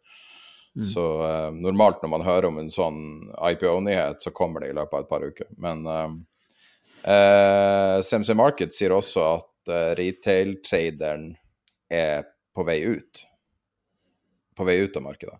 Mm. 0.74 0.86
Så 0.88 1.04
uh, 1.20 1.50
normalt 1.52 2.00
når 2.02 2.12
man 2.14 2.24
hører 2.24 2.48
om 2.48 2.62
en 2.62 2.72
sånn 2.72 3.02
IPO-nyhet, 3.36 4.24
så 4.24 4.32
kommer 4.32 4.64
det 4.64 4.72
i 4.72 4.78
løpet 4.78 4.96
av 4.96 5.04
et 5.04 5.10
par 5.12 5.26
uker. 5.28 5.50
Men 5.60 5.84
uh, 5.84 6.16
CMC 8.00 8.32
Market 8.40 8.72
sier 8.72 8.96
også 8.96 9.26
at 9.34 9.50
retail-traderen 10.00 11.34
er 11.92 12.24
på 12.54 12.66
vei 12.66 12.80
ut. 12.86 13.24
På 14.56 14.66
vei 14.68 14.78
ut 14.84 14.96
av 14.96 15.04
markedet. 15.06 15.38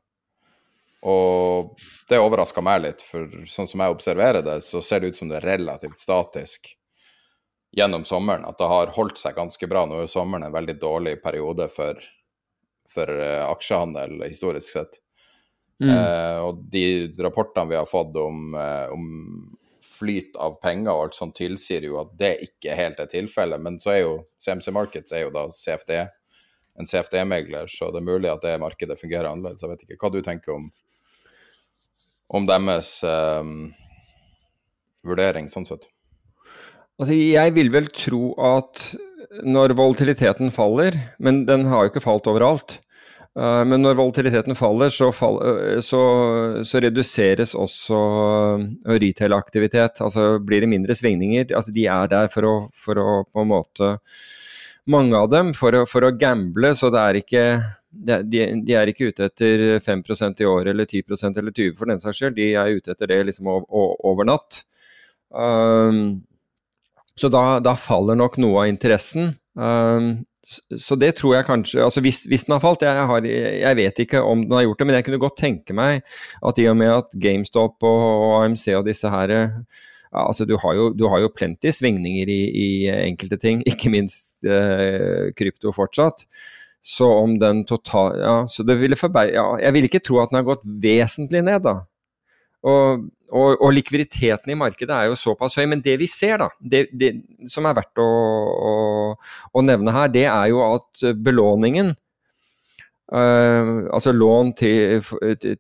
Og 1.05 1.77
det 2.09 2.19
overraska 2.19 2.62
meg 2.65 2.81
litt, 2.86 3.03
for 3.05 3.28
sånn 3.51 3.69
som 3.69 3.82
jeg 3.85 3.93
observerer 3.93 4.45
det, 4.45 4.57
så 4.65 4.81
ser 4.82 5.03
det 5.03 5.12
ut 5.12 5.19
som 5.19 5.28
det 5.28 5.43
er 5.43 5.51
relativt 5.53 6.01
statisk 6.01 6.70
gjennom 7.77 8.07
sommeren. 8.09 8.47
At 8.49 8.59
det 8.59 8.70
har 8.70 8.93
holdt 8.97 9.20
seg 9.20 9.36
ganske 9.36 9.69
bra. 9.69 9.85
Nå 9.86 10.01
er 10.01 10.11
sommeren 10.11 10.49
en 10.49 10.55
veldig 10.55 10.78
dårlig 10.81 11.19
periode 11.23 11.69
for, 11.73 12.01
for 12.91 13.12
uh, 13.20 13.45
aksjehandel 13.51 14.23
historisk 14.24 14.78
sett. 14.78 15.01
Mm. 15.82 15.91
Eh, 15.91 16.39
og 16.39 16.61
de 16.70 16.86
rapportene 17.19 17.66
vi 17.66 17.74
har 17.74 17.89
fått 17.91 18.15
om, 18.23 18.55
uh, 18.55 18.93
om, 18.95 19.57
flyt 19.85 20.36
av 20.41 20.57
penger 20.62 20.91
og 20.91 21.01
alt 21.05 21.16
sånt, 21.19 21.36
tilsier 21.36 21.85
jo 21.86 21.99
at 22.01 22.15
det 22.19 22.32
ikke 22.47 22.77
helt 22.78 23.03
er 23.03 23.11
tilfellet. 23.11 23.61
Men 23.62 23.77
så 23.82 23.93
er 23.93 24.01
jo 24.01 24.15
CMC 24.43 24.73
Markets 24.74 25.15
er 25.15 25.27
jo 25.27 25.35
da 25.35 25.45
CFD, 25.53 25.93
en 26.78 26.88
CFD-megler, 26.90 27.70
så 27.70 27.90
det 27.94 28.01
er 28.01 28.09
mulig 28.09 28.30
at 28.32 28.42
det 28.42 28.56
markedet 28.62 28.98
fungerer 29.01 29.30
annerledes. 29.30 29.62
Jeg 29.62 29.70
vet 29.70 29.86
ikke 29.86 30.01
hva 30.02 30.12
du 30.14 30.20
tenker 30.24 30.56
om 30.56 30.68
om 32.34 32.46
deres 32.48 32.96
um, 33.06 33.68
vurdering, 35.06 35.51
sånn 35.52 35.66
sett? 35.68 35.86
Altså, 36.98 37.14
jeg 37.14 37.55
vil 37.56 37.70
vel 37.74 37.90
tro 37.94 38.32
at 38.38 38.86
når 39.44 39.74
volatiliteten 39.78 40.52
faller, 40.55 40.96
men 41.22 41.42
den 41.48 41.66
har 41.70 41.84
jo 41.84 41.92
ikke 41.92 42.05
falt 42.05 42.28
overalt. 42.30 42.78
Uh, 43.34 43.64
men 43.66 43.82
når 43.82 43.96
volatiliteten 43.98 44.55
faller, 44.55 44.92
så, 44.94 45.10
fall, 45.14 45.40
uh, 45.42 45.80
så, 45.82 46.01
så 46.66 46.82
reduseres 46.84 47.56
også 47.59 47.98
uh, 47.98 48.94
retail-aktivitet. 48.94 49.98
Altså 50.06 50.36
blir 50.38 50.62
det 50.62 50.70
mindre 50.70 50.94
svingninger. 50.94 51.51
Altså, 51.51 51.74
de 51.74 51.88
er 51.90 52.10
der 52.12 52.30
for 52.32 52.46
å, 52.46 52.55
for 52.78 53.02
å 53.02 53.09
på 53.26 53.42
en 53.42 53.51
måte 53.51 53.96
Mange 54.90 55.16
av 55.16 55.31
dem 55.32 55.55
for 55.56 55.77
å, 55.77 55.86
for 55.89 56.05
å 56.05 56.12
gamble, 56.19 56.74
så 56.77 56.90
det 56.93 57.01
er 57.01 57.19
ikke 57.23 57.44
de, 57.94 58.19
de, 58.27 58.74
er 58.74 58.90
ikke 58.90 59.12
ute 59.12 59.28
etter 59.28 59.65
5 59.81 60.02
i 60.43 60.48
år 60.48 60.70
eller 60.73 60.85
10% 60.85 61.39
eller 61.39 61.55
20 61.55 61.78
for 61.78 61.90
den 61.90 62.02
saks 62.02 62.20
skyld, 62.20 62.36
de 62.36 62.51
er 62.59 62.77
ute 62.77 62.93
etter 62.93 63.11
det 63.11 63.20
liksom 63.31 63.48
over 63.48 64.28
natt. 64.28 64.65
Um, 65.31 66.24
så 67.15 67.31
da, 67.31 67.61
da, 67.62 67.77
faller 67.78 68.19
nok 68.19 68.39
noe 68.43 68.65
av 68.65 68.70
interessen. 68.73 69.35
Um, 69.55 70.24
så 70.44 70.98
det 71.01 71.15
tror 71.16 71.39
jeg 71.39 71.47
kanskje 71.48 71.81
altså 71.81 72.02
Hvis, 72.05 72.27
hvis 72.28 72.43
den 72.44 72.52
har 72.52 72.61
falt, 72.61 72.82
jeg, 72.85 73.05
har, 73.09 73.24
jeg, 73.24 73.77
vet 73.78 74.01
ikke 74.02 74.20
om 74.20 74.43
den 74.44 74.59
har 74.59 74.66
gjort 74.66 74.82
det, 74.82 74.86
men 74.86 74.98
jeg 74.98 75.06
kunne 75.06 75.23
godt 75.23 75.39
tenke 75.40 75.77
meg 75.77 76.02
at 76.44 76.61
i 76.61 76.66
og 76.69 76.77
med 76.77 76.93
at 76.93 77.16
GameStop 77.16 77.86
og, 77.86 78.02
og 78.27 78.35
AMC 78.43 78.66
og 78.77 78.85
disse 78.90 79.09
her 79.09 79.32
altså 80.15 80.47
du 80.47 80.55
har 80.62 80.77
jo, 80.78 80.91
du 80.95 81.07
har 81.11 81.23
jo 81.24 81.32
plenty 81.35 81.73
svingninger 81.74 82.31
i, 82.31 82.43
i 82.51 82.69
enkelte 82.95 83.39
ting, 83.43 83.65
ikke 83.70 83.93
minst 83.93 84.47
eh, 84.47 85.32
krypto 85.39 85.74
fortsatt. 85.74 86.27
Så 86.85 87.09
om 87.09 87.39
den 87.41 87.62
total... 87.65 88.19
Ja, 88.20 88.36
så 88.51 88.62
det 88.66 88.77
ville 88.82 88.99
forbeie... 89.01 89.32
Ja, 89.32 89.55
jeg 89.62 89.73
vil 89.73 89.89
ikke 89.89 90.03
tro 90.05 90.20
at 90.20 90.32
den 90.32 90.43
har 90.43 90.49
gått 90.51 90.66
vesentlig 90.69 91.41
ned, 91.47 91.65
da. 91.65 91.78
Og, 92.65 93.07
og, 93.32 93.49
og, 93.59 93.70
likviditeten 93.77 94.53
i 94.53 94.57
markedet 94.57 94.93
er 94.93 95.09
jo 95.09 95.16
såpass 95.16 95.57
høy. 95.57 95.65
Men 95.70 95.81
det 95.85 95.97
vi 96.01 96.09
ser, 96.11 96.36
da, 96.45 96.51
det, 96.61 96.86
det 96.93 97.15
som 97.51 97.65
er 97.69 97.77
verdt 97.81 98.01
å, 98.05 98.05
å, 98.05 98.74
å, 99.53 99.65
nevne 99.65 99.97
her, 99.97 100.12
det 100.12 100.27
er 100.28 100.51
jo 100.53 100.61
at 100.66 101.07
belåningen 101.24 101.95
Uh, 103.12 103.85
altså 103.93 104.14
lån 104.16 104.55
til, 104.56 105.05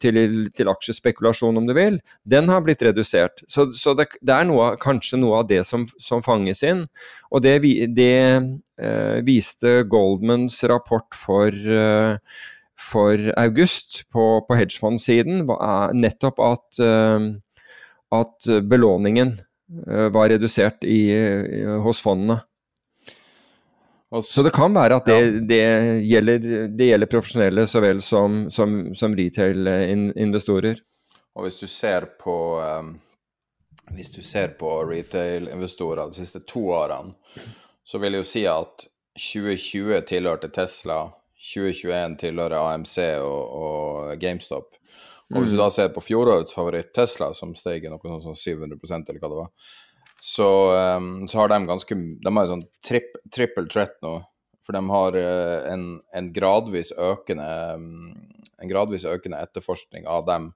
til, 0.00 0.18
til, 0.56 0.68
aksjespekulasjon, 0.72 1.58
om 1.60 1.66
du 1.68 1.74
vil, 1.76 1.98
den 2.24 2.48
har 2.48 2.62
blitt 2.64 2.82
redusert. 2.86 3.42
Så, 3.46 3.68
så 3.76 3.92
det, 3.98 4.08
det, 4.24 4.32
er 4.32 4.48
noe, 4.48 4.70
kanskje 4.80 5.20
noe 5.20 5.42
av 5.42 5.50
det 5.50 5.60
som, 5.68 5.84
som 6.00 6.24
fanges 6.24 6.64
inn. 6.64 6.86
Og 7.28 7.44
det, 7.44 7.58
det 7.92 8.16
uh, 8.40 9.20
viste 9.26 9.82
Goldmans 9.92 10.56
rapport 10.72 11.18
for, 11.18 11.52
uh, 11.52 12.16
for 12.80 13.28
august 13.36 14.06
på, 14.08 14.24
på 14.48 14.58
hedgefondssiden, 14.58 15.44
nettopp 16.00 16.40
at, 16.42 16.80
at 18.12 18.48
belåningen 18.68 19.30
var 20.12 20.28
redusert 20.32 20.84
i, 20.84 20.98
hos 21.86 22.02
fondene. 22.04 22.42
Så 24.22 24.44
det 24.46 24.52
kan 24.54 24.74
være 24.76 25.00
at 25.00 25.08
det, 25.08 25.14
ja. 25.18 25.30
det, 25.50 25.62
gjelder, 26.06 26.44
det 26.78 26.90
gjelder, 26.90 27.10
profesjonelle 27.10 27.64
så 27.66 27.80
vel 27.82 28.02
som, 28.04 28.44
som, 28.52 28.76
som 28.94 29.16
retail-investorer. 29.16 30.78
Og 31.34 31.48
hvis 31.48 31.58
du 31.58 31.66
ser 31.66 32.06
på 32.20 32.36
um, 32.62 32.92
hvis 33.92 34.12
du 34.12 34.22
ser 34.22 34.54
på 34.58 34.70
retail-investorer 34.88 36.08
de 36.08 36.22
siste 36.22 36.40
to 36.48 36.68
årene, 36.72 37.14
så 37.84 38.00
vil 38.00 38.16
jeg 38.16 38.24
jo 38.24 38.28
si 38.28 38.44
at 38.48 38.86
2020 39.20 40.00
tilhørte 40.08 40.48
Tesla, 40.54 41.02
2021 41.52 42.16
tilhører 42.22 42.56
AMC 42.72 42.96
og, 43.20 43.42
og 43.60 44.14
GameStop. 44.20 44.78
Og 45.34 45.40
hvis 45.42 45.52
du 45.52 45.58
mm. 45.58 45.62
da 45.62 45.68
ser 45.72 45.92
på 45.92 46.02
fjorårets 46.04 46.56
favoritt 46.56 46.92
Tesla, 46.96 47.30
som 47.36 47.54
steg 47.56 47.84
i 47.84 47.92
noe 47.92 48.00
sånn 48.00 48.22
som 48.24 48.36
700% 48.36 49.10
eller 49.10 49.20
hva 49.20 49.30
det 49.32 49.40
var, 49.42 49.52
så, 50.20 50.76
um, 50.96 51.28
så, 51.28 51.38
har 51.38 51.48
de 51.48 51.66
ganske 51.66 51.94
De 51.94 52.30
har 52.36 52.46
en 52.46 52.52
sånn 52.54 52.68
tripp, 52.86 53.16
trippel 53.34 53.68
threat 53.68 53.98
nå. 54.04 54.18
For 54.64 54.76
de 54.76 54.80
har 54.88 55.18
uh, 55.18 55.72
en, 55.72 55.88
en, 56.16 56.32
gradvis 56.32 56.94
økende 56.96 57.48
en 57.74 58.70
gradvis 58.70 59.04
økende 59.04 59.42
etterforskning 59.44 60.06
av 60.08 60.24
dem 60.24 60.46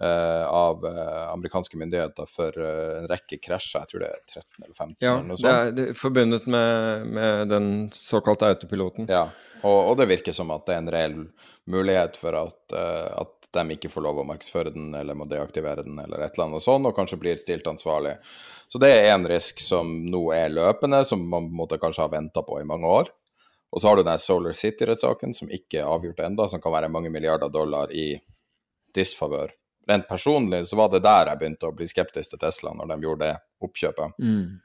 uh, 0.00 0.46
av 0.48 0.86
uh, 0.86 1.26
amerikanske 1.34 1.76
myndigheter 1.76 2.30
for 2.30 2.56
en 2.56 3.10
rekke 3.10 3.36
krasjer. 3.42 3.84
Jeg 3.84 3.92
tror 3.92 4.06
det 4.06 4.12
er 4.14 4.22
13 4.38 4.64
eller 4.64 4.72
15. 4.72 4.96
Ja, 5.04 5.12
eller 5.18 5.28
noe 5.28 5.36
sånt. 5.36 5.44
det 5.44 5.56
er, 5.58 5.76
det 5.76 5.88
er 5.90 6.00
forbundet 6.00 6.48
med, 6.48 7.06
med, 7.18 7.52
den 7.52 7.70
såkalte 7.92 8.54
autopiloten. 8.54 9.10
Ja, 9.12 9.26
og, 9.60 9.78
og, 9.82 9.94
det 10.00 10.08
virker 10.14 10.36
som 10.36 10.54
at 10.56 10.64
det 10.68 10.78
er 10.78 10.84
en 10.86 10.92
reell 10.94 11.22
mulighet 11.68 12.16
for 12.16 12.38
at, 12.38 12.60
at 12.72 13.48
de 13.56 13.76
ikke 13.76 13.90
får 13.92 14.04
lov 14.04 14.20
å 14.22 14.28
markedsføre 14.28 14.72
den, 14.72 14.92
eller 14.96 15.16
må 15.18 15.26
deaktivere 15.28 15.84
den, 15.84 15.98
eller 16.00 16.22
et 16.22 16.36
eller 16.36 16.50
annet 16.50 16.64
sånt, 16.64 16.88
og 16.88 16.96
kanskje 16.96 17.18
blir 17.20 17.40
stilt 17.40 17.66
ansvarlig. 17.68 18.16
Så 18.68 18.80
det 18.82 18.90
er 18.90 19.12
en 19.12 19.26
risk 19.28 19.60
som 19.62 19.92
nå 20.10 20.22
er 20.34 20.50
løpende, 20.50 21.04
som 21.06 21.22
man 21.30 21.46
måtte 21.54 21.78
kanskje 21.78 22.02
ha 22.02 22.10
venta 22.10 22.42
på 22.42 22.58
i 22.60 22.66
mange 22.66 22.88
år. 22.90 23.12
Og 23.70 23.82
så 23.82 23.88
har 23.88 23.98
du 23.98 24.02
den 24.06 24.18
Solar 24.18 24.56
City-rettssaken, 24.56 25.34
som 25.34 25.50
ikke 25.52 25.82
er 25.82 25.90
avgjort 25.90 26.22
enda, 26.26 26.48
som 26.48 26.62
kan 26.62 26.74
være 26.74 26.90
mange 26.90 27.10
milliarder 27.14 27.52
dollar 27.52 27.92
i 27.94 28.14
disfavør. 28.94 29.52
Rent 29.86 30.08
personlig 30.08 30.64
så 30.66 30.76
var 30.76 30.90
det 30.90 31.04
der 31.04 31.30
jeg 31.30 31.40
begynte 31.40 31.68
å 31.68 31.74
bli 31.76 31.86
skeptisk 31.90 32.32
til 32.32 32.42
Tesla, 32.42 32.72
når 32.74 32.90
de 32.90 33.06
gjorde 33.06 33.26
det 33.28 33.66
oppkjøpet. 33.66 34.16
Mm. 34.18 34.56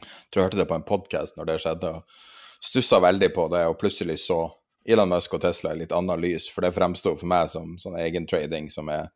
Jeg 0.00 0.30
tror 0.30 0.42
jeg 0.42 0.48
hørte 0.50 0.60
det 0.60 0.68
på 0.70 0.78
en 0.78 0.86
podkast 0.86 1.38
når 1.38 1.48
det 1.50 1.56
skjedde, 1.64 1.94
og 1.98 2.66
stussa 2.70 3.00
veldig 3.02 3.30
på 3.34 3.48
det, 3.50 3.64
og 3.66 3.78
plutselig 3.80 4.20
så 4.22 4.44
Elon 4.86 5.10
Musk 5.10 5.34
og 5.36 5.42
Tesla 5.42 5.74
i 5.74 5.80
litt 5.82 5.94
annet 5.96 6.22
lys, 6.22 6.46
for 6.52 6.64
det 6.64 6.74
fremsto 6.76 7.16
for 7.18 7.30
meg 7.30 7.50
som 7.52 7.74
sånn 7.80 7.98
egen 8.00 8.28
trading 8.30 8.70
som 8.72 8.88
er 8.92 9.10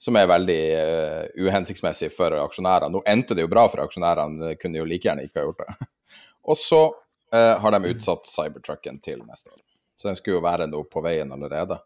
som 0.00 0.16
er 0.16 0.28
veldig 0.30 0.60
uh, 0.72 1.44
uhensiktsmessig 1.44 2.08
for 2.14 2.32
aksjonærene. 2.40 2.92
Nå 2.94 3.02
endte 3.08 3.36
det 3.36 3.44
jo 3.44 3.52
bra 3.52 3.66
for 3.68 3.84
aksjonærene, 3.84 4.54
kunne 4.60 4.80
jo 4.80 4.88
like 4.88 5.08
gjerne 5.08 5.26
ikke 5.28 5.42
ha 5.42 5.46
gjort 5.48 5.64
det. 5.66 5.90
Og 6.50 6.56
så 6.58 6.82
uh, 6.88 7.54
har 7.60 7.76
de 7.76 7.92
utsatt 7.92 8.28
cybertrucken 8.30 9.00
til 9.04 9.20
neste 9.26 9.52
år. 9.52 9.60
Så 10.00 10.08
den 10.08 10.16
skulle 10.16 10.38
jo 10.38 10.46
være 10.46 10.70
noe 10.70 10.88
på 10.88 11.02
veien 11.04 11.32
allerede. 11.36 11.76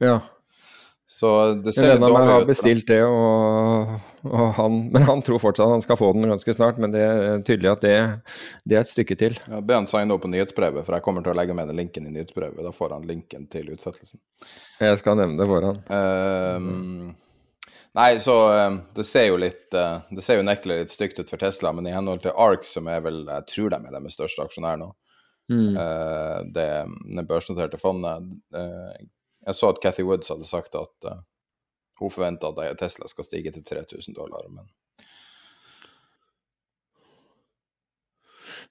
Ja. 0.00 0.16
Så 1.10 1.30
det 1.64 1.72
ser 1.74 1.88
litt 1.90 2.04
dårlig 2.04 2.20
ut. 2.22 2.30
har 2.30 2.44
bestilt 2.46 2.86
det, 2.86 3.00
og, 3.02 3.88
og 4.30 4.52
han, 4.54 4.76
men 4.94 5.02
han 5.08 5.22
tror 5.26 5.40
fortsatt 5.42 5.72
han 5.72 5.82
skal 5.82 5.98
få 5.98 6.12
den 6.14 6.30
ganske 6.30 6.54
snart. 6.54 6.78
Men 6.80 6.94
det 6.94 7.02
er 7.02 7.42
tydelig 7.42 7.72
at 7.72 7.82
det, 7.82 7.96
det 8.62 8.78
er 8.78 8.84
et 8.84 8.92
stykke 8.92 9.16
til. 9.18 9.34
Ja, 9.50 9.58
Be 9.58 9.74
han 9.74 9.90
signe 9.90 10.14
opp 10.14 10.22
på 10.22 10.30
nyhetsbrevet, 10.30 10.86
for 10.86 10.94
jeg 10.94 11.04
kommer 11.04 11.26
til 11.26 11.34
å 11.34 11.36
legge 11.40 11.56
med 11.58 11.66
den 11.68 11.82
linken 11.82 12.06
i 12.06 12.14
nyhetsbrevet. 12.14 12.62
Da 12.62 12.72
får 12.76 12.94
han 12.94 13.10
linken 13.10 13.50
til 13.50 13.72
utsettelsen. 13.74 14.22
Jeg 14.78 15.02
skal 15.02 15.18
nevne 15.18 15.42
det 15.42 15.50
for 15.50 15.66
han. 15.66 15.82
Um, 15.90 17.12
nei, 17.98 18.10
så 18.22 18.40
um, 18.70 18.80
det 18.94 19.10
ser 19.10 19.32
jo 19.32 19.42
litt 19.42 19.66
uh, 19.74 20.00
Det 20.14 20.22
ser 20.22 20.38
jo 20.38 20.46
nektelig 20.46 20.84
litt 20.84 20.94
stygt 20.94 21.18
ut 21.18 21.34
for 21.34 21.42
Tesla, 21.42 21.74
men 21.74 21.90
i 21.90 21.96
henhold 21.98 22.22
til 22.22 22.38
ARK, 22.38 22.62
som 22.70 22.86
er 22.86 23.02
vel 23.02 23.24
Jeg 23.26 23.50
tror 23.50 23.74
de 23.74 23.82
er 23.82 23.98
deres 23.98 24.20
største 24.22 24.46
aksjonær 24.46 24.78
nå, 24.86 24.92
mm. 25.50 25.70
uh, 25.74 26.36
det, 26.54 26.72
det 27.18 27.30
børsnoterte 27.34 27.82
fondet 27.82 28.30
uh, 28.54 29.08
jeg 29.50 29.58
så 29.60 29.72
at 29.74 29.80
Cathy 29.82 30.06
Woods 30.06 30.30
hadde 30.32 30.48
sagt 30.48 30.76
at 30.78 31.10
uh, 31.10 31.22
hun 32.00 32.12
forventa 32.14 32.52
at 32.54 32.78
Tesla 32.80 33.08
skal 33.10 33.26
stige 33.26 33.52
til 33.52 33.64
3000 33.66 34.16
dollar, 34.16 34.46
men 34.48 34.70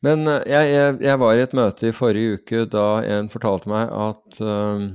Men 0.06 0.28
uh, 0.28 0.40
jeg, 0.48 0.72
jeg, 0.72 0.98
jeg, 1.02 1.20
var 1.20 1.36
i 1.36 1.44
et 1.44 1.54
møte 1.58 1.90
i 1.90 1.96
forrige 1.96 2.40
uke 2.40 2.66
da 2.72 2.88
en 3.18 3.30
fortalte 3.32 3.72
meg 3.72 3.90
at 3.92 4.40
uh, 4.40 4.86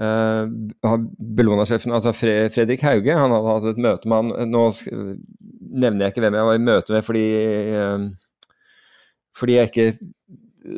uh, 0.00 0.94
Bellona-sjefen, 1.36 1.92
altså 1.92 2.14
Fredrik 2.16 2.84
Hauge, 2.86 3.18
han 3.18 3.34
hadde 3.34 3.56
hatt 3.56 3.70
et 3.74 3.82
møte 3.84 4.08
med 4.10 4.32
han 4.32 4.52
Nå 4.52 4.64
nevner 5.74 6.06
jeg 6.06 6.14
ikke 6.14 6.24
hvem 6.24 6.38
jeg 6.38 6.48
var 6.48 6.56
i 6.56 6.64
møte 6.70 6.94
med 6.94 7.06
fordi, 7.06 7.26
uh, 7.76 8.08
fordi 9.36 9.58
jeg 9.58 9.72
ikke 9.72 9.88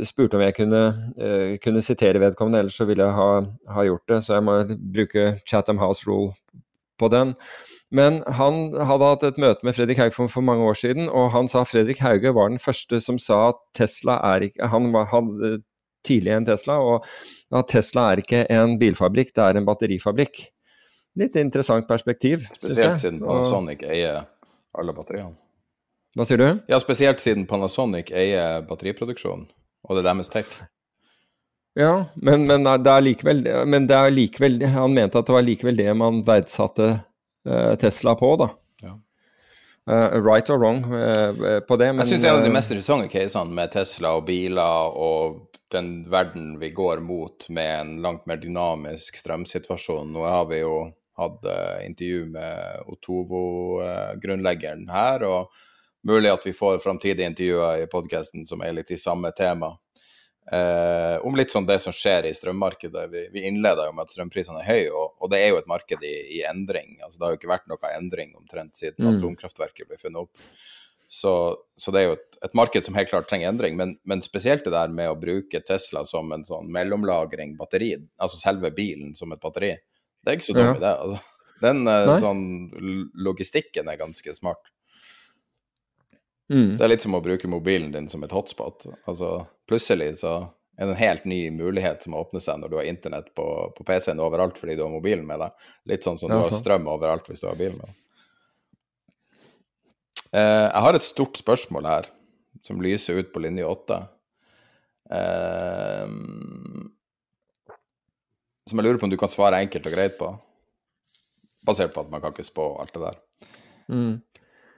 spurte 0.06 0.38
om 0.38 0.42
jeg 0.44 0.56
kunne, 0.56 0.82
uh, 1.20 1.54
kunne 1.62 1.82
sitere 1.84 2.22
vedkommende, 2.22 2.64
ellers 2.64 2.78
så 2.80 2.86
ville 2.88 3.04
jeg 3.06 3.16
ha, 3.16 3.30
ha, 3.74 3.86
gjort 3.86 4.12
det. 4.12 4.20
Så 4.26 4.36
jeg 4.36 4.46
må 4.46 4.56
bruke 4.96 5.26
Chatham 5.46 5.80
House 5.82 6.08
Rule 6.08 6.34
på 6.98 7.10
den. 7.12 7.34
Men 7.94 8.22
han 8.38 8.74
hadde 8.88 9.12
hatt 9.12 9.24
et 9.28 9.38
møte 9.40 9.66
med 9.66 9.76
Fredrik 9.76 10.00
Hauge 10.00 10.16
for, 10.16 10.32
for, 10.32 10.44
mange 10.44 10.66
år 10.66 10.78
siden, 10.80 11.08
og 11.08 11.30
han 11.34 11.48
sa 11.50 11.62
Fredrik 11.68 12.00
Hauge 12.02 12.32
var 12.34 12.50
den 12.50 12.62
første 12.62 13.00
som 13.04 13.20
sa 13.22 13.50
at 13.52 13.60
Tesla 13.76 14.18
er 14.34 14.48
ikke 14.48 14.70
Han 14.72 14.90
var, 14.94 15.10
hadde 15.12 15.58
tidlig 16.06 16.34
en 16.34 16.46
Tesla, 16.46 16.78
og 16.82 17.06
at 17.54 17.70
Tesla 17.70 18.10
er 18.12 18.22
ikke 18.22 18.44
en 18.52 18.76
bilfabrikk, 18.80 19.34
det 19.36 19.44
er 19.44 19.58
en 19.58 19.66
batterifabrikk. 19.66 20.46
Litt 21.16 21.36
interessant 21.40 21.88
perspektiv. 21.88 22.44
Spesielt 22.58 23.00
siden 23.00 23.22
Panasonic 23.24 23.82
eier 23.88 24.26
alle 24.76 24.94
batteriene. 24.96 25.36
Hva 26.16 26.24
sier 26.28 26.40
du? 26.40 26.46
Ja, 26.68 26.78
spesielt 26.80 27.20
siden 27.20 27.46
Panasonic 27.48 28.10
eier 28.12 28.62
batteriproduksjonen, 28.68 29.46
og 29.86 29.96
det 29.96 30.02
er 30.02 30.10
deres 30.10 30.32
tech. 30.32 30.50
Ja, 31.76 32.06
men, 32.14 32.46
men, 32.48 32.64
det 32.64 33.00
likevel, 33.04 33.42
men 33.68 33.84
det 33.84 33.96
er 33.96 34.08
likevel 34.14 34.62
Han 34.72 34.94
mente 34.96 35.20
at 35.20 35.26
det 35.28 35.34
var 35.34 35.44
likevel 35.44 35.76
det 35.76 35.92
man 35.92 36.22
verdsatte 36.24 36.86
uh, 36.96 37.74
Tesla 37.76 38.14
på, 38.16 38.30
da. 38.40 38.48
Ja. 38.80 38.94
Uh, 39.84 40.16
right 40.24 40.48
or 40.50 40.56
wrong 40.62 40.80
uh, 40.88 41.60
på 41.68 41.76
det, 41.76 41.90
men 41.92 42.00
Jeg 42.06 42.14
syns 42.14 42.24
en 42.24 42.38
av 42.38 42.46
de 42.46 42.54
mest 42.54 42.72
interessante 42.72 43.12
casene 43.12 43.52
med 43.58 43.74
Tesla 43.76 44.14
og 44.16 44.24
biler 44.30 44.96
og 44.96 45.52
den 45.74 46.06
verden 46.08 46.54
vi 46.62 46.70
går 46.72 47.04
mot 47.04 47.44
med 47.52 47.72
en 47.82 47.92
langt 48.00 48.24
mer 48.30 48.40
dynamisk 48.40 49.18
strømsituasjon 49.20 50.14
Nå 50.14 50.24
har 50.24 50.48
vi 50.48 50.62
jo 50.62 50.76
hatt 51.16 51.44
intervju 51.84 52.26
med 52.28 52.88
Otovo-grunnleggeren 52.92 54.84
her, 54.92 55.24
og 55.24 55.52
mulig 56.06 56.30
at 56.30 56.46
vi 56.46 56.54
får 56.56 56.78
framtidige 56.84 57.26
intervjuer 57.26 57.82
i 57.82 57.90
podkasten 57.90 58.46
som 58.46 58.62
er 58.62 58.76
litt 58.76 58.92
i 58.94 59.00
samme 59.00 59.32
tema. 59.36 59.74
Eh, 60.52 61.16
om 61.26 61.34
litt 61.34 61.50
sånn 61.50 61.66
det 61.66 61.80
som 61.82 61.94
skjer 61.94 62.28
i 62.28 62.34
strømmarkedet. 62.36 63.08
Vi, 63.10 63.24
vi 63.34 63.44
innleda 63.48 63.88
jo 63.88 63.94
med 63.96 64.06
at 64.06 64.14
strømprisene 64.14 64.62
er 64.62 64.68
høye, 64.68 64.92
og, 64.94 65.16
og, 65.18 65.30
det 65.32 65.42
er 65.42 65.50
jo 65.50 65.58
et 65.58 65.70
marked 65.70 66.06
i, 66.06 66.14
i, 66.38 66.40
endring. 66.46 66.96
Altså, 67.02 67.18
det 67.18 67.26
har 67.26 67.34
jo 67.34 67.40
ikke 67.40 67.50
vært 67.50 67.66
noe 67.72 67.92
endring 67.96 68.34
omtrent 68.38 68.78
siden 68.78 69.02
mm. 69.02 69.16
atomkraftverket 69.16 69.90
ble 69.90 69.98
funnet 69.98 70.22
opp. 70.22 70.46
Så, 71.08 71.32
så, 71.78 71.92
det 71.94 72.00
er 72.00 72.08
jo 72.08 72.14
et, 72.16 72.38
et, 72.42 72.54
marked 72.58 72.86
som 72.86 72.96
helt 72.98 73.10
klart 73.10 73.28
trenger 73.30 73.50
endring. 73.50 73.74
Men, 73.78 73.96
men, 74.06 74.22
spesielt 74.22 74.66
det 74.66 74.74
der 74.74 74.94
med 74.94 75.10
å 75.10 75.18
bruke 75.18 75.62
Tesla 75.66 76.04
som 76.06 76.30
en 76.34 76.46
sånn 76.46 76.70
mellomlagring 76.74 77.56
batteri, 77.58 77.92
altså 78.22 78.38
selve 78.38 78.70
bilen 78.74 79.14
som 79.18 79.34
et 79.34 79.42
batteri, 79.42 79.74
det 80.22 80.30
er 80.30 80.38
ikke 80.38 80.50
så 80.52 80.58
dumt, 80.58 80.78
ja. 80.78 80.82
det. 80.82 80.94
Altså. 81.06 81.20
Den 81.62 81.86
eh, 81.88 82.14
sånn, 82.20 82.46
logistikken 83.26 83.90
er 83.90 83.98
ganske 83.98 84.34
smart. 84.36 84.70
Mm. 86.52 86.76
Det 86.78 86.84
er 86.84 86.92
litt 86.92 87.02
som 87.02 87.16
å 87.18 87.22
bruke 87.24 87.50
mobilen 87.50 87.90
din 87.94 88.08
som 88.08 88.22
et 88.22 88.34
hotspot. 88.34 88.86
Altså, 89.10 89.40
plutselig 89.68 90.12
så 90.20 90.36
er 90.76 90.84
det 90.84 90.92
en 90.92 91.00
helt 91.00 91.24
ny 91.24 91.40
mulighet 91.50 92.04
som 92.04 92.14
åpner 92.18 92.42
seg 92.42 92.60
når 92.60 92.72
du 92.72 92.76
har 92.78 92.88
internett 92.88 93.32
på, 93.34 93.46
på 93.76 93.86
PC-en 93.88 94.20
overalt 94.22 94.58
fordi 94.60 94.76
du 94.76 94.84
har 94.84 94.92
mobilen 94.92 95.26
med 95.26 95.40
deg. 95.42 95.70
Litt 95.90 96.06
sånn 96.06 96.18
som 96.20 96.30
du 96.30 96.36
har 96.38 96.52
strøm 96.54 96.86
overalt 96.92 97.28
hvis 97.30 97.42
du 97.42 97.48
har 97.48 97.58
bilen 97.58 97.80
med 97.80 97.88
deg. 97.88 98.02
Eh, 100.36 100.66
jeg 100.68 100.84
har 100.84 100.98
et 100.98 101.06
stort 101.06 101.40
spørsmål 101.40 101.88
her 101.88 102.10
som 102.64 102.82
lyser 102.82 103.22
ut 103.22 103.32
på 103.32 103.42
linje 103.42 103.66
åtte. 103.66 104.00
Eh, 105.16 106.04
som 108.66 108.80
jeg 108.80 108.86
lurer 108.86 109.00
på 109.00 109.08
om 109.08 109.14
du 109.14 109.20
kan 109.20 109.32
svare 109.32 109.62
enkelt 109.64 109.86
og 109.88 109.96
greit 109.96 110.18
på. 110.18 110.32
Basert 111.66 111.94
på 111.94 112.04
at 112.04 112.12
man 112.12 112.22
kan 112.22 112.34
ikke 112.34 112.46
spå 112.46 112.68
alt 112.82 112.92
det 112.94 113.02
der. 113.06 113.20
Mm. 113.88 114.14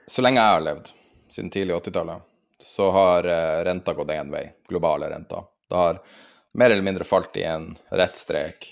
Så 0.09 0.23
lenge 0.23 0.41
jeg 0.41 0.55
har 0.55 0.63
levd, 0.65 0.91
siden 1.29 1.49
tidlig 1.53 1.75
80-tallet, 1.75 2.25
så 2.59 2.89
har 2.91 3.29
eh, 3.29 3.61
renta 3.67 3.93
gått 3.93 4.11
én 4.13 4.31
vei, 4.33 4.43
globale 4.69 5.09
renta. 5.09 5.43
Det 5.69 5.75
har 5.75 6.01
mer 6.59 6.69
eller 6.69 6.85
mindre 6.85 7.07
falt 7.07 7.37
i 7.37 7.45
en 7.47 7.71
rett 7.89 8.17
strek, 8.17 8.69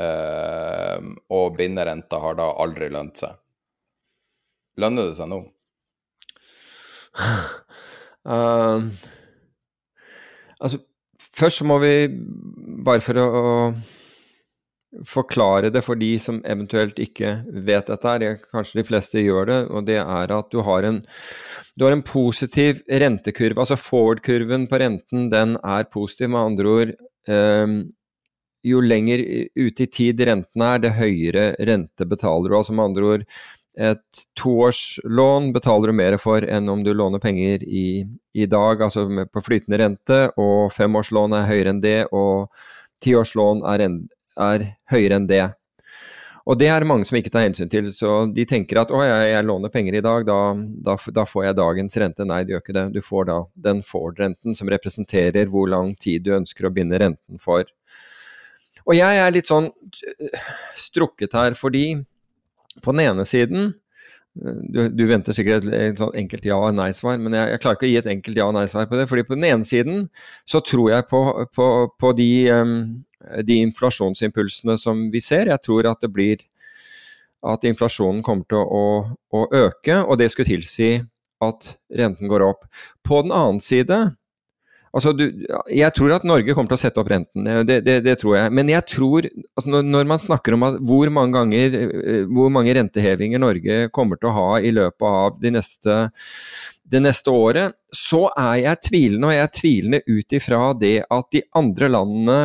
eh, 0.00 0.98
og 1.28 1.56
binderenta 1.56 2.20
har 2.22 2.38
da 2.40 2.50
aldri 2.64 2.90
lønt 2.92 3.22
seg. 3.22 3.38
Lønner 4.80 5.10
det 5.10 5.18
seg 5.20 5.32
nå? 5.32 5.42
Uh, 8.22 8.84
altså, 10.62 10.78
først 11.18 11.58
så 11.58 11.64
må 11.66 11.80
vi, 11.82 12.06
bare 12.86 13.02
for 13.02 13.18
å 13.18 13.32
forklare 15.08 15.70
det 15.72 15.82
for 15.86 15.98
de 15.98 16.10
som 16.20 16.40
eventuelt 16.44 16.98
ikke 17.00 17.32
vet 17.66 17.88
dette 17.88 18.12
her, 18.12 18.36
kanskje 18.52 18.80
de 18.80 18.86
fleste 18.86 19.22
gjør 19.22 19.48
det, 19.48 19.60
og 19.72 19.86
det 19.88 19.98
er 20.02 20.34
at 20.36 20.50
du 20.52 20.60
har 20.66 20.84
en, 20.88 21.00
du 21.78 21.86
har 21.86 21.96
en 21.96 22.04
positiv 22.04 22.82
rentekurve. 22.88 23.58
Altså 23.62 23.80
forward-kurven 23.80 24.68
på 24.68 24.82
renten, 24.82 25.30
den 25.32 25.56
er 25.62 25.88
positiv. 25.92 26.32
Med 26.34 26.44
andre 26.44 26.76
ord, 26.76 26.94
eh, 27.28 27.78
jo 28.62 28.84
lenger 28.84 29.24
ute 29.58 29.86
i 29.86 29.90
tid 29.90 30.20
renten 30.28 30.62
er, 30.62 30.78
det 30.84 30.94
høyere 31.00 31.48
rente 31.58 32.06
betaler 32.06 32.52
du. 32.52 32.56
Altså 32.58 32.76
med 32.76 32.90
andre 32.90 33.10
ord, 33.14 33.26
et 33.72 34.24
toårslån 34.36 35.52
betaler 35.54 35.88
du 35.88 35.96
mer 35.96 36.18
for 36.20 36.44
enn 36.44 36.68
om 36.68 36.82
du 36.84 36.92
låner 36.92 37.22
penger 37.22 37.62
i, 37.64 38.04
i 38.36 38.46
dag, 38.46 38.82
altså 38.84 39.06
på 39.08 39.42
flytende 39.44 39.80
rente, 39.80 40.18
og 40.36 40.72
femårslån 40.76 41.38
er 41.38 41.48
høyere 41.48 41.72
enn 41.72 41.80
det, 41.80 42.00
og 42.12 42.52
tiårslån 43.02 43.64
er, 43.72 43.86
er 44.40 44.70
høyere 44.92 45.18
enn 45.18 45.28
det. 45.30 45.44
Og 46.42 46.58
det 46.58 46.66
er 46.72 46.82
det 46.82 46.88
mange 46.90 47.06
som 47.06 47.16
ikke 47.18 47.30
tar 47.30 47.44
hensyn 47.44 47.70
til. 47.70 47.88
Så 47.94 48.24
de 48.34 48.44
tenker 48.48 48.80
at 48.80 48.90
å, 48.90 48.98
jeg, 49.06 49.28
jeg 49.30 49.46
låner 49.46 49.70
penger 49.72 49.98
i 49.98 50.04
dag, 50.04 50.24
da, 50.26 50.38
da, 50.88 50.96
da, 51.14 51.26
får 51.28 51.46
jeg 51.46 51.58
dagens 51.58 51.98
rente. 52.02 52.26
Nei, 52.26 52.40
du 52.42 52.54
gjør 52.54 52.64
ikke 52.64 52.78
det. 52.78 52.86
Du 52.96 53.02
får 53.04 53.28
da 53.30 53.36
den 53.68 53.82
Ford-renten 53.86 54.58
som 54.58 54.70
representerer 54.72 55.52
hvor 55.52 55.70
lang 55.70 55.94
tid 56.02 56.26
du 56.26 56.32
ønsker 56.34 56.66
å 56.66 56.74
binde 56.74 56.98
renten 57.02 57.42
for. 57.42 57.70
Og 58.82 58.96
jeg 58.98 59.20
er 59.22 59.30
litt 59.30 59.46
sånn 59.46 59.70
øh, 59.70 60.40
strukket 60.80 61.36
her 61.38 61.54
fordi 61.54 61.86
på 62.82 62.94
den 62.94 63.04
ene 63.04 63.26
siden 63.28 63.70
du, 64.34 64.86
du, 64.88 65.04
venter 65.06 65.36
sikkert 65.36 65.66
et, 65.66 65.74
et 65.76 65.98
sånn 66.00 66.14
enkelt 66.16 66.46
ja- 66.48 66.56
og 66.56 66.72
nei-svar, 66.74 67.18
men 67.20 67.36
jeg, 67.36 67.50
jeg, 67.52 67.60
klarer 67.62 67.76
ikke 67.76 67.88
å 67.88 67.90
gi 67.90 67.98
et 68.00 68.10
enkelt 68.14 68.38
ja- 68.40 68.46
og 68.48 68.54
nei-svar 68.56 68.88
på 68.88 68.96
det. 68.96 69.06
fordi 69.10 69.26
på 69.28 69.36
den 69.36 69.48
ene 69.50 69.68
siden 69.68 70.06
så 70.48 70.62
tror 70.64 70.88
jeg 70.94 71.06
på, 71.10 71.20
på, 71.52 71.66
på 72.00 72.12
de 72.16 72.30
um, 72.56 72.76
de 73.46 73.58
inflasjonsimpulsene 73.66 74.78
som 74.80 75.06
vi 75.12 75.22
ser. 75.24 75.50
Jeg 75.52 75.64
tror 75.64 75.88
at 75.90 76.02
det 76.02 76.12
blir 76.12 76.42
at 77.42 77.64
inflasjonen 77.66 78.22
kommer 78.22 78.46
til 78.50 78.62
å, 78.62 78.84
å, 79.34 79.44
øke, 79.50 80.02
og 80.04 80.18
det 80.20 80.30
skulle 80.32 80.52
tilsi 80.52 80.92
at 81.42 81.72
renten 81.98 82.30
går 82.30 82.44
opp. 82.46 82.66
På 83.06 83.22
den 83.24 83.34
annen 83.34 83.62
side 83.62 84.12
Altså, 84.92 85.14
du, 85.16 85.22
jeg 85.72 85.88
tror 85.96 86.12
at 86.12 86.24
Norge 86.28 86.52
kommer 86.52 86.68
til 86.68 86.76
å 86.76 86.82
sette 86.82 87.00
opp 87.00 87.08
renten, 87.08 87.46
det, 87.64 87.78
det, 87.86 87.94
det 88.04 88.12
tror 88.20 88.34
jeg. 88.36 88.52
Men 88.52 88.68
jeg 88.68 88.84
tror 88.90 89.24
at 89.24 89.64
når, 89.64 89.86
når, 89.88 90.08
man 90.10 90.20
snakker 90.20 90.52
om 90.52 90.66
hvor 90.84 91.08
mange 91.16 91.32
ganger, 91.38 91.76
hvor 92.28 92.52
mange 92.52 92.74
rentehevinger 92.76 93.40
Norge 93.40 93.78
kommer 93.96 94.20
til 94.20 94.28
å 94.28 94.34
ha 94.36 94.50
i 94.60 94.74
løpet 94.76 95.06
av 95.08 95.38
de 95.40 95.54
neste, 95.56 95.96
det 96.92 97.00
neste 97.06 97.32
året, 97.32 97.78
så 97.88 98.26
er 98.36 98.58
jeg 98.66 98.82
tvilende. 98.90 99.30
Og 99.30 99.32
jeg 99.32 99.46
er 99.46 99.56
tvilende 99.62 100.02
ut 100.12 100.36
ifra 100.36 100.60
det 100.76 100.96
at 101.08 101.30
de 101.32 101.44
andre 101.62 101.88
landene 101.96 102.38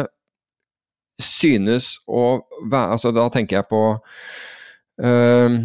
synes 1.22 1.98
å 2.08 2.40
være 2.70 2.96
altså 2.96 3.12
Da 3.16 3.26
tenker 3.34 3.60
jeg 3.60 3.70
på 3.72 3.82
uh, 3.98 5.58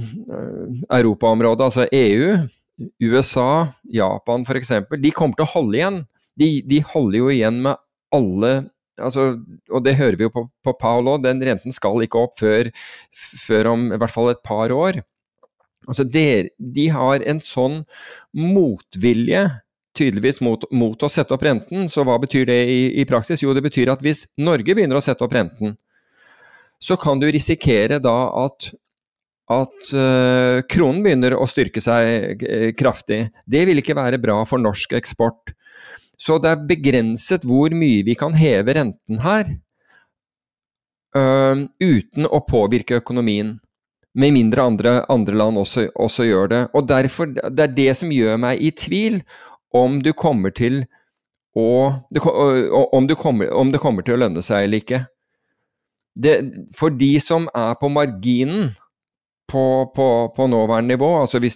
Europaområdet, 0.99 1.67
altså 1.69 1.87
EU, 1.93 2.37
USA, 3.05 3.69
Japan 3.85 4.47
f.eks. 4.47 4.75
De 4.99 5.15
kommer 5.15 5.39
til 5.39 5.47
å 5.47 5.53
holde 5.55 5.79
igjen. 5.79 6.03
De, 6.41 6.51
de, 6.65 6.81
holder 6.95 7.19
jo 7.19 7.33
igjen 7.33 7.59
med 7.67 7.77
alle 8.17 8.53
altså, 8.97 9.35
Og 9.69 9.83
det 9.85 9.99
hører 9.99 10.17
vi 10.17 10.25
jo 10.25 10.33
på, 10.33 10.47
på 10.65 10.73
Paul 10.81 11.11
òg, 11.13 11.25
den 11.27 11.43
renten 11.45 11.75
skal 11.75 12.01
ikke 12.05 12.23
opp 12.25 12.39
før, 12.41 12.71
før, 13.13 13.75
om 13.75 13.91
i 13.91 13.99
hvert 14.01 14.15
fall 14.15 14.33
et 14.33 14.41
par 14.47 14.73
år. 14.73 15.03
Altså, 15.89 16.07
der, 16.07 16.49
de 16.57 16.87
har 16.95 17.25
en 17.29 17.43
sånn 17.43 17.83
motvilje 18.33 19.45
tydeligvis 19.97 20.41
mot, 20.45 20.65
mot, 20.73 21.03
å 21.03 21.11
sette 21.11 21.35
opp 21.35 21.45
renten. 21.47 21.89
Så 21.91 22.05
hva 22.07 22.19
betyr 22.23 22.47
det 22.49 22.59
i, 22.71 22.83
i, 23.03 23.07
praksis? 23.09 23.43
Jo, 23.45 23.55
det 23.57 23.65
betyr 23.65 23.93
at 23.93 24.03
hvis 24.05 24.27
Norge 24.41 24.77
begynner 24.77 24.99
å 24.99 25.05
sette 25.05 25.25
opp 25.25 25.35
renten, 25.37 25.77
så 26.83 26.99
kan 26.99 27.21
du 27.23 27.29
risikere 27.31 28.01
da 28.03 28.17
at, 28.43 28.73
at 29.53 29.93
uh, 29.95 30.63
kronen 30.71 31.03
begynner 31.05 31.37
å 31.39 31.47
styrke 31.51 31.83
seg 31.83 32.43
uh, 32.43 32.71
kraftig. 32.79 33.27
Det 33.47 33.67
vil 33.69 33.83
ikke 33.83 33.99
være 33.99 34.21
bra 34.23 34.41
for 34.49 34.63
norsk 34.63 34.97
eksport. 34.99 35.55
Så 36.19 36.39
det 36.43 36.53
er 36.53 36.67
begrenset 36.69 37.47
hvor 37.49 37.75
mye 37.75 38.03
vi 38.07 38.17
kan 38.19 38.35
heve 38.39 38.75
renten 38.79 39.23
her 39.23 39.47
uh, 41.17 41.67
uten 41.83 42.27
å 42.29 42.43
påvirke 42.47 43.01
økonomien. 43.03 43.57
Med 44.13 44.35
mindre 44.35 44.67
andre, 44.69 44.91
andre 45.09 45.39
land 45.41 45.57
også, 45.57 45.87
også, 45.97 46.27
gjør 46.29 46.51
det. 46.51 46.61
Og 46.77 46.85
derfor, 46.89 47.31
Det 47.33 47.65
er 47.65 47.73
det 47.79 47.93
som 47.97 48.11
gjør 48.13 48.37
meg 48.43 48.61
i 48.61 48.69
tvil 48.77 49.23
om 49.77 49.99
du 50.03 50.13
kommer 50.17 50.55
til 50.55 50.85
å 51.57 51.69
om, 51.93 53.09
kommer, 53.19 53.51
om, 53.53 53.73
det 53.73 53.81
kommer 53.83 54.07
til 54.07 54.17
å 54.17 54.23
lønne 54.23 54.45
seg 54.45 54.67
eller 54.67 54.81
ikke. 54.81 55.03
Det, 56.13 56.37
for 56.77 56.93
de 56.93 57.13
som 57.21 57.49
er 57.57 57.75
på 57.81 57.91
marginen 57.93 58.71
på, 59.49 59.65
på, 59.97 60.07
på 60.37 60.47
nåværende 60.49 60.95
nivå, 60.95 61.11
altså 61.21 61.41
de, 61.41 61.51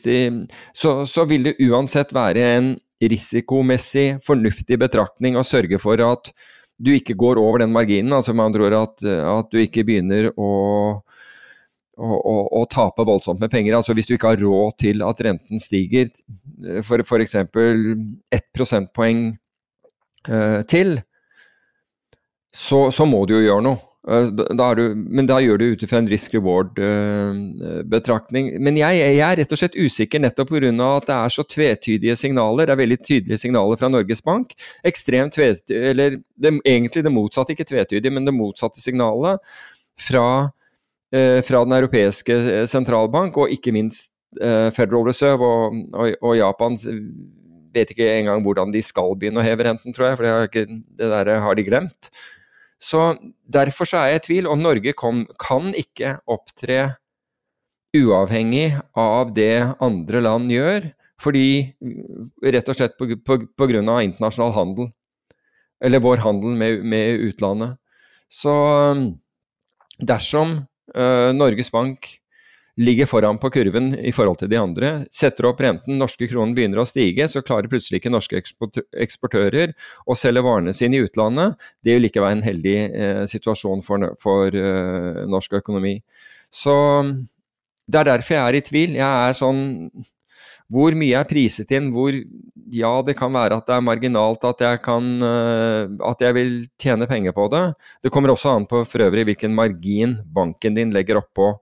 så, 0.77 0.99
så, 1.09 1.25
vil 1.29 1.49
det 1.49 1.57
uansett 1.65 2.13
være 2.17 2.45
en, 2.57 2.75
risikomessig 2.97 4.23
fornuftig 4.25 4.79
betraktning 4.81 5.35
å 5.37 5.45
sørge 5.45 5.77
for 5.77 6.01
at 6.01 6.31
du 6.81 6.95
ikke 6.95 7.17
går 7.19 7.37
over 7.37 7.61
den 7.61 7.75
marginen. 7.75 8.15
Altså 8.17 8.33
med 8.33 8.47
andre 8.47 8.69
ord 8.71 8.77
at, 8.79 9.05
at 9.05 9.51
du 9.53 9.61
ikke 9.61 9.85
begynner 9.85 10.31
å, 10.33 10.49
å, 11.97 12.17
å, 12.17 12.37
å, 12.61 12.63
tape 12.71 13.07
voldsomt 13.09 13.41
med 13.41 13.53
penger. 13.53 13.77
Altså 13.79 13.95
Hvis 13.97 14.09
du 14.09 14.15
ikke 14.17 14.35
har 14.35 14.43
råd 14.43 14.79
til 14.83 15.05
at 15.07 15.21
renten 15.25 15.63
stiger 15.63 16.07
for 16.87 16.99
f.eks. 17.05 17.37
ett 17.41 18.47
prosentpoeng 18.57 19.21
eh, 20.29 20.61
til, 20.69 20.99
så, 22.57 22.87
så, 22.95 23.05
må 23.09 23.27
du 23.29 23.35
jo 23.37 23.45
gjøre 23.45 23.65
noe. 23.67 23.79
Eh, 24.07 24.29
da 24.57 24.67
du, 24.79 24.85
men 24.95 25.27
da 25.29 25.41
gjør 25.43 25.57
du 25.61 25.67
ut 25.73 25.83
ifra 25.83 25.99
en 26.01 26.11
risk 26.11 26.35
reward-betraktning. 26.37 28.45
Uh, 28.55 28.61
men 28.69 28.75
jeg, 28.81 28.93
jeg, 29.01 29.17
er 29.27 29.37
rett 29.41 29.53
og 29.53 29.59
slett 29.61 29.77
usikker 29.77 30.19
nettopp 30.23 30.49
pga. 30.53 30.71
at 30.71 31.07
det 31.09 31.17
er 31.17 31.31
så 31.33 31.43
tvetydige 31.57 32.15
signaler. 32.17 32.65
Det 32.67 32.73
er 32.77 32.85
veldig 32.85 33.01
tydelige 33.03 33.43
signaler 33.43 33.77
fra 33.81 33.89
Norges 33.93 34.23
Bank. 34.25 34.47
Ekstremt 34.87 35.33
tvetydige, 35.37 35.83
eller 35.93 36.09
det, 36.37 36.51
egentlig 36.65 37.05
det 37.05 37.13
motsatte, 37.13 37.53
ikke 37.57 37.71
tvetydige, 37.73 38.15
men 38.15 38.25
det 38.29 38.35
motsatte 38.37 38.81
signalet 38.81 39.37
fra, 39.97 40.27
fra 41.47 41.63
Den 41.65 41.77
europeiske 41.79 42.67
sentralbank, 42.71 43.37
og 43.41 43.53
ikke 43.53 43.75
minst 43.75 44.13
uh, 44.41 44.69
Federal 44.75 45.07
Reserve 45.09 45.47
og, 45.47 45.77
og, 45.95 46.17
og 46.21 46.37
Japans 46.39 46.87
vet 47.77 47.93
ikke 47.93 48.09
engang 48.21 48.43
hvordan 48.45 48.73
de 48.75 48.83
skal 48.85 49.17
begynne 49.19 49.43
å 49.43 49.47
heve 49.47 49.67
renten, 49.69 49.95
tror 49.95 50.11
jeg, 50.11 50.19
for 50.19 50.27
det, 50.27 50.35
ikke, 50.49 50.81
det 50.99 51.11
der 51.13 51.33
har 51.45 51.59
de 51.59 51.67
glemt. 51.67 52.11
Så 52.83 53.17
Derfor 53.47 53.89
så 53.89 54.03
er 54.03 54.11
jeg 54.11 54.21
i 54.21 54.27
tvil, 54.27 54.49
og 54.51 54.61
Norge 54.61 54.93
kom, 54.99 55.25
kan 55.41 55.73
ikke 55.77 56.19
opptre 56.29 56.97
uavhengig 57.97 58.75
av 58.99 59.33
det 59.37 59.65
andre 59.81 60.21
land 60.25 60.53
gjør, 60.53 60.91
fordi 61.23 61.73
rett 62.45 62.69
og 62.69 62.77
slett 62.77 62.99
pga. 62.99 64.01
internasjonal 64.05 64.53
handel. 64.53 64.91
Eller 65.81 66.03
vår 66.05 66.21
handel 66.25 66.57
med, 66.57 66.83
med 66.85 67.21
utlandet. 67.31 67.77
Så 68.29 68.53
dersom 70.03 70.59
uh, 70.59 70.67
Norges 71.37 71.69
Bank 71.75 72.09
ligger 72.77 73.07
foran 73.09 73.39
på 73.41 73.51
kurven 73.51 73.95
i 73.99 74.13
forhold 74.13 74.41
til 74.43 74.51
de 74.53 74.59
andre. 74.61 74.91
Setter 75.13 75.49
opp 75.49 75.61
renten, 75.65 75.97
norske 76.01 76.29
kronen 76.29 76.55
begynner 76.57 76.83
å 76.83 76.89
stige, 76.89 77.25
så 77.29 77.43
klarer 77.45 77.71
plutselig 77.73 78.03
ikke 78.03 78.13
norske 78.13 78.41
eksportører 78.41 79.73
å 80.05 80.17
selge 80.19 80.45
varene 80.45 80.75
sine 80.77 80.99
i 80.99 81.07
utlandet. 81.07 81.57
Det 81.85 81.97
vil 81.97 82.09
ikke 82.11 82.25
være 82.25 82.39
en 82.39 82.45
heldig 82.45 82.77
eh, 82.85 83.23
situasjon 83.33 83.85
for, 83.87 84.11
for 84.21 84.53
eh, 84.53 85.23
norsk 85.31 85.57
økonomi. 85.63 85.97
Så 86.53 86.77
det 87.87 88.03
er 88.03 88.11
derfor 88.13 88.37
jeg 88.37 88.45
er 88.45 88.59
i 88.59 88.67
tvil. 88.67 89.01
Jeg 89.01 89.31
er 89.31 89.41
sånn 89.41 89.65
hvor 90.73 90.97
mye 90.99 91.19
er 91.21 91.29
priset 91.29 91.71
inn? 91.77 91.93
Hvor 91.95 92.15
ja, 92.75 92.93
det 93.07 93.15
kan 93.19 93.31
være 93.35 93.61
at 93.61 93.69
det 93.69 93.77
er 93.77 93.85
marginalt 93.87 94.45
at 94.49 94.63
jeg, 94.65 94.81
kan, 94.83 95.11
uh, 95.23 95.93
at 96.11 96.25
jeg 96.25 96.35
vil 96.35 96.55
tjene 96.83 97.07
penger 97.11 97.37
på 97.37 97.47
det. 97.53 97.65
Det 98.03 98.11
kommer 98.15 98.35
også 98.35 98.57
an 98.57 98.67
på 98.71 98.83
for 98.89 99.07
øvrig 99.07 99.29
hvilken 99.29 99.55
margin 99.55 100.19
banken 100.35 100.75
din 100.75 100.95
legger 100.95 101.21
oppå 101.23 101.53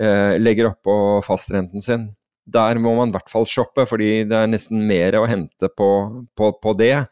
eh, 0.00 0.34
legger 0.40 0.72
oppå 0.72 1.22
fastrenten 1.26 1.82
sin. 1.82 2.08
Der 2.44 2.78
må 2.78 2.92
man 2.98 3.08
i 3.08 3.16
hvert 3.16 3.30
fall 3.32 3.46
shoppe, 3.48 3.86
fordi 3.88 4.26
det 4.28 4.36
er 4.36 4.50
nesten 4.50 4.84
mer 4.84 5.16
å 5.16 5.26
hente 5.28 5.70
på, 5.72 5.88
på, 6.36 6.50
på 6.60 6.74
det 6.76 7.06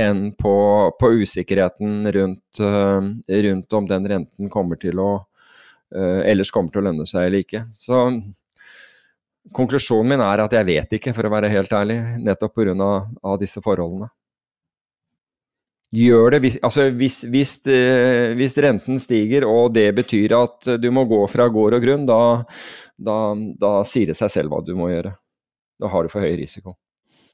enn 0.00 0.30
på, 0.40 0.54
på 0.96 1.10
usikkerheten 1.20 2.08
rundt, 2.16 2.60
uh, 2.64 3.04
rundt, 3.44 3.74
om 3.76 3.88
den 3.90 4.06
renten 4.08 4.48
kommer 4.48 4.80
til 4.80 5.02
å 5.02 5.10
uh, 5.20 6.22
ellers 6.24 6.48
kommer 6.54 6.72
til 6.72 6.80
å 6.80 6.86
lønne 6.88 7.04
seg 7.04 7.28
eller 7.28 7.44
ikke. 7.44 7.66
Så 7.76 8.06
konklusjonen 9.56 10.14
min 10.14 10.24
er 10.24 10.44
at 10.44 10.54
jeg 10.54 10.68
vet 10.68 10.96
ikke, 10.98 11.14
for 11.16 11.26
å 11.26 11.32
være 11.32 11.50
helt 11.52 11.72
ærlig, 11.72 11.98
nettopp 12.24 12.56
pga. 12.60 13.36
disse 13.40 13.62
forholdene 13.64 14.10
gjør 15.90 16.34
det 16.34 16.40
hvis, 16.44 16.56
altså 16.62 16.86
hvis, 16.94 17.16
hvis, 17.30 17.56
eh, 17.70 18.32
hvis, 18.38 18.56
renten 18.62 19.00
stiger 19.02 19.46
og 19.48 19.72
det 19.74 19.88
betyr 19.96 20.36
at 20.38 20.70
du 20.78 20.90
må 20.94 21.04
gå 21.10 21.18
fra 21.30 21.48
gård 21.50 21.76
og 21.76 21.84
grunn, 21.84 22.06
da, 22.06 22.20
da, 22.94 23.16
da, 23.58 23.72
sier 23.86 24.12
det 24.12 24.18
seg 24.18 24.30
selv 24.32 24.54
hva 24.54 24.62
du 24.64 24.76
må 24.78 24.90
gjøre. 24.92 25.16
Da 25.80 25.90
har 25.90 26.04
du 26.04 26.12
for 26.12 26.22
høy 26.22 26.36
risiko. 26.38 26.76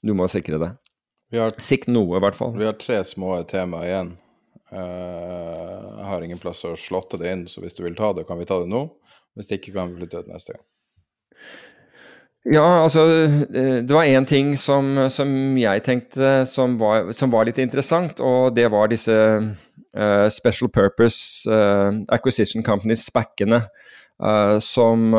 Du 0.00 0.14
må 0.16 0.28
sikre 0.30 0.60
det. 0.62 0.70
Sikt 1.58 1.90
noe, 1.90 2.16
i 2.16 2.22
hvert 2.22 2.38
fall. 2.38 2.54
Vi 2.56 2.68
har 2.68 2.78
tre 2.80 3.00
små 3.04 3.34
temaer 3.50 3.90
igjen. 3.90 4.14
Uh, 4.66 4.78
jeg 4.78 6.06
har 6.10 6.24
ingen 6.26 6.40
plass 6.42 6.62
å 6.66 6.76
slåtte 6.78 7.18
det 7.20 7.32
inn, 7.32 7.44
så 7.50 7.62
hvis 7.62 7.74
du 7.76 7.82
vil 7.84 7.98
ta 7.98 8.12
det, 8.14 8.26
kan 8.28 8.38
vi 8.38 8.46
ta 8.48 8.60
det 8.62 8.70
nå. 8.70 8.86
Hvis 9.36 9.50
ikke, 9.58 9.74
kan 9.74 9.90
vi 9.90 10.00
flytte 10.00 10.22
det 10.22 10.32
neste 10.32 10.54
gang. 10.54 10.62
Ja, 12.46 12.84
altså 12.84 13.02
eh, 13.50 13.82
Det 13.82 13.94
var 13.94 14.06
én 14.06 14.26
ting 14.26 14.54
som, 14.58 14.94
som, 15.10 15.30
jeg 15.58 15.82
tenkte 15.82 16.44
som 16.46 16.76
var, 16.78 17.10
som 17.12 17.32
var, 17.32 17.48
litt 17.48 17.58
interessant, 17.58 18.20
og 18.22 18.54
det 18.54 18.68
var 18.70 18.90
disse 18.92 19.16
uh, 19.16 20.28
Special 20.30 20.70
Purpose 20.70 21.50
uh, 21.50 21.90
Acquisition 22.14 22.62
Companies, 22.62 23.08
SPAC-ene, 23.08 23.64
uh, 24.22 24.58
som, 24.62 25.16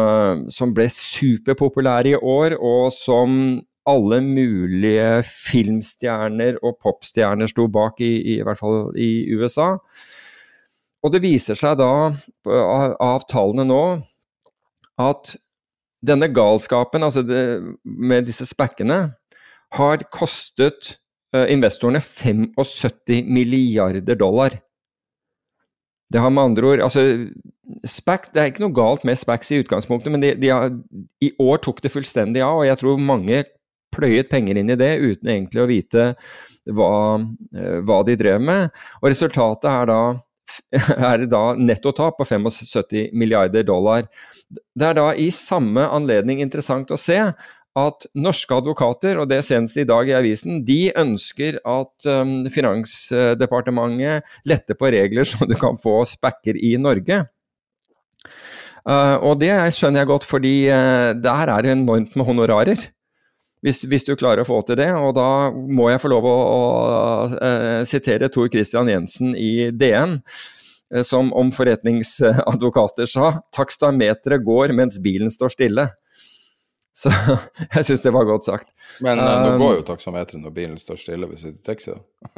som, 0.54 0.72
ble 0.74 0.88
superpopulære 0.94 2.14
i 2.14 2.22
år, 2.22 2.56
og 2.64 2.94
som 2.95 3.60
alle 3.88 4.22
mulige 4.24 5.24
filmstjerner 5.28 6.62
og 6.64 6.78
popstjerner 6.84 7.52
sto 7.52 7.68
bak, 7.72 7.99
i, 7.99 8.14
i, 8.22 8.38
i 8.40 8.45
hvert 8.48 8.60
fall 8.60 8.95
i 8.95 9.12
USA. 9.36 9.74
Og 11.04 11.12
det 11.12 11.22
viser 11.24 11.60
seg 11.60 11.76
da, 11.80 11.91
av, 12.48 13.28
tallene 13.28 13.68
nå, 13.68 13.84
at 15.04 15.36
denne 16.06 16.30
galskapen 16.34 17.06
altså 17.06 17.24
det, 17.26 17.41
med 17.84 18.28
disse 18.28 18.45
spekkene 18.48 18.99
har 19.78 20.06
kostet 20.14 20.98
uh, 21.36 21.45
investorene 21.52 22.02
75 22.03 23.28
milliarder 23.28 24.15
dollar. 24.19 24.60
Det 26.07 26.22
har 26.24 26.32
med 26.32 26.44
andre 26.44 26.68
ord 26.68 26.84
altså, 26.86 27.02
SPAC, 27.84 28.30
Det 28.32 28.40
er 28.40 28.52
ikke 28.52 28.64
noe 28.64 28.76
galt 28.76 29.03
med 29.03 29.18
SPACs 29.19 29.52
i 29.52 29.60
utgangspunktet, 29.60 30.11
men 30.14 30.24
de, 30.24 30.32
de 30.40 30.52
har, 30.53 30.72
i 31.19 31.34
år 31.44 31.60
tok 31.65 31.82
det 31.84 31.91
fullstendig 31.91 32.45
av. 32.45 32.61
og 32.61 32.68
Jeg 32.69 32.80
tror 32.80 33.02
mange 33.02 33.44
pløyet 33.95 34.30
penger 34.32 34.60
inn 34.60 34.72
i 34.72 34.80
det 34.80 34.94
uten 35.02 35.34
egentlig 35.34 35.64
å 35.64 35.68
vite 35.68 36.07
hva, 36.78 36.94
uh, 37.19 37.78
hva 37.84 37.99
de 38.07 38.15
drev 38.19 38.40
med. 38.44 38.72
Og 39.02 39.11
Resultatet 39.11 39.68
er 39.74 39.91
da 39.91 40.02
er 41.10 41.24
det 41.24 41.30
da 41.34 41.44
nettotap 41.60 42.18
på 42.19 42.28
75 42.28 43.14
milliarder 43.18 43.65
dollar. 43.68 44.07
Det 44.48 44.90
er 44.90 44.98
da 44.98 45.11
i 45.15 45.30
samme 45.36 45.88
anledning 45.91 46.41
interessant 46.44 46.91
å 46.94 46.99
se 46.99 47.19
at 47.78 48.07
norske 48.18 48.56
advokater, 48.57 49.19
og 49.22 49.30
det 49.30 49.44
senest 49.45 49.78
i 49.78 49.86
dag 49.88 50.10
i 50.10 50.15
avisen, 50.18 50.64
de 50.65 50.88
ønsker 50.98 51.60
at 51.61 52.07
um, 52.10 52.48
Finansdepartementet 52.53 54.26
letter 54.49 54.78
på 54.80 54.91
regler 54.94 55.28
så 55.30 55.45
du 55.45 55.56
kan 55.60 55.78
få 55.82 55.99
spekker 56.10 56.57
i 56.57 56.74
Norge. 56.82 57.24
Uh, 58.88 59.18
og 59.28 59.41
det 59.41 59.52
skjønner 59.76 60.03
jeg 60.03 60.11
godt, 60.14 60.26
fordi 60.28 60.56
uh, 60.72 61.11
der 61.19 61.52
er 61.53 61.65
det 61.65 61.76
enormt 61.76 62.15
med 62.15 62.30
honorarer. 62.30 62.88
Hvis, 63.68 63.84
hvis, 63.89 64.06
du 64.07 64.15
klarer 64.15 64.44
å 64.44 64.48
få 64.48 64.61
til 64.68 64.80
det. 64.80 64.89
Og 64.95 65.14
da 65.18 65.52
må 65.52 65.89
jeg 65.91 66.02
få 66.03 66.11
lov 66.14 66.27
å, 66.27 66.35
å, 66.38 66.61
å 66.88 67.27
uh, 67.35 67.81
sitere 67.88 68.31
Tor 68.34 68.48
Christian 68.53 68.89
Jensen 68.91 69.35
i 69.35 69.69
DN, 69.76 70.18
uh, 70.95 71.03
som 71.07 71.34
om 71.35 71.52
forretningsadvokater 71.53 73.10
sa 73.11 73.38
takstameteret 73.56 74.45
går 74.48 74.76
mens 74.77 75.02
bilen 75.03 75.34
står 75.34 75.56
stille. 75.57 75.89
Så 76.98 77.11
jeg 77.76 77.85
syns 77.85 78.02
det 78.02 78.14
var 78.15 78.26
godt 78.26 78.48
sagt. 78.48 78.72
Men 79.06 79.22
uh, 79.22 79.35
nå 79.44 79.53
går 79.61 79.80
jo 79.81 79.85
taksameteret 79.91 80.41
når 80.41 80.56
bilen 80.56 80.80
står 80.81 81.02
stille 81.03 81.30
ved 81.30 81.44
sitt 81.44 81.60
taxi, 81.68 81.94
da. 81.94 82.38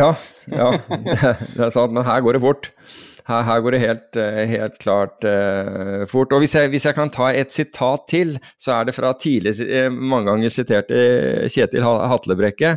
ja, 0.00 0.10
ja, 0.48 0.70
det, 0.88 1.18
det 1.56 1.66
er 1.66 1.74
sant. 1.74 1.92
Men 1.96 2.06
her 2.08 2.22
går 2.24 2.38
det 2.38 2.44
fort. 2.46 2.70
Her, 3.30 3.44
her, 3.46 3.60
går 3.62 3.74
det 3.74 3.80
helt, 3.84 4.18
eh, 4.18 4.40
helt 4.50 4.76
klart 4.82 5.26
uh, 5.26 6.02
fort. 6.10 6.32
Og 6.34 6.42
hvis 6.42 6.56
jeg, 6.58 6.70
hvis 6.72 6.86
jeg, 6.88 6.96
kan 6.96 7.12
ta 7.12 7.30
et 7.30 7.52
sitat 7.54 8.06
til, 8.10 8.34
så 8.58 8.74
er 8.76 8.88
det 8.88 8.96
fra 8.96 9.12
tidligere 9.14 9.84
eh, 9.84 9.90
mange 9.90 10.30
ganger 10.32 10.52
siterte 10.52 11.02
Kjetil 11.50 11.86
Hatlebrekke. 11.86 12.74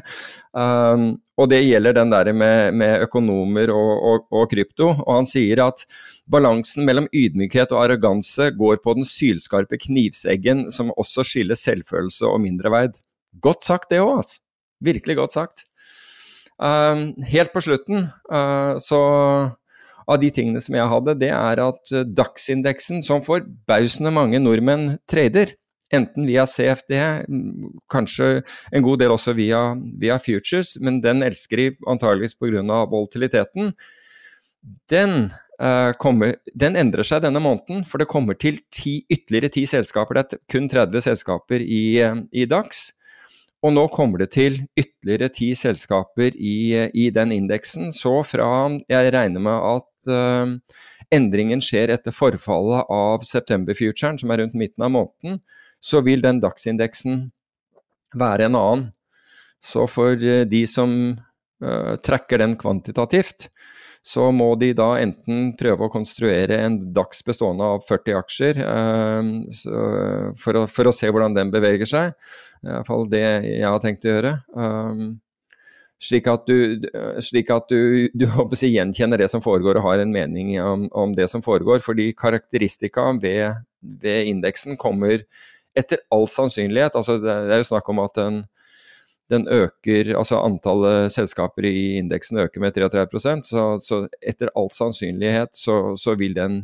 Um, 0.53 1.07
og 1.41 1.49
det 1.49 1.63
gjelder 1.63 1.95
den 1.97 2.13
der 2.13 2.29
med, 2.37 2.77
med 2.77 3.07
økonomer 3.07 3.71
og, 3.73 3.91
og, 4.11 4.27
og, 4.29 4.45
krypto. 4.51 4.91
Og 4.93 5.11
han 5.15 5.29
sier 5.29 5.63
at 5.65 5.81
balansen 6.29 6.85
mellom 6.85 7.09
ydmykhet 7.09 7.73
og 7.73 7.87
arroganse 7.87 8.51
går 8.53 8.83
på 8.83 8.93
den 8.99 9.07
sylskarpe 9.09 9.81
knivseggen 9.81 10.67
som 10.73 10.93
også 10.93 11.25
skiller 11.25 11.57
selvfølelse 11.57 12.29
og 12.29 12.43
mindreverd. 12.45 13.01
Godt 13.41 13.65
sagt 13.65 13.89
det 13.89 14.03
òg, 14.03 14.19
altså. 14.21 14.39
Virkelig 14.83 15.15
godt 15.15 15.33
sagt. 15.33 15.65
Um, 16.59 17.15
helt 17.25 17.49
på 17.55 17.63
slutten 17.65 18.09
uh, 18.29 18.77
så 18.77 18.99
av 20.07 20.19
de 20.21 20.29
tingene 20.33 20.61
som 20.63 20.77
jeg 20.77 20.91
hadde, 20.91 21.17
det 21.21 21.31
er 21.33 21.61
at 21.63 21.93
eh, 21.93 22.07
DAX-indeksen, 22.07 23.03
som 23.05 23.23
forbausende 23.25 24.13
mange 24.13 24.41
nordmenn 24.41 24.97
trader, 25.09 25.55
enten 25.93 26.25
via 26.25 26.45
CFD, 26.49 26.95
kanskje 27.91 28.29
en 28.73 28.85
god 28.85 29.03
del 29.03 29.13
også 29.13 29.35
via, 29.37 29.61
via 30.01 30.17
futures, 30.21 30.75
men 30.81 31.01
den 31.03 31.21
elsker 31.25 31.59
de 31.59 31.67
antageligvis 31.89 32.33
pga. 32.39 32.63
volatiliteten, 32.89 33.73
den, 34.89 35.29
uh, 35.61 35.91
kommer, 35.99 36.37
den 36.55 36.77
endrer 36.79 37.05
seg 37.05 37.21
denne 37.25 37.41
måneden, 37.43 37.83
for 37.85 38.01
det 38.01 38.09
kommer 38.09 38.37
til 38.39 38.61
ti, 38.73 39.01
ytterligere 39.11 39.51
ti 39.53 39.65
selskaper. 39.69 40.17
Det 40.17 40.39
er 40.39 40.43
kun 40.49 40.69
30 40.71 41.03
selskaper 41.03 41.61
i, 41.61 41.83
uh, 42.01 42.23
i 42.31 42.47
DAX. 42.49 42.89
Og 43.63 43.71
nå 43.71 43.85
kommer 43.93 44.19
det 44.19 44.33
til 44.35 44.57
ytterligere 44.75 45.31
ti 45.31 45.53
selskaper 45.55 46.35
i, 46.35 46.89
i 46.91 47.07
den 47.15 47.31
indeksen. 47.31 47.93
Så 47.95 48.19
fra 48.27 48.47
Jeg 48.91 49.13
regner 49.15 49.39
med 49.39 49.67
at 49.69 50.11
uh, 50.11 50.79
endringen 51.13 51.63
skjer 51.63 51.93
etter 51.95 52.15
forfallet 52.15 52.89
av 52.91 53.23
september-futuren, 53.27 54.19
som 54.19 54.33
er 54.33 54.43
rundt 54.43 54.57
midten 54.59 54.83
av 54.83 54.91
måneden, 54.91 55.39
så 55.79 56.03
vil 56.03 56.23
den 56.23 56.41
dagsindeksen 56.43 57.29
være 58.19 58.49
en 58.49 58.59
annen. 58.59 58.83
Så 59.63 59.87
for 59.87 60.19
uh, 60.19 60.43
de 60.43 60.65
som 60.67 61.15
uh, 61.63 61.95
tracker 62.03 62.43
den 62.43 62.57
kvantitativt, 62.59 63.47
så 64.03 64.27
må 64.35 64.49
de 64.59 64.73
da 64.75 64.89
enten 64.99 65.53
prøve 65.55 65.87
å 65.87 65.91
konstruere 65.91 66.57
en 66.65 66.75
DAX 66.95 67.23
bestående 67.23 67.69
av 67.75 67.85
40 67.87 68.17
aksjer 68.19 68.59
eh, 68.59 69.29
å, 69.71 69.83
for, 70.39 70.59
å, 70.59 70.95
se 70.95 71.07
hvordan 71.07 71.37
den 71.37 71.53
beveger 71.53 71.87
seg. 71.87 72.17
I 72.63 72.73
hvert 72.73 72.89
fall 72.89 73.07
det 73.11 73.23
jeg 73.23 73.63
har 73.63 73.79
tenkt 73.83 74.03
å 74.03 74.11
gjøre. 74.11 74.33
Um, 74.59 75.05
slik 76.03 76.27
at 76.27 76.43
du, 76.51 76.83
slik 77.23 77.51
at 77.55 77.71
du, 77.71 78.09
du 78.11 78.27
si, 78.59 78.73
gjenkjenner 78.73 79.23
det 79.23 79.29
som 79.31 79.43
foregår 79.43 79.79
og 79.79 79.87
har 79.87 80.03
en 80.03 80.11
mening 80.11 80.57
om, 80.59 80.89
om 80.91 81.15
det 81.15 81.29
som 81.31 81.43
foregår. 81.45 81.79
Fordi 81.85 82.11
karakteristika 82.11 83.07
ved, 83.23 83.63
ved 83.79 84.33
indeksen 84.33 84.75
kommer 84.79 85.23
etter 85.73 86.03
all 86.13 86.27
sannsynlighet 86.29 86.93
altså 86.99 87.15
det, 87.17 87.33
det 87.47 87.55
er 87.55 87.63
jo 87.63 87.71
snakk 87.71 87.87
om 87.89 88.03
at 88.03 88.19
den 88.19 88.43
den 89.31 89.47
øker, 89.47 90.13
altså 90.19 90.41
antallet 90.43 91.11
selskaper 91.13 91.65
i 91.67 91.97
indeksen 91.97 92.41
øker 92.43 92.61
med 92.61 92.75
33 92.75 93.37
så, 93.47 93.63
så 93.81 94.03
etter 94.21 94.51
all 94.55 94.69
sannsynlighet 94.71 95.55
så, 95.55 95.95
så, 95.97 96.15
vil 96.19 96.35
den 96.35 96.63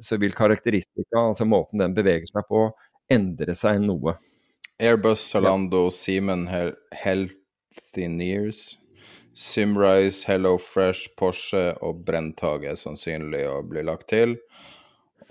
så 0.00 0.16
vil 0.16 0.34
karakteristika, 0.34 1.18
altså 1.18 1.44
måten 1.44 1.82
den 1.82 1.94
beveger 1.96 2.28
seg 2.30 2.46
på, 2.48 2.68
endre 3.10 3.54
seg 3.58 3.80
noe. 3.82 4.16
Airbus, 4.78 5.24
Zalando, 5.32 5.86
ja. 5.86 5.94
Siemens, 5.96 6.74
Healthineers, 6.92 8.76
Simrise, 9.36 10.24
Hello 10.28 10.56
Fresh, 10.60 11.10
Porsche 11.18 11.70
og 11.84 12.04
Brenntage 12.06 12.70
er 12.70 12.78
sannsynlig 12.80 13.42
å 13.48 13.60
bli 13.66 13.82
lagt 13.84 14.08
til. 14.12 14.36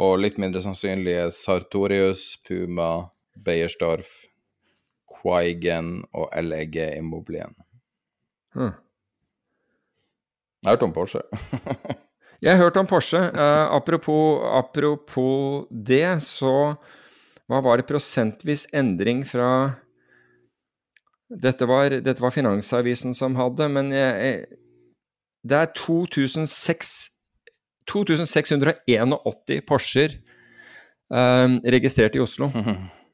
Og 0.02 0.19
litt 0.19 0.38
mindre 0.41 0.61
sannsynlig 0.61 1.15
er 1.23 1.31
Sartorius, 1.34 2.35
Puma, 2.45 3.07
Beiersdorf, 3.34 4.11
Quaigen 5.26 6.03
og 6.14 6.30
LEG 6.38 6.77
Immobilien. 6.99 7.56
Hmm. 8.53 8.76
Jeg 10.61 10.69
har 10.69 10.77
hørt 10.77 10.85
om 10.85 10.93
Porsche. 10.93 11.22
jeg 12.43 12.52
har 12.53 12.61
hørt 12.61 12.77
om 12.77 12.88
Porsche. 12.88 13.22
Eh, 13.34 13.65
apropos, 13.73 14.45
apropos, 14.53 15.65
det, 15.72 16.22
så 16.22 16.76
Hva 17.45 17.60
var 17.61 17.77
det 17.77 17.85
prosentvis 17.85 18.65
endring 18.73 19.19
fra 19.30 19.49
dette 21.30 21.65
var, 21.69 21.93
dette 22.02 22.22
var 22.22 22.34
Finansavisen 22.34 23.14
som 23.18 23.35
hadde, 23.38 23.68
men 23.69 23.91
jeg, 23.93 24.14
jeg, 24.26 24.60
det 25.45 25.57
er 25.57 25.72
2006, 25.77 26.93
2681 27.89 29.61
Porscher 29.68 30.18
eh, 31.14 31.57
registrert 31.77 32.18
i 32.18 32.23
Oslo. 32.26 32.49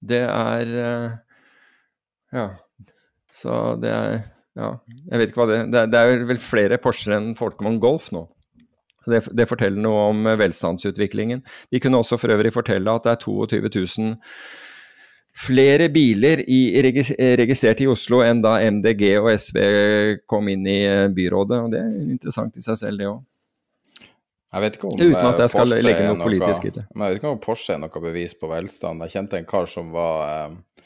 Det 0.00 0.22
er 0.28 0.72
eh, 0.84 1.18
Ja. 2.34 2.48
Så 3.32 3.76
det 3.80 3.92
er 3.92 4.24
Ja, 4.56 4.70
jeg 5.10 5.20
vet 5.20 5.28
ikke 5.28 5.42
hva 5.42 5.46
det 5.50 5.56
er. 5.76 5.88
Det 5.92 6.00
er 6.00 6.22
vel 6.24 6.38
flere 6.40 6.78
Porscher 6.80 7.18
enn 7.18 7.34
Folkemann 7.36 7.76
Golf 7.80 8.08
nå. 8.14 8.22
Det, 9.06 9.20
det, 9.36 9.44
forteller 9.46 9.78
noe 9.78 10.06
om 10.10 10.24
velstandsutviklingen. 10.40 11.42
De 11.70 11.78
kunne 11.78 12.00
også 12.00 12.16
for 12.18 12.32
øvrig 12.32 12.54
fortelle 12.54 12.90
at 12.90 13.04
det 13.04 13.12
er 13.12 13.20
22 13.22 13.60
000 13.68 14.16
flere 15.36 15.90
biler 15.92 16.40
i, 16.48 16.60
registrert 16.80 17.82
i 17.84 17.88
Oslo 17.90 18.22
enn 18.24 18.40
da 18.44 18.56
MDG 18.64 19.04
og 19.20 19.28
SV 19.36 19.58
kom 20.28 20.48
inn 20.48 20.64
i 20.66 20.80
eh, 20.88 21.08
byrådet. 21.12 21.58
og 21.60 21.72
Det 21.74 21.82
er 21.82 22.12
interessant 22.16 22.56
i 22.56 22.64
seg 22.64 22.80
selv, 22.80 23.02
det 23.02 23.10
òg. 23.10 23.20
Jeg 24.52 24.62
vet 24.62 24.76
ikke 24.78 24.88
om 24.88 25.00
Uten 25.00 25.26
at 25.26 25.40
jeg 25.42 25.52
skal 25.52 25.72
legge 25.74 26.06
noe, 26.06 26.16
noe 26.20 26.28
politisk 26.28 26.68
i 26.68 26.72
det. 26.76 26.84
Men 26.94 27.04
jeg 27.04 27.14
vet 27.14 27.20
ikke 27.20 27.32
om 27.34 27.42
Porsche 27.42 27.74
er 27.74 27.80
noe 27.82 28.02
bevis 28.02 28.36
på 28.38 28.50
velstand. 28.50 29.02
Jeg 29.04 29.14
kjente 29.16 29.40
en 29.40 29.48
kar 29.48 29.66
som 29.70 29.90
var 29.94 30.22
eh, 30.26 30.82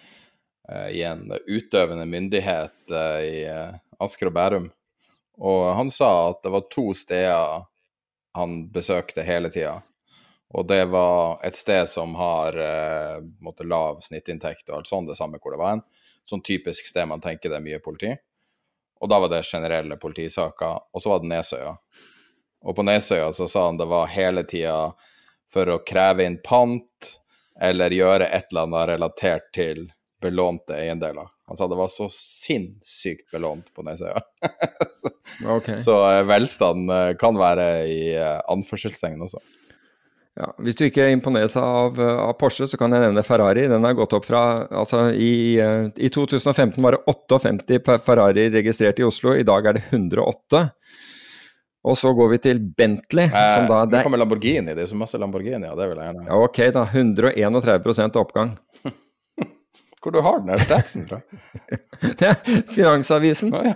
eh 0.72 0.88
i 1.00 1.02
en 1.06 1.26
utøvende 1.46 2.06
myndighet 2.08 2.94
eh, 2.94 3.20
i 3.26 3.42
eh, 3.50 3.76
Asker 4.00 4.30
og 4.30 4.36
Bærum, 4.38 4.70
og 5.40 5.74
han 5.76 5.92
sa 5.92 6.30
at 6.30 6.40
det 6.44 6.52
var 6.54 6.68
to 6.72 6.90
steder 6.96 7.66
han 8.36 8.56
besøkte 8.72 9.24
hele 9.26 9.50
tida. 9.52 9.80
Og 10.50 10.66
det 10.66 10.84
var 10.90 11.38
et 11.46 11.56
sted 11.56 11.86
som 11.88 12.14
har 12.18 12.56
eh, 12.58 13.20
måtte, 13.42 13.66
lav 13.66 14.00
snittinntekt 14.02 14.68
og 14.70 14.80
alt 14.80 14.90
sånt, 14.90 15.10
det 15.10 15.18
samme 15.18 15.38
hvor 15.38 15.54
det 15.54 15.60
var 15.60 15.76
en. 15.76 15.84
Sånn 16.26 16.42
typisk 16.46 16.88
sted 16.90 17.06
man 17.10 17.22
tenker 17.22 17.50
det 17.50 17.60
er 17.60 17.66
mye 17.66 17.82
politi. 17.82 18.10
Og 19.00 19.08
da 19.10 19.20
var 19.22 19.30
det 19.32 19.44
generelle 19.46 19.96
politisaker. 19.96 20.90
Og 20.92 21.02
så 21.02 21.12
var 21.12 21.22
det 21.22 21.30
Nesøya. 21.30 21.72
Og 22.64 22.76
på 22.76 22.84
Nesøya 22.84 23.30
så 23.32 23.48
sa 23.48 23.66
han 23.68 23.80
det 23.80 23.88
var 23.88 24.10
hele 24.12 24.44
tida 24.48 24.92
for 25.50 25.70
å 25.72 25.80
kreve 25.86 26.26
inn 26.26 26.38
pant 26.44 27.14
eller 27.60 27.92
gjøre 27.92 28.28
et 28.28 28.50
eller 28.50 28.68
annet 28.68 28.90
relatert 28.94 29.48
til 29.56 29.88
belånte 30.20 30.76
eiendeler. 30.76 31.28
Han 31.50 31.58
sa 31.58 31.66
det 31.66 31.78
var 31.78 31.88
så 31.90 32.06
sinnssykt 32.12 33.32
belånt 33.32 33.72
på 33.74 33.82
Nesøya. 33.82 34.20
så, 35.00 35.10
okay. 35.56 35.80
så 35.82 35.96
uh, 36.04 36.20
velstand 36.28 36.92
uh, 36.92 37.08
kan 37.18 37.38
være 37.40 37.70
i 37.90 38.02
uh, 38.14 38.36
anførselstegn 38.52 39.24
også. 39.24 39.40
Ja, 40.38 40.52
hvis 40.62 40.78
du 40.78 40.84
ikke 40.86 41.08
imponeres 41.10 41.56
av, 41.58 41.98
av, 41.98 42.30
Porsche, 42.38 42.68
så 42.70 42.78
kan 42.78 42.94
jeg 42.94 43.02
nevne 43.02 43.24
Ferrari. 43.26 43.66
Den 43.68 43.84
har 43.84 43.96
gått 43.98 44.14
opp 44.16 44.28
fra 44.28 44.42
altså 44.70 45.08
i, 45.10 45.58
I 45.58 46.10
2015 46.14 46.78
var 46.84 46.96
det 46.96 47.40
58 47.42 47.98
Ferrari 48.06 48.46
registrert 48.54 49.02
i 49.02 49.04
Oslo, 49.04 49.34
i 49.34 49.44
dag 49.44 49.66
er 49.66 49.76
det 49.76 49.82
108. 49.90 50.62
Og 51.84 51.96
så 51.96 52.12
går 52.12 52.28
vi 52.34 52.38
til 52.44 52.58
Bentley. 52.60 53.30
Eh, 53.30 53.54
som 53.56 53.68
da, 53.70 53.84
det 53.88 54.02
kommer 54.04 54.20
Lamborghini, 54.20 54.74
det 54.76 54.84
er 54.84 54.90
så 54.90 54.98
masse 55.00 55.18
Lamborghini. 55.20 55.64
Ja, 55.64 55.76
det 55.78 55.88
vil 55.88 56.00
jeg 56.00 56.10
gjerne 56.10 56.26
Ja, 56.28 56.40
ok, 56.44 56.60
da. 56.76 56.84
131% 56.92 58.20
oppgang. 58.20 58.52
Hvor 60.00 60.12
du 60.12 60.20
har 60.24 60.38
den 60.40 60.52
der 60.52 60.62
statsen 60.64 61.08
fra? 61.08 61.20
Finansavisen. 62.76 63.54
Ah, 63.54 63.72
ja. 63.72 63.74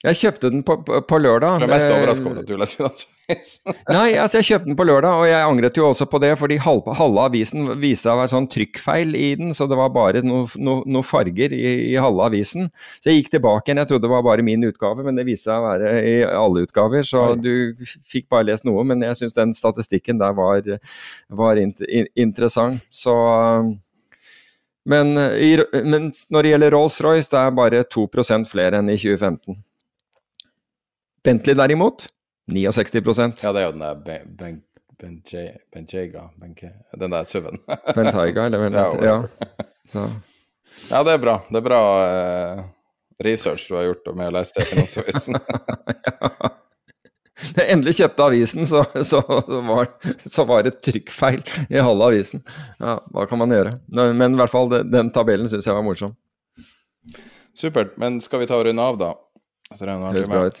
Jeg 0.00 0.16
kjøpte 0.16 0.48
den 0.48 0.62
på, 0.64 0.78
på, 0.80 0.98
på 1.04 1.16
lørdag. 1.20 1.58
Du 1.60 1.66
er 1.66 1.70
mest 1.74 1.90
overrasket 1.92 2.28
over 2.30 2.38
at 2.40 2.48
du 2.48 2.54
leser 2.56 2.78
Finansavisen. 2.78 3.74
Nei, 3.96 4.14
altså 4.16 4.38
jeg 4.40 4.46
kjøpte 4.48 4.70
den 4.70 4.78
på 4.78 4.86
lørdag, 4.88 5.12
og 5.20 5.28
jeg 5.28 5.44
angret 5.44 5.76
jo 5.76 5.90
også 5.90 6.06
på 6.08 6.20
det, 6.24 6.30
fordi 6.40 6.56
halve, 6.64 6.94
halve 6.96 7.26
avisen 7.28 7.68
viste 7.82 8.06
seg 8.06 8.14
å 8.14 8.22
være 8.22 8.32
sånn 8.32 8.48
trykkfeil 8.54 9.12
i 9.18 9.28
den, 9.36 9.52
så 9.52 9.68
det 9.68 9.76
var 9.76 9.92
bare 9.92 10.24
noen 10.24 10.48
no, 10.64 10.78
no 10.88 11.04
farger 11.04 11.52
i, 11.52 11.60
i, 11.90 11.98
halve 12.00 12.30
avisen. 12.30 12.72
Så 12.96 13.12
jeg 13.12 13.20
gikk 13.20 13.30
tilbake 13.36 13.68
igjen, 13.68 13.82
jeg 13.82 13.92
trodde 13.92 14.08
det 14.08 14.14
var 14.14 14.24
bare 14.30 14.48
min 14.48 14.64
utgave, 14.70 15.04
men 15.04 15.20
det 15.20 15.28
viste 15.28 15.50
seg 15.50 15.60
å 15.60 15.68
være 15.68 15.94
i 16.00 16.16
alle 16.24 16.64
utgaver, 16.64 17.04
så 17.04 17.28
Oi. 17.34 17.38
du 17.44 17.86
fikk 18.08 18.30
bare 18.32 18.48
lest 18.54 18.64
noe. 18.64 18.88
Men 18.88 19.04
jeg 19.04 19.20
syns 19.20 19.36
den 19.36 19.52
statistikken 19.52 20.24
der 20.24 20.32
var, 20.40 20.64
var 21.28 21.60
in, 21.60 21.76
in, 21.84 22.08
interessant. 22.16 22.80
Så 22.88 23.12
men, 24.88 25.12
i, 25.36 25.58
men, 25.84 26.08
når 26.32 26.42
det 26.46 26.52
gjelder 26.54 26.72
Rolls-Royce, 26.72 27.34
det 27.34 27.42
er 27.44 27.58
bare 27.66 27.82
2 27.84 28.08
flere 28.48 28.80
enn 28.80 28.88
i 28.88 28.96
2015. 28.96 29.66
Bentley 31.24 31.56
derimot 31.58 32.08
69% 32.52 33.44
Ja, 33.44 33.52
det 33.52 33.62
er 33.62 33.66
jo 33.68 33.72
den 33.76 33.84
der 33.84 34.02
ben, 34.04 34.34
ben, 34.38 34.60
Benjega 35.72 36.30
Den 37.00 37.10
der 37.10 37.24
SUV-en. 37.24 37.58
Bentayga, 37.96 38.46
eller 38.46 38.58
hva 38.60 38.70
det. 38.74 39.06
Ja. 39.06 39.16
Så. 39.88 40.04
ja, 40.90 41.02
det 41.06 41.14
er 41.14 41.22
bra. 41.22 41.38
Det 41.48 41.56
er 41.56 41.64
bra 41.64 41.82
uh, 42.04 42.64
research 43.24 43.68
du 43.68 43.78
har 43.78 43.88
gjort 43.88 44.10
med 44.12 44.28
å 44.28 44.34
lese 44.36 44.58
det 44.58 44.66
Finansavisen. 44.68 45.38
ja. 45.40 46.50
Da 47.40 47.64
jeg 47.64 47.72
endelig 47.72 47.94
kjøpte 47.96 48.26
avisen, 48.26 48.66
så, 48.68 48.82
så, 49.06 49.22
var, 49.24 49.88
så, 50.28 50.44
var, 50.44 50.66
det 50.66 50.74
trykkfeil 50.84 51.40
i 51.72 51.80
halve 51.80 52.10
avisen. 52.10 52.42
Ja, 52.76 52.98
hva 53.14 53.24
kan 53.30 53.40
man 53.40 53.54
gjøre? 53.54 53.78
Men 53.88 54.36
i 54.36 54.40
hvert 54.42 54.52
fall, 54.52 54.68
den 54.68 55.08
tabellen 55.14 55.48
syns 55.48 55.64
jeg 55.64 55.76
var 55.76 55.86
morsom. 55.86 56.12
Supert. 57.56 57.96
Men 58.00 58.20
skal 58.20 58.44
vi 58.44 58.50
ta 58.50 58.60
og 58.60 58.68
runde 58.68 58.84
av, 58.84 59.00
da? 59.00 59.14
Høres 59.72 60.28
bra 60.28 60.44
ut. 60.50 60.60